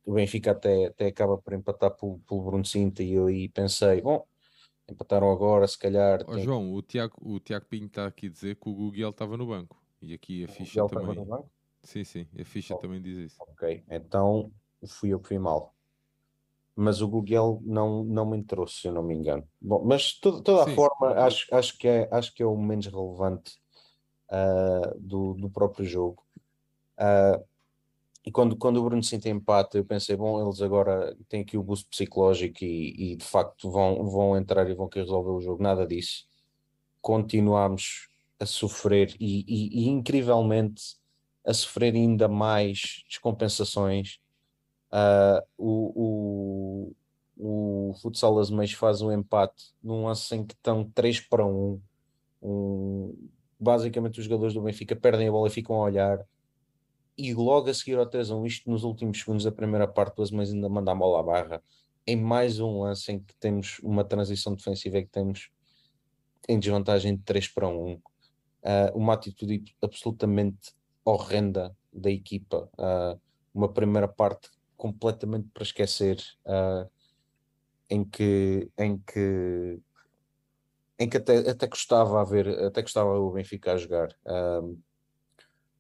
O 0.05 0.13
Benfica 0.13 0.53
até, 0.53 0.87
até 0.87 1.07
acaba 1.07 1.39
por 1.39 1.53
empatar 1.53 1.91
pelo, 1.93 2.19
pelo 2.21 2.43
Bruno 2.43 2.65
Cinta 2.65 3.03
e 3.03 3.15
eu 3.15 3.27
aí 3.27 3.49
pensei, 3.49 4.03
bom, 4.03 4.27
empataram 4.89 5.31
agora, 5.31 5.67
se 5.67 5.79
calhar. 5.79 6.21
Oh, 6.27 6.35
tem... 6.35 6.45
João, 6.45 6.73
o 6.73 6.83
Tiago, 6.83 7.15
o 7.21 7.41
Tiago 7.41 7.67
Pinho 7.67 7.87
está 7.87 8.07
aqui 8.07 8.27
a 8.27 8.31
dizer 8.31 8.57
que 8.57 8.69
o 8.69 8.75
Google 8.75 9.11
estava 9.11 9.37
no 9.37 9.47
banco. 9.47 9.83
E 10.01 10.13
aqui 10.15 10.45
a 10.45 10.49
o 10.49 10.53
ficha 10.53 10.83
Google 10.83 11.01
também. 11.01 11.17
No 11.17 11.25
banco? 11.25 11.51
Sim, 11.83 12.05
sim, 12.05 12.27
a 12.39 12.45
ficha 12.45 12.75
oh, 12.75 12.79
também 12.79 13.01
diz 13.01 13.17
isso. 13.33 13.37
Ok, 13.41 13.85
então 13.91 14.51
fui 14.87 15.11
eu 15.11 15.21
que 15.21 15.29
fui 15.29 15.39
mal. 15.39 15.75
Mas 16.77 17.01
o 17.01 17.09
Google 17.09 17.63
não, 17.65 18.03
não 18.03 18.27
me 18.27 18.37
entrou, 18.37 18.67
se 18.67 18.89
eu 18.89 18.93
não 18.93 19.03
me 19.03 19.15
engano. 19.15 19.47
Bom, 19.61 19.85
mas 19.85 20.03
de 20.03 20.21
toda 20.21 20.63
a 20.63 20.65
sim, 20.65 20.75
forma, 20.75 21.13
acho, 21.13 21.55
acho, 21.55 21.79
que 21.79 21.87
é, 21.87 22.09
acho 22.11 22.35
que 22.35 22.43
é 22.43 22.47
o 22.47 22.57
menos 22.57 22.87
relevante 22.87 23.59
uh, 24.29 24.99
do, 24.99 25.35
do 25.35 25.49
próprio 25.49 25.87
jogo. 25.87 26.25
Uh, 26.99 27.45
e 28.25 28.33
quando, 28.33 28.57
quando 28.57 28.79
o 28.79 28.85
Bruno 28.85 29.03
sente 29.03 29.29
empate, 29.29 29.77
eu 29.77 29.85
pensei, 29.85 30.17
bom, 30.17 30.43
eles 30.43 30.63
agora 30.63 31.15
têm 31.29 31.43
aqui 31.43 31.59
o 31.59 31.63
boost 31.63 31.87
psicológico 31.91 32.65
e, 32.65 33.13
e 33.13 33.17
de 33.17 33.25
facto 33.25 33.71
vão, 33.71 34.09
vão 34.09 34.37
entrar 34.37 34.69
e 34.71 34.75
vão 34.75 34.89
querer 34.89 35.05
resolver 35.05 35.31
o 35.31 35.41
jogo. 35.43 35.63
Nada 35.63 35.87
disso. 35.87 36.27
Continuamos 37.03 38.09
a 38.41 38.47
sofrer 38.47 39.15
e, 39.21 39.45
e, 39.47 39.85
e 39.85 39.89
incrivelmente 39.89 40.97
a 41.45 41.53
sofrer 41.53 41.95
ainda 41.95 42.27
mais 42.27 43.05
descompensações. 43.07 44.19
Uh, 44.91 45.45
o, 45.59 46.95
o, 47.37 47.91
o 47.91 47.95
Futsal 48.01 48.39
Azemais 48.39 48.73
faz 48.73 49.03
um 49.03 49.13
empate 49.13 49.75
num 49.83 50.07
lance 50.07 50.35
em 50.35 50.47
que 50.47 50.55
estão 50.55 50.91
3 50.95 51.21
para 51.21 51.45
1. 51.45 51.79
Um, 52.43 53.29
basicamente 53.61 54.19
os 54.19 54.25
jogadores 54.25 54.55
do 54.55 54.63
Benfica 54.63 54.97
perdem 54.97 55.29
a 55.29 55.33
bola 55.33 55.49
e 55.49 55.51
ficam 55.51 55.77
a 55.77 55.85
olhar 55.85 56.25
e 57.17 57.33
logo 57.35 57.71
a 57.71 57.75
seguir 57.75 57.99
ao 57.99 58.07
3 58.07 58.31
a 58.31 58.37
1, 58.37 58.47
isto 58.47 58.71
nos 58.71 58.85
últimos 58.85 59.19
segundos 59.19 59.45
da 59.45 59.53
primeira 59.53 59.87
parte, 59.87 60.19
o 60.19 60.23
Azeméis 60.23 60.53
ainda 60.53 60.69
manda 60.69 60.93
a 60.93 60.95
bola 60.95 61.21
à 61.21 61.23
barra, 61.23 61.63
em 62.07 62.17
mais 62.17 62.61
um 62.61 62.81
lance 62.81 63.13
em 63.13 63.19
que 63.19 63.35
temos 63.37 63.79
uma 63.83 64.05
transição 64.05 64.55
defensiva 64.55 65.01
que 65.01 65.09
temos 65.09 65.51
em 66.49 66.59
desvantagem 66.59 67.17
de 67.17 67.23
3 67.23 67.49
para 67.49 67.69
1. 67.69 67.95
Uh, 67.95 68.01
ah, 68.65 68.93
uma 68.95 69.15
atitude 69.15 69.75
absolutamente 69.81 70.75
horrenda 71.05 71.77
da 71.93 72.11
equipa. 72.11 72.69
Uh, 72.75 73.21
uma 73.55 73.73
primeira 73.73 74.09
parte 74.09 74.51
completamente 74.77 75.49
para 75.55 75.63
esquecer, 75.63 76.19
uh, 76.45 76.91
em 77.89 78.05
que, 78.05 78.71
em 78.77 78.99
que, 78.99 79.81
em 80.99 81.09
que 81.09 81.17
até, 81.17 81.39
até 81.51 81.69
a 81.93 82.25
ver, 82.25 82.49
até 82.65 82.83
gostava 82.83 83.19
o 83.19 83.31
Benfica 83.31 83.73
a 83.73 83.77
jogar. 83.77 84.09
Uh, 84.27 84.79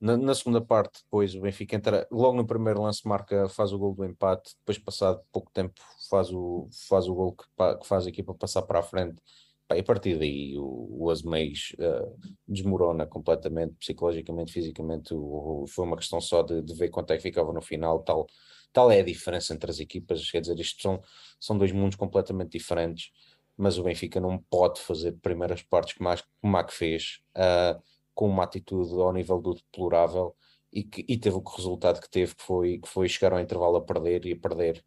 na, 0.00 0.16
na, 0.16 0.34
segunda 0.34 0.60
parte, 0.60 1.02
depois 1.04 1.34
o 1.34 1.40
Benfica 1.40 1.76
entra, 1.76 2.06
logo 2.10 2.36
no 2.36 2.46
primeiro 2.46 2.82
lance 2.82 3.06
marca, 3.06 3.48
faz 3.48 3.72
o 3.72 3.78
gol 3.78 3.94
do 3.94 4.04
empate, 4.04 4.54
depois 4.58 4.78
passado 4.78 5.22
pouco 5.32 5.50
tempo 5.52 5.80
faz 6.10 6.30
o, 6.32 6.68
faz 6.88 7.08
o 7.08 7.14
gol 7.14 7.32
que, 7.32 7.44
que 7.80 7.86
faz 7.86 8.06
a 8.06 8.08
equipa 8.08 8.34
passar 8.34 8.62
para 8.62 8.80
a 8.80 8.82
frente. 8.82 9.20
Pá, 9.66 9.76
e 9.76 9.80
a 9.80 9.84
partir 9.84 10.18
daí 10.18 10.58
o, 10.58 10.88
o 10.90 11.10
Asmeis 11.10 11.74
uh, 11.78 12.14
desmorona 12.46 13.06
completamente, 13.06 13.74
psicologicamente, 13.76 14.52
fisicamente. 14.52 15.14
O, 15.14 15.62
o, 15.62 15.66
foi 15.66 15.86
uma 15.86 15.96
questão 15.96 16.20
só 16.20 16.42
de, 16.42 16.60
de, 16.62 16.74
ver 16.74 16.90
quanto 16.90 17.12
é 17.12 17.16
que 17.16 17.22
ficava 17.22 17.52
no 17.52 17.62
final. 17.62 18.00
Tal, 18.02 18.26
tal 18.72 18.90
é 18.90 19.00
a 19.00 19.04
diferença 19.04 19.54
entre 19.54 19.70
as 19.70 19.80
equipas. 19.80 20.30
Quer 20.30 20.40
dizer, 20.42 20.58
isto 20.60 20.82
são, 20.82 21.00
são 21.40 21.56
dois 21.56 21.72
mundos 21.72 21.96
completamente 21.96 22.52
diferentes. 22.58 23.10
Mas 23.56 23.78
o 23.78 23.84
Benfica 23.84 24.20
não 24.20 24.38
pode 24.38 24.80
fazer 24.80 25.12
primeiras 25.22 25.62
partes 25.62 25.94
como 25.94 26.10
a, 26.10 26.16
como 26.40 26.56
a 26.56 26.64
que 26.64 26.74
fez. 26.74 27.20
Uh, 27.34 27.80
com 28.14 28.28
uma 28.28 28.44
atitude 28.44 28.92
ao 29.00 29.12
nível 29.12 29.40
do 29.40 29.54
deplorável 29.54 30.34
e, 30.72 30.82
que, 30.82 31.04
e 31.08 31.18
teve 31.18 31.36
o 31.36 31.42
resultado 31.42 32.00
que 32.00 32.10
teve, 32.10 32.34
que 32.34 32.42
foi, 32.42 32.78
que 32.78 32.88
foi 32.88 33.08
chegar 33.08 33.32
ao 33.32 33.40
intervalo 33.40 33.76
a 33.76 33.82
perder 33.82 34.26
e 34.26 34.32
a 34.32 34.36
perder. 34.36 34.84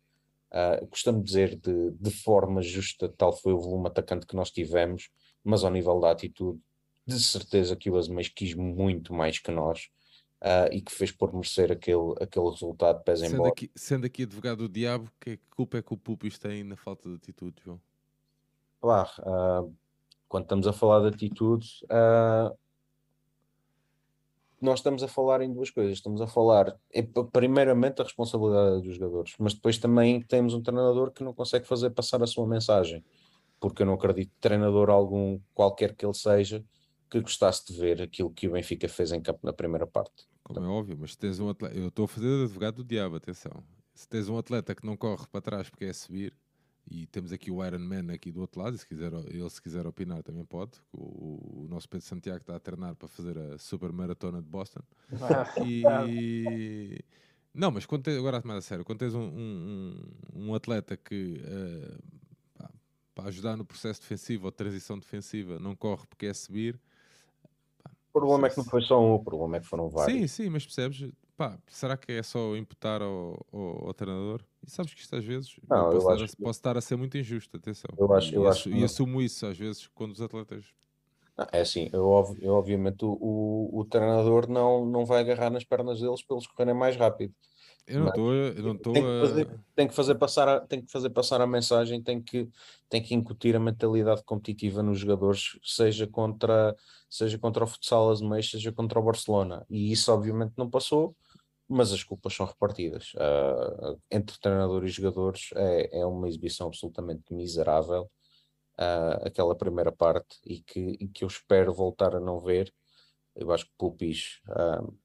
Uh, 0.49 0.87
costumo 0.87 1.21
dizer 1.21 1.55
de, 1.55 1.91
de 1.91 2.11
forma 2.11 2.61
justa, 2.61 3.09
tal 3.09 3.33
foi 3.33 3.53
o 3.53 3.59
volume 3.59 3.87
atacante 3.87 4.25
que 4.25 4.35
nós 4.35 4.49
tivemos, 4.49 5.09
mas 5.43 5.63
ao 5.63 5.71
nível 5.71 5.99
da 5.99 6.11
atitude, 6.11 6.59
de 7.05 7.19
certeza 7.19 7.75
que 7.75 7.89
o 7.89 7.97
Azeméis 7.97 8.29
quis 8.29 8.53
muito 8.53 9.13
mais 9.13 9.39
que 9.39 9.51
nós. 9.51 9.89
Uh, 10.39 10.69
e 10.71 10.81
que 10.81 10.91
fez 10.91 11.11
por 11.11 11.33
merecer 11.33 11.71
aquele, 11.71 12.13
aquele 12.21 12.47
resultado 12.51 13.03
pés 13.03 13.21
sendo 13.21 13.33
embora. 13.33 13.49
Aqui, 13.49 13.71
sendo 13.75 14.05
aqui 14.05 14.21
advogado 14.21 14.67
do 14.67 14.69
diabo, 14.69 15.09
que 15.19 15.39
culpa 15.55 15.79
é 15.79 15.81
que 15.81 15.91
o 15.91 15.97
Pupis 15.97 16.37
tem 16.37 16.63
na 16.63 16.75
falta 16.75 17.09
de 17.09 17.15
atitude, 17.15 17.55
João? 17.65 17.81
Claro, 18.79 19.09
uh, 19.21 19.75
quando 20.27 20.43
estamos 20.43 20.67
a 20.67 20.73
falar 20.73 21.09
de 21.09 21.15
atitude, 21.15 21.67
uh, 21.85 22.55
nós 24.59 24.79
estamos 24.79 25.03
a 25.03 25.07
falar 25.07 25.41
em 25.41 25.53
duas 25.53 25.69
coisas. 25.69 25.97
Estamos 25.97 26.21
a 26.21 26.27
falar, 26.27 26.75
é, 26.91 27.01
primeiramente, 27.31 28.01
a 28.01 28.03
responsabilidade 28.03 28.81
dos 28.81 28.95
jogadores, 28.95 29.35
mas 29.39 29.53
depois 29.53 29.77
também 29.77 30.21
temos 30.21 30.53
um 30.53 30.61
treinador 30.61 31.11
que 31.11 31.23
não 31.23 31.33
consegue 31.33 31.65
fazer 31.65 31.91
passar 31.91 32.21
a 32.23 32.27
sua 32.27 32.47
mensagem, 32.47 33.03
porque 33.59 33.83
eu 33.83 33.85
não 33.85 33.93
acredito 33.93 34.31
treinador 34.39 34.89
algum, 34.89 35.39
qualquer 35.53 35.95
que 35.95 36.05
ele 36.05 36.13
seja, 36.13 36.63
que 37.09 37.21
gostasse 37.21 37.65
de 37.71 37.79
ver 37.79 38.01
aquilo 38.01 38.29
que 38.31 38.47
o 38.47 38.51
Benfica 38.51 38.87
fez 38.89 39.11
em 39.11 39.21
campo 39.21 39.39
na 39.43 39.53
primeira 39.53 39.87
parte. 39.87 40.27
Como 40.43 40.65
é 40.65 40.69
óbvio, 40.69 40.97
mas 40.99 41.11
se 41.11 41.17
tens 41.17 41.39
um 41.39 41.49
atleta, 41.49 41.75
eu 41.75 41.87
estou 41.87 42.05
a 42.05 42.07
fazer 42.07 42.43
advogado 42.43 42.77
do 42.77 42.83
diabo, 42.83 43.15
atenção. 43.15 43.63
Se 43.93 44.07
tens 44.07 44.29
um 44.29 44.37
atleta 44.37 44.75
que 44.75 44.85
não 44.85 44.95
corre 44.95 45.25
para 45.31 45.41
trás 45.41 45.69
porque 45.69 45.85
é 45.85 45.93
subir, 45.93 46.33
e 46.89 47.05
temos 47.07 47.33
aqui 47.33 47.51
o 47.51 47.65
Iron 47.65 47.79
Man 47.79 48.13
aqui 48.13 48.31
do 48.31 48.41
outro 48.41 48.61
lado, 48.61 48.75
e 48.75 48.77
se 48.77 48.87
quiser, 48.87 49.11
ele 49.13 49.49
se 49.49 49.61
quiser 49.61 49.85
opinar 49.85 50.23
também 50.23 50.45
pode. 50.45 50.71
O, 50.93 51.63
o 51.63 51.67
nosso 51.69 51.87
Pedro 51.89 52.05
Santiago 52.05 52.39
está 52.39 52.55
a 52.55 52.59
treinar 52.59 52.95
para 52.95 53.07
fazer 53.07 53.37
a 53.37 53.57
super 53.57 53.91
maratona 53.91 54.41
de 54.41 54.47
Boston. 54.47 54.81
e 55.65 55.83
não, 57.53 57.71
mas 57.71 57.85
quando 57.85 58.03
tens, 58.03 58.17
agora 58.17 58.41
mais 58.45 58.59
a 58.59 58.61
sério, 58.61 58.85
quando 58.85 58.99
tens 58.99 59.13
um, 59.13 59.21
um, 59.21 60.03
um 60.33 60.55
atleta 60.55 60.95
que 60.95 61.41
uh, 61.43 61.99
pá, 62.57 62.71
para 63.13 63.27
ajudar 63.27 63.57
no 63.57 63.65
processo 63.65 64.01
defensivo 64.01 64.45
ou 64.45 64.51
transição 64.51 64.97
defensiva 64.97 65.59
não 65.59 65.75
corre 65.75 66.05
porque 66.07 66.27
é 66.27 66.33
subir. 66.33 66.79
Pá, 67.83 67.91
o 68.13 68.19
problema 68.19 68.47
é 68.47 68.49
que 68.49 68.57
não 68.57 68.65
foi 68.65 68.81
só 68.81 69.01
um, 69.01 69.15
o 69.15 69.23
problema 69.23 69.57
é 69.57 69.59
que 69.59 69.67
foram 69.67 69.89
vários. 69.89 70.17
Sim, 70.31 70.43
sim, 70.43 70.49
mas 70.49 70.65
percebes? 70.65 71.11
Pá, 71.35 71.59
será 71.67 71.97
que 71.97 72.13
é 72.13 72.23
só 72.23 72.55
imputar 72.55 73.01
ao, 73.01 73.45
ao, 73.51 73.87
ao 73.87 73.93
treinador? 73.93 74.41
E 74.67 74.69
sabes 74.69 74.93
que 74.93 74.99
isto 74.99 75.15
às 75.15 75.23
vezes 75.23 75.55
não, 75.69 75.89
posso, 75.89 75.97
estar 75.97 76.13
a, 76.13 76.27
que... 76.27 76.35
posso, 76.35 76.59
estar 76.59 76.77
a, 76.77 76.81
ser 76.81 76.97
muito 76.97 77.17
injusto, 77.17 77.55
atenção. 77.55 77.89
Eu 77.97 78.13
acho, 78.13 78.35
eu 78.35 78.43
e, 78.43 78.47
acho 78.47 78.69
e 78.69 78.83
assumo 78.83 79.21
isso 79.21 79.45
às 79.45 79.57
vezes 79.57 79.87
quando 79.95 80.11
os 80.11 80.21
atletas. 80.21 80.65
é 81.53 81.61
assim, 81.61 81.89
eu, 81.93 82.35
eu 82.41 82.53
obviamente 82.53 83.05
o, 83.05 83.13
o, 83.13 83.79
o, 83.79 83.85
treinador 83.85 84.49
não, 84.49 84.85
não 84.85 85.05
vai 85.05 85.21
agarrar 85.21 85.49
nas 85.49 85.63
pernas 85.63 86.01
deles 86.01 86.21
para 86.21 86.35
eles 86.35 86.47
correrem 86.47 86.73
mais 86.75 86.97
rápido. 86.97 87.33
Eu 87.87 88.01
não 88.01 88.07
estou 88.09 88.33
eu 88.33 88.63
não 88.63 88.75
estou 88.75 88.91
tem, 88.91 89.01
que 89.01 89.21
fazer, 89.21 89.49
tem 89.73 89.87
que 89.87 89.95
fazer 89.95 90.15
passar 90.15 90.49
a, 90.49 90.59
tem 90.59 90.81
que 90.81 90.91
fazer 90.91 91.09
passar 91.11 91.39
a 91.39 91.47
mensagem, 91.47 92.03
tem 92.03 92.21
que, 92.21 92.49
tem 92.89 93.01
que 93.01 93.15
incutir 93.15 93.55
a 93.55 93.61
mentalidade 93.61 94.21
competitiva 94.25 94.83
nos 94.83 94.99
jogadores, 94.99 95.57
seja 95.63 96.05
contra, 96.05 96.75
seja 97.09 97.39
contra 97.39 97.63
o 97.63 97.67
futsal 97.67 98.09
Azemais, 98.09 98.51
seja 98.51 98.73
contra 98.73 98.99
o 98.99 99.03
Barcelona. 99.03 99.65
E 99.69 99.93
isso 99.93 100.11
obviamente 100.11 100.51
não 100.57 100.69
passou 100.69 101.15
mas 101.67 101.91
as 101.91 102.03
culpas 102.03 102.33
são 102.33 102.45
repartidas. 102.45 103.13
Uh, 103.13 103.99
entre 104.09 104.39
treinador 104.39 104.83
e 104.85 104.87
jogadores 104.87 105.49
é, 105.55 105.99
é 105.99 106.05
uma 106.05 106.27
exibição 106.27 106.67
absolutamente 106.67 107.33
miserável, 107.33 108.09
uh, 108.79 109.27
aquela 109.27 109.55
primeira 109.55 109.91
parte, 109.91 110.37
e 110.45 110.61
que, 110.61 110.97
e 110.99 111.07
que 111.07 111.23
eu 111.23 111.27
espero 111.27 111.73
voltar 111.73 112.15
a 112.15 112.19
não 112.19 112.39
ver. 112.39 112.73
Eu 113.35 113.51
acho 113.51 113.65
que 113.65 113.71
o 113.73 113.77
Pulpis 113.77 114.41
uh, 114.47 114.97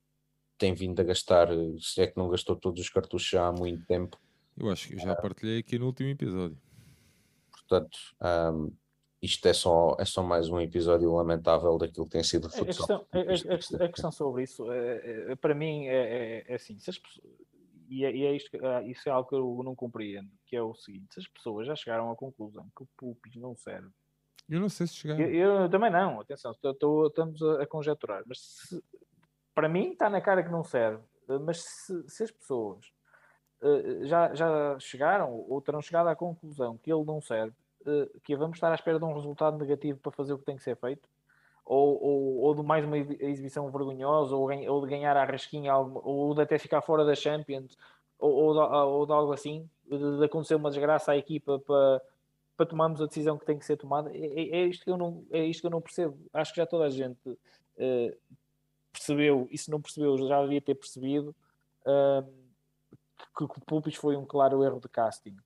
tem 0.57 0.75
vindo 0.75 1.01
a 1.01 1.05
gastar, 1.05 1.49
se 1.81 2.01
é 2.01 2.07
que 2.07 2.17
não 2.17 2.29
gastou 2.29 2.57
todos 2.57 2.81
os 2.81 2.89
cartuchos 2.89 3.29
já 3.29 3.47
há 3.47 3.53
muito 3.53 3.85
tempo. 3.87 4.19
Eu 4.57 4.71
acho 4.71 4.89
que 4.89 4.99
já 4.99 5.17
partilhei 5.17 5.59
aqui 5.59 5.79
no 5.79 5.87
último 5.87 6.11
episódio. 6.11 6.59
Portanto, 7.51 7.99
um, 8.55 8.73
isto 9.23 9.47
é 9.47 9.53
só, 9.53 9.97
é 10.01 10.05
só 10.05 10.21
mais 10.21 10.49
um 10.51 10.61
episódio 10.61 11.15
lamentável 11.15 11.79
daquilo 11.79 12.07
que 12.07 12.13
tem 12.13 12.25
sido 12.25 12.47
o 12.47 12.51
futsal. 12.51 13.07
A 13.13 13.17
questão, 13.17 13.47
a, 13.79 13.85
a, 13.85 13.85
a 13.85 13.89
questão 13.89 14.11
sobre 14.11 14.43
isso, 14.43 14.71
é, 14.73 15.31
é, 15.31 15.37
para 15.37 15.55
mim, 15.55 15.87
é, 15.87 15.95
é, 15.95 16.45
é 16.49 16.55
assim, 16.57 16.75
pessoas, 16.75 17.01
e, 17.89 18.05
é, 18.05 18.13
e 18.13 18.27
é 18.27 18.35
isto, 18.35 18.67
ah, 18.67 18.83
isso 18.83 19.09
é 19.09 19.13
algo 19.13 19.29
que 19.29 19.37
eu 19.37 19.61
não 19.65 19.77
compreendo, 19.77 20.29
que 20.45 20.57
é 20.57 20.63
o 20.63 20.75
seguinte, 20.75 21.15
se 21.15 21.21
as 21.21 21.29
pessoas 21.29 21.69
já 21.69 21.77
chegaram 21.77 22.11
à 22.11 22.17
conclusão 22.17 22.67
que 22.77 22.83
o 22.83 22.89
Pupis 22.97 23.37
não 23.37 23.55
serve, 23.57 23.91
eu 24.49 24.59
não 24.59 24.69
sei 24.69 24.89
se 24.89 24.97
chegaram. 24.97 25.21
Eu, 25.21 25.61
eu 25.63 25.71
também 25.71 25.91
não, 25.91 26.21
atenção, 26.21 26.51
estou, 26.51 26.73
estou, 26.73 27.07
estamos 27.07 27.41
a, 27.43 27.63
a 27.63 27.67
conjecturar, 27.67 28.25
mas 28.27 28.41
se, 28.41 28.83
para 29.55 29.69
mim 29.69 29.93
está 29.93 30.11
na 30.11 30.21
cara 30.21 30.43
que 30.43 30.51
não 30.51 30.65
serve, 30.65 31.01
mas 31.43 31.63
se, 31.63 32.09
se 32.09 32.25
as 32.25 32.31
pessoas 32.33 32.93
já, 34.03 34.35
já 34.35 34.77
chegaram 34.81 35.33
ou 35.33 35.63
terão 35.63 35.81
chegado 35.81 36.09
à 36.09 36.17
conclusão 36.17 36.77
que 36.77 36.93
ele 36.93 37.05
não 37.05 37.21
serve, 37.21 37.55
que 38.25 38.37
vamos 38.37 38.57
estar 38.57 38.71
à 38.71 38.75
espera 38.75 38.99
de 38.99 39.05
um 39.05 39.15
resultado 39.15 39.59
negativo 39.59 39.99
para 39.99 40.13
fazer 40.13 40.33
o 40.33 40.39
que 40.39 40.45
tem 40.45 40.57
que 40.57 40.63
ser 40.63 40.77
feito, 40.77 41.09
ou, 41.65 42.03
ou, 42.03 42.37
ou 42.41 42.55
de 42.55 42.63
mais 42.63 42.85
uma 42.85 42.99
exibição 42.99 43.71
vergonhosa, 43.71 44.35
ou, 44.35 44.51
ou 44.69 44.81
de 44.83 44.91
ganhar 44.91 45.17
a 45.17 45.25
rasquinha, 45.25 45.77
ou 45.77 46.35
de 46.35 46.43
até 46.43 46.59
ficar 46.59 46.83
fora 46.83 47.05
da 47.05 47.15
Champions, 47.15 47.77
ou, 48.19 48.33
ou, 48.33 48.53
de, 48.53 48.61
ou 48.61 49.07
de 49.07 49.13
algo 49.13 49.33
assim, 49.33 49.69
de, 49.89 50.19
de, 50.19 50.25
acontecer 50.25 50.55
uma 50.55 50.71
desgraça 50.71 51.13
à 51.13 51.17
equipa 51.17 51.59
para, 51.59 52.03
para 52.57 52.67
tomarmos 52.67 53.01
a 53.01 53.07
decisão 53.07 53.37
que 53.37 53.45
tem 53.47 53.59
que 53.59 53.65
ser 53.65 53.77
tomada. 53.77 54.11
É, 54.17 54.19
é, 54.19 54.61
é, 54.61 54.67
isto, 54.67 54.85
que 54.85 54.91
eu 54.91 54.97
não, 54.97 55.25
é 55.31 55.45
isto 55.45 55.61
que 55.61 55.67
eu 55.67 55.71
não 55.71 55.81
percebo. 55.81 56.17
Acho 56.33 56.53
que 56.53 56.59
já 56.59 56.67
toda 56.67 56.85
a 56.85 56.91
gente 56.91 57.29
uh, 57.29 58.17
percebeu, 58.93 59.49
e 59.51 59.59
se 59.59 59.71
não 59.71 59.81
percebeu, 59.81 60.17
já 60.19 60.41
devia 60.43 60.61
ter 60.61 60.75
percebido. 60.75 61.35
Uh, 61.85 62.43
que, 63.37 63.45
o 63.45 63.49
Pulpis 63.49 63.97
foi 63.97 64.17
um 64.17 64.25
claro 64.25 64.63
erro 64.63 64.81
de 64.81 64.89
casting. 64.89 65.37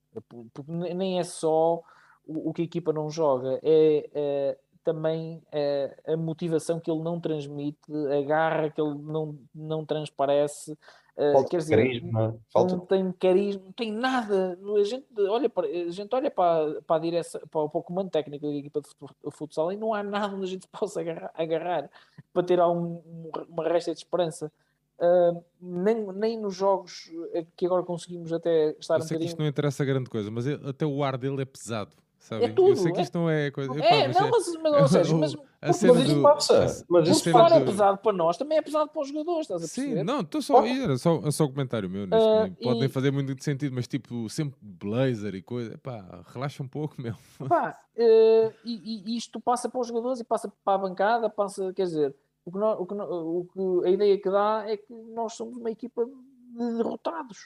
Nem 0.95 1.19
é 1.19 1.25
só 1.25 1.83
o, 2.27 2.51
o 2.51 2.53
que 2.53 2.63
a 2.63 2.65
equipa 2.65 2.93
não 2.93 3.09
joga, 3.09 3.59
é, 3.63 4.11
é 4.15 4.59
também 4.87 5.43
é, 5.51 5.97
a 6.07 6.17
motivação 6.17 6.79
que 6.79 6.89
ele 6.89 7.03
não 7.03 7.19
transmite, 7.19 7.93
a 8.17 8.23
garra 8.23 8.71
que 8.71 8.81
ele 8.81 8.95
não, 8.95 9.37
não 9.53 9.85
transparece. 9.85 10.79
Uh, 11.17 11.49
quer 11.49 11.57
dizer, 11.57 11.77
carisma, 11.77 12.39
falta... 12.53 12.77
não 12.77 12.87
tem 12.87 13.13
carisma, 13.13 13.63
não 13.65 13.73
tem 13.73 13.91
nada. 13.91 14.57
A 14.79 14.85
gente 14.85 15.07
olha 15.29 15.49
para, 15.49 15.67
a, 15.67 15.91
gente 15.91 16.15
olha 16.15 16.31
para, 16.31 16.81
para 16.83 16.97
a 16.97 16.99
direção, 17.01 17.41
para, 17.51 17.69
para 17.69 17.79
o 17.81 17.83
comando 17.83 18.11
técnico 18.11 18.47
da 18.47 18.55
equipa 18.55 18.81
de 18.81 19.31
futsal 19.33 19.73
e 19.73 19.77
não 19.77 19.93
há 19.93 20.05
nada 20.05 20.37
onde 20.37 20.45
a 20.45 20.49
gente 20.49 20.69
possa 20.71 21.01
agarrar, 21.01 21.33
agarrar 21.35 21.91
para 22.33 22.43
ter 22.45 22.61
algum, 22.61 23.03
uma 23.49 23.69
resta 23.69 23.93
de 23.93 23.99
esperança. 23.99 24.53
Uh, 25.01 25.43
nem, 25.61 26.07
nem 26.13 26.39
nos 26.39 26.55
jogos 26.55 27.11
que 27.57 27.67
agora 27.67 27.83
conseguimos 27.83 28.33
até 28.33 28.71
estar 28.79 28.95
eu 28.95 28.99
um 28.99 29.03
sei 29.03 29.17
bocadinho... 29.17 29.19
que 29.19 29.27
isto 29.27 29.39
não 29.39 29.49
interessa 29.49 29.85
grande 29.85 30.09
coisa, 30.09 30.31
mas 30.31 30.47
até 30.47 30.87
o 30.87 31.03
ar 31.03 31.19
dele 31.19 31.43
é 31.43 31.45
pesado. 31.45 31.91
É 32.35 32.49
tudo, 32.49 32.71
eu 32.71 32.77
sei 32.77 32.93
que 32.93 33.01
isto 33.01 33.19
não 33.19 33.31
é 33.31 33.51
coisa. 33.51 33.73
É, 33.83 34.09
não, 34.09 34.31
mas, 34.31 34.57
mas, 34.63 34.83
ou 34.83 34.89
seja, 34.89 35.17
mas, 35.17 35.37
mas 35.63 35.83
isto 35.83 36.23
passa. 36.23 36.85
Mas 36.89 37.09
isto 37.09 37.31
do... 37.31 37.39
é 37.39 37.61
pesado 37.65 37.99
para 37.99 38.13
nós, 38.13 38.37
também 38.37 38.59
é 38.59 38.63
pesado 38.63 38.91
para 38.91 39.03
os 39.03 39.09
jogadores, 39.09 39.43
estás 39.43 39.63
a 39.63 39.67
perceber? 39.67 39.99
Sim, 39.99 40.05
não, 40.05 40.21
estou 40.21 40.43
só. 40.43 40.61
Oh. 40.61 40.67
Era 40.67 40.99
só, 40.99 41.21
é 41.25 41.31
só 41.31 41.45
um 41.45 41.49
comentário 41.49 41.89
meu. 41.89 42.07
Neste, 42.07 42.27
uh, 42.27 42.57
pode 42.63 42.81
nem 42.81 42.89
fazer 42.89 43.11
muito 43.11 43.43
sentido, 43.43 43.75
mas 43.75 43.87
tipo, 43.87 44.29
sempre 44.29 44.59
blazer 44.61 45.35
e 45.35 45.43
coisa. 45.43 45.79
Pá, 45.79 46.25
relaxa 46.33 46.63
um 46.63 46.69
pouco, 46.69 46.95
meu. 47.01 47.15
Pá, 47.49 47.79
uh, 47.97 48.53
e, 48.65 49.17
isto 49.17 49.41
passa 49.41 49.69
para 49.69 49.81
os 49.81 49.87
jogadores 49.87 50.21
e 50.21 50.25
passa 50.25 50.53
para 50.65 50.75
a 50.75 50.79
bancada, 50.79 51.31
passa, 51.31 51.73
quer 51.73 51.85
dizer 51.85 52.15
o 52.45 52.53
que, 52.53 52.59
nós, 52.59 52.79
o, 52.79 52.87
que, 52.87 52.95
o 52.95 53.47
que 53.53 53.89
a 53.89 53.91
ideia 53.91 54.19
que 54.19 54.31
dá 54.31 54.65
é 54.67 54.77
que 54.77 54.93
nós 55.15 55.35
somos 55.35 55.57
uma 55.57 55.71
equipa 55.71 56.05
de 56.05 56.77
derrotados. 56.77 57.39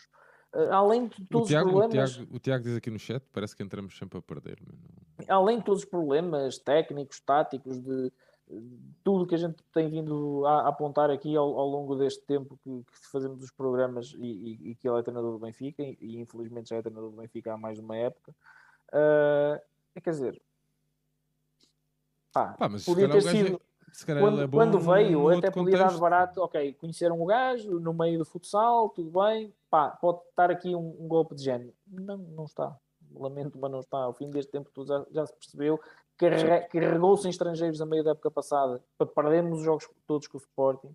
Uh, 0.54 0.72
além 0.72 1.06
de 1.06 1.24
todos 1.26 1.48
Tiago, 1.48 1.68
os 1.68 1.72
problemas. 1.72 2.10
O 2.10 2.14
Tiago, 2.16 2.36
o 2.36 2.38
Tiago, 2.40 2.64
diz 2.64 2.76
aqui 2.76 2.90
no 2.90 2.98
chat: 2.98 3.22
parece 3.32 3.54
que 3.54 3.62
entramos 3.62 3.96
sempre 3.96 4.18
a 4.18 4.22
perder. 4.22 4.58
Além 5.28 5.58
de 5.58 5.64
todos 5.64 5.84
os 5.84 5.88
problemas 5.88 6.58
técnicos, 6.58 7.20
táticos, 7.20 7.78
de, 7.78 8.10
de 8.48 8.94
tudo 9.04 9.26
que 9.26 9.34
a 9.36 9.38
gente 9.38 9.62
tem 9.72 9.88
vindo 9.88 10.44
a, 10.46 10.62
a 10.62 10.68
apontar 10.68 11.08
aqui 11.08 11.36
ao, 11.36 11.56
ao, 11.56 11.68
longo 11.68 11.94
deste 11.94 12.24
tempo 12.24 12.58
que, 12.64 12.82
que 12.82 13.10
fazemos 13.12 13.44
os 13.44 13.52
programas 13.52 14.12
e, 14.18 14.26
e, 14.26 14.70
e, 14.70 14.74
que 14.74 14.88
ele 14.88 14.98
é 14.98 15.02
treinador 15.02 15.32
do 15.32 15.38
Benfica, 15.38 15.84
e, 15.84 15.96
e, 16.00 16.18
infelizmente 16.18 16.70
já 16.70 16.76
é 16.76 16.82
treinador 16.82 17.10
do 17.10 17.16
Benfica 17.16 17.52
há 17.52 17.56
mais 17.56 17.78
de 17.78 17.84
uma 17.84 17.96
época. 17.96 18.34
Uh, 18.92 19.60
é, 19.94 20.00
quer 20.02 20.10
dizer, 20.10 20.42
pá, 22.32 22.54
pá 22.54 22.68
podia 22.84 23.08
ter 23.08 23.22
sido 23.22 23.60
quando, 24.06 24.42
é 24.42 24.48
quando 24.48 24.78
veio, 24.78 25.28
até 25.28 25.50
podia 25.50 25.78
dar 25.78 25.98
barato, 25.98 26.42
ok, 26.42 26.74
conheceram 26.74 27.20
o 27.20 27.26
gajo 27.26 27.78
no 27.80 27.92
meio 27.92 28.18
do 28.18 28.24
futsal, 28.24 28.88
tudo 28.90 29.10
bem, 29.20 29.52
pá, 29.68 29.90
pode 29.90 30.20
estar 30.28 30.50
aqui 30.50 30.74
um, 30.74 30.96
um 31.00 31.08
golpe 31.08 31.34
de 31.34 31.44
género. 31.44 31.72
Não, 31.86 32.16
não 32.16 32.44
está. 32.44 32.76
Lamento, 33.14 33.58
mas 33.58 33.70
não 33.70 33.80
está. 33.80 33.98
Ao 33.98 34.12
fim 34.12 34.30
deste 34.30 34.52
tempo 34.52 34.70
tudo 34.72 34.88
já, 34.88 35.06
já 35.10 35.26
se 35.26 35.34
percebeu. 35.34 35.80
Carregou-se 36.70 37.26
em 37.26 37.30
estrangeiros 37.30 37.80
a 37.80 37.86
meio 37.86 38.04
da 38.04 38.10
época 38.10 38.30
passada 38.30 38.82
para 38.98 39.06
perdermos 39.06 39.60
os 39.60 39.64
jogos 39.64 39.88
todos 40.06 40.28
com 40.28 40.36
o 40.36 40.40
Sporting. 40.40 40.94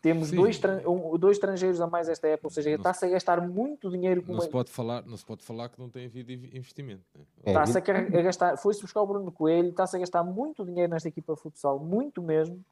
Temos 0.00 0.32
dois, 0.32 0.60
um, 0.86 1.16
dois 1.16 1.36
estrangeiros 1.36 1.80
a 1.80 1.86
mais 1.86 2.08
esta 2.08 2.26
época, 2.26 2.48
ou 2.48 2.50
seja, 2.50 2.70
está-se 2.70 3.04
a 3.04 3.08
gastar 3.08 3.40
muito 3.46 3.88
dinheiro. 3.88 4.22
Com 4.22 4.32
não, 4.32 4.40
se 4.40 4.48
pode 4.48 4.70
falar, 4.70 5.06
não 5.06 5.16
se 5.16 5.24
pode 5.24 5.44
falar 5.44 5.68
que 5.68 5.78
não 5.78 5.88
tem 5.88 6.06
havido 6.06 6.32
investimento. 6.32 7.04
Né? 7.14 7.24
Está-se 7.46 7.78
a, 7.78 7.80
a, 7.80 8.22
gastar, 8.22 8.56
foi-se 8.56 8.82
buscar 8.82 9.00
o 9.02 9.06
Bruno 9.06 9.30
Coelho, 9.30 9.68
está-se 9.68 9.96
a 9.96 10.00
gastar 10.00 10.24
muito 10.24 10.64
dinheiro 10.64 10.90
nesta 10.90 11.08
equipa 11.08 11.34
de 11.34 11.40
futsal, 11.40 11.78
muito 11.78 12.20
mesmo. 12.20 12.64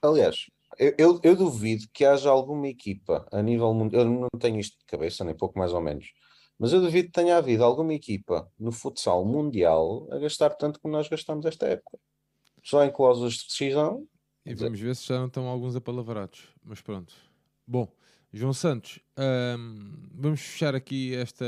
Aliás, 0.00 0.46
eu, 0.78 0.94
eu, 0.96 1.20
eu, 1.22 1.36
duvido 1.36 1.86
que 1.92 2.04
haja 2.04 2.30
alguma 2.30 2.68
equipa 2.68 3.26
a 3.30 3.42
nível 3.42 3.72
mundial, 3.74 4.02
eu 4.02 4.10
não 4.10 4.28
tenho 4.38 4.58
isto 4.58 4.78
de 4.78 4.84
cabeça, 4.86 5.22
nem 5.22 5.34
pouco 5.34 5.58
mais 5.58 5.72
ou 5.72 5.80
menos, 5.80 6.12
mas 6.58 6.72
eu 6.72 6.80
duvido 6.80 7.08
que 7.08 7.12
tenha 7.12 7.36
havido 7.36 7.64
alguma 7.64 7.92
equipa 7.92 8.50
no 8.58 8.72
futsal 8.72 9.24
mundial 9.24 10.06
a 10.10 10.18
gastar 10.18 10.50
tanto 10.50 10.80
como 10.80 10.94
nós 10.94 11.08
gastamos 11.08 11.44
esta 11.46 11.66
época. 11.66 11.98
Só 12.62 12.82
em 12.82 12.90
cláusulas 12.90 13.34
de 13.34 13.48
decisão 13.48 14.06
e 14.44 14.54
vamos 14.54 14.78
ver 14.78 14.94
se 14.94 15.06
já 15.06 15.18
não 15.18 15.26
estão 15.26 15.46
alguns 15.46 15.74
apalavrados. 15.74 16.48
Mas 16.62 16.80
pronto. 16.80 17.14
Bom, 17.66 17.88
João 18.32 18.52
Santos, 18.52 18.98
hum, 19.18 20.08
vamos 20.12 20.40
fechar 20.40 20.74
aqui 20.74 21.14
esta, 21.14 21.44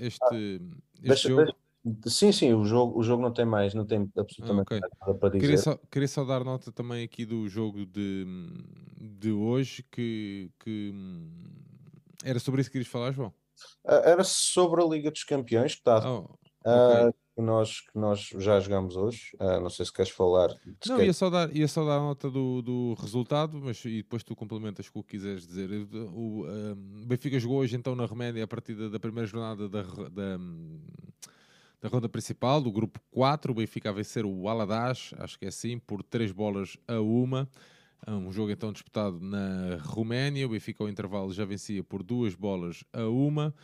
este, 0.00 0.22
ah, 0.22 0.34
este 0.34 1.08
deixa, 1.08 1.28
jogo. 1.28 1.52
Deixa, 1.84 2.10
sim, 2.10 2.30
sim, 2.30 2.52
o 2.52 2.64
jogo, 2.64 2.98
o 2.98 3.02
jogo 3.02 3.22
não 3.22 3.32
tem 3.32 3.44
mais, 3.44 3.74
não 3.74 3.86
tem 3.86 4.10
absolutamente 4.16 4.74
ah, 4.74 4.76
okay. 4.76 4.80
nada 5.00 5.14
para 5.18 5.28
dizer. 5.30 5.40
Queria 5.40 5.58
só, 5.58 5.76
queria 5.90 6.08
só 6.08 6.24
dar 6.24 6.44
nota 6.44 6.70
também 6.70 7.02
aqui 7.02 7.24
do 7.24 7.48
jogo 7.48 7.86
de, 7.86 8.26
de 9.00 9.32
hoje, 9.32 9.82
que, 9.90 10.50
que 10.60 10.94
era 12.22 12.38
sobre 12.38 12.60
isso 12.60 12.70
que 12.70 12.74
querias 12.74 12.90
falar, 12.90 13.12
João? 13.12 13.32
Ah, 13.84 14.02
era 14.04 14.22
sobre 14.22 14.82
a 14.82 14.86
Liga 14.86 15.10
dos 15.10 15.24
Campeões, 15.24 15.74
que 15.74 15.80
está. 15.80 15.98
Oh, 16.08 16.28
okay. 16.64 17.08
uh, 17.08 17.14
que 17.36 17.42
nós, 17.42 17.80
que 17.82 17.98
nós 17.98 18.30
já 18.38 18.58
jogamos 18.58 18.96
hoje. 18.96 19.36
Uh, 19.38 19.60
não 19.60 19.68
sei 19.68 19.84
se 19.84 19.92
queres 19.92 20.10
falar. 20.10 20.48
Não, 20.86 21.02
ia 21.02 21.12
só, 21.12 21.28
dar, 21.28 21.54
ia 21.54 21.68
só 21.68 21.84
dar 21.84 22.00
nota 22.00 22.30
do, 22.30 22.62
do 22.62 22.94
resultado, 22.94 23.60
mas 23.62 23.84
e 23.84 23.98
depois 23.98 24.24
tu 24.24 24.34
complementas 24.34 24.88
com 24.88 25.00
o 25.00 25.02
que 25.02 25.18
quiseres 25.18 25.46
dizer. 25.46 25.68
O 26.14 26.46
uh, 26.46 26.74
Benfica 27.06 27.38
jogou 27.38 27.58
hoje 27.58 27.76
então 27.76 27.94
na 27.94 28.06
Roménia 28.06 28.42
a 28.42 28.46
partir 28.46 28.74
da, 28.74 28.88
da 28.88 28.98
primeira 28.98 29.26
jornada 29.26 29.68
da, 29.68 29.82
da, 29.82 30.38
da 31.82 31.88
ronda 31.90 32.08
principal, 32.08 32.62
do 32.62 32.72
grupo 32.72 32.98
4. 33.10 33.52
O 33.52 33.54
Benfica 33.54 33.90
a 33.90 33.92
vencer 33.92 34.24
o 34.24 34.48
Aladás, 34.48 35.10
acho 35.18 35.38
que 35.38 35.44
é 35.44 35.48
assim, 35.48 35.78
por 35.78 36.02
3 36.02 36.32
bolas 36.32 36.78
a 36.88 36.98
uma. 37.00 37.46
Um 38.08 38.32
jogo 38.32 38.50
então 38.50 38.72
disputado 38.72 39.20
na 39.20 39.76
Roménia. 39.82 40.46
O 40.46 40.50
Benfica 40.50 40.82
ao 40.82 40.88
intervalo 40.88 41.34
já 41.34 41.44
vencia 41.44 41.84
por 41.84 42.02
duas 42.02 42.34
bolas 42.34 42.82
a 42.94 43.04
uma. 43.04 43.54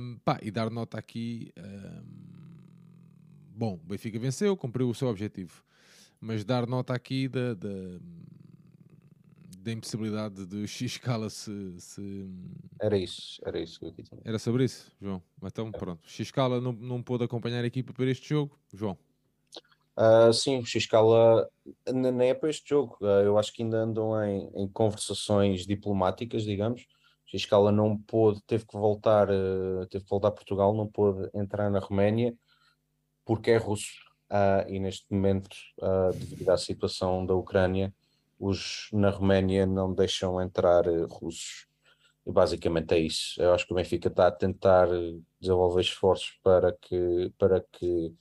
Um, 0.00 0.16
pá, 0.24 0.38
e 0.42 0.52
dar 0.52 0.70
nota 0.70 0.96
aqui. 0.96 1.50
Um, 1.58 2.53
bom, 3.54 3.74
o 3.74 3.88
Benfica 3.88 4.18
venceu, 4.18 4.56
cumpriu 4.56 4.88
o 4.88 4.94
seu 4.94 5.08
objetivo. 5.08 5.64
Mas 6.20 6.44
dar 6.44 6.66
nota 6.66 6.94
aqui 6.94 7.28
da, 7.28 7.54
da, 7.54 7.68
da 9.58 9.72
impossibilidade 9.72 10.46
de 10.46 10.66
X-Scala 10.66 11.28
se, 11.30 11.74
se, 11.78 12.26
Era 12.80 12.96
isso, 12.96 13.40
era 13.44 13.60
isso 13.60 13.78
que 13.78 13.86
eu 13.86 13.92
tinha. 13.92 14.20
Era 14.24 14.38
sobre 14.38 14.64
isso, 14.64 14.90
João. 15.00 15.22
Então, 15.42 15.70
pronto. 15.70 16.00
X-Scala 16.08 16.60
não, 16.60 16.72
não 16.72 17.02
pôde 17.02 17.24
acompanhar 17.24 17.62
a 17.62 17.66
equipa 17.66 17.92
para 17.92 18.10
este 18.10 18.28
jogo, 18.28 18.58
João. 18.72 18.98
Uh, 19.96 20.32
sim, 20.32 20.58
o 20.58 20.66
X-Scala 20.66 21.48
nem 21.92 22.30
é 22.30 22.34
para 22.34 22.50
este 22.50 22.68
jogo. 22.68 22.96
Uh, 23.00 23.22
eu 23.24 23.38
acho 23.38 23.52
que 23.52 23.62
ainda 23.62 23.78
andam 23.78 24.22
em, 24.24 24.50
em 24.54 24.68
conversações 24.68 25.66
diplomáticas, 25.66 26.42
digamos. 26.42 26.86
X-Scala 27.26 27.70
não 27.70 27.96
pôde, 27.96 28.42
teve 28.46 28.66
que 28.66 28.76
voltar, 28.76 29.30
uh, 29.30 29.86
teve 29.88 30.04
que 30.04 30.10
voltar 30.10 30.28
a 30.28 30.32
Portugal, 30.32 30.74
não 30.74 30.86
pôde 30.86 31.28
entrar 31.34 31.70
na 31.70 31.78
Roménia 31.78 32.36
porque 33.24 33.50
é 33.50 33.56
russo 33.56 33.92
uh, 34.30 34.68
e 34.68 34.78
neste 34.78 35.06
momento, 35.10 35.56
uh, 35.78 36.12
devido 36.12 36.48
à 36.50 36.56
situação 36.56 37.24
da 37.24 37.34
Ucrânia, 37.34 37.92
os 38.38 38.88
na 38.92 39.10
Roménia 39.10 39.66
não 39.66 39.92
deixam 39.92 40.40
entrar 40.40 40.86
uh, 40.86 41.06
russos. 41.06 41.66
E 42.26 42.32
basicamente 42.32 42.94
é 42.94 42.98
isso. 42.98 43.40
Eu 43.40 43.52
acho 43.52 43.66
que 43.66 43.72
o 43.72 43.76
Benfica 43.76 44.08
está 44.08 44.26
a 44.26 44.32
tentar 44.32 44.88
desenvolver 45.38 45.82
esforços 45.82 46.38
para 46.42 46.72
que, 46.72 47.30
para 47.38 47.60
que 47.60 48.14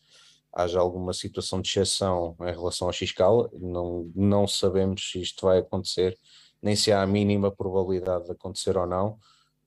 haja 0.51 0.79
alguma 0.79 1.13
situação 1.13 1.61
de 1.61 1.69
exceção 1.69 2.35
em 2.41 2.51
relação 2.51 2.89
à 2.89 2.91
Xcala. 2.91 3.49
Não, 3.53 4.11
não 4.13 4.45
sabemos 4.45 5.09
se 5.09 5.21
isto 5.21 5.45
vai 5.45 5.59
acontecer, 5.59 6.17
nem 6.61 6.75
se 6.75 6.91
há 6.91 7.01
a 7.01 7.07
mínima 7.07 7.49
probabilidade 7.49 8.25
de 8.25 8.31
acontecer 8.31 8.77
ou 8.77 8.85
não 8.85 9.17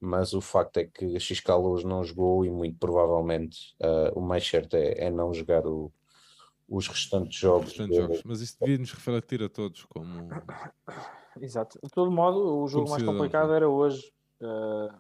mas 0.00 0.34
o 0.34 0.40
facto 0.40 0.78
é 0.78 0.84
que 0.84 1.16
a 1.16 1.20
Xcala 1.20 1.66
hoje 1.66 1.86
não 1.86 2.04
jogou 2.04 2.44
e 2.44 2.50
muito 2.50 2.78
provavelmente 2.78 3.74
uh, 3.80 4.18
o 4.18 4.20
mais 4.20 4.46
certo 4.46 4.74
é, 4.74 5.06
é 5.06 5.10
não 5.10 5.32
jogar 5.32 5.66
o, 5.66 5.92
os 6.68 6.88
restantes 6.88 7.38
jogos. 7.38 7.68
Restantes 7.68 7.96
jogos. 7.96 8.22
Mas 8.24 8.40
isso 8.40 8.56
devia 8.60 8.78
nos 8.78 8.92
refletir 8.92 9.42
a 9.42 9.48
todos 9.48 9.84
como. 9.84 10.28
Exato. 11.40 11.78
De 11.82 11.90
todo 11.90 12.10
modo, 12.10 12.62
o 12.62 12.66
jogo 12.66 12.90
mais 12.90 13.02
complicado 13.02 13.52
era 13.52 13.68
hoje. 13.68 14.12
Uh, 14.40 14.94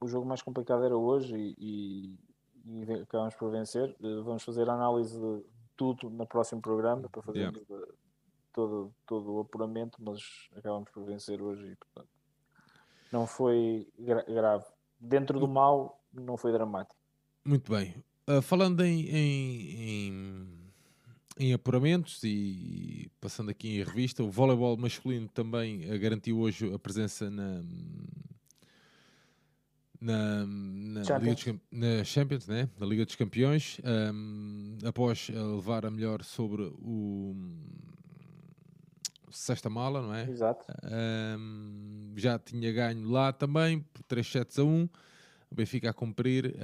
o 0.00 0.06
jogo 0.06 0.26
mais 0.26 0.40
complicado 0.40 0.84
era 0.84 0.96
hoje 0.96 1.36
e, 1.36 2.16
e, 2.64 2.84
e 2.84 2.92
acabamos 3.02 3.34
por 3.34 3.50
vencer. 3.50 3.94
Uh, 4.00 4.22
vamos 4.22 4.42
fazer 4.42 4.68
a 4.68 4.74
análise 4.74 5.18
de 5.18 5.44
tudo 5.76 6.10
no 6.10 6.26
próximo 6.26 6.60
programa 6.60 7.08
para 7.08 7.22
fazermos 7.22 7.60
yeah. 7.68 7.92
todo, 8.52 8.94
todo 9.06 9.32
o 9.34 9.40
apuramento, 9.40 9.98
mas 10.00 10.20
acabamos 10.56 10.90
por 10.90 11.04
vencer 11.04 11.40
hoje 11.40 11.72
e, 11.72 11.76
portanto, 11.76 12.08
não 13.12 13.26
foi 13.26 13.88
gra 13.98 14.22
grave. 14.22 14.64
Dentro 15.00 15.38
do 15.38 15.46
mal, 15.46 16.02
não 16.12 16.36
foi 16.36 16.52
dramático. 16.52 16.96
Muito 17.44 17.70
bem. 17.72 17.94
Uh, 18.28 18.42
falando 18.42 18.84
em, 18.84 19.08
em, 19.08 19.70
em, 19.70 20.48
em, 21.38 21.52
apuramentos 21.54 22.22
e 22.24 23.10
passando 23.20 23.50
aqui 23.50 23.76
em 23.76 23.82
revista, 23.82 24.22
o 24.22 24.30
voleibol 24.30 24.76
masculino 24.76 25.28
também 25.28 25.90
uh, 25.90 25.98
garantiu 25.98 26.38
hoje 26.40 26.72
a 26.74 26.78
presença 26.78 27.30
na, 27.30 27.62
na, 30.00 30.46
na, 30.46 31.04
Champions. 31.04 31.44
Liga 31.44 31.52
dos, 31.52 31.60
na 31.70 32.04
Champions, 32.04 32.46
né? 32.48 32.68
na 32.78 32.86
Liga 32.86 33.06
dos 33.06 33.16
Campeões, 33.16 33.80
um, 34.12 34.76
após 34.84 35.28
levar 35.30 35.86
a 35.86 35.90
melhor 35.90 36.22
sobre 36.22 36.62
o 36.62 37.34
Sexta 39.30 39.68
Mala, 39.68 40.02
não 40.02 40.14
é? 40.14 40.28
Exato. 40.28 40.66
Um, 41.38 42.12
já 42.16 42.38
tinha 42.38 42.72
ganho 42.72 43.08
lá 43.08 43.32
também, 43.32 43.80
por 43.80 44.02
3 44.02 44.26
sets 44.26 44.58
a 44.58 44.64
1. 44.64 44.88
O 45.50 45.54
Benfica 45.54 45.90
a 45.90 45.94
cumprir. 45.94 46.54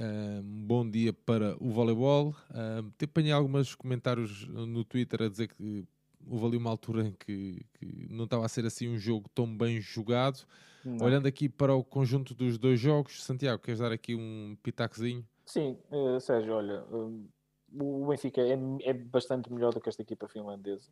Um 0.43 0.65
bom 0.65 0.89
dia 0.89 1.11
para 1.11 1.55
o 1.59 1.71
voleibol. 1.71 2.35
Um, 2.53 2.91
apanhei 3.03 3.31
alguns 3.31 3.73
comentários 3.73 4.47
no 4.47 4.83
Twitter 4.83 5.23
a 5.23 5.27
dizer 5.27 5.47
que 5.47 5.87
houve 6.29 6.45
ali 6.45 6.57
uma 6.57 6.69
altura 6.69 7.07
em 7.07 7.11
que, 7.11 7.65
que 7.73 8.07
não 8.09 8.25
estava 8.25 8.45
a 8.45 8.49
ser 8.49 8.65
assim 8.65 8.87
um 8.87 8.97
jogo 8.97 9.29
tão 9.33 9.45
bem 9.57 9.79
jogado. 9.79 10.45
Não. 10.83 11.05
Olhando 11.05 11.27
aqui 11.27 11.49
para 11.49 11.73
o 11.73 11.83
conjunto 11.83 12.35
dos 12.35 12.57
dois 12.57 12.79
jogos, 12.79 13.23
Santiago, 13.23 13.61
queres 13.61 13.79
dar 13.79 13.91
aqui 13.91 14.15
um 14.15 14.55
pitacozinho? 14.61 15.25
Sim, 15.45 15.77
uh, 15.91 16.19
Sérgio, 16.19 16.53
olha, 16.53 16.83
um, 16.91 17.27
o 17.73 18.07
Benfica 18.07 18.41
é, 18.41 18.57
é, 18.83 18.93
bastante 18.93 19.51
melhor 19.51 19.73
do 19.73 19.81
que 19.81 19.89
esta 19.89 20.01
equipa 20.01 20.27
finlandesa. 20.27 20.89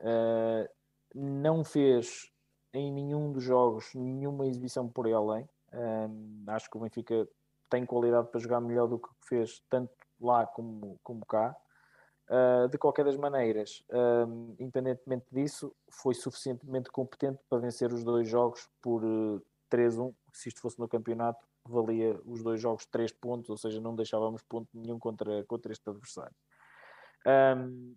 Uh, 0.00 0.68
não 1.14 1.62
fez 1.62 2.30
em 2.72 2.90
nenhum 2.90 3.30
dos 3.30 3.44
jogos 3.44 3.94
nenhuma 3.94 4.46
exibição 4.46 4.88
por 4.88 5.06
aí 5.06 5.12
além. 5.12 5.48
Um, 5.72 6.44
acho 6.48 6.68
que 6.68 6.76
o 6.76 6.80
Benfica 6.80 7.28
tem 7.70 7.86
qualidade 7.86 8.28
para 8.28 8.40
jogar 8.40 8.60
melhor 8.60 8.86
do 8.88 8.98
que 8.98 9.08
fez 9.22 9.62
tanto 9.70 9.92
lá 10.20 10.46
como, 10.46 10.98
como 11.02 11.24
cá. 11.24 11.56
Uh, 12.28 12.68
de 12.68 12.78
qualquer 12.78 13.04
das 13.04 13.18
maneiras, 13.18 13.84
um, 14.26 14.56
independentemente 14.58 15.26
disso, 15.30 15.74
foi 15.90 16.14
suficientemente 16.14 16.90
competente 16.90 17.38
para 17.50 17.58
vencer 17.58 17.92
os 17.92 18.02
dois 18.02 18.26
jogos 18.26 18.66
por 18.80 19.04
uh, 19.04 19.36
eh, 19.70 19.76
3-1. 19.76 20.14
Se 20.32 20.48
isto 20.48 20.60
fosse 20.62 20.78
no 20.78 20.88
campeonato, 20.88 21.46
valia 21.68 22.18
os 22.24 22.42
dois 22.42 22.60
jogos 22.60 22.86
3 22.86 23.12
pontos, 23.12 23.50
ou 23.50 23.58
seja, 23.58 23.78
não 23.78 23.94
deixávamos 23.94 24.42
ponto 24.42 24.68
nenhum 24.72 24.98
contra, 24.98 25.44
contra 25.44 25.70
este 25.70 25.88
adversário. 25.88 26.34
Um, 27.26 27.94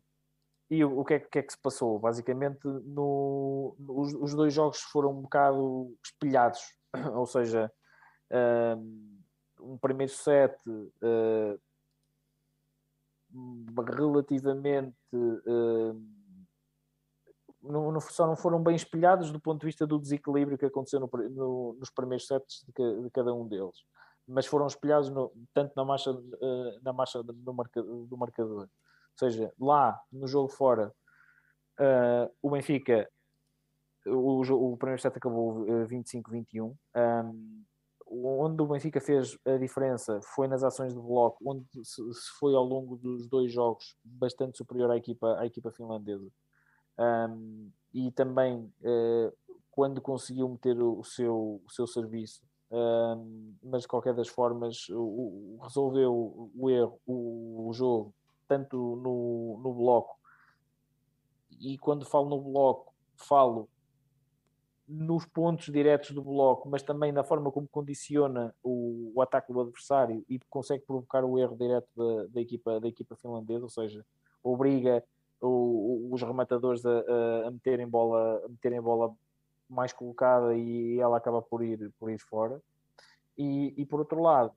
e 0.69 0.84
o, 0.84 0.99
o 0.99 1.06
que, 1.06 1.14
é, 1.15 1.19
que, 1.19 1.39
é, 1.39 1.44
que 1.44 1.53
se 1.53 1.60
passou? 1.60 1.98
Basicamente, 1.98 2.60
no, 2.65 3.76
os, 3.80 4.14
os, 4.14 4.35
dois 4.35 4.53
jogos 4.53 4.81
foram 4.81 5.11
um 5.11 5.22
bocado 5.22 5.95
espelhados, 6.03 6.61
ou 7.14 7.26
seja, 7.26 7.72
um, 8.77 9.22
um 9.61 9.77
primeiro 9.77 10.11
set 10.11 10.56
uh, 10.68 11.60
relativamente 13.95 14.95
uh, 15.14 16.02
não, 17.61 17.99
só 17.99 18.27
não 18.27 18.35
foram 18.35 18.61
bem 18.61 18.76
espelhados 18.76 19.31
do 19.31 19.39
ponto 19.39 19.61
de 19.61 19.65
vista 19.65 19.85
do 19.85 19.99
desequilíbrio 19.99 20.57
que 20.57 20.65
aconteceu 20.65 20.99
no, 20.99 21.10
no, 21.30 21.77
nos 21.80 21.89
primeiros 21.89 22.27
sets 22.27 22.65
de, 22.76 23.03
de, 23.03 23.10
cada 23.11 23.34
um 23.34 23.48
deles, 23.48 23.77
mas 24.27 24.45
foram 24.45 24.68
espelhados 24.68 25.10
no, 25.10 25.31
tanto 25.53 25.73
na 25.76 25.85
marcha, 25.85 26.11
uh, 26.11 26.80
na 26.81 26.94
marcha 26.94 27.23
do, 27.23 27.53
marca, 27.53 27.81
do 27.81 28.18
marcador. 28.18 28.69
Ou 29.19 29.30
seja, 29.30 29.52
lá 29.60 29.99
no 30.11 30.27
jogo 30.27 30.48
fora, 30.48 30.94
uh, 31.80 32.31
o 32.41 32.52
Benfica, 32.52 33.10
o, 34.06 34.41
o, 34.41 34.77
primeiro 34.77 35.02
set 35.02 35.18
acabou 35.18 35.65
25-21. 35.88 36.76
Eh, 36.95 37.23
um, 38.10 38.39
onde 38.39 38.61
o 38.61 38.68
Benfica 38.68 39.02
fez 39.02 39.38
a 39.45 39.57
diferença 39.57 40.22
foi 40.22 40.48
nas 40.48 40.64
ações 40.64 40.94
de 40.94 40.99
bloco, 40.99 41.38
onde 41.45 41.65
se 41.84 42.02
foi 42.39 42.56
ao 42.56 42.64
longo 42.64 42.95
dos 42.95 43.27
dois 43.27 43.52
jogos 43.52 43.98
bastante 44.03 44.57
superior 44.57 44.91
à 44.91 44.98
equipa, 44.98 45.38
à 45.39 45.45
equipa 45.45 45.72
finlandesa. 45.72 46.30
Um, 46.98 47.69
e 47.94 48.11
também 48.11 48.72
uh, 48.81 49.34
quando 49.72 49.99
conseguiu 49.99 50.48
meter 50.48 50.80
o, 50.81 51.03
seu, 51.03 51.61
o 51.65 51.72
seu 51.72 51.85
serviço, 51.85 52.41
um, 52.72 53.56
mas 53.64 53.81
de 53.81 53.88
qualquer 53.88 54.14
das 54.14 54.27
formas 54.27 54.88
o, 54.89 55.57
o, 55.57 55.60
resolveu 55.61 56.52
o 56.56 56.69
erro, 56.69 56.99
o, 57.06 57.69
o 57.69 57.73
jogo 57.73 58.14
tanto 58.47 58.95
no, 58.97 59.59
no 59.61 59.73
bloco, 59.73 60.17
e 61.59 61.77
quando 61.77 62.05
falo 62.05 62.29
no 62.29 62.41
bloco, 62.41 62.93
falo 63.15 63.69
nos 64.87 65.25
pontos 65.25 65.65
diretos 65.65 66.11
do 66.11 66.23
bloco, 66.23 66.69
mas 66.69 66.81
também 66.81 67.11
na 67.11 67.23
forma 67.23 67.51
como 67.51 67.67
condiciona 67.67 68.55
o, 68.63 69.11
o 69.13 69.21
ataque 69.21 69.51
do 69.51 69.59
adversário 69.59 70.23
e 70.29 70.39
consegue 70.49 70.85
provocar 70.85 71.25
o 71.25 71.37
erro 71.37 71.57
direto 71.57 71.89
da, 71.95 72.27
da, 72.27 72.41
equipa, 72.41 72.79
da 72.79 72.87
equipa 72.87 73.15
finlandesa, 73.17 73.65
ou 73.65 73.69
seja, 73.69 74.05
obriga 74.41 75.03
o, 75.41 76.09
os 76.09 76.21
rematadores 76.21 76.85
a, 76.85 77.03
a, 77.47 77.51
meterem 77.51 77.87
bola, 77.87 78.41
a 78.45 78.47
meterem 78.47 78.81
bola 78.81 79.13
mais 79.69 79.91
colocada 79.91 80.55
e 80.55 80.97
ela 80.99 81.17
acaba 81.17 81.41
por 81.41 81.61
ir, 81.61 81.91
por 81.99 82.09
ir 82.09 82.19
fora. 82.19 82.61
E, 83.37 83.73
e 83.75 83.85
por 83.85 83.99
outro 83.99 84.21
lado, 84.21 84.53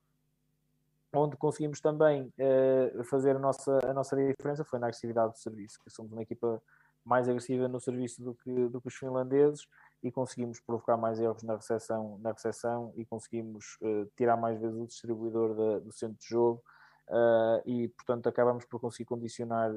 onde 1.12 1.36
conseguimos 1.36 1.80
também 1.80 2.32
uh, 2.38 3.04
fazer 3.04 3.36
a 3.36 3.38
nossa, 3.38 3.78
a 3.84 3.92
nossa 3.92 4.16
diferença 4.16 4.64
foi 4.64 4.78
na 4.78 4.86
agressividade 4.86 5.32
do 5.32 5.38
serviço, 5.38 5.80
que 5.82 5.90
somos 5.90 6.12
uma 6.12 6.22
equipa 6.22 6.62
mais 7.04 7.28
agressiva 7.28 7.66
no 7.66 7.80
serviço 7.80 8.22
do 8.22 8.34
que, 8.34 8.68
do 8.68 8.80
que 8.80 8.88
os 8.88 8.94
finlandeses 8.94 9.66
e 10.02 10.12
conseguimos 10.12 10.60
provocar 10.60 10.96
mais 10.96 11.18
erros 11.18 11.42
na 11.42 11.56
recepção, 11.56 12.18
na 12.22 12.32
recepção 12.32 12.92
e 12.96 13.04
conseguimos 13.04 13.76
uh, 13.82 14.06
tirar 14.16 14.36
mais 14.36 14.60
vezes 14.60 14.76
o 14.76 14.86
distribuidor 14.86 15.54
da, 15.54 15.78
do 15.80 15.92
centro 15.92 16.18
de 16.18 16.28
jogo 16.28 16.62
uh, 17.08 17.62
e, 17.66 17.88
portanto, 17.88 18.28
acabamos 18.28 18.64
por 18.64 18.80
conseguir 18.80 19.06
condicionar 19.06 19.70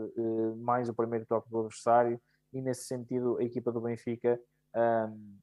mais 0.57 0.87
o 0.89 0.93
primeiro 0.93 1.25
toque 1.25 1.49
do 1.49 1.59
adversário 1.59 2.21
e, 2.51 2.61
nesse 2.61 2.83
sentido, 2.83 3.37
a 3.37 3.43
equipa 3.43 3.71
do 3.71 3.81
Benfica 3.81 4.39
um, 4.75 5.37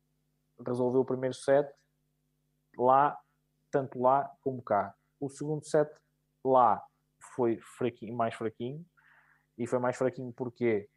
resolveu 0.64 1.00
o 1.00 1.04
primeiro 1.04 1.34
set 1.34 1.68
lá, 2.76 3.18
tanto 3.70 4.00
lá 4.00 4.30
como 4.42 4.62
cá 4.62 4.94
o 5.20 5.28
segundo 5.28 5.64
set 5.64 5.90
lá 6.44 6.82
foi 7.36 7.58
fraquinho, 7.78 8.16
mais 8.16 8.34
fraquinho. 8.34 8.84
E 9.58 9.66
foi 9.66 9.78
mais 9.78 9.96
fraquinho 9.96 10.32
porque 10.32 10.88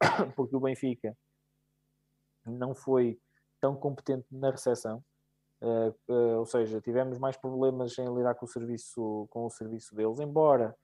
porque 0.34 0.56
o 0.56 0.60
Benfica 0.60 1.16
não 2.46 2.74
foi 2.74 3.20
tão 3.60 3.76
competente 3.76 4.26
na 4.30 4.50
recepção. 4.50 5.04
Uh, 5.60 5.94
uh, 6.10 6.38
ou 6.38 6.46
seja, 6.46 6.80
tivemos 6.80 7.18
mais 7.18 7.36
problemas 7.36 7.96
em 7.98 8.14
lidar 8.14 8.34
com 8.34 8.46
o 8.46 8.48
serviço, 8.48 9.28
com 9.30 9.44
o 9.44 9.50
serviço 9.50 9.94
deles, 9.94 10.18
embora 10.18 10.74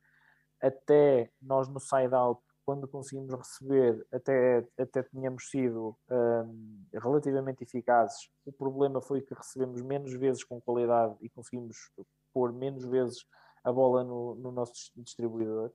até 0.60 1.30
nós 1.40 1.66
no 1.68 1.80
side-out, 1.80 2.42
quando 2.64 2.86
conseguimos 2.88 3.32
receber, 3.32 4.06
até, 4.12 4.66
até 4.78 5.02
tínhamos 5.04 5.48
sido 5.48 5.96
um, 6.10 6.84
relativamente 6.92 7.62
eficazes. 7.62 8.28
O 8.44 8.52
problema 8.52 9.00
foi 9.00 9.22
que 9.22 9.34
recebemos 9.34 9.80
menos 9.82 10.12
vezes 10.12 10.42
com 10.42 10.60
qualidade 10.60 11.14
e 11.20 11.30
conseguimos 11.30 11.90
pôr 12.36 12.52
menos 12.52 12.84
vezes 12.84 13.24
a 13.64 13.72
bola 13.72 14.04
no, 14.04 14.34
no 14.34 14.52
nosso 14.52 14.92
distribuidor. 14.94 15.72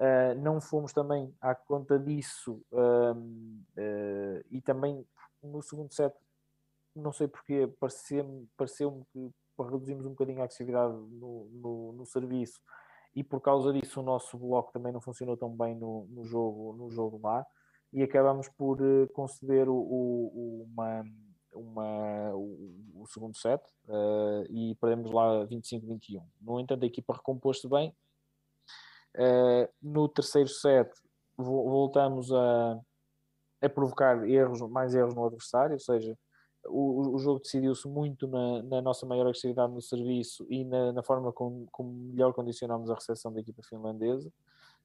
Uh, 0.00 0.34
não 0.40 0.60
fomos 0.60 0.92
também 0.92 1.32
à 1.40 1.54
conta 1.54 1.96
disso 1.96 2.60
uh, 2.72 3.16
uh, 3.16 4.44
e 4.50 4.60
também 4.60 5.06
no 5.40 5.62
segundo 5.62 5.92
set, 5.94 6.12
não 6.96 7.12
sei 7.12 7.28
porquê, 7.28 7.68
pareceu-me 7.78 8.48
pareceu 8.56 9.06
que 9.12 9.30
reduzimos 9.56 10.04
um 10.04 10.10
bocadinho 10.10 10.40
a 10.40 10.44
agressividade 10.44 10.92
no, 10.92 11.48
no, 11.52 11.92
no, 11.92 12.06
serviço 12.06 12.60
e 13.14 13.22
por 13.22 13.40
causa 13.40 13.72
disso 13.72 14.00
o 14.00 14.02
nosso 14.04 14.36
bloco 14.36 14.72
também 14.72 14.92
não 14.92 15.00
funcionou 15.00 15.36
tão 15.36 15.56
bem 15.56 15.76
no, 15.76 16.06
no 16.10 16.24
jogo, 16.24 16.72
no 16.72 16.90
jogo 16.90 17.20
lá 17.22 17.46
e 17.92 18.02
acabamos 18.02 18.48
por 18.48 18.78
conceder 19.12 19.68
o, 19.68 19.76
o, 19.76 20.66
uma 20.72 21.04
uma, 21.54 22.34
o, 22.34 23.02
o 23.02 23.06
segundo 23.06 23.36
set 23.36 23.62
uh, 23.88 24.44
e 24.50 24.74
perdemos 24.76 25.10
lá 25.12 25.46
25-21. 25.46 26.22
No 26.40 26.60
entanto, 26.60 26.82
a 26.82 26.86
equipa 26.86 27.14
recompôs-se 27.14 27.68
bem. 27.68 27.94
Uh, 29.14 29.68
no 29.82 30.08
terceiro 30.08 30.48
set, 30.48 30.90
voltamos 31.36 32.32
a, 32.32 32.80
a 33.62 33.68
provocar 33.68 34.28
erros, 34.28 34.60
mais 34.70 34.94
erros 34.94 35.14
no 35.14 35.24
adversário, 35.24 35.74
ou 35.74 35.80
seja, 35.80 36.16
o, 36.66 37.14
o 37.14 37.18
jogo 37.18 37.40
decidiu-se 37.40 37.88
muito 37.88 38.26
na, 38.28 38.62
na, 38.62 38.82
nossa 38.82 39.04
maior 39.04 39.22
agressividade 39.22 39.72
no 39.72 39.82
serviço 39.82 40.46
e 40.48 40.64
na, 40.64 40.92
na 40.92 41.02
forma 41.02 41.32
como, 41.32 41.68
melhor 41.82 42.32
condicionámos 42.32 42.90
a 42.90 42.94
recepção 42.94 43.32
da 43.32 43.40
equipa 43.40 43.62
finlandesa. 43.62 44.32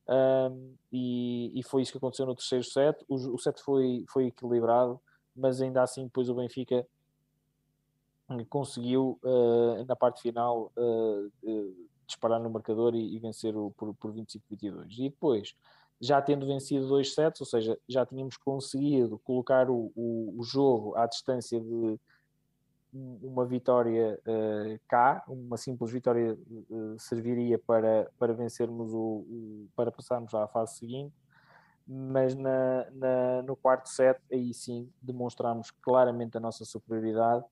Um, 0.09 0.73
e, 0.91 1.51
e, 1.59 1.63
foi 1.63 1.81
isso 1.81 1.91
que 1.91 1.97
aconteceu 1.97 2.25
no 2.25 2.33
terceiro 2.33 2.63
set. 2.63 2.97
O, 3.07 3.15
o 3.15 3.37
set 3.37 3.61
foi, 3.61 4.05
foi 4.07 4.27
equilibrado 4.27 4.99
mas 5.37 5.61
ainda 5.61 5.83
assim 5.83 6.05
depois 6.05 6.29
o 6.29 6.35
Benfica 6.35 6.85
conseguiu 8.49 9.19
uh, 9.23 9.85
na 9.85 9.95
parte 9.95 10.21
final 10.21 10.71
uh, 10.75 11.31
uh, 11.43 11.87
disparar 12.05 12.39
no 12.39 12.49
marcador 12.49 12.95
e, 12.95 13.15
e 13.15 13.19
vencer 13.19 13.55
o, 13.55 13.71
por, 13.71 13.93
por 13.95 14.13
25-22 14.13 14.85
e 14.97 15.09
depois 15.09 15.55
já 15.99 16.21
tendo 16.21 16.45
vencido 16.45 16.87
dois 16.87 17.13
sets, 17.13 17.41
ou 17.41 17.47
seja, 17.47 17.77
já 17.87 18.05
tínhamos 18.05 18.37
conseguido 18.37 19.17
colocar 19.19 19.69
o, 19.69 19.91
o, 19.95 20.35
o 20.37 20.43
jogo 20.43 20.95
à 20.95 21.07
distância 21.07 21.59
de 21.59 21.99
uma 22.93 23.45
vitória 23.45 24.19
cá, 24.87 25.23
uma 25.27 25.57
simples 25.57 25.91
vitória 25.91 26.37
serviria 26.99 27.57
para, 27.57 28.09
para 28.19 28.31
vencermos 28.31 28.93
o, 28.93 29.25
o, 29.27 29.67
para 29.75 29.91
passarmos 29.91 30.35
à 30.35 30.47
fase 30.47 30.77
seguinte, 30.77 31.13
mas 31.87 32.35
na, 32.35 32.85
na, 32.91 33.41
no 33.43 33.55
quarto 33.55 33.87
set 33.87 34.19
aí 34.31 34.53
sim 34.53 34.91
demonstramos 35.01 35.71
claramente 35.71 36.37
a 36.37 36.39
nossa 36.39 36.65
superioridade. 36.65 37.45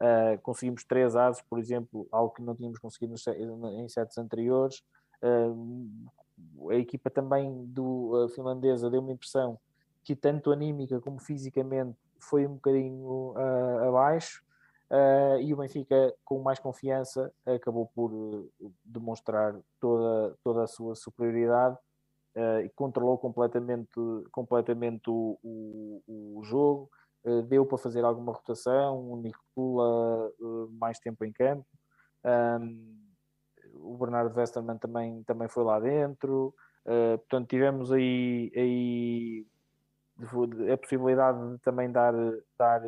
Uh, 0.00 0.40
conseguimos 0.42 0.84
três 0.84 1.14
ases, 1.14 1.42
por 1.42 1.58
exemplo, 1.58 2.06
algo 2.10 2.32
que 2.32 2.42
não 2.42 2.54
tínhamos 2.54 2.78
conseguido 2.78 3.12
nos, 3.12 3.26
em 3.26 3.88
sets 3.88 4.16
anteriores. 4.16 4.82
a 6.70 6.74
equipa 6.74 7.10
também 7.10 7.66
do 7.66 8.28
finlandesa 8.34 8.88
deu 8.88 9.00
uma 9.00 9.12
impressão 9.12 9.58
que 10.02 10.16
tanto 10.16 10.50
anímica 10.50 10.98
como 11.00 11.18
fisicamente 11.18 11.98
foi 12.18 12.46
um 12.46 12.54
bocadinho 12.54 13.34
abaixo 13.86 14.42
Uh, 14.90 15.38
e 15.40 15.54
o 15.54 15.56
Benfica, 15.56 16.12
com 16.24 16.42
mais 16.42 16.58
confiança, 16.58 17.32
acabou 17.46 17.86
por 17.94 18.12
uh, 18.12 18.50
demonstrar 18.84 19.56
toda, 19.78 20.36
toda 20.42 20.64
a 20.64 20.66
sua 20.66 20.96
superioridade 20.96 21.78
uh, 22.36 22.60
e 22.64 22.68
controlou 22.70 23.18
completamente, 23.18 23.90
completamente 24.30 25.08
o, 25.08 25.38
o, 25.42 26.38
o 26.38 26.44
jogo. 26.44 26.90
deu 27.48 27.66
para 27.66 27.78
fazer 27.78 28.04
alguma 28.04 28.32
rotação, 28.32 28.98
o 29.12 29.16
Nicola 29.16 30.32
mais 30.78 30.98
tempo 30.98 31.24
em 31.24 31.32
campo. 31.32 31.66
Um, 32.24 32.98
o 33.74 33.96
Bernardo 33.96 34.34
Westermann 34.36 34.78
também, 34.78 35.22
também 35.24 35.48
foi 35.48 35.64
lá 35.64 35.78
dentro. 35.78 36.54
portanto, 36.84 37.48
tivemos 37.48 37.92
aí, 37.92 38.50
aí 38.56 39.46
a 40.72 40.76
possibilidade 40.76 41.52
de 41.52 41.58
também 41.58 41.90
dar, 41.90 42.14
dar 42.58 42.82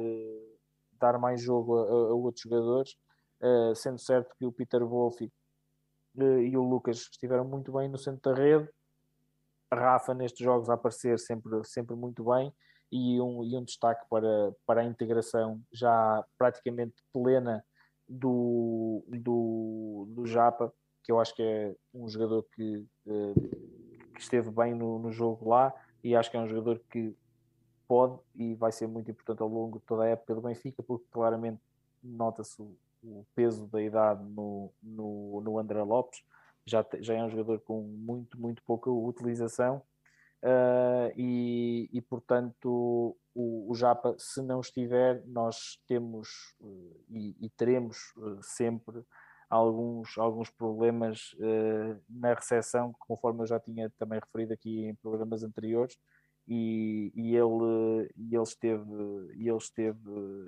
dar 1.03 1.19
mais 1.19 1.43
jogo 1.43 1.77
a, 1.77 1.83
a 1.83 2.15
outros 2.15 2.43
jogadores, 2.43 2.97
uh, 3.41 3.75
sendo 3.75 3.99
certo 3.99 4.35
que 4.39 4.47
o 4.47 4.53
Peter 4.53 4.85
Wolff 4.87 5.25
uh, 5.25 6.23
e 6.23 6.57
o 6.57 6.63
Lucas 6.63 6.99
estiveram 6.99 7.45
muito 7.45 7.73
bem 7.73 7.89
no 7.89 7.99
centro 7.99 8.33
da 8.33 8.41
rede, 8.41 8.69
Rafa 9.75 10.15
nestes 10.15 10.45
jogos 10.45 10.69
a 10.69 10.75
aparecer 10.75 11.19
sempre, 11.19 11.65
sempre 11.65 11.95
muito 11.97 12.25
bem 12.25 12.53
e 12.91 13.21
um, 13.21 13.43
e 13.43 13.57
um 13.57 13.65
destaque 13.65 14.05
para, 14.09 14.55
para 14.67 14.83
a 14.83 14.85
integração 14.85 15.61
já 15.73 16.25
praticamente 16.37 16.95
plena 17.13 17.65
do, 18.09 19.03
do, 19.09 20.07
do 20.11 20.27
Japa, 20.27 20.73
que 21.03 21.11
eu 21.11 21.19
acho 21.19 21.35
que 21.35 21.43
é 21.43 21.75
um 21.95 22.09
jogador 22.09 22.45
que, 22.55 22.85
uh, 23.07 23.35
que 24.15 24.21
esteve 24.21 24.51
bem 24.51 24.75
no, 24.75 24.99
no 24.99 25.11
jogo 25.11 25.49
lá 25.49 25.73
e 26.05 26.15
acho 26.15 26.31
que 26.31 26.37
é 26.37 26.41
um 26.41 26.49
jogador 26.49 26.81
que 26.91 27.17
pode 27.89 28.19
e 28.35 28.55
vai 28.55 28.73
ser 28.73 28.87
muito 28.87 29.11
importante 29.11 29.43
ao 29.43 29.49
longo 29.49 29.79
de 29.79 29.85
toda 29.85 30.05
a 30.05 30.09
época 30.09 30.35
do 30.35 30.43
Benfica, 30.43 30.83
porque 30.83 31.07
claramente 31.11 31.61
nota-se 32.03 32.61
o, 32.61 32.77
o, 33.03 33.27
peso 33.35 33.67
da 33.67 33.83
idade 33.83 34.25
no, 34.25 34.73
no, 34.83 35.41
no 35.41 35.59
André 35.59 35.83
Lopes, 35.83 36.23
já, 36.67 36.85
já 37.01 37.15
é 37.15 37.25
um 37.25 37.31
jogador 37.31 37.61
com 37.61 37.83
muito, 37.83 38.39
muito 38.41 38.63
pouca 38.65 38.91
utilização. 38.91 39.83
Uh, 40.45 41.15
e, 41.17 41.89
e, 41.93 42.01
portanto 42.03 43.17
o, 43.33 43.71
o, 43.71 43.75
Japa, 43.77 44.17
se 44.19 44.43
não 44.43 44.61
estiver, 44.61 45.25
nós 45.25 45.79
temos 45.87 46.29
uh, 46.61 47.05
e, 47.09 47.37
e, 47.41 47.49
teremos 47.51 48.13
uh, 48.17 48.41
sempre 48.43 49.05
alguns, 49.49 50.19
alguns 50.19 50.51
problemas 50.51 51.31
na 52.09 52.35
recepção, 52.35 52.93
conforme 52.99 53.43
eu 53.43 53.47
já 53.47 53.61
tinha 53.61 53.89
também 53.99 54.19
referido 54.19 54.53
aqui 54.55 54.87
em 54.87 54.95
programas 54.97 55.45
anteriores, 55.45 55.97
e, 56.49 57.13
e, 57.15 57.37
ele, 57.37 58.11
e 58.17 58.35
ele, 58.35 58.43
esteve, 58.43 58.83
e 59.37 59.49
ele 59.49 59.59
esteve, 59.59 60.01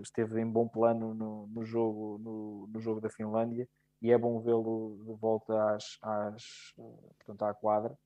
esteve 0.03 0.41
em 0.41 0.47
bom 0.47 0.67
plano 0.67 1.15
no, 1.15 1.47
no 1.47 1.65
jogo, 1.65 2.19
no, 2.19 2.67
no, 2.73 2.81
jogo 2.81 3.01
da 3.01 3.09
Finlândia 3.09 3.69
e 4.05 4.13
é 4.13 4.19
bom 4.19 4.39
vê-lo 4.41 5.03
de 5.05 5.13
volta 5.15 5.75
às, 5.75 5.99
às, 6.03 6.75
portanto, 6.77 7.43
à 7.43 7.55
quadra. 7.55 7.99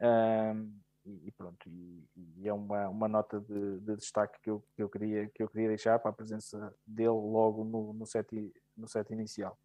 Um, 0.00 0.78
e, 1.24 1.32
pronto, 1.32 1.66
e, 1.66 2.04
e, 2.36 2.48
é 2.48 2.52
uma, 2.52 2.88
uma 2.88 3.08
nota 3.08 3.40
de, 3.40 3.80
de, 3.80 3.96
destaque 3.96 4.38
que 4.42 4.50
eu, 4.50 4.62
que, 4.76 4.82
eu 4.82 4.88
queria, 4.88 5.28
que 5.30 5.42
eu 5.42 5.48
queria 5.48 5.68
deixar 5.68 5.98
para 5.98 6.10
a 6.10 6.14
presença 6.14 6.74
dele 6.86 7.08
logo 7.08 7.64
no, 7.64 7.94
no, 7.94 8.06
set, 8.06 8.52
no 8.76 8.86
set 8.86 9.10
inicial. 9.10 9.58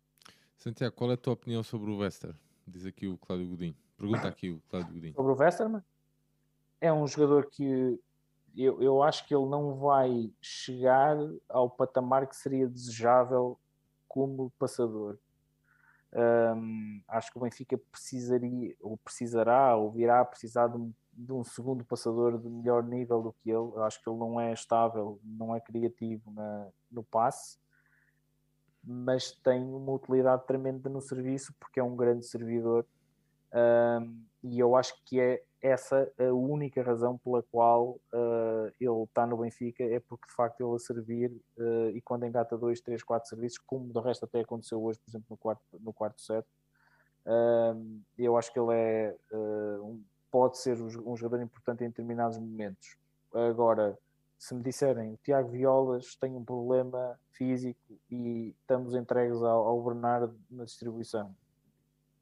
Santiago, 0.58 0.96
qual 0.96 1.12
é 1.12 1.16
a 1.16 1.18
tua 1.18 1.34
opinião 1.34 1.62
sobre 1.62 1.92
o 1.92 1.98
Wester? 1.98 2.34
Diz 2.66 2.86
aqui 2.86 3.06
o 3.06 3.18
Cláudio 3.18 3.50
Godinho. 3.50 3.76
Pergunta 3.98 4.28
aqui 4.28 4.50
o 4.50 4.62
Cláudio 4.70 4.94
Godinho. 4.94 5.14
Sobre 5.14 5.34
o 5.34 5.36
Westerman? 5.36 5.84
é 6.80 6.94
um 6.94 7.08
jogador 7.08 7.48
que 7.50 8.00
eu, 8.56 8.82
eu 8.82 9.04
acho 9.04 9.28
que 9.28 9.36
ele 9.36 9.48
não 9.48 9.76
vai 9.76 10.32
chegar 10.42 11.18
ao 11.50 11.70
patamar 11.70 12.28
que 12.28 12.36
seria 12.36 12.68
desejável 12.68 13.60
como 14.08 14.52
passador. 14.58 15.18
Um, 16.16 17.02
acho 17.10 17.30
que 17.30 17.38
o 17.38 17.42
Benfica 17.42 17.78
precisaria, 17.92 18.74
ou 18.80 18.96
precisará, 18.96 19.76
ou 19.76 19.92
virá 19.92 20.22
a 20.22 20.26
precisar 20.26 20.68
de 20.68 20.78
um, 20.78 20.94
de 21.12 21.34
um, 21.34 21.44
segundo 21.44 21.84
passador 21.84 22.38
de 22.38 22.48
melhor 22.48 22.84
nível 22.84 23.22
do 23.22 23.34
que 23.34 23.50
ele. 23.50 23.72
acho 23.84 24.02
que 24.02 24.10
ele 24.10 24.18
não 24.18 24.40
é 24.40 24.54
estável, 24.54 25.20
não 25.22 25.54
é 25.54 25.60
criativo 25.60 26.32
na, 26.32 26.70
no 26.90 27.04
passe, 27.04 27.60
mas 28.82 29.32
tem 29.32 29.62
uma 29.62 29.92
utilidade 29.92 30.48
tremenda 30.48 30.90
no 30.90 31.02
serviço 31.02 31.54
porque 31.60 31.82
é 31.82 31.84
um 31.84 31.98
grande 31.98 32.26
servidor. 32.26 32.86
Um, 33.56 34.26
e 34.44 34.60
eu 34.60 34.76
acho 34.76 34.94
que 35.06 35.20
é 35.20 35.42
essa 35.62 36.12
a 36.20 36.34
única 36.34 36.84
razão 36.84 37.18
pela 37.18 37.42
qual 37.42 37.98
uh, 38.14 38.72
ele 38.80 39.04
está 39.04 39.26
no 39.26 39.38
Benfica 39.38 39.84
é 39.84 40.00
porque 40.00 40.28
de 40.28 40.34
facto 40.34 40.62
ele 40.62 40.76
a 40.76 40.80
servir 40.80 41.32
uh, 41.58 41.90
e 41.90 42.02
quando 42.02 42.26
engata 42.26 42.58
dois, 42.58 42.82
três, 42.82 43.02
quatro 43.02 43.30
serviços, 43.30 43.58
como 43.60 43.92
do 43.92 44.00
resto 44.02 44.26
até 44.26 44.42
aconteceu 44.42 44.84
hoje, 44.84 45.00
por 45.00 45.10
exemplo, 45.10 45.26
no 45.30 45.38
quarto, 45.38 45.64
no 45.80 45.94
quarto 45.94 46.22
set, 46.22 46.46
uh, 47.26 48.02
eu 48.18 48.38
acho 48.38 48.52
que 48.52 48.60
ele 48.60 48.74
é 48.74 49.16
um, 49.34 50.04
pode 50.30 50.58
ser 50.58 50.78
um 50.82 51.16
jogador 51.16 51.42
importante 51.42 51.84
em 51.84 51.88
determinados 51.88 52.38
momentos. 52.38 52.98
Agora, 53.34 53.98
se 54.38 54.54
me 54.54 54.62
disserem 54.62 55.14
o 55.14 55.20
Tiago 55.24 55.50
Violas 55.50 56.16
tem 56.16 56.36
um 56.36 56.44
problema 56.44 57.18
físico 57.32 57.98
e 58.12 58.54
estamos 58.62 58.94
entregues 58.94 59.42
ao, 59.42 59.66
ao 59.66 59.82
Bernardo 59.82 60.38
na 60.52 60.66
distribuição, 60.66 61.34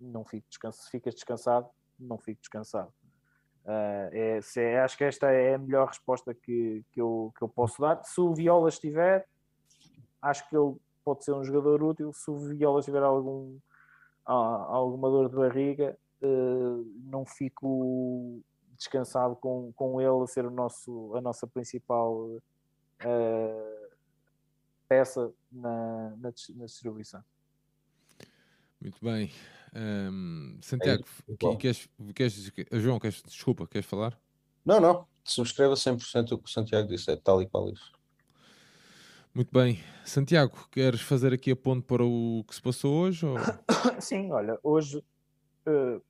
não 0.03 0.25
fico 0.25 0.47
descansado. 0.49 0.83
Se 0.83 0.91
ficas 0.91 1.15
descansado, 1.15 1.69
não 1.99 2.17
fico 2.17 2.41
descansado 2.41 2.93
Uh, 3.63 4.11
é, 4.11 4.39
é, 4.57 4.79
acho 4.81 4.97
que 4.97 5.05
esta 5.05 5.31
é 5.31 5.55
a 5.55 5.57
melhor 5.57 5.87
resposta 5.87 6.33
que, 6.33 6.83
que, 6.91 6.99
eu, 6.99 7.33
que 7.37 7.43
eu 7.43 7.47
posso 7.47 7.81
dar. 7.81 8.03
Se 8.03 8.19
o 8.19 8.33
Viola 8.33 8.67
estiver, 8.67 9.25
acho 10.21 10.47
que 10.49 10.55
ele 10.55 10.75
pode 11.03 11.23
ser 11.23 11.31
um 11.31 11.43
jogador 11.43 11.81
útil. 11.81 12.11
Se 12.13 12.29
o 12.29 12.37
Viola 12.37 12.81
tiver 12.81 13.01
algum, 13.01 13.57
alguma 14.25 15.09
dor 15.09 15.29
de 15.29 15.35
barriga, 15.35 15.97
uh, 16.21 16.85
não 17.05 17.25
fico 17.25 18.41
descansado 18.77 19.35
com, 19.37 19.71
com 19.73 20.01
ele 20.01 20.23
a 20.23 20.27
ser 20.27 20.45
o 20.45 20.51
nosso, 20.51 21.15
a 21.15 21.21
nossa 21.21 21.47
principal 21.47 22.13
uh, 22.21 22.41
peça 24.89 25.31
na, 25.49 26.09
na, 26.17 26.33
na 26.55 26.65
distribuição. 26.65 27.23
Muito 28.81 28.99
bem. 29.01 29.31
Um, 29.75 30.59
Santiago, 30.61 31.03
é, 31.27 31.55
queres, 31.55 31.89
queres, 32.13 32.51
João, 32.73 32.99
queres, 32.99 33.23
desculpa, 33.23 33.67
queres 33.67 33.87
falar? 33.87 34.17
Não, 34.63 34.79
não, 34.79 35.07
subscreva 35.23 35.73
100% 35.73 36.33
o 36.33 36.37
que 36.37 36.49
o 36.49 36.51
Santiago 36.51 36.87
disse, 36.87 37.11
é 37.11 37.15
tal 37.15 37.41
e 37.41 37.47
qual 37.47 37.69
isso. 37.69 37.91
Muito 39.33 39.51
bem. 39.51 39.79
Santiago, 40.05 40.67
queres 40.69 41.01
fazer 41.01 41.33
aqui 41.33 41.51
a 41.51 41.55
ponto 41.55 41.83
para 41.87 42.05
o 42.05 42.43
que 42.47 42.53
se 42.53 42.61
passou 42.61 42.93
hoje? 42.93 43.25
Ou... 43.25 43.35
Sim, 43.99 44.31
olha, 44.31 44.59
hoje 44.61 44.99
uh, 45.67 46.01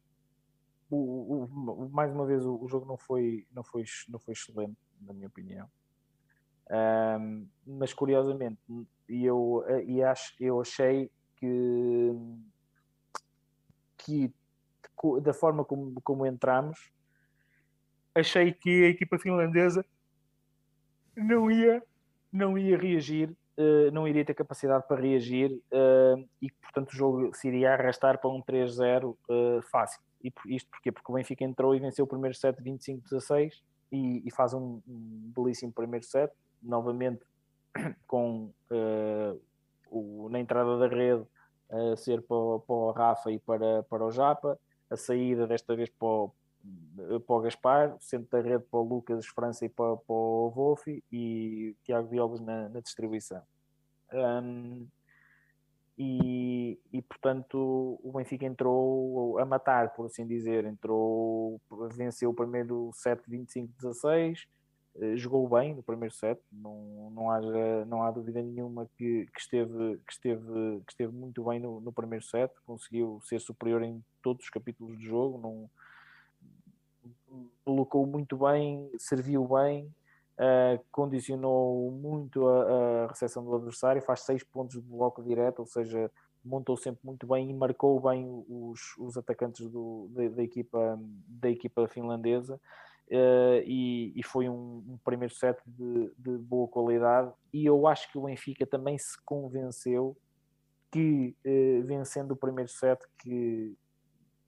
o, 0.89 1.45
o, 1.45 1.89
mais 1.89 2.11
uma 2.11 2.25
vez 2.25 2.45
o, 2.45 2.61
o, 2.61 2.67
jogo 2.67 2.85
não 2.85 2.97
foi, 2.97 3.47
não, 3.49 3.63
foi, 3.63 3.85
não 4.09 4.19
foi 4.19 4.33
excelente, 4.33 4.77
na 4.99 5.13
minha 5.13 5.27
opinião. 5.27 5.69
Um, 6.69 7.47
mas 7.65 7.93
curiosamente, 7.93 8.59
e 9.07 9.23
eu, 9.23 9.63
e 9.85 10.03
acho, 10.03 10.33
eu 10.39 10.59
achei 10.59 11.09
que 11.37 12.11
que 14.03 14.33
da 15.21 15.33
forma 15.33 15.65
como, 15.65 15.99
como 16.01 16.25
entramos, 16.25 16.91
achei 18.15 18.53
que 18.53 18.85
a 18.85 18.89
equipa 18.89 19.17
finlandesa 19.17 19.85
não 21.15 21.49
ia, 21.49 21.83
não 22.31 22.57
ia 22.57 22.77
reagir, 22.77 23.29
uh, 23.57 23.91
não 23.91 24.07
iria 24.07 24.25
ter 24.25 24.33
capacidade 24.33 24.87
para 24.87 25.01
reagir 25.01 25.51
uh, 25.51 26.27
e 26.41 26.49
que, 26.49 26.55
portanto, 26.61 26.91
o 26.91 26.95
jogo 26.95 27.33
se 27.33 27.47
iria 27.47 27.73
arrastar 27.73 28.19
para 28.19 28.29
um 28.29 28.41
3-0 28.41 29.05
uh, 29.05 29.17
eh, 29.29 29.61
fácil. 29.71 30.01
E 30.23 30.31
isto 30.47 30.69
porquê? 30.69 30.91
Porque 30.91 31.11
o 31.11 31.15
Benfica 31.15 31.43
entrou 31.43 31.75
e 31.75 31.79
venceu 31.79 32.05
o 32.05 32.07
primeiro 32.07 32.35
set 32.35 32.57
25-16 32.61 33.61
e, 33.91 34.23
e, 34.25 34.31
faz 34.31 34.53
um, 34.53 34.81
belíssimo 34.87 35.71
primeiro 35.73 36.05
set, 36.05 36.31
novamente 36.61 37.21
com 38.07 38.51
o, 39.91 40.29
na 40.29 40.39
entrada 40.39 40.79
da 40.79 40.87
rede 40.87 41.23
a 41.69 41.95
ser 41.95 42.21
para, 42.21 42.59
para 42.59 42.75
o 42.75 42.91
Rafa 42.91 43.31
e 43.31 43.39
para, 43.39 43.83
para 43.83 44.05
o 44.05 44.11
Japa, 44.11 44.59
a 44.89 44.97
saída 44.97 45.47
desta 45.47 45.75
vez 45.75 45.89
para 45.89 46.07
o, 46.07 46.33
para 47.25 47.35
o 47.35 47.41
Gaspar, 47.41 47.97
centro 47.99 48.29
da 48.31 48.41
rede 48.41 48.63
para 48.69 48.79
o 48.79 48.83
Lucas 48.83 49.25
França 49.27 49.65
e 49.65 49.69
para, 49.69 49.97
para 49.97 50.15
o 50.15 50.51
Wolfi 50.55 51.03
e 51.11 51.75
Tiago 51.83 52.07
Violas 52.07 52.39
na, 52.39 52.69
na 52.69 52.79
distribuição. 52.79 53.41
Um, 54.13 54.87
e, 55.97 56.79
e, 56.91 57.01
portanto 57.03 57.99
o 58.03 58.11
Benfica 58.15 58.45
entrou 58.45 59.37
a 59.37 59.45
matar, 59.45 59.93
por 59.93 60.07
assim 60.07 60.25
dizer, 60.25 60.65
entrou, 60.65 61.61
venceu 61.95 62.31
o 62.31 62.33
primeiro 62.33 62.89
set 62.93 63.21
25-16, 63.29 64.39
eh, 64.39 64.47
jogou 65.15 65.47
bem 65.47 65.73
no 65.73 65.81
primeiro 65.81 66.13
set, 66.13 66.39
não, 66.51 67.09
não, 67.11 67.31
haja, 67.31 67.85
não 67.85 68.03
há 68.03 68.11
dúvida 68.11 68.41
nenhuma 68.41 68.87
que, 68.97 69.27
que, 69.33 69.39
esteve, 69.39 69.99
que, 70.05 70.13
esteve, 70.13 70.81
que 70.85 70.91
esteve 70.91 71.13
muito 71.13 71.43
bem 71.43 71.59
no, 71.59 71.79
no 71.79 71.91
primeiro 71.91 72.23
set, 72.23 72.53
conseguiu 72.65 73.19
ser 73.23 73.39
superior 73.39 73.81
em 73.81 74.03
todos 74.21 74.43
os 74.43 74.49
capítulos 74.49 74.97
do 74.97 75.03
jogo, 75.03 75.39
não, 75.39 75.69
colocou 77.65 78.05
muito 78.05 78.37
bem, 78.37 78.89
serviu 78.97 79.47
bem, 79.47 79.85
uh, 80.37 80.83
condicionou 80.91 81.91
muito 81.91 82.47
a, 82.47 83.03
a 83.03 83.07
recepção 83.07 83.43
do 83.43 83.55
adversário, 83.55 84.01
faz 84.01 84.21
seis 84.21 84.43
pontos 84.43 84.75
de 84.75 84.81
bloco 84.81 85.23
direto, 85.23 85.59
ou 85.59 85.65
seja, 85.65 86.11
montou 86.43 86.75
sempre 86.75 87.01
muito 87.03 87.25
bem 87.25 87.49
e 87.49 87.53
marcou 87.53 87.99
bem 87.99 88.43
os, 88.49 88.95
os 88.97 89.17
atacantes 89.17 89.67
do, 89.69 90.07
da, 90.11 90.27
da, 90.29 90.43
equipa, 90.43 90.99
da 91.27 91.49
equipa 91.49 91.87
finlandesa. 91.87 92.59
Uh, 93.09 93.61
e, 93.65 94.13
e, 94.15 94.23
foi 94.23 94.49
um, 94.49 94.83
um 94.87 94.97
primeiro 95.03 95.33
set 95.33 95.61
de, 95.67 96.11
de, 96.17 96.37
boa 96.37 96.67
qualidade. 96.67 97.31
E 97.51 97.65
eu 97.65 97.85
acho 97.85 98.11
que 98.11 98.17
o 98.17 98.23
Benfica 98.23 98.65
também 98.65 98.97
se 98.97 99.21
convenceu 99.23 100.17
que, 100.91 101.35
uh, 101.45 101.83
vencendo 101.85 102.31
o 102.31 102.35
primeiro 102.35 102.69
set, 102.71 102.99
que, 103.19 103.77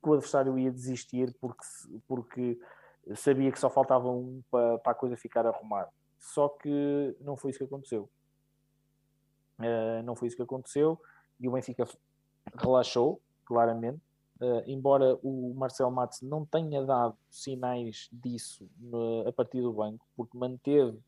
que, 0.01 0.09
o 0.09 0.13
adversário 0.13 0.57
ia 0.57 0.71
desistir 0.71 1.35
porque, 1.39 1.65
porque 2.07 2.59
sabia 3.13 3.51
que 3.51 3.59
só 3.59 3.69
faltava 3.69 4.09
um 4.09 4.41
para, 4.49 4.79
para 4.79 4.91
a 4.93 4.95
coisa 4.95 5.17
ficar 5.17 5.45
arrumada. 5.45 5.91
Só 6.17 6.49
que 6.49 7.15
não 7.19 7.37
foi 7.37 7.51
isso 7.51 7.59
que 7.59 7.65
aconteceu. 7.65 8.09
Uh, 9.59 10.01
não 10.03 10.15
foi 10.15 10.27
isso 10.27 10.37
que 10.37 10.43
aconteceu 10.43 10.99
e 11.39 11.47
o 11.47 11.51
Benfica 11.51 11.87
relaxou, 12.57 13.21
claramente. 13.45 13.99
Uh, 14.39 14.61
embora 14.67 15.17
o 15.23 15.53
Marcel 15.55 15.89
Matos 15.89 16.21
não 16.21 16.45
tenha 16.45 16.83
dado 16.83 17.15
sinais 17.29 18.09
disso 18.11 18.67
no, 18.77 19.25
a 19.25 19.31
partir 19.31 19.61
do 19.61 19.71
banco, 19.71 20.05
porque 20.13 20.37
manteve 20.37 20.99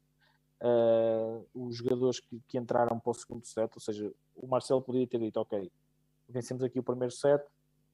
uh, 0.61 1.45
os 1.53 1.75
jogadores 1.75 2.21
que, 2.21 2.39
que, 2.47 2.57
entraram 2.57 2.97
para 2.97 3.11
o 3.11 3.13
segundo 3.13 3.45
set, 3.45 3.69
ou 3.73 3.81
seja, 3.81 4.11
o 4.35 4.47
Marcelo 4.47 4.81
podia 4.81 5.05
ter 5.05 5.19
dito: 5.19 5.39
Ok, 5.41 5.69
vencemos 6.29 6.63
aqui 6.63 6.79
o 6.79 6.83
primeiro 6.83 7.13
set, 7.13 7.43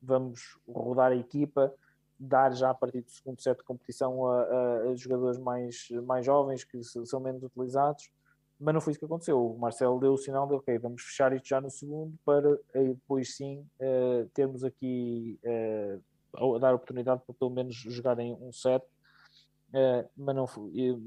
vamos 0.02 0.58
rodar 0.68 1.12
a 1.12 1.16
equipa, 1.16 1.74
dar 2.20 2.54
já 2.54 2.70
a 2.70 2.74
partir 2.74 3.02
do 3.02 3.10
segundo 3.10 3.42
set 3.42 3.58
de 3.58 3.64
competição 3.64 4.28
a, 4.28 4.44
a, 4.44 4.78
a, 4.92 4.96
jogadores 4.96 5.40
mais, 5.40 5.90
mais 6.06 6.26
jovens 6.26 6.64
que 6.64 6.82
são 6.84 7.20
menos 7.20 7.42
utilizados, 7.44 8.10
mas 8.64 8.73
não 8.73 8.81
foi 8.81 8.91
isso 8.91 8.99
que 8.99 9.06
aconteceu. 9.06 9.45
O 9.45 9.57
Marcelo 9.60 9.99
deu 9.99 10.14
o 10.14 10.18
sinal 10.18 10.48
de 10.48 10.53
ok, 10.53 10.77
vamos 10.80 11.02
fechar 11.02 11.34
isto 11.34 11.48
já 11.48 11.60
no 11.60 11.69
segundo 11.69 12.18
para 12.26 12.57
depois 12.73 13.35
sim 13.35 13.60
uh, 13.80 14.27
termos 14.34 14.64
aqui 14.64 15.40
uh, 15.44 16.60
dar 16.60 16.73
oportunidade 16.73 17.22
para 17.26 17.35
pelo 17.35 17.52
menos 17.52 17.76
jogarem 17.76 18.34
um 18.34 18.52
set. 18.52 18.84
Uh, 19.69 20.07
mas, 20.15 20.35
não 20.35 20.45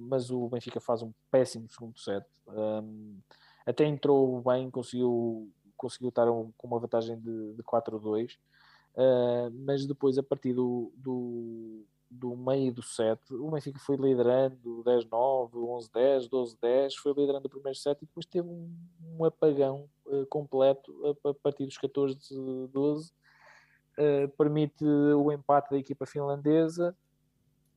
mas 0.08 0.30
o 0.30 0.48
Benfica 0.48 0.80
faz 0.80 1.02
um 1.02 1.12
péssimo 1.30 1.68
segundo 1.70 1.98
set. 1.98 2.26
Um, 2.48 3.18
até 3.64 3.84
entrou 3.84 4.42
bem, 4.42 4.70
conseguiu, 4.70 5.50
conseguiu 5.76 6.10
estar 6.10 6.28
um, 6.30 6.52
com 6.56 6.66
uma 6.66 6.78
vantagem 6.78 7.18
de, 7.18 7.54
de 7.54 7.62
4-2 7.62 8.36
Uh, 8.96 9.52
mas 9.66 9.84
depois, 9.84 10.16
a 10.16 10.22
partir 10.22 10.54
do, 10.54 10.90
do, 10.96 11.84
do, 12.10 12.36
meio 12.36 12.72
do 12.72 12.82
set, 12.82 13.20
o 13.30 13.50
Benfica 13.50 13.78
foi 13.78 13.96
liderando 13.96 14.82
10-9, 14.84 15.50
11-10, 15.52 16.28
12-10, 16.28 16.94
foi 16.96 17.12
liderando 17.12 17.46
o 17.46 17.50
primeiro 17.50 17.76
set 17.76 17.98
e 17.98 18.06
depois 18.06 18.26
teve 18.26 18.48
um, 18.48 18.72
um 19.18 19.24
apagão 19.24 19.88
uh, 20.06 20.24
completo 20.26 20.92
a, 21.04 21.30
a, 21.30 21.34
partir 21.34 21.66
dos 21.66 21.78
14-12. 21.78 23.10
Uh, 23.98 24.28
permite 24.36 24.84
o 24.84 25.32
empate 25.32 25.70
da 25.70 25.78
equipa 25.78 26.04
finlandesa 26.04 26.94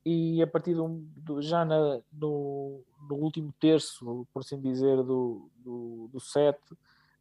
e 0.05 0.41
a 0.41 0.47
partir 0.47 0.73
do, 0.73 0.87
do 1.15 1.41
já 1.41 1.63
na, 1.63 2.01
no, 2.11 2.81
no, 3.09 3.15
último 3.15 3.53
terço, 3.59 4.27
por 4.33 4.39
assim 4.39 4.59
dizer, 4.59 4.97
do, 5.03 5.49
do, 5.57 6.09
do 6.11 6.19
set, 6.19 6.57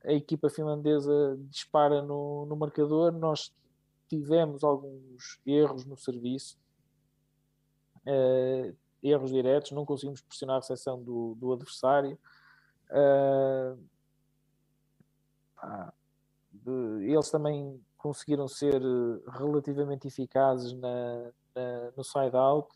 a 0.04 0.12
equipa 0.12 0.48
finlandesa 0.48 1.38
dispara 1.50 2.02
no, 2.02 2.46
no 2.46 2.56
marcador. 2.56 3.12
Nós 3.12 3.52
tivemos 4.08 4.64
alguns 4.64 5.38
erros 5.44 5.84
no 5.84 5.96
serviço, 5.96 6.56
uh, 8.08 8.76
erros 9.02 9.30
diretos, 9.30 9.72
não 9.72 9.84
conseguimos 9.84 10.20
pressionar 10.20 10.56
a 10.56 10.60
recepção 10.60 11.02
do, 11.02 11.34
do 11.36 11.52
adversário. 11.52 12.18
Uh, 12.90 13.78
de, 16.50 17.10
eles 17.12 17.30
também 17.30 17.80
conseguiram 17.96 18.48
ser 18.48 18.80
relativamente 19.28 20.06
eficazes 20.06 20.72
na, 20.72 21.32
na 21.54 21.90
no 21.96 22.04
side-out 22.04 22.72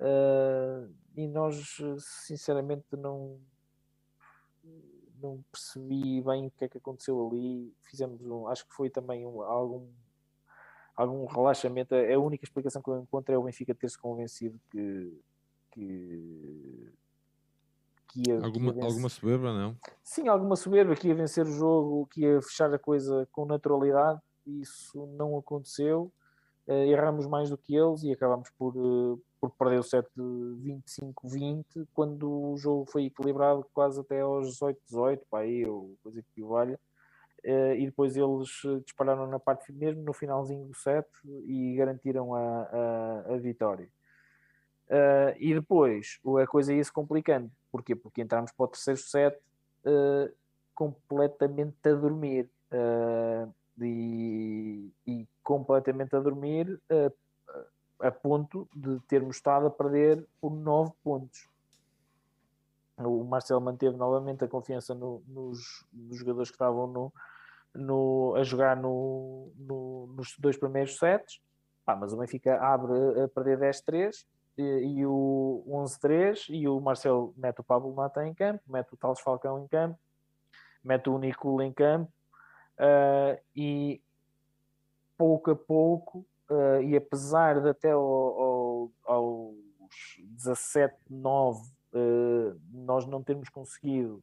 uh, 0.00 0.92
e 1.16 1.26
nós, 1.26 1.76
sinceramente, 1.98 2.86
não 2.92 3.38
não 5.20 5.42
percebi 5.50 6.20
bem 6.20 6.46
o 6.46 6.50
que 6.50 6.66
é 6.66 6.68
que 6.68 6.78
aconteceu 6.78 7.26
ali. 7.26 7.74
Fizemos 7.82 8.20
um, 8.20 8.46
acho 8.46 8.66
que 8.66 8.74
foi 8.74 8.90
também 8.90 9.26
um, 9.26 9.42
algum 9.42 9.88
algum 10.96 11.24
relaxamento. 11.26 11.94
É 11.94 12.14
a 12.14 12.20
única 12.20 12.44
explicação 12.44 12.82
que 12.82 12.88
eu 12.88 13.00
encontro 13.00 13.34
é 13.34 13.38
o 13.38 13.42
Benfica 13.42 13.74
ter-se 13.74 13.98
convencido 13.98 14.58
que, 14.70 15.20
que, 15.72 16.92
que 18.08 18.28
ia, 18.28 18.44
alguma, 18.44 18.72
que 18.72 18.80
alguma 18.80 19.08
soberba, 19.08 19.52
não? 19.52 19.76
Sim, 20.02 20.28
alguma 20.28 20.56
soberba, 20.56 20.94
que 20.94 21.08
ia 21.08 21.14
vencer 21.14 21.46
o 21.46 21.52
jogo, 21.52 22.06
que 22.06 22.22
ia 22.22 22.40
fechar 22.42 22.72
a 22.72 22.78
coisa 22.78 23.28
com 23.32 23.44
naturalidade. 23.44 24.20
Isso 24.46 25.06
não 25.18 25.36
aconteceu. 25.36 26.12
Uh, 26.66 26.72
erramos 26.72 27.26
mais 27.26 27.50
do 27.50 27.58
que 27.58 27.76
eles 27.76 28.02
e 28.04 28.12
acabamos 28.12 28.48
por, 28.56 28.74
uh, 28.74 29.22
por 29.38 29.50
perder 29.50 29.80
o 29.80 29.82
set 29.82 30.06
de 30.16 30.22
25-20 30.88 31.86
quando 31.92 32.52
o 32.52 32.56
jogo 32.56 32.86
foi 32.90 33.04
equilibrado 33.04 33.66
quase 33.74 34.00
até 34.00 34.22
aos 34.22 34.58
18-18, 34.58 35.20
para 35.30 35.40
aí, 35.40 35.66
ou 35.66 35.94
coisa 36.02 36.22
que 36.34 36.42
valha. 36.42 36.80
Uh, 37.44 37.74
e 37.76 37.84
depois 37.84 38.16
eles 38.16 38.62
eh, 38.64 38.80
dispararam 38.82 39.26
na 39.26 39.38
parte 39.38 39.70
mesmo 39.70 40.02
no 40.02 40.14
finalzinho 40.14 40.66
do 40.66 40.74
set 40.74 41.06
e 41.44 41.74
garantiram 41.76 42.34
a, 42.34 42.40
a, 42.40 43.34
a 43.34 43.36
vitória. 43.36 43.86
Uh, 44.88 45.36
e 45.38 45.52
depois 45.52 46.18
a 46.42 46.46
coisa 46.46 46.72
ia 46.72 46.82
se 46.82 46.90
complicando. 46.90 47.50
Porquê? 47.70 47.94
Porque 47.94 48.22
entramos 48.22 48.50
para 48.50 48.64
o 48.64 48.68
terceiro 48.68 49.00
set 49.00 49.36
uh, 49.84 50.34
completamente 50.74 51.76
a 51.86 51.92
dormir. 51.92 52.48
E, 53.80 54.90
e, 55.06 55.28
completamente 55.42 56.16
a 56.16 56.20
dormir 56.20 56.80
a 58.00 58.10
ponto 58.10 58.68
de 58.74 58.98
termos 59.00 59.36
estado 59.36 59.66
a 59.66 59.70
perder 59.70 60.26
por 60.40 60.50
9 60.50 60.92
pontos. 61.04 61.48
O 62.96 63.24
Marcelo 63.24 63.60
manteve 63.60 63.96
novamente 63.96 64.44
a 64.44 64.48
confiança 64.48 64.94
no, 64.94 65.22
nos, 65.26 65.86
nos 65.92 66.18
jogadores 66.18 66.50
que 66.50 66.54
estavam 66.54 66.86
no, 66.86 67.12
no, 67.74 68.34
a 68.36 68.42
jogar 68.42 68.76
no, 68.76 69.52
no, 69.56 70.06
nos 70.16 70.36
dois 70.38 70.56
primeiros 70.56 70.96
sets, 70.96 71.40
Pá, 71.84 71.94
mas 71.94 72.12
o 72.12 72.16
Benfica 72.16 72.58
abre 72.60 72.92
a 73.20 73.28
perder 73.28 73.58
10-3 73.58 74.24
e, 74.56 74.62
e, 74.62 75.06
o 75.06 75.62
11-3 75.68 76.46
e 76.48 76.66
o 76.66 76.80
Marcelo 76.80 77.34
mete 77.36 77.60
o 77.60 77.64
Pablo 77.64 77.94
Mata 77.94 78.26
em 78.26 78.32
campo, 78.32 78.62
mete 78.66 78.94
o 78.94 78.96
Tales 78.96 79.20
Falcão 79.20 79.62
em 79.62 79.68
campo, 79.68 79.98
mete 80.82 81.10
o 81.10 81.18
Nicola 81.18 81.64
em 81.64 81.72
campo 81.72 82.10
uh, 82.78 83.38
e 83.54 84.00
pouco 85.18 85.50
a 85.50 85.56
pouco 85.56 86.26
uh, 86.50 86.82
e 86.82 86.96
apesar 86.96 87.60
de 87.60 87.68
até 87.68 87.90
ao, 87.90 88.02
ao, 88.02 88.90
aos 89.04 89.56
17-9 90.42 91.58
uh, 91.92 92.60
nós 92.72 93.06
não 93.06 93.22
termos 93.22 93.50
conseguido 93.50 94.22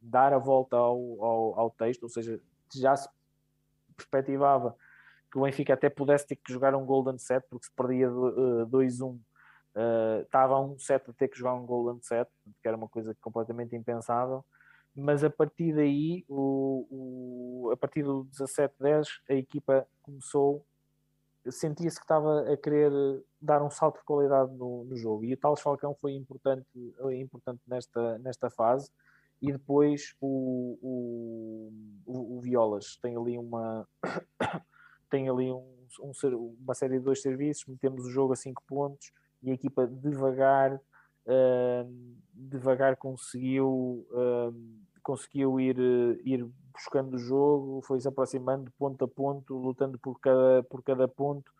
dar 0.00 0.32
a 0.32 0.38
volta 0.38 0.76
ao, 0.76 1.24
ao, 1.24 1.60
ao, 1.60 1.70
texto, 1.70 2.04
ou 2.04 2.08
seja, 2.08 2.40
já 2.74 2.96
se 2.96 3.08
perspectivava 3.96 4.76
que 5.30 5.38
o 5.38 5.42
Benfica 5.42 5.74
até 5.74 5.90
pudesse 5.90 6.26
ter 6.26 6.36
que 6.36 6.52
jogar 6.52 6.74
um 6.74 6.86
Golden 6.86 7.18
Set, 7.18 7.44
porque 7.50 7.66
se 7.66 7.72
perdia 7.72 8.10
uh, 8.10 8.66
2-1, 8.66 9.14
uh, 9.14 10.22
estava 10.22 10.54
a 10.54 10.60
um 10.60 10.78
set 10.78 11.08
a 11.08 11.12
ter 11.12 11.28
que 11.28 11.38
jogar 11.38 11.54
um 11.54 11.66
Golden 11.66 12.00
Set, 12.02 12.28
que 12.62 12.68
era 12.68 12.76
uma 12.76 12.88
coisa 12.88 13.14
completamente 13.20 13.76
impensável. 13.76 14.44
Mas 14.94 15.22
a 15.22 15.30
partir 15.30 15.74
daí, 15.74 16.24
o, 16.28 16.86
o 16.90 17.70
a 17.72 17.76
partir 17.76 18.02
do 18.02 18.26
17-10, 18.32 19.06
a 19.28 19.34
equipa 19.34 19.86
começou, 20.02 20.64
sentia-se 21.50 21.98
que 21.98 22.04
estava 22.04 22.50
a 22.50 22.56
querer 22.56 22.90
dar 23.40 23.62
um 23.62 23.70
salto 23.70 23.98
de 23.98 24.04
qualidade 24.04 24.52
no, 24.54 24.84
no 24.84 24.96
jogo. 24.96 25.24
E 25.24 25.34
o 25.34 25.36
Tales 25.36 25.60
Falcão 25.60 25.94
foi 26.00 26.14
importante, 26.14 26.66
importante 27.12 27.60
nesta, 27.66 28.18
nesta 28.18 28.50
fase 28.50 28.90
e 29.40 29.52
depois 29.52 30.14
o, 30.20 30.78
o, 30.82 32.36
o, 32.36 32.40
Violas 32.40 32.96
tem 33.00 33.16
ali 33.16 33.38
uma 33.38 33.86
tem 35.10 35.28
ali 35.28 35.52
um, 35.52 35.64
um, 36.00 36.56
uma 36.60 36.74
série 36.74 36.98
de 36.98 37.04
dois 37.04 37.22
serviços, 37.22 37.66
metemos 37.66 38.04
o 38.04 38.10
jogo 38.10 38.32
a 38.32 38.36
5 38.36 38.62
pontos 38.66 39.12
e 39.42 39.50
a 39.50 39.54
equipa 39.54 39.86
devagar, 39.86 40.74
uh, 40.74 42.14
devagar 42.34 42.96
conseguiu, 42.96 44.06
uh, 44.10 44.54
conseguiu 45.02 45.60
ir, 45.60 45.78
ir 46.24 46.46
buscando 46.72 47.14
o 47.14 47.18
jogo, 47.18 47.80
foi 47.82 48.00
se 48.00 48.08
aproximando 48.08 48.72
ponto 48.78 49.04
a 49.04 49.08
ponto, 49.08 49.56
lutando 49.56 49.98
por 49.98 50.18
cada, 50.20 50.62
por 50.64 50.82
cada 50.82 51.06
ponto, 51.06 51.52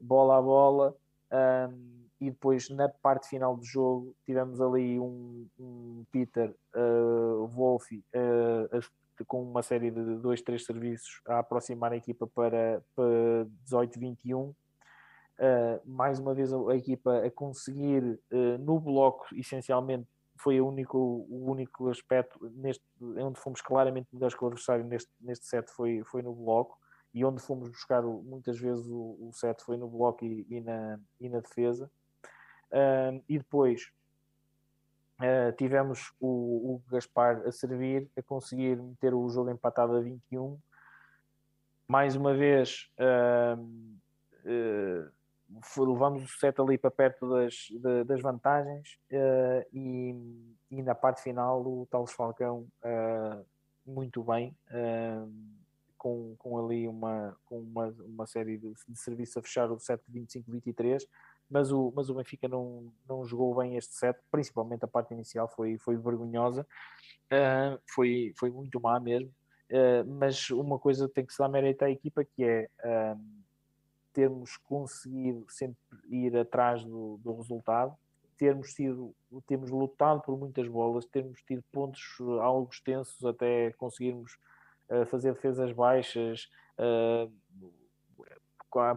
bola 0.00 0.38
a 0.38 0.42
bola. 0.42 0.96
Um, 1.30 1.97
e 2.20 2.30
depois 2.30 2.68
na 2.70 2.88
parte 2.88 3.28
final 3.28 3.56
do 3.56 3.64
jogo 3.64 4.14
tivemos 4.24 4.60
ali 4.60 4.98
um, 4.98 5.46
um 5.58 6.04
Peter 6.10 6.54
uh, 6.74 7.46
Wolf 7.46 7.90
uh, 7.92 9.24
com 9.26 9.42
uma 9.42 9.62
série 9.62 9.90
de 9.90 10.16
dois, 10.16 10.40
três 10.42 10.64
serviços 10.64 11.20
a 11.26 11.38
aproximar 11.40 11.92
a 11.92 11.96
equipa 11.96 12.26
para, 12.26 12.82
para 12.94 13.46
18-21. 13.66 14.50
Uh, 14.50 14.54
mais 15.84 16.18
uma 16.18 16.34
vez 16.34 16.52
a, 16.52 16.56
a 16.70 16.76
equipa 16.76 17.24
a 17.24 17.30
conseguir 17.30 18.02
uh, 18.32 18.58
no 18.58 18.80
bloco, 18.80 19.26
essencialmente, 19.34 20.08
foi 20.36 20.60
o 20.60 20.68
único, 20.68 20.98
o 20.98 21.50
único 21.50 21.88
aspecto 21.88 22.38
neste, 22.54 22.84
onde 23.00 23.40
fomos 23.40 23.60
claramente 23.60 24.08
melhores 24.12 24.36
que 24.36 24.42
o 24.42 24.46
adversário 24.46 24.84
neste, 24.84 25.10
neste 25.20 25.46
set 25.46 25.68
foi, 25.70 26.02
foi 26.04 26.22
no 26.22 26.32
bloco 26.32 26.78
e 27.12 27.24
onde 27.24 27.42
fomos 27.42 27.68
buscar 27.68 28.02
muitas 28.02 28.58
vezes 28.58 28.86
o, 28.86 29.16
o 29.20 29.30
set 29.32 29.60
foi 29.62 29.76
no 29.76 29.88
bloco 29.88 30.24
e, 30.24 30.46
e, 30.48 30.60
na, 30.60 31.00
e 31.20 31.28
na 31.28 31.40
defesa. 31.40 31.90
Uh, 32.70 33.22
e 33.26 33.38
depois 33.38 33.90
uh, 35.20 35.52
tivemos 35.56 36.12
o, 36.20 36.74
o, 36.74 36.82
Gaspar 36.90 37.42
a 37.46 37.52
servir, 37.52 38.10
a 38.16 38.22
conseguir 38.22 38.76
meter 38.76 39.14
o 39.14 39.28
jogo 39.30 39.50
empatado 39.50 39.96
a 39.96 40.00
21. 40.00 40.58
Mais 41.86 42.14
uma 42.14 42.34
vez, 42.34 42.90
uh, 42.98 43.90
levamos 45.78 46.24
o 46.24 46.28
set 46.38 46.60
ali 46.60 46.76
para 46.76 46.90
perto 46.90 47.26
das, 47.30 47.54
de, 47.70 48.04
das 48.04 48.20
vantagens 48.20 48.98
e, 49.72 50.14
e, 50.70 50.82
na 50.82 50.94
parte 50.94 51.22
final 51.22 51.62
o 51.62 51.86
Talos 51.90 52.12
Falcão 52.12 52.66
muito 53.86 54.22
bem. 54.22 54.54
Com, 55.96 56.36
com 56.38 56.64
ali 56.64 56.86
uma, 56.86 57.36
com 57.46 57.58
uma, 57.58 57.86
uma 58.06 58.26
série 58.26 58.56
de, 58.56 58.72
de 58.86 58.96
serviços 58.96 59.36
a 59.38 59.42
fechar 59.42 59.68
o 59.72 59.80
set 59.80 60.00
25-23, 60.08 61.04
mas 61.50 61.72
o, 61.72 61.92
mas 61.94 62.10
o 62.10 62.14
Benfica 62.14 62.46
não, 62.46 62.92
não 63.08 63.24
jogou 63.24 63.54
bem 63.54 63.76
este 63.76 63.94
set, 63.94 64.18
principalmente 64.30 64.84
a 64.84 64.88
parte 64.88 65.14
inicial 65.14 65.48
foi, 65.48 65.78
foi 65.78 65.96
vergonhosa, 65.96 66.66
uh, 67.32 67.80
foi, 67.86 68.32
foi 68.36 68.50
muito 68.50 68.80
má 68.80 69.00
mesmo. 69.00 69.30
Uh, 69.70 70.04
mas 70.06 70.50
uma 70.50 70.78
coisa 70.78 71.08
tem 71.08 71.24
que 71.26 71.32
se 71.32 71.38
dar 71.38 71.48
mérito 71.48 71.84
à 71.84 71.90
equipa 71.90 72.24
que 72.24 72.42
é 72.42 72.68
uh, 72.84 73.20
termos 74.12 74.56
conseguido 74.56 75.44
sempre 75.48 75.78
ir 76.08 76.36
atrás 76.36 76.84
do, 76.84 77.18
do 77.22 77.34
resultado, 77.34 77.94
termos 78.36 78.72
sido, 78.72 79.14
termos 79.46 79.70
lutado 79.70 80.20
por 80.22 80.38
muitas 80.38 80.66
bolas, 80.68 81.04
termos 81.06 81.42
tido 81.42 81.62
pontos 81.72 82.16
algo 82.40 82.68
extensos 82.70 83.24
até 83.24 83.72
conseguirmos 83.72 84.38
fazer 85.10 85.34
defesas 85.34 85.72
baixas, 85.72 86.48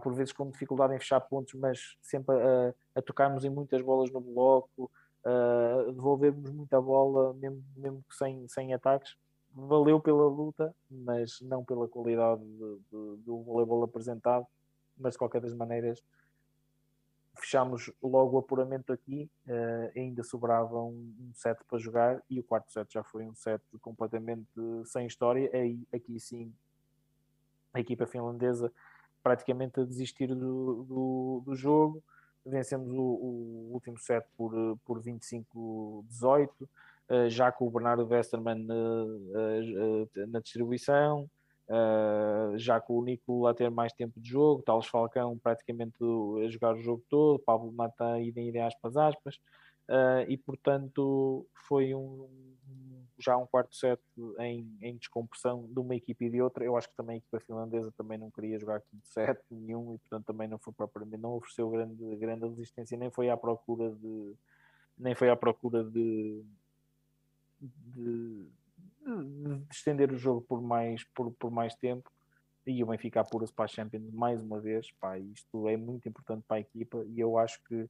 por 0.01 0.13
vezes 0.13 0.33
com 0.33 0.49
dificuldade 0.49 0.93
em 0.93 0.99
fechar 0.99 1.19
pontos, 1.21 1.53
mas 1.53 1.97
sempre 2.01 2.35
a, 2.35 2.73
a 2.95 3.01
tocarmos 3.01 3.45
em 3.45 3.49
muitas 3.49 3.81
bolas 3.81 4.11
no 4.11 4.19
bloco, 4.19 4.91
a 5.25 5.91
devolvermos 5.91 6.49
muita 6.51 6.81
bola, 6.81 7.33
mesmo, 7.33 7.63
mesmo 7.75 8.03
sem, 8.11 8.47
sem 8.47 8.73
ataques. 8.73 9.15
Valeu 9.53 9.99
pela 9.99 10.27
luta, 10.27 10.73
mas 10.89 11.41
não 11.41 11.63
pela 11.63 11.87
qualidade 11.87 12.41
do 12.91 13.43
voleibol 13.43 13.83
apresentado. 13.83 14.45
Mas 14.97 15.13
de 15.13 15.19
qualquer 15.19 15.41
das 15.41 15.53
maneiras, 15.53 16.01
fechámos 17.35 17.91
logo 18.01 18.35
o 18.35 18.39
apuramento 18.39 18.93
aqui. 18.93 19.29
Uh, 19.47 19.99
ainda 19.99 20.23
sobrava 20.23 20.79
um, 20.79 21.13
um, 21.19 21.31
set 21.33 21.59
para 21.67 21.79
jogar 21.79 22.21
e 22.29 22.39
o 22.39 22.43
quarto 22.43 22.71
set 22.71 22.93
já 22.93 23.03
foi 23.03 23.25
um 23.25 23.33
set 23.33 23.61
completamente 23.81 24.47
sem 24.85 25.05
história. 25.05 25.49
Aí, 25.53 25.85
aqui 25.93 26.19
sim, 26.19 26.53
a 27.73 27.79
equipa 27.79 28.05
finlandesa 28.05 28.71
praticamente 29.21 29.79
a 29.79 29.85
desistir 29.85 30.27
do, 30.27 30.83
do, 30.83 31.43
do 31.45 31.55
jogo. 31.55 32.03
Vencemos 32.45 32.91
o, 32.91 33.01
o, 33.01 33.69
último 33.71 33.97
set 33.99 34.25
por, 34.35 34.51
por 34.83 35.01
25-18, 35.01 36.49
uh, 36.61 37.29
já 37.29 37.51
com 37.51 37.67
o 37.67 37.69
Bernardo 37.69 38.07
Westerman 38.07 38.67
uh, 38.67 40.07
uh, 40.15 40.27
na 40.27 40.39
distribuição, 40.39 41.29
já 42.57 42.81
com 42.81 42.99
o 42.99 43.03
Nico 43.03 43.47
a 43.47 43.53
ter 43.53 43.71
mais 43.71 43.93
tempo 43.93 44.19
de 44.19 44.29
jogo, 44.29 44.61
Talos 44.61 44.87
Falcão 44.87 45.37
praticamente 45.37 45.95
a 46.43 46.49
jogar 46.49 46.75
o 46.75 46.81
jogo 46.81 47.01
todo, 47.09 47.39
Pablo 47.39 47.71
Mata 47.71 48.19
idem, 48.19 48.49
idem 48.49 48.61
aspas, 48.61 48.97
aspas, 48.97 49.39
e 50.27 50.35
portanto 50.35 51.47
foi 51.69 51.95
um 51.95 52.27
já 53.21 53.37
um 53.37 53.45
quarto 53.45 53.75
set 53.75 54.01
em, 54.39 54.77
em 54.81 54.97
descompressão 54.97 55.67
de 55.67 55.79
uma 55.79 55.95
equipe 55.95 56.25
e 56.25 56.29
de 56.29 56.41
outra. 56.41 56.63
Eu 56.63 56.75
acho 56.75 56.89
que 56.89 56.95
também 56.95 57.15
a 57.15 57.17
equipa 57.17 57.39
finlandesa 57.39 57.91
também 57.97 58.17
não 58.17 58.31
queria 58.31 58.59
jogar 58.59 58.81
quinto 58.81 59.07
set 59.07 59.39
nenhum 59.49 59.93
e 59.93 59.97
portanto 59.99 60.25
também 60.25 60.47
não 60.47 60.57
foi 60.57 60.73
propriamente, 60.73 61.21
não 61.21 61.35
ofereceu 61.35 61.69
grande, 61.69 62.15
grande 62.17 62.47
resistência, 62.47 62.97
nem 62.97 63.09
foi 63.11 63.29
à 63.29 63.37
procura 63.37 63.91
de 63.91 64.33
nem 64.97 65.15
foi 65.15 65.29
à 65.29 65.35
procura 65.35 65.83
de, 65.83 66.43
de, 67.59 68.45
de 69.05 69.65
estender 69.71 70.11
o 70.11 70.17
jogo 70.17 70.41
por 70.41 70.61
mais, 70.61 71.03
por, 71.05 71.31
por 71.31 71.49
mais 71.49 71.73
tempo 71.75 72.11
e 72.65 72.83
o 72.83 72.87
Benfica 72.87 73.21
apura-se 73.21 73.51
para 73.51 73.65
a 73.65 73.67
Champions 73.67 74.11
mais 74.11 74.41
uma 74.41 74.59
vez. 74.59 74.91
Pá, 74.99 75.17
isto 75.17 75.67
é 75.67 75.75
muito 75.75 76.07
importante 76.07 76.43
para 76.47 76.57
a 76.57 76.59
equipa 76.59 77.03
e 77.07 77.19
eu 77.19 77.37
acho 77.37 77.61
que 77.63 77.89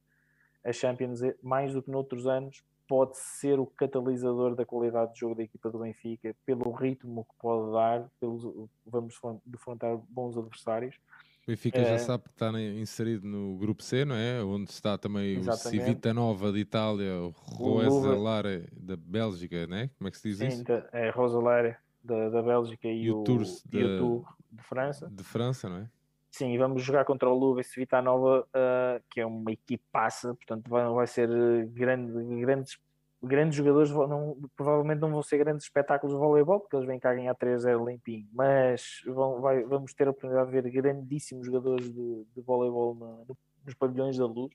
a 0.64 0.72
Champions, 0.72 1.20
mais 1.42 1.72
do 1.72 1.82
que 1.82 1.90
noutros 1.90 2.26
anos, 2.26 2.62
pode 2.92 3.16
ser 3.16 3.58
o 3.58 3.64
catalisador 3.64 4.54
da 4.54 4.66
qualidade 4.66 5.14
de 5.14 5.20
jogo 5.20 5.34
da 5.34 5.42
equipa 5.42 5.70
do 5.70 5.78
Benfica, 5.78 6.36
pelo 6.44 6.70
ritmo 6.72 7.24
que 7.24 7.34
pode 7.40 7.72
dar, 7.72 8.06
pelos, 8.20 8.42
vamos 8.84 9.14
defrontar 9.46 9.96
bons 10.10 10.36
adversários. 10.36 10.96
O 11.44 11.46
Benfica 11.46 11.78
é, 11.78 11.84
já 11.86 11.98
sabe 11.98 12.24
que 12.24 12.28
está 12.28 12.50
inserido 12.60 13.26
no 13.26 13.56
grupo 13.56 13.82
C, 13.82 14.04
não 14.04 14.14
é? 14.14 14.44
Onde 14.44 14.70
está 14.70 14.98
também 14.98 15.38
exatamente. 15.38 15.80
o 15.80 15.86
Civita 15.86 16.12
Nova 16.12 16.52
de 16.52 16.58
Itália, 16.58 17.14
o 17.14 17.30
Roeselare 17.30 18.68
da 18.76 18.94
Bélgica, 18.94 19.66
né? 19.66 19.88
Como 19.96 20.08
é 20.08 20.10
que 20.10 20.18
se 20.18 20.28
diz 20.28 20.36
Sim, 20.36 20.48
isso? 20.48 20.64
É 20.92 21.08
Roeselare 21.08 21.76
da, 22.04 22.28
da 22.28 22.42
Bélgica 22.42 22.88
e, 22.88 23.04
e 23.04 23.10
o, 23.10 23.24
Tours 23.24 23.64
de, 23.70 23.80
de 23.80 24.62
França. 24.64 25.08
De 25.10 25.24
França, 25.24 25.66
não 25.66 25.78
é? 25.78 25.90
Sim, 26.32 26.56
vamos 26.56 26.82
jogar 26.82 27.04
contra 27.04 27.28
o 27.28 27.38
Luva 27.38 27.62
Civita 27.62 28.00
Nova, 28.00 28.40
uh, 28.40 29.04
que 29.10 29.20
é 29.20 29.26
uma 29.26 29.52
equipaça, 29.52 30.34
portanto 30.34 30.66
vai, 30.66 30.88
vai 30.88 31.06
ser 31.06 31.28
grande, 31.66 32.10
grandes, 32.40 32.78
grandes 33.22 33.54
jogadores, 33.58 33.90
não, 33.90 34.38
provavelmente 34.56 34.98
não 34.98 35.10
vão 35.10 35.22
ser 35.22 35.36
grandes 35.36 35.66
espetáculos 35.66 36.14
de 36.14 36.18
voleibol, 36.18 36.58
porque 36.58 36.74
eles 36.74 36.86
vêm 36.86 36.98
cá 36.98 37.12
ganhar 37.12 37.34
3-0 37.34 37.86
limpinho, 37.86 38.26
mas 38.32 39.02
vão, 39.04 39.42
vai, 39.42 39.62
vamos 39.64 39.92
ter 39.92 40.08
a 40.08 40.10
oportunidade 40.10 40.50
de 40.50 40.58
ver 40.58 40.70
grandíssimos 40.70 41.44
jogadores 41.44 41.92
de, 41.92 42.24
de 42.34 42.40
voleibol 42.40 42.94
no, 42.94 43.36
nos 43.66 43.74
pavilhões 43.74 44.16
da 44.16 44.24
luz. 44.24 44.54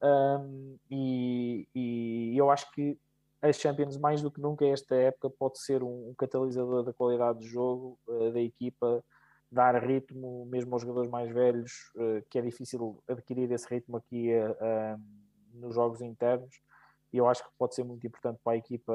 Um, 0.00 0.76
e, 0.88 1.66
e, 1.74 2.38
eu 2.38 2.52
acho 2.52 2.70
que 2.70 2.96
as 3.42 3.56
Champions, 3.56 3.96
mais 3.96 4.22
do 4.22 4.30
que 4.30 4.40
nunca, 4.40 4.64
esta 4.64 4.94
época, 4.94 5.28
pode 5.28 5.58
ser 5.58 5.82
um, 5.82 6.10
um 6.10 6.14
catalisador 6.16 6.84
da 6.84 6.92
qualidade 6.92 7.40
de 7.40 7.48
jogo 7.48 7.98
uh, 8.06 8.30
da 8.30 8.40
equipa 8.40 9.02
dar 9.50 9.74
ritmo 9.84 10.46
mesmo 10.46 10.74
aos 10.74 10.82
jogadores 10.82 11.10
mais 11.10 11.30
velhos, 11.30 11.90
eh, 11.96 12.22
que 12.30 12.38
é 12.38 12.42
difícil 12.42 13.02
adquirir 13.08 13.50
esse 13.50 13.66
ritmo 13.68 13.96
aqui 13.96 14.30
eh, 14.30 14.56
eh, 14.60 14.96
nos 15.54 15.74
jogos 15.74 16.00
internos. 16.00 16.60
E 17.12 17.16
eu 17.18 17.28
acho 17.28 17.42
que 17.42 17.50
pode 17.58 17.74
ser 17.74 17.82
muito 17.82 18.06
importante 18.06 18.38
para 18.44 18.52
a 18.52 18.56
equipa 18.56 18.94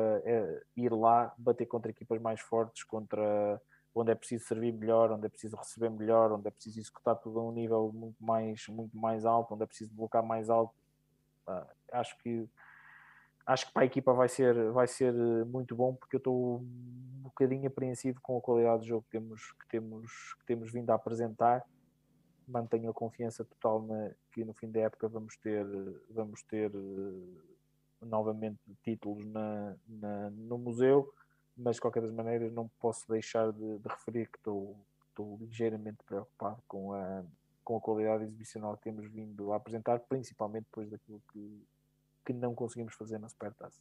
ir 0.77 0.89
lá, 0.93 1.33
bater 1.37 1.65
contra 1.65 1.91
equipas 1.91 2.21
mais 2.21 2.39
fortes, 2.39 2.81
contra 2.85 3.61
onde 3.93 4.09
é 4.09 4.15
preciso 4.15 4.45
servir 4.45 4.71
melhor, 4.71 5.11
onde 5.11 5.25
é 5.25 5.29
preciso 5.29 5.57
receber 5.57 5.89
melhor, 5.89 6.31
onde 6.31 6.47
é 6.47 6.51
preciso 6.51 6.79
executar 6.79 7.17
tudo 7.17 7.41
a 7.41 7.43
um 7.43 7.51
nível 7.51 7.91
muito 7.93 8.23
mais, 8.23 8.67
muito 8.69 8.97
mais 8.97 9.25
alto, 9.25 9.53
onde 9.53 9.63
é 9.63 9.65
preciso 9.65 9.93
bloquear 9.93 10.25
mais 10.25 10.49
alto. 10.49 10.73
Ah, 11.45 11.67
acho 11.91 12.17
que 12.19 12.49
acho 13.45 13.67
que 13.67 13.73
para 13.73 13.83
a 13.83 13.85
equipa 13.85 14.13
vai 14.13 14.27
ser, 14.27 14.71
vai 14.71 14.87
ser 14.87 15.13
eh, 15.13 15.45
muito 15.45 15.75
bom 15.75 15.93
porque 15.93 16.15
eu 16.15 16.19
estou 16.19 16.57
um 16.59 17.21
bocadinho 17.23 17.67
apreensivo 17.67 18.19
com 18.21 18.37
a 18.37 18.41
qualidade 18.41 18.81
do 18.81 18.87
jogo 18.87 19.03
que 19.03 19.11
temos, 19.11 19.51
que 19.51 19.67
temos, 19.67 20.33
que 20.39 20.45
temos 20.45 20.71
vindo 20.71 20.89
a 20.89 20.95
apresentar. 20.95 21.63
Mantenho 22.47 22.89
a 22.89 22.93
confiança 22.93 23.43
total 23.43 23.81
na, 23.81 24.11
que 24.31 24.43
no 24.43 24.53
fim 24.53 24.71
da 24.71 24.81
época 24.81 25.07
vamos 25.07 25.35
ter, 25.37 25.65
vamos 26.09 26.43
ter 26.43 26.71
uh, 26.75 27.41
novamente 28.01 28.59
títulos 28.83 29.25
na, 29.25 29.75
na, 29.87 30.29
no 30.29 30.57
museu, 30.57 31.11
mas 31.57 31.75
de 31.75 31.81
qualquer 31.81 32.01
das 32.01 32.11
maneiras 32.11 32.51
não 32.51 32.67
posso 32.79 33.07
deixar 33.09 33.51
de, 33.51 33.79
de 33.79 33.87
referir 33.87 34.27
que 34.27 34.37
estou, 34.37 34.77
estou 35.09 35.37
ligeiramente 35.41 35.97
preocupado 36.05 36.61
com 36.67 36.93
a, 36.93 37.23
com 37.63 37.77
a 37.77 37.81
qualidade 37.81 38.23
exibicional 38.25 38.77
que 38.77 38.83
temos 38.83 39.09
vindo 39.11 39.51
a 39.51 39.55
apresentar, 39.55 39.99
principalmente 40.01 40.65
depois 40.65 40.89
daquilo 40.89 41.21
que, 41.31 41.65
que 42.25 42.33
não 42.33 42.55
conseguimos 42.55 42.93
fazer 42.95 43.19
na 43.19 43.29
Supertaça. 43.29 43.79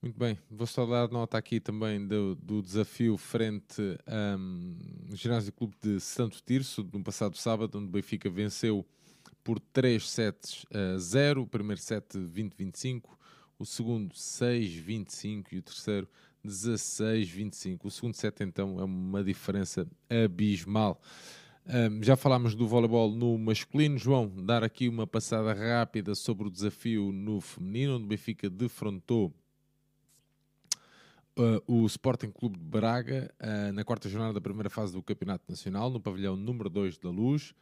Muito 0.00 0.18
bem, 0.18 0.36
vou 0.50 0.66
só 0.66 0.84
dar 0.84 1.08
nota 1.08 1.38
aqui 1.38 1.60
também 1.60 2.04
do, 2.04 2.34
do 2.34 2.60
desafio 2.60 3.16
frente 3.16 3.80
ao 4.04 5.16
Ginásio 5.16 5.52
Clube 5.52 5.76
de 5.80 6.00
Santo 6.00 6.42
Tirso, 6.44 6.82
no 6.92 7.04
passado 7.04 7.36
sábado, 7.36 7.78
onde 7.78 7.86
o 7.86 7.90
Benfica 7.90 8.28
venceu 8.28 8.84
por 9.44 9.60
3 9.60 10.10
sets 10.10 10.66
a 10.72 10.98
0, 10.98 11.42
o 11.42 11.46
primeiro 11.46 11.80
set 11.80 12.18
20-25, 12.18 13.10
o 13.56 13.64
segundo 13.64 14.12
6-25 14.12 15.52
e 15.52 15.58
o 15.58 15.62
terceiro 15.62 16.08
16-25. 16.44 17.80
O 17.84 17.90
segundo 17.90 18.14
set 18.14 18.42
então 18.42 18.80
é 18.80 18.84
uma 18.84 19.22
diferença 19.22 19.86
abismal. 20.10 21.00
Um, 21.64 22.02
já 22.02 22.16
falámos 22.16 22.56
do 22.56 22.66
voleibol 22.66 23.10
no 23.10 23.38
masculino. 23.38 23.96
João, 23.96 24.28
dar 24.44 24.64
aqui 24.64 24.88
uma 24.88 25.06
passada 25.06 25.52
rápida 25.52 26.14
sobre 26.14 26.48
o 26.48 26.50
desafio 26.50 27.12
no 27.12 27.40
feminino, 27.40 27.96
onde 27.96 28.04
o 28.04 28.08
Benfica 28.08 28.50
defrontou 28.50 29.32
uh, 31.38 31.62
o 31.66 31.86
Sporting 31.86 32.32
Clube 32.32 32.58
de 32.58 32.64
Braga 32.64 33.32
uh, 33.40 33.72
na 33.72 33.84
quarta 33.84 34.08
jornada 34.08 34.34
da 34.34 34.40
primeira 34.40 34.68
fase 34.68 34.92
do 34.92 35.02
Campeonato 35.02 35.44
Nacional, 35.48 35.88
no 35.88 36.00
pavilhão 36.00 36.36
número 36.36 36.68
2 36.68 36.98
da 36.98 37.10
Luz, 37.10 37.54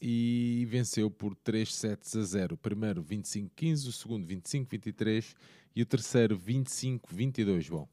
e 0.00 0.66
venceu 0.68 1.10
por 1.10 1.34
3 1.36 1.74
sets 1.74 2.14
a 2.14 2.22
0. 2.22 2.56
O 2.56 2.58
primeiro 2.58 3.02
25-15, 3.02 3.88
o 3.88 3.92
segundo 3.92 4.26
25-23 4.26 5.34
e 5.74 5.80
o 5.80 5.86
terceiro 5.86 6.38
25-22, 6.38 7.62
João. 7.62 7.88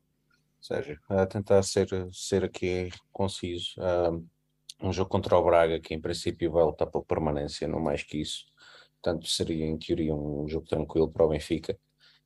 Sérgio, 0.60 1.00
a 1.10 1.26
tentar 1.26 1.64
ser, 1.64 1.88
ser 2.12 2.44
aqui 2.44 2.90
conciso. 3.14 3.76
Uh 3.78 4.30
um 4.82 4.92
jogo 4.92 5.10
contra 5.10 5.38
o 5.38 5.44
Braga, 5.44 5.80
que 5.80 5.94
em 5.94 6.02
princípio 6.02 6.52
vai 6.52 6.64
lutar 6.64 6.88
pela 6.90 7.04
permanência, 7.04 7.68
não 7.68 7.80
mais 7.80 8.04
que 8.04 8.20
isso. 8.20 8.46
Portanto, 9.02 9.28
seria 9.28 9.66
em 9.66 9.78
teoria 9.78 10.14
um 10.16 10.48
jogo 10.48 10.68
tranquilo 10.68 11.10
para 11.10 11.26
o 11.26 11.30
Benfica. 11.30 11.78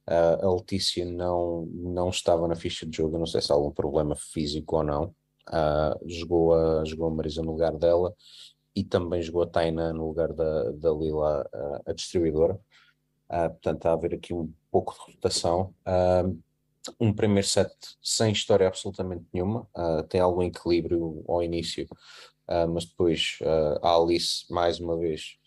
Uh, 0.08 0.46
a 0.46 0.56
Letícia 0.56 1.06
não, 1.06 1.66
não 1.68 2.10
estava 2.10 2.48
na 2.48 2.56
ficha 2.56 2.86
de 2.86 2.98
jogo, 2.98 3.18
não 3.18 3.26
sei 3.26 3.42
se 3.42 3.52
há 3.52 3.56
algum 3.56 3.72
problema 3.72 4.16
físico 4.16 4.78
ou 4.78 4.84
não. 4.84 5.16
Uh, 5.48 6.10
jogou, 6.10 6.54
a, 6.54 6.84
jogou 6.86 7.08
a 7.08 7.12
Marisa 7.12 7.42
no 7.42 7.52
lugar 7.52 7.76
dela 7.78 8.14
e 8.76 8.84
também 8.84 9.22
jogou 9.22 9.44
a 9.44 9.48
Taina 9.48 9.94
no 9.94 10.08
lugar 10.08 10.34
da, 10.34 10.72
da 10.72 10.92
Lila, 10.92 11.48
uh, 11.54 11.90
a 11.90 11.94
distribuidora. 11.94 12.60
Uh, 13.30 13.50
portanto, 13.50 13.78
está 13.78 13.90
a 13.92 13.94
haver 13.94 14.14
aqui 14.14 14.34
um 14.34 14.52
pouco 14.70 14.94
de 14.94 15.14
rotação. 15.14 15.74
um 17.00 17.14
primeiro 17.14 17.48
set 17.48 17.72
sem 18.02 18.32
história 18.32 18.68
absolutamente 18.68 19.26
nenhuma, 19.34 19.68
tem 20.10 20.22
algum 20.22 20.44
equilíbrio 20.44 21.24
ao 21.28 21.42
início, 21.42 21.88
uh, 22.48 22.68
mas 22.68 22.86
depois 22.86 23.40
uh, 23.42 23.86
a 23.86 23.96
Alice, 23.96 24.46
mais 24.50 24.80
uma 24.80 24.98
vez, 24.98 25.38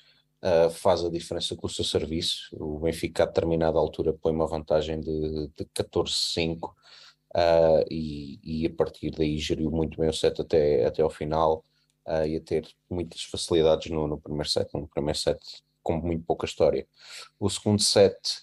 uh, 0.42 0.70
faz 0.70 1.04
a 1.04 1.10
diferença 1.10 1.56
com 1.56 1.66
o 1.66 1.70
seu 1.70 1.84
serviço. 1.84 2.48
O 2.52 2.78
Benfica, 2.80 3.22
a 3.22 3.26
determinada 3.26 3.78
altura, 3.78 4.12
põe 4.12 4.32
uma 4.32 4.46
vantagem 4.46 5.00
de, 5.00 5.50
de 5.56 5.64
14-5 5.74 6.72
e, 7.90 8.40
e, 8.42 8.66
a 8.66 8.70
partir 8.70 9.10
daí 9.10 9.38
geriu 9.38 9.70
muito 9.70 9.98
bem 9.98 10.08
o 10.08 10.12
set 10.12 10.40
até, 10.40 10.84
até 10.84 11.02
ao 11.02 11.10
final 11.10 11.64
uh, 12.06 12.26
e 12.26 12.36
a 12.36 12.40
ter 12.40 12.66
muitas 12.90 13.22
facilidades 13.22 13.90
no, 13.90 14.06
no 14.06 14.18
primeiro 14.18 14.48
set. 14.48 14.68
No 14.74 14.88
primeiro 14.88 15.18
set 15.18 15.38
com 15.82 15.96
muito 15.96 16.24
pouca 16.24 16.44
história. 16.44 16.86
O 17.40 17.48
segundo 17.48 17.80
set 17.80 18.42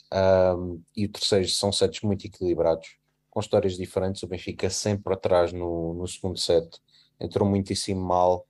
e 0.96 1.06
o 1.06 1.12
terceiro 1.12 1.48
são 1.48 1.72
sets 1.72 2.02
muito 2.02 2.26
equilibrados, 2.26 2.98
com 3.30 3.40
histórias 3.40 3.78
diferentes. 3.78 4.24
O 4.24 4.28
Benfica 4.28 4.68
sempre 4.68 5.14
atrás 5.14 5.54
no, 5.54 5.94
no 5.94 6.08
segundo 6.08 6.40
set 6.40 6.82
entrou 7.20 7.48
muitíssimo 7.48 8.02
mal, 8.02 8.48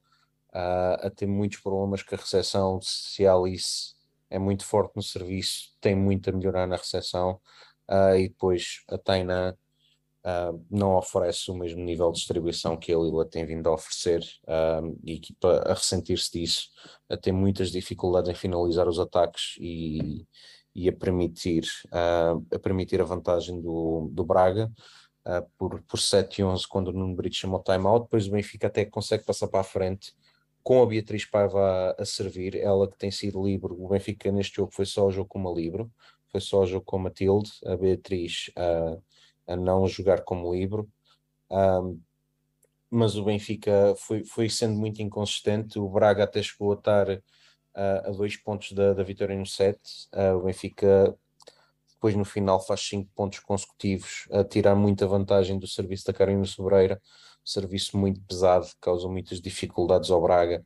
uh, 0.53 1.05
a 1.05 1.09
ter 1.09 1.27
muitos 1.27 1.59
problemas 1.59 2.01
com 2.01 2.15
a 2.15 2.17
recepção. 2.17 2.79
Se 2.81 3.25
a 3.25 3.33
Alice 3.33 3.95
é 4.29 4.39
muito 4.39 4.65
forte 4.65 4.95
no 4.95 5.03
serviço, 5.03 5.75
tem 5.81 5.95
muito 5.95 6.29
a 6.29 6.33
melhorar 6.33 6.67
na 6.67 6.77
recepção. 6.77 7.39
Uh, 7.89 8.15
e 8.17 8.29
depois 8.29 8.83
a 8.89 8.97
Taina 8.97 9.55
uh, 10.25 10.65
não 10.71 10.95
oferece 10.95 11.51
o 11.51 11.55
mesmo 11.55 11.83
nível 11.83 12.11
de 12.11 12.17
distribuição 12.17 12.75
que 12.77 12.91
a 12.91 12.97
Lila 12.97 13.25
tem 13.25 13.45
vindo 13.45 13.69
a 13.69 13.73
oferecer 13.73 14.23
uh, 14.43 14.97
e 15.03 15.11
a 15.11 15.15
equipa 15.15 15.63
a 15.67 15.73
ressentir-se 15.73 16.31
disso, 16.31 16.69
a 17.09 17.15
ter 17.15 17.31
muitas 17.31 17.71
dificuldades 17.71 18.29
em 18.31 18.35
finalizar 18.35 18.87
os 18.87 18.99
ataques 18.99 19.55
e, 19.59 20.25
e 20.73 20.89
a, 20.89 20.93
permitir, 20.93 21.63
a 21.91 22.59
permitir 22.59 22.99
a 23.01 23.05
vantagem 23.05 23.61
do, 23.61 24.09
do 24.11 24.25
Braga 24.25 24.71
uh, 25.25 25.47
por, 25.57 25.81
por 25.83 25.99
7 25.99 26.41
e 26.41 26.43
11 26.43 26.67
quando 26.67 26.89
o 26.89 26.93
Nuno 26.93 27.15
Brito 27.15 27.35
chamou 27.35 27.61
timeout, 27.61 28.05
depois 28.05 28.27
o 28.27 28.31
Benfica 28.31 28.67
até 28.67 28.85
consegue 28.85 29.23
passar 29.25 29.47
para 29.47 29.61
a 29.61 29.63
frente 29.63 30.13
com 30.63 30.81
a 30.81 30.85
Beatriz 30.85 31.25
Paiva 31.25 31.95
a, 31.97 32.01
a, 32.01 32.05
servir, 32.05 32.55
ela 32.55 32.89
que 32.89 32.97
tem 32.97 33.11
sido 33.11 33.45
livre, 33.45 33.71
o 33.71 33.87
Benfica 33.87 34.31
neste 34.31 34.55
jogo 34.55 34.71
foi 34.73 34.85
só 34.85 35.05
o 35.05 35.11
jogo 35.11 35.29
com 35.29 35.39
uma 35.39 35.51
livre, 35.51 35.87
foi 36.31 36.41
só 36.41 36.61
o 36.61 36.65
jogo 36.65 36.83
com 36.85 36.97
a 36.97 36.99
Matilde, 36.99 37.51
a 37.65 37.77
Beatriz 37.77 38.49
a, 39.47 39.55
não 39.55 39.87
jogar 39.87 40.21
como 40.21 40.53
livre, 40.53 40.83
um, 41.51 41.99
mas 42.89 43.15
o 43.15 43.23
Benfica 43.23 43.93
foi, 43.97 44.23
foi 44.23 44.49
sendo 44.49 44.75
muito 44.75 45.01
inconsistente, 45.01 45.77
o 45.77 45.87
Braga 45.87 46.23
até 46.23 46.41
chegou 46.41 46.71
a 46.71 46.75
estar 46.75 47.09
uh, 47.09 47.21
a 47.75 48.09
dois 48.11 48.35
pontos 48.35 48.71
da, 48.71 48.93
da 48.93 49.03
vitória 49.03 49.37
no 49.37 49.45
set, 49.45 49.79
uh, 50.13 50.35
o 50.37 50.43
Benfica 50.43 51.15
depois 52.05 52.15
no 52.15 52.25
final 52.25 52.63
faz 52.63 52.81
cinco 52.81 53.09
pontos 53.15 53.39
consecutivos, 53.39 54.27
a 54.31 54.43
tirar 54.43 54.75
muita 54.75 55.07
vantagem 55.07 55.57
do 55.57 55.65
serviço 55.65 56.05
da 56.05 56.13
Carolina 56.13 56.45
Sobreira, 56.45 57.01
serviço 57.43 57.97
muito 57.97 58.21
pesado, 58.21 58.67
que 58.67 58.75
causa 58.79 59.07
muitas 59.07 59.41
dificuldades 59.41 60.11
ao 60.11 60.21
Braga, 60.21 60.63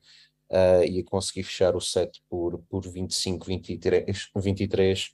uh, 0.50 0.84
e 0.84 1.00
a 1.00 1.04
conseguir 1.06 1.44
fechar 1.44 1.78
o 1.78 1.80
set 1.80 2.22
por, 2.30 2.60
por 2.70 2.86
25, 2.86 3.46
23, 3.46 4.30
23 4.36 5.12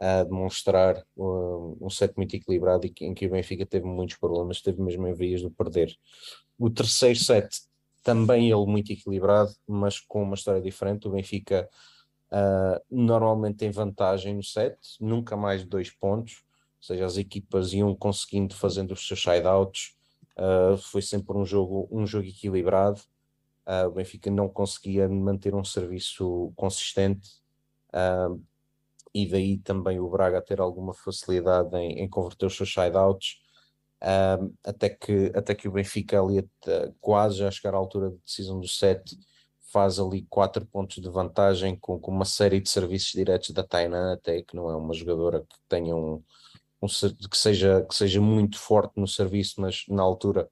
a 0.00 0.24
demonstrar 0.24 1.04
uh, 1.14 1.76
um 1.78 1.90
set 1.90 2.14
muito 2.16 2.34
equilibrado 2.34 2.86
e 2.86 2.90
que, 2.90 3.04
em 3.04 3.12
que 3.12 3.26
o 3.26 3.30
Benfica 3.30 3.66
teve 3.66 3.84
muitos 3.84 4.16
problemas, 4.16 4.62
teve 4.62 4.80
mesmo 4.80 5.06
em 5.06 5.12
vias 5.12 5.42
de 5.42 5.50
perder. 5.50 5.94
O 6.58 6.70
terceiro 6.70 7.18
set, 7.18 7.48
também 8.02 8.50
ele 8.50 8.64
muito 8.64 8.90
equilibrado, 8.92 9.52
mas 9.66 10.00
com 10.00 10.22
uma 10.22 10.36
história 10.36 10.62
diferente, 10.62 11.06
o 11.06 11.10
Benfica 11.10 11.68
Uh, 12.30 12.82
normalmente 12.90 13.58
tem 13.58 13.70
vantagem 13.70 14.34
no 14.34 14.42
set, 14.42 14.76
nunca 15.00 15.36
mais 15.36 15.64
dois 15.64 15.90
pontos, 15.90 16.42
ou 16.78 16.82
seja, 16.82 17.06
as 17.06 17.16
equipas 17.16 17.72
iam 17.72 17.94
conseguindo 17.94 18.54
fazendo 18.54 18.92
os 18.92 19.06
seus 19.06 19.22
sideouts, 19.22 19.96
uh, 20.36 20.76
foi 20.76 21.02
sempre 21.02 21.36
um 21.36 21.44
jogo, 21.44 21.88
um 21.90 22.04
jogo 22.04 22.26
equilibrado, 22.26 23.00
uh, 23.66 23.86
o 23.86 23.92
Benfica 23.92 24.28
não 24.30 24.48
conseguia 24.48 25.08
manter 25.08 25.54
um 25.54 25.64
serviço 25.64 26.52
consistente, 26.56 27.44
e 29.14 29.26
daí 29.26 29.56
também 29.56 29.98
o 29.98 30.10
Braga 30.10 30.42
ter 30.42 30.60
alguma 30.60 30.92
facilidade 30.92 31.74
em, 31.78 32.00
em 32.00 32.08
converter 32.10 32.44
os 32.44 32.54
seus 32.54 32.70
sideouts, 32.70 33.40
até, 34.62 34.90
que, 34.90 35.32
até 35.34 35.54
que 35.54 35.66
o 35.66 35.72
Benfica 35.72 36.20
ali 36.20 36.46
quase 37.00 37.42
a 37.42 37.50
chegar 37.50 37.72
à 37.72 37.78
altura 37.78 38.10
de 38.10 38.18
decisão 38.18 38.60
do 38.60 38.68
set, 38.68 39.16
faz 39.66 39.98
ali 39.98 40.26
quatro 40.30 40.64
pontos 40.64 41.02
de 41.02 41.08
vantagem 41.08 41.76
com, 41.76 41.98
com 41.98 42.10
uma 42.10 42.24
série 42.24 42.60
de 42.60 42.70
serviços 42.70 43.12
diretos 43.12 43.50
da 43.50 43.62
Tainan, 43.62 44.14
até 44.14 44.42
que 44.42 44.54
não 44.54 44.70
é 44.70 44.76
uma 44.76 44.94
jogadora 44.94 45.40
que 45.40 45.56
tenha 45.68 45.94
um, 45.94 46.22
um, 46.80 46.86
que, 46.86 47.36
seja, 47.36 47.84
que 47.88 47.94
seja 47.94 48.20
muito 48.20 48.58
forte 48.58 48.92
no 48.96 49.08
serviço, 49.08 49.60
mas 49.60 49.84
na 49.88 50.02
altura 50.02 50.48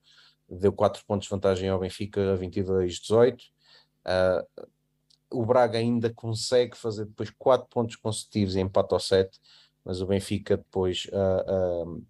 deu 0.48 0.72
quatro 0.72 1.04
pontos 1.06 1.26
de 1.26 1.30
vantagem 1.30 1.68
ao 1.68 1.78
Benfica 1.78 2.34
a 2.34 2.38
22-18. 2.38 3.38
Uh, 4.04 4.68
o 5.30 5.46
Braga 5.46 5.78
ainda 5.78 6.12
consegue 6.12 6.76
fazer 6.76 7.06
depois 7.06 7.30
quatro 7.30 7.68
pontos 7.68 7.96
consecutivos 7.96 8.56
e 8.56 8.60
empate 8.60 8.94
ao 8.94 9.00
7, 9.00 9.40
mas 9.84 10.00
o 10.00 10.06
Benfica 10.06 10.56
depois 10.56 11.06
uh, 11.06 11.88
uh, 11.88 12.06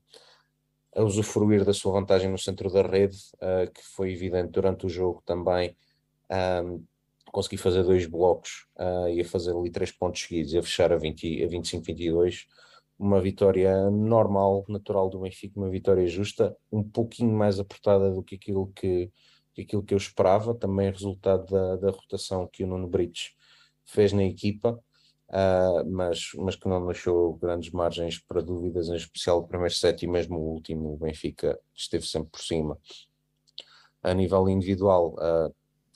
a 0.96 1.02
usufruir 1.02 1.64
da 1.64 1.72
sua 1.72 1.92
vantagem 1.92 2.30
no 2.30 2.38
centro 2.38 2.70
da 2.70 2.82
rede, 2.82 3.18
que 3.74 3.82
foi 3.82 4.12
evidente 4.12 4.52
durante 4.52 4.86
o 4.86 4.88
jogo 4.88 5.20
também, 5.26 5.76
consegui 7.34 7.56
fazer 7.56 7.82
dois 7.82 8.06
blocos 8.06 8.68
uh, 8.76 9.08
e 9.08 9.20
a 9.20 9.24
fazer 9.24 9.50
ali 9.50 9.68
três 9.68 9.90
pontos 9.90 10.22
seguidos 10.22 10.52
e 10.52 10.58
a 10.58 10.62
fechar 10.62 10.92
a, 10.92 10.96
20, 10.96 11.42
a 11.42 11.48
25-22. 11.48 12.44
Uma 12.96 13.20
vitória 13.20 13.90
normal, 13.90 14.64
natural 14.68 15.10
do 15.10 15.18
Benfica, 15.18 15.58
uma 15.58 15.68
vitória 15.68 16.06
justa, 16.06 16.56
um 16.70 16.84
pouquinho 16.88 17.36
mais 17.36 17.58
apertada 17.58 18.12
do 18.12 18.22
que 18.22 18.36
aquilo 18.36 18.68
que, 18.68 19.10
que 19.52 19.62
aquilo 19.62 19.82
que 19.82 19.92
eu 19.92 19.98
esperava, 19.98 20.54
também 20.54 20.88
resultado 20.92 21.44
da, 21.50 21.74
da 21.74 21.90
rotação 21.90 22.46
que 22.46 22.62
o 22.62 22.68
Nuno 22.68 22.86
Brites 22.86 23.32
fez 23.84 24.12
na 24.12 24.22
equipa, 24.22 24.80
uh, 25.30 25.90
mas, 25.90 26.30
mas 26.36 26.54
que 26.54 26.68
não 26.68 26.86
deixou 26.86 27.34
grandes 27.34 27.72
margens 27.72 28.16
para 28.16 28.40
dúvidas, 28.40 28.88
em 28.88 28.94
especial 28.94 29.40
o 29.40 29.48
primeiro 29.48 29.74
set 29.74 30.04
e 30.04 30.06
mesmo 30.06 30.38
o 30.38 30.52
último, 30.52 30.94
o 30.94 30.96
Benfica 30.96 31.58
esteve 31.74 32.06
sempre 32.06 32.30
por 32.30 32.42
cima. 32.42 32.78
A 34.04 34.14
nível 34.14 34.48
individual, 34.48 35.14
uh, 35.14 35.52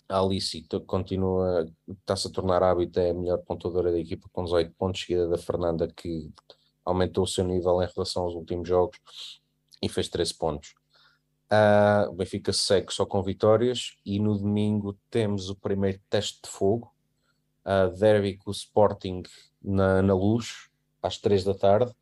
a 0.08 0.20
Alice 0.20 0.66
continua, 0.86 1.70
está-se 1.86 2.28
a 2.28 2.30
tornar 2.30 2.62
hábito, 2.62 2.98
é 2.98 3.10
a 3.10 3.14
melhor 3.14 3.38
pontuadora 3.38 3.92
da 3.92 3.98
equipa 3.98 4.28
com 4.32 4.44
18 4.44 4.72
pontos, 4.72 5.02
seguida 5.02 5.28
da 5.28 5.36
Fernanda, 5.36 5.86
que 5.86 6.32
aumentou 6.84 7.24
o 7.24 7.26
seu 7.26 7.44
nível 7.44 7.82
em 7.82 7.88
relação 7.94 8.22
aos 8.24 8.34
últimos 8.34 8.66
jogos 8.66 8.98
e 9.82 9.88
fez 9.88 10.08
13 10.08 10.34
pontos. 10.34 10.74
Uh, 11.50 12.10
o 12.10 12.12
Benfica 12.12 12.52
segue 12.52 12.92
só 12.92 13.06
com 13.06 13.22
vitórias 13.22 13.96
e 14.04 14.18
no 14.18 14.36
domingo 14.36 14.98
temos 15.10 15.48
o 15.48 15.56
primeiro 15.56 15.98
teste 16.10 16.40
de 16.42 16.48
fogo, 16.48 16.92
uh, 17.64 17.94
derby 17.98 18.36
com 18.36 18.50
o 18.50 18.52
Sporting 18.52 19.22
na, 19.62 20.02
na 20.02 20.14
luz, 20.14 20.68
às 21.02 21.18
3 21.18 21.44
da 21.44 21.54
tarde. 21.54 21.94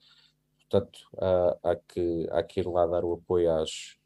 portanto 0.58 0.98
uh, 1.14 1.58
há, 1.62 1.76
que, 1.76 2.28
há 2.30 2.42
que 2.42 2.60
ir 2.60 2.66
lá 2.66 2.86
dar 2.86 3.04
o 3.04 3.14
apoio 3.14 3.52
às, 3.52 3.96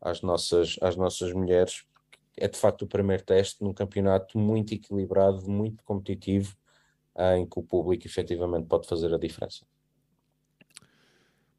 às, 0.00 0.22
nossas, 0.22 0.76
às 0.82 0.96
nossas 0.96 1.32
mulheres. 1.32 1.86
É 2.36 2.48
de 2.48 2.58
facto 2.58 2.82
o 2.82 2.86
primeiro 2.86 3.22
teste 3.22 3.62
num 3.62 3.72
campeonato 3.72 4.38
muito 4.38 4.74
equilibrado, 4.74 5.48
muito 5.48 5.82
competitivo, 5.84 6.56
uh, 7.14 7.36
em 7.36 7.46
que 7.46 7.58
o 7.58 7.62
público 7.62 8.06
efetivamente 8.06 8.66
pode 8.66 8.88
fazer 8.88 9.12
a 9.14 9.18
diferença. 9.18 9.64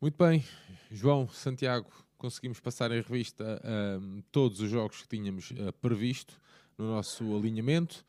Muito 0.01 0.17
bem, 0.17 0.43
João, 0.91 1.27
Santiago, 1.29 1.89
conseguimos 2.17 2.59
passar 2.59 2.91
em 2.91 3.01
revista 3.01 3.61
uh, 3.63 4.21
todos 4.31 4.59
os 4.59 4.69
jogos 4.69 5.01
que 5.01 5.07
tínhamos 5.07 5.51
uh, 5.51 5.71
previsto 5.81 6.39
no 6.77 6.87
nosso 6.87 7.35
alinhamento. 7.35 8.05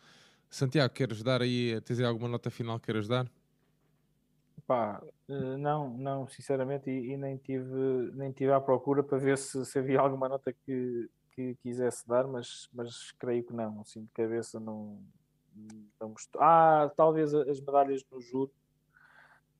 Santiago, 0.50 0.92
queres 0.92 1.22
dar 1.22 1.42
aí, 1.42 1.80
tens 1.82 2.00
aí 2.00 2.06
alguma 2.06 2.28
nota 2.28 2.50
final 2.50 2.78
que 2.78 2.86
queres 2.86 3.06
dar? 3.06 3.30
Pá, 4.66 5.00
eh, 5.28 5.56
não, 5.56 5.96
não, 5.96 6.26
sinceramente, 6.28 6.90
e, 6.90 7.12
e, 7.12 7.16
nem, 7.16 7.36
tive, 7.36 8.10
nem 8.14 8.32
tive 8.32 8.52
à 8.52 8.60
procura 8.60 9.02
para 9.02 9.18
ver 9.18 9.38
se, 9.38 9.64
se 9.64 9.78
havia 9.78 10.00
alguma 10.00 10.28
nota 10.28 10.52
que, 10.52 11.08
que 11.36 11.54
quisesse 11.56 12.08
dar, 12.08 12.26
mas, 12.26 12.66
mas 12.72 13.12
creio 13.12 13.44
que 13.44 13.52
não, 13.52 13.82
assim 13.82 14.02
de 14.02 14.10
cabeça 14.12 14.58
não, 14.58 14.98
não 16.00 16.08
gostou. 16.08 16.40
Ah, 16.40 16.90
talvez 16.96 17.34
as 17.34 17.60
medalhas 17.60 18.02
no 18.10 18.20
juro. 18.20 18.50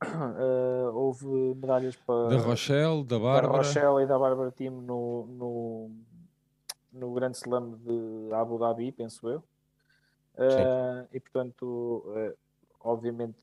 Uh, 0.02 0.92
houve 0.92 1.26
medalhas 1.54 1.96
para 1.96 2.28
da 2.28 2.36
Rochelle, 2.38 3.02
da 3.02 3.18
Bárbara, 3.18 3.48
da 3.48 3.56
Rochelle 3.58 4.02
e 4.02 4.06
da 4.06 4.18
Bárbara 4.18 4.52
Team 4.52 4.82
no, 4.82 5.26
no, 5.26 5.90
no 6.92 7.14
Grande 7.14 7.38
Slam 7.38 7.78
de 7.78 8.34
Abu 8.34 8.58
Dhabi, 8.58 8.92
penso 8.92 9.28
eu. 9.28 9.38
Uh, 10.34 11.08
e 11.14 11.20
portanto, 11.20 12.04
uh, 12.08 12.36
obviamente, 12.80 13.38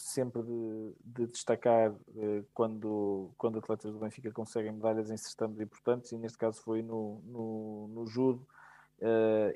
sempre 0.00 0.42
de, 0.42 0.94
de 1.04 1.26
destacar 1.26 1.92
uh, 1.92 2.46
quando, 2.54 3.30
quando 3.36 3.58
atletas 3.58 3.92
do 3.92 3.98
Benfica 3.98 4.30
conseguem 4.32 4.72
medalhas 4.72 5.10
em 5.10 5.16
certames 5.16 5.60
importantes, 5.60 6.12
e 6.12 6.18
neste 6.18 6.38
caso 6.38 6.60
foi 6.62 6.82
no, 6.82 7.20
no, 7.24 7.88
no 7.88 8.06
judo. 8.06 8.46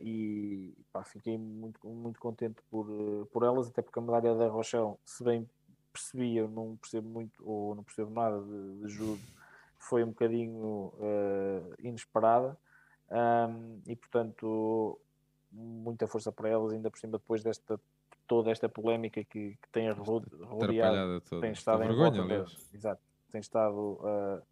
e 0.00 0.74
pá, 0.92 1.04
fiquei 1.04 1.36
muito, 1.36 1.86
muito 1.86 2.18
contente 2.20 2.62
por, 2.70 2.86
por 3.32 3.42
elas, 3.42 3.68
até 3.68 3.82
porque 3.82 3.98
a 3.98 4.02
medalha 4.02 4.34
da 4.34 4.48
Rochelle, 4.48 4.94
se 5.04 5.22
bem 5.22 5.48
percebi, 5.92 6.36
eu 6.36 6.48
não 6.48 6.76
percebo 6.76 7.08
muito, 7.08 7.42
ou 7.46 7.74
não 7.74 7.84
percebo 7.84 8.10
nada 8.10 8.40
de, 8.40 8.80
de 8.80 8.88
judo, 8.88 9.22
foi 9.78 10.02
um 10.02 10.08
bocadinho 10.08 10.92
inesperada. 11.78 12.56
Um, 13.10 13.80
e 13.86 13.94
portanto 13.94 14.98
muita 15.52 16.06
força 16.06 16.32
para 16.32 16.48
elas, 16.48 16.72
ainda 16.72 16.90
por 16.90 16.98
cima 16.98 17.18
depois 17.18 17.42
desta 17.42 17.78
toda 18.26 18.50
esta 18.50 18.68
polémica 18.68 19.22
que, 19.24 19.56
que 19.60 19.68
tem 19.72 19.90
rodeado, 19.90 21.20
tem 21.40 21.52
estado 21.52 21.82
em 21.84 21.88
vergonha, 21.88 22.22
volta, 22.22 22.52
exato, 22.72 23.02
tem 23.30 23.40
estado 23.40 23.76
uh, 23.76 24.42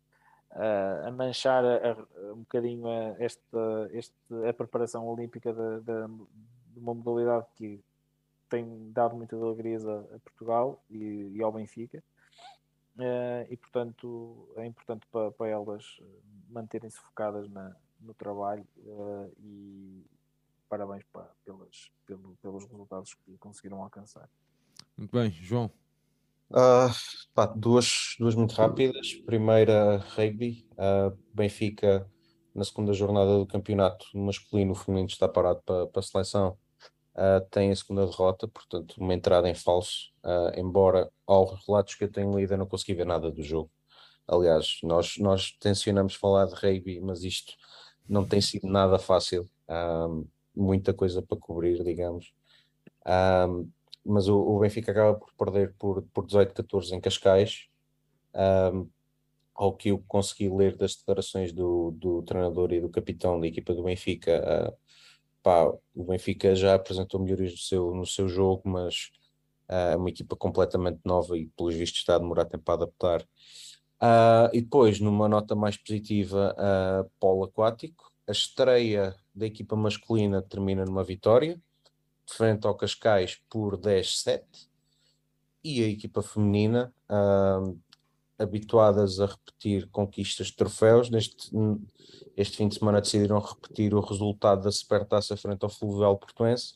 uh, 0.52 1.06
a 1.06 1.10
manchar 1.10 1.64
a, 1.64 1.92
a, 1.92 2.32
um 2.32 2.40
bocadinho 2.40 2.86
a, 2.86 3.16
esta, 3.18 3.90
este, 3.92 4.14
a 4.48 4.52
preparação 4.52 5.06
olímpica 5.06 5.52
de 5.52 6.80
uma 6.80 6.94
modalidade 6.94 7.46
que 7.56 7.80
tem 8.48 8.90
dado 8.92 9.16
muitas 9.16 9.42
alegrias 9.42 9.86
a, 9.86 10.00
a 10.00 10.18
Portugal 10.24 10.82
e, 10.90 11.32
e, 11.34 11.42
ao 11.42 11.52
Benfica. 11.52 12.02
Uh, 12.96 13.48
e 13.48 13.56
portanto 13.56 14.48
é 14.56 14.66
importante 14.66 15.06
para, 15.10 15.30
para 15.30 15.48
elas 15.48 15.98
manterem-se 16.50 16.98
focadas 16.98 17.48
na, 17.48 17.74
no 18.02 18.12
trabalho 18.12 18.66
e, 19.40 20.04
parabéns 20.72 21.04
pá, 21.12 21.30
pelas, 21.44 21.90
pelo, 22.06 22.34
pelos 22.40 22.64
resultados 22.64 23.12
que 23.12 23.36
conseguiram 23.36 23.82
alcançar. 23.82 24.26
Muito 24.96 25.12
bem, 25.12 25.30
João. 25.30 25.70
Uh, 26.50 26.88
pá, 27.34 27.44
duas, 27.44 28.16
duas 28.18 28.34
muito 28.34 28.54
rápidas. 28.54 29.12
Primeira, 29.26 29.98
rugby. 30.16 30.66
Uh, 30.72 31.14
Benfica, 31.34 32.10
na 32.54 32.64
segunda 32.64 32.94
jornada 32.94 33.38
do 33.38 33.46
campeonato 33.46 34.06
masculino, 34.14 34.72
o 34.72 34.74
feminino 34.74 35.08
está 35.08 35.28
parado 35.28 35.60
para, 35.62 35.86
para 35.88 36.00
a 36.00 36.02
seleção. 36.02 36.56
Uh, 37.14 37.46
tem 37.50 37.70
a 37.70 37.76
segunda 37.76 38.06
derrota, 38.06 38.48
portanto, 38.48 38.94
uma 38.96 39.12
entrada 39.12 39.50
em 39.50 39.54
falso. 39.54 40.10
Uh, 40.24 40.58
embora, 40.58 41.12
aos 41.26 41.66
relatos 41.66 41.96
que 41.96 42.04
eu 42.04 42.10
tenho 42.10 42.34
lido, 42.34 42.54
eu 42.54 42.58
não 42.58 42.66
consegui 42.66 42.94
ver 42.94 43.04
nada 43.04 43.30
do 43.30 43.42
jogo. 43.42 43.70
Aliás, 44.26 44.78
nós, 44.82 45.18
nós 45.18 45.52
tencionamos 45.60 46.14
falar 46.14 46.46
de 46.46 46.54
rugby, 46.54 46.98
mas 46.98 47.24
isto 47.24 47.52
não 48.08 48.26
tem 48.26 48.40
sido 48.40 48.66
nada 48.66 48.98
fácil 48.98 49.46
muita 50.54 50.92
coisa 50.92 51.22
para 51.22 51.38
cobrir, 51.38 51.82
digamos. 51.82 52.32
Um, 53.06 53.68
mas 54.04 54.28
o, 54.28 54.36
o, 54.36 54.58
Benfica 54.58 54.92
acaba 54.92 55.14
por 55.18 55.32
perder 55.34 55.74
por, 55.78 56.02
por 56.12 56.26
18-14 56.26 56.92
em 56.92 57.00
Cascais. 57.00 57.68
Um, 58.34 58.88
ao 59.54 59.76
que 59.76 59.90
eu 59.90 60.02
consegui 60.08 60.48
lir 60.48 60.76
das 60.76 60.96
declarações 60.96 61.52
do, 61.52 61.92
do 61.92 62.22
treinador 62.22 62.72
e 62.72 62.80
do 62.80 62.88
capitão 62.88 63.38
da 63.38 63.46
equipa 63.46 63.74
do 63.74 63.82
Benfica, 63.82 64.72
uh, 64.72 64.76
pá, 65.42 65.66
o 65.94 66.04
Benfica 66.04 66.54
já 66.54 66.74
apresentou 66.74 67.20
melhorias 67.20 67.52
no 67.52 67.58
seu, 67.58 67.94
no 67.94 68.06
seu 68.06 68.28
jogo, 68.28 68.62
mas 68.64 69.12
é 69.68 69.94
uh, 69.94 69.98
uma 69.98 70.08
equipa 70.08 70.34
completamente 70.36 71.00
nova 71.04 71.36
e, 71.36 71.46
pelos 71.48 71.74
vistos, 71.74 72.00
está 72.00 72.16
a 72.16 72.18
demorar 72.18 72.46
tempo 72.46 72.64
para 72.64 72.74
adaptar. 72.74 73.22
Uh, 74.02 74.50
e 74.52 74.60
depois, 74.60 74.98
numa 74.98 75.28
nota 75.28 75.54
mais 75.54 75.76
positiva, 75.76 76.56
uh, 76.58 77.10
polo 77.20 77.44
aquático, 77.44 78.12
a 78.26 78.32
estreia 78.32 79.14
da 79.34 79.46
equipa 79.46 79.76
masculina 79.76 80.42
termina 80.42 80.84
numa 80.84 81.04
vitória, 81.04 81.60
frente 82.26 82.66
ao 82.66 82.76
Cascais 82.76 83.40
por 83.48 83.76
10-7, 83.76 84.42
e 85.64 85.82
a 85.82 85.88
equipa 85.88 86.22
feminina, 86.22 86.92
uh, 87.08 87.78
habituadas 88.38 89.20
a 89.20 89.26
repetir 89.26 89.88
conquistas 89.90 90.48
de 90.48 90.56
troféus, 90.56 91.08
neste 91.08 91.50
este 92.36 92.56
fim 92.56 92.68
de 92.68 92.76
semana 92.76 93.00
decidiram 93.00 93.38
repetir 93.38 93.94
o 93.94 94.00
resultado 94.00 94.62
da 94.62 94.72
Supertaça 94.72 95.36
frente 95.36 95.62
ao 95.62 95.70
Fluvial 95.70 96.18
Portuense, 96.18 96.74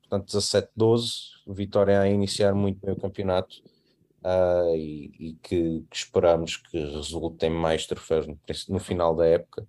portanto 0.00 0.28
17-12, 0.28 1.08
vitória 1.46 2.00
a 2.00 2.08
iniciar 2.08 2.54
muito 2.54 2.80
bem 2.84 2.94
o 2.94 3.00
campeonato, 3.00 3.62
Uh, 4.24 4.74
e, 4.74 5.12
e 5.20 5.32
que, 5.40 5.84
que, 5.88 5.96
esperamos 5.96 6.56
que 6.56 6.76
resultem 6.76 7.48
mais 7.48 7.86
troféus 7.86 8.26
no, 8.26 8.36
no, 8.70 8.80
final 8.80 9.14
da 9.14 9.24
época 9.24 9.64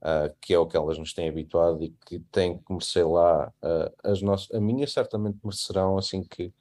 uh, 0.00 0.34
que 0.40 0.54
é 0.54 0.58
o 0.58 0.66
que 0.66 0.76
elas 0.76 0.98
nos 0.98 1.12
têm 1.12 1.28
habituado 1.28 1.82
e 1.82 1.94
que 2.06 2.18
têm 2.32 2.58
que 2.58 2.72
merecer 2.72 3.08
lá 3.08 3.52
uh, 3.62 3.92
as 4.02 4.22
nossas, 4.22 4.50
a 4.52 4.60
minha 4.60 4.86
certamente 4.86 5.38
merecerão 5.42 5.98
assim 5.98 6.22
que, 6.22 6.52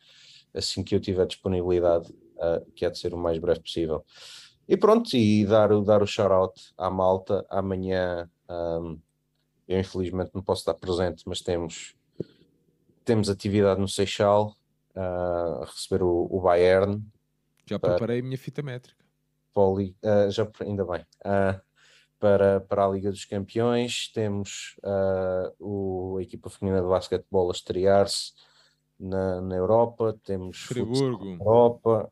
assim 0.53 0.83
que 0.83 0.95
eu 0.95 0.99
tiver 0.99 1.25
disponibilidade, 1.25 2.11
uh, 2.11 2.71
que 2.75 2.85
é 2.85 2.89
de 2.89 2.97
ser 2.97 3.13
o 3.13 3.17
mais 3.17 3.37
breve 3.37 3.61
possível. 3.61 4.05
E 4.67 4.77
pronto, 4.77 5.15
e 5.15 5.45
dar, 5.45 5.69
dar 5.81 6.03
o 6.03 6.07
shout-out 6.07 6.73
à 6.77 6.89
malta, 6.89 7.45
amanhã 7.49 8.29
um, 8.47 8.99
eu 9.67 9.79
infelizmente 9.79 10.31
não 10.33 10.43
posso 10.43 10.61
estar 10.61 10.75
presente, 10.75 11.23
mas 11.25 11.41
temos, 11.41 11.95
temos 13.03 13.29
atividade 13.29 13.81
no 13.81 13.87
Seixal, 13.87 14.55
a 14.95 15.65
receber 15.65 16.03
o, 16.03 16.27
o 16.29 16.41
Bayern. 16.41 17.03
Já 17.65 17.79
preparei 17.79 18.19
a 18.19 18.23
minha 18.23 18.37
fita 18.37 18.61
métrica. 18.61 19.03
Poli, 19.53 19.95
já, 20.29 20.47
ainda 20.61 20.85
bem. 20.85 21.01
Uh, 21.25 21.59
para, 22.19 22.59
para 22.61 22.85
a 22.85 22.89
Liga 22.89 23.09
dos 23.09 23.25
Campeões. 23.25 24.11
Temos 24.13 24.75
uh, 24.83 25.53
o, 25.59 26.17
a 26.17 26.21
equipa 26.21 26.49
feminina 26.49 26.81
de 26.81 26.87
basquetebol 26.87 27.49
a 27.49 27.53
estrear-se 27.53 28.33
na, 28.99 29.41
na 29.41 29.55
Europa. 29.55 30.19
Temos 30.23 30.57
Friburgo. 30.57 31.25
Na 31.25 31.31
Europa. 31.31 32.11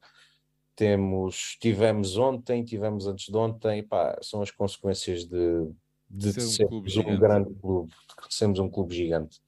Temos, 0.75 1.57
tivemos 1.59 2.17
ontem, 2.17 2.63
tivemos 2.63 3.07
antes 3.07 3.25
de 3.31 3.35
ontem, 3.35 3.81
pá, 3.81 4.15
são 4.21 4.43
as 4.43 4.51
consequências 4.51 5.25
de, 5.25 5.67
de, 6.07 6.39
ser 6.39 6.67
um, 6.67 6.77
um 6.77 7.19
grande 7.19 7.51
clube, 7.55 7.91
de 8.29 8.35
sermos 8.35 8.59
um 8.59 8.69
clube 8.69 8.95
gigante. 8.95 9.41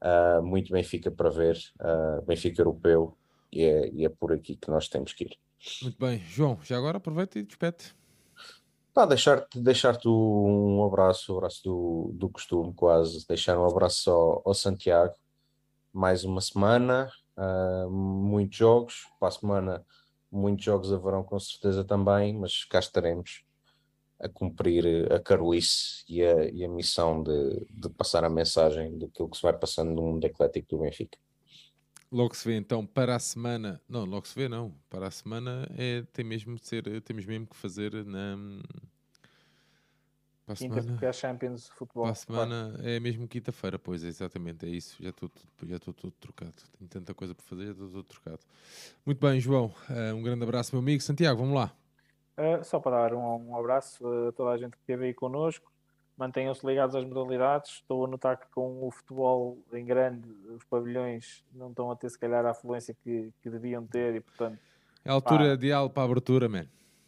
Uh, 0.00 0.42
muito 0.42 0.72
Benfica 0.72 1.10
para 1.10 1.28
ver, 1.28 1.58
uh, 1.78 2.22
Benfica 2.22 2.62
europeu, 2.62 3.14
e 3.52 3.62
é, 3.62 3.90
e 3.90 4.04
é 4.06 4.08
por 4.08 4.32
aqui 4.32 4.56
que 4.56 4.70
nós 4.70 4.88
temos 4.88 5.12
que 5.12 5.24
ir. 5.24 5.38
Muito 5.82 5.98
bem, 5.98 6.18
João, 6.20 6.58
já 6.64 6.78
agora 6.78 6.96
aproveita 6.96 7.38
e 7.38 7.42
despete. 7.42 7.94
Pá, 8.94 9.06
deixar-te 9.06 9.58
deixar 9.58 9.98
um 10.04 10.84
abraço, 10.84 11.32
um 11.32 11.38
abraço 11.38 11.62
do, 11.64 12.10
do 12.12 12.28
costume, 12.28 12.74
quase. 12.74 13.26
Deixar 13.26 13.58
um 13.58 13.64
abraço 13.64 14.10
ao, 14.10 14.42
ao 14.44 14.52
Santiago. 14.52 15.14
Mais 15.90 16.24
uma 16.24 16.42
semana, 16.42 17.10
uh, 17.34 17.90
muitos 17.90 18.58
jogos. 18.58 19.06
Para 19.18 19.28
a 19.28 19.30
semana, 19.30 19.86
muitos 20.30 20.66
jogos 20.66 20.92
haverão 20.92 21.24
com 21.24 21.38
certeza 21.40 21.82
também, 21.82 22.36
mas 22.38 22.64
cá 22.64 22.80
estaremos 22.80 23.42
a 24.20 24.28
cumprir 24.28 25.10
a 25.10 25.18
carolice 25.18 26.04
e 26.06 26.22
a, 26.22 26.44
e 26.50 26.62
a 26.62 26.68
missão 26.68 27.22
de, 27.22 27.66
de 27.70 27.88
passar 27.88 28.24
a 28.24 28.28
mensagem 28.28 28.98
daquilo 28.98 29.30
que 29.30 29.38
se 29.38 29.42
vai 29.42 29.54
passando 29.54 29.90
no 29.92 30.02
mundo 30.02 30.24
eclético 30.26 30.68
do 30.68 30.82
Benfica. 30.82 31.18
Logo 32.12 32.36
se 32.36 32.46
vê 32.46 32.56
então 32.56 32.84
para 32.84 33.16
a 33.16 33.18
semana. 33.18 33.80
Não, 33.88 34.04
logo 34.04 34.28
se 34.28 34.34
vê 34.34 34.46
não. 34.46 34.74
Para 34.90 35.06
a 35.06 35.10
semana 35.10 35.66
é, 35.78 36.02
tem 36.12 36.22
mesmo 36.22 36.56
de 36.56 36.66
ser, 36.66 37.00
temos 37.00 37.24
mesmo 37.24 37.46
que 37.46 37.56
fazer 37.56 38.04
na. 38.04 38.36
Para 40.44 40.52
a 40.52 40.56
Quinta, 40.56 40.74
semana, 40.74 40.92
porque 40.92 41.06
é 41.06 41.12
Champions 41.14 41.64
de 41.64 41.70
futebol. 41.70 42.02
Para 42.02 42.12
a 42.12 42.14
semana 42.14 42.72
claro. 42.74 42.88
é 42.88 43.00
mesmo 43.00 43.26
quinta-feira, 43.26 43.78
pois, 43.78 44.04
é 44.04 44.08
exatamente, 44.08 44.66
é 44.66 44.68
isso. 44.68 45.02
Já 45.02 45.08
estou, 45.08 45.30
já 45.66 45.78
todo 45.78 46.10
trocado. 46.10 46.52
Tenho 46.78 46.90
tanta 46.90 47.14
coisa 47.14 47.34
para 47.34 47.46
fazer, 47.46 47.64
já 47.64 47.72
estou 47.72 47.88
todo 47.88 48.04
trocado. 48.04 48.40
Muito 49.06 49.18
bem, 49.18 49.40
João. 49.40 49.72
Uh, 49.88 50.14
um 50.14 50.22
grande 50.22 50.42
abraço, 50.42 50.74
meu 50.74 50.82
amigo. 50.82 51.02
Santiago, 51.02 51.40
vamos 51.40 51.54
lá. 51.54 51.74
Uh, 52.36 52.62
só 52.62 52.78
para 52.78 53.08
dar 53.08 53.14
um, 53.14 53.50
um, 53.50 53.56
abraço 53.56 54.06
a 54.28 54.32
toda 54.32 54.50
a 54.50 54.58
gente 54.58 54.72
que 54.72 54.80
esteve 54.80 55.06
aí 55.06 55.14
connosco. 55.14 55.71
Mantenham-se 56.16 56.66
ligados 56.66 56.94
às 56.94 57.04
modalidades. 57.04 57.72
Estou 57.72 58.04
a 58.04 58.08
notar 58.08 58.38
que 58.38 58.46
com 58.50 58.86
o 58.86 58.90
futebol 58.90 59.58
em 59.72 59.84
grande, 59.84 60.28
os 60.54 60.64
pavilhões 60.64 61.44
não 61.52 61.70
estão 61.70 61.90
a 61.90 61.96
ter, 61.96 62.10
se 62.10 62.18
calhar, 62.18 62.44
a 62.44 62.50
afluência 62.50 62.94
que, 63.02 63.32
que 63.42 63.50
deviam 63.50 63.86
ter 63.86 64.14
e, 64.14 64.20
portanto. 64.20 64.58
É 65.04 65.10
a 65.10 65.14
altura 65.14 65.44
pá, 65.44 65.54
ideal 65.54 65.90
para 65.90 66.02
a 66.02 66.06
abertura, 66.06 66.48
man. 66.48 66.66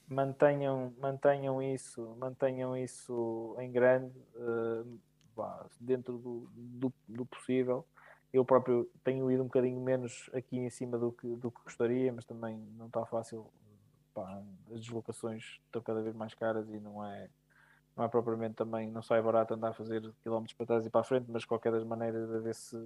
Mantenham, 0.08 0.92
mantenham, 0.98 1.62
isso, 1.62 2.16
mantenham 2.18 2.76
isso 2.76 3.56
em 3.58 3.70
grande, 3.70 4.12
uh, 4.36 4.98
pá, 5.34 5.66
dentro 5.80 6.18
do, 6.18 6.48
do, 6.54 6.92
do 7.08 7.26
possível 7.26 7.86
eu 8.34 8.44
próprio 8.44 8.90
tenho 9.04 9.30
ido 9.30 9.42
um 9.42 9.46
bocadinho 9.46 9.80
menos 9.80 10.28
aqui 10.34 10.58
em 10.58 10.68
cima 10.68 10.98
do 10.98 11.12
que, 11.12 11.36
do 11.36 11.52
que 11.52 11.62
gostaria, 11.62 12.12
mas 12.12 12.24
também 12.24 12.58
não 12.76 12.86
está 12.86 13.06
fácil 13.06 13.46
pá, 14.12 14.42
as 14.72 14.80
deslocações 14.80 15.60
estão 15.66 15.80
cada 15.80 16.02
vez 16.02 16.16
mais 16.16 16.34
caras 16.34 16.68
e 16.68 16.80
não 16.80 17.04
é, 17.04 17.28
não 17.96 18.04
é 18.04 18.08
propriamente 18.08 18.54
também, 18.54 18.90
não 18.90 19.02
sai 19.02 19.22
barato 19.22 19.54
andar 19.54 19.70
a 19.70 19.72
fazer 19.72 20.02
quilómetros 20.22 20.56
para 20.56 20.66
trás 20.66 20.86
e 20.86 20.90
para 20.90 21.00
a 21.00 21.04
frente, 21.04 21.26
mas 21.28 21.42
de 21.42 21.48
qualquer 21.48 21.72
das 21.72 21.84
maneiras 21.84 22.32
a 22.32 22.38
ver 22.38 22.54
se, 22.54 22.76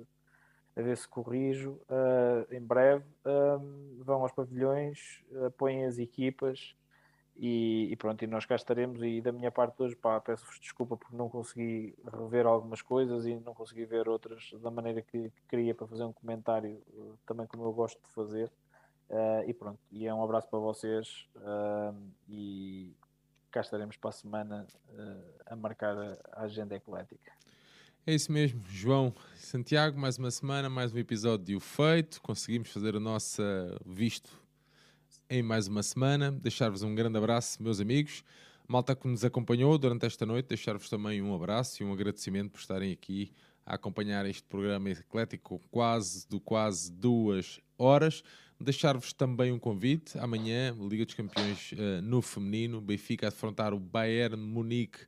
a 0.77 0.83
ver 0.83 0.97
se 0.97 1.09
corrijo 1.09 1.81
uh, 1.89 2.55
em 2.55 2.61
breve. 2.61 3.05
Uh, 3.25 4.03
vão 4.03 4.23
aos 4.23 4.33
pavilhões, 4.33 5.23
apoiem 5.47 5.85
as 5.85 5.99
equipas 5.99 6.75
e, 7.37 7.89
e, 7.91 7.97
pronto, 7.97 8.23
e 8.23 8.27
nós 8.27 8.45
cá 8.47 8.57
estaremos 8.57 9.03
e 9.03 9.21
da 9.21 9.33
minha 9.33 9.51
parte 9.51 9.83
hoje 9.83 9.95
pá, 9.97 10.21
peço-vos 10.21 10.59
desculpa 10.61 10.97
porque 10.97 11.17
não 11.17 11.29
consegui 11.29 11.95
rever 12.13 12.47
algumas 12.47 12.83
coisas 12.83 13.27
e 13.27 13.37
não 13.37 13.55
consegui 13.55 13.85
ver 13.85 14.09
outras 14.09 14.51
da 14.61 14.71
maneira 14.71 15.03
que, 15.03 15.31
que 15.31 15.43
queria 15.49 15.75
para 15.75 15.87
fazer 15.87 16.05
um 16.05 16.13
comentário 16.13 16.83
também 17.27 17.47
como 17.47 17.65
eu 17.65 17.73
gosto 17.73 18.01
de 18.03 18.13
fazer 18.13 18.51
Uh, 19.09 19.49
e 19.49 19.55
pronto, 19.55 19.81
e 19.91 20.07
é 20.07 20.13
um 20.13 20.23
abraço 20.23 20.49
para 20.51 20.59
vocês 20.59 21.27
uh, 21.37 21.97
e 22.29 22.95
cá 23.51 23.61
estaremos 23.61 23.97
para 23.97 24.11
a 24.11 24.13
semana 24.13 24.67
uh, 24.91 25.25
a 25.47 25.57
marcar 25.57 25.97
a, 25.97 26.43
agenda 26.43 26.77
eclética. 26.77 27.33
É 28.07 28.15
isso 28.15 28.33
mesmo, 28.33 28.63
João 28.69 29.15
Santiago, 29.37 29.99
mais 29.99 30.17
uma 30.17 30.31
semana, 30.31 30.71
mais 30.71 30.93
um 30.93 30.99
episódio 30.99 31.61
feito. 31.61 32.23
Conseguimos 32.23 32.71
fazer 32.71 32.95
o 32.95 33.01
nosso 33.01 33.43
visto 33.85 34.31
em 35.29 35.43
mais 35.43 35.69
uma 35.69 35.83
semana. 35.83 36.33
Deixar-vos 36.33 36.83
um 36.83 36.95
grande 36.95 37.19
abraço, 37.19 37.63
meus 37.63 37.81
amigos. 37.81 38.25
Malta 38.67 38.95
que 38.95 39.07
nos 39.09 39.25
acompanhou 39.25 39.77
durante 39.79 40.07
esta 40.07 40.27
noite, 40.27 40.47
deixar-vos 40.47 40.89
também 40.89 41.23
um 41.23 41.35
abraço 41.35 41.83
e 41.83 41.87
um 41.87 41.93
agradecimento 41.93 42.53
por 42.53 42.61
estarem 42.61 42.93
aqui 42.93 43.33
a 43.65 43.75
acompanhar 43.75 44.25
este 44.27 44.43
programa 44.45 44.91
eclético 44.91 45.61
quase 45.71 46.27
do 46.29 46.41
quase 46.41 46.91
duas 46.91 47.61
horas. 47.77 48.23
Deixar-vos 48.61 49.13
também 49.13 49.53
um 49.53 49.59
convite. 49.59 50.19
Amanhã, 50.19 50.77
Liga 50.81 51.05
dos 51.05 51.15
Campeões 51.15 51.73
uh, 51.73 52.03
no 52.03 52.21
feminino. 52.21 52.81
Benfica 52.81 53.29
a 53.29 53.31
defrontar 53.31 53.73
o 53.73 53.79
Bayern 53.79 54.37
Munique 54.37 54.99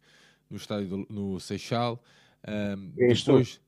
no 0.48 0.56
estádio 0.56 0.88
do, 0.88 1.06
no 1.10 1.40
Seixal. 1.40 2.02
Uh, 2.44 2.76
depois, 2.96 3.60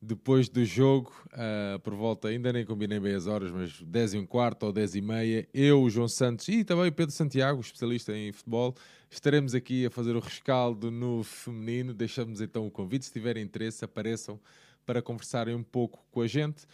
depois 0.00 0.48
do 0.48 0.64
jogo, 0.64 1.12
uh, 1.28 1.78
por 1.80 1.94
volta, 1.94 2.28
ainda 2.28 2.52
nem 2.52 2.64
combinei 2.64 2.98
bem 2.98 3.14
as 3.14 3.26
horas, 3.26 3.50
mas 3.50 3.80
10 3.80 4.14
e 4.14 4.18
um 4.18 4.26
quarto 4.26 4.64
ou 4.64 4.72
10 4.72 4.96
e 4.96 5.00
meia, 5.00 5.48
eu, 5.54 5.80
o 5.80 5.88
João 5.88 6.08
Santos 6.08 6.48
e 6.48 6.64
também 6.64 6.88
o 6.88 6.92
Pedro 6.92 7.14
Santiago, 7.14 7.60
especialista 7.60 8.16
em 8.16 8.32
futebol, 8.32 8.74
estaremos 9.08 9.54
aqui 9.54 9.86
a 9.86 9.90
fazer 9.90 10.16
o 10.16 10.20
rescaldo 10.20 10.90
no 10.90 11.22
feminino. 11.22 11.94
Deixamos 11.94 12.40
então 12.40 12.66
o 12.66 12.70
convite. 12.70 13.04
Se 13.04 13.12
tiverem 13.12 13.44
interesse, 13.44 13.84
apareçam 13.84 14.40
para 14.84 15.00
conversarem 15.00 15.54
um 15.54 15.62
pouco 15.62 16.04
com 16.10 16.20
a 16.20 16.26
gente. 16.26 16.66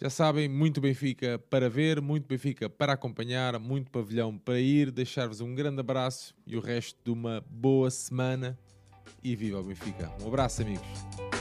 Já 0.00 0.08
sabem, 0.08 0.48
muito 0.48 0.80
Benfica 0.80 1.40
para 1.50 1.68
ver, 1.68 2.00
muito 2.00 2.28
Benfica 2.28 2.70
para 2.70 2.92
acompanhar, 2.92 3.58
muito 3.58 3.90
pavilhão 3.90 4.38
para 4.38 4.60
ir. 4.60 4.92
Deixar-vos 4.92 5.40
um 5.40 5.56
grande 5.56 5.80
abraço 5.80 6.36
e 6.46 6.56
o 6.56 6.60
resto 6.60 6.96
de 7.04 7.10
uma 7.10 7.44
boa 7.50 7.90
semana. 7.90 8.56
E 9.24 9.34
viva 9.34 9.58
o 9.58 9.64
Benfica! 9.64 10.12
Um 10.22 10.28
abraço, 10.28 10.62
amigos. 10.62 10.86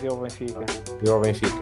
Viva 0.02 0.16
o 0.16 0.22
Benfica! 0.22 0.66
Viva 1.00 1.16
o 1.16 1.22
Benfica! 1.22 1.60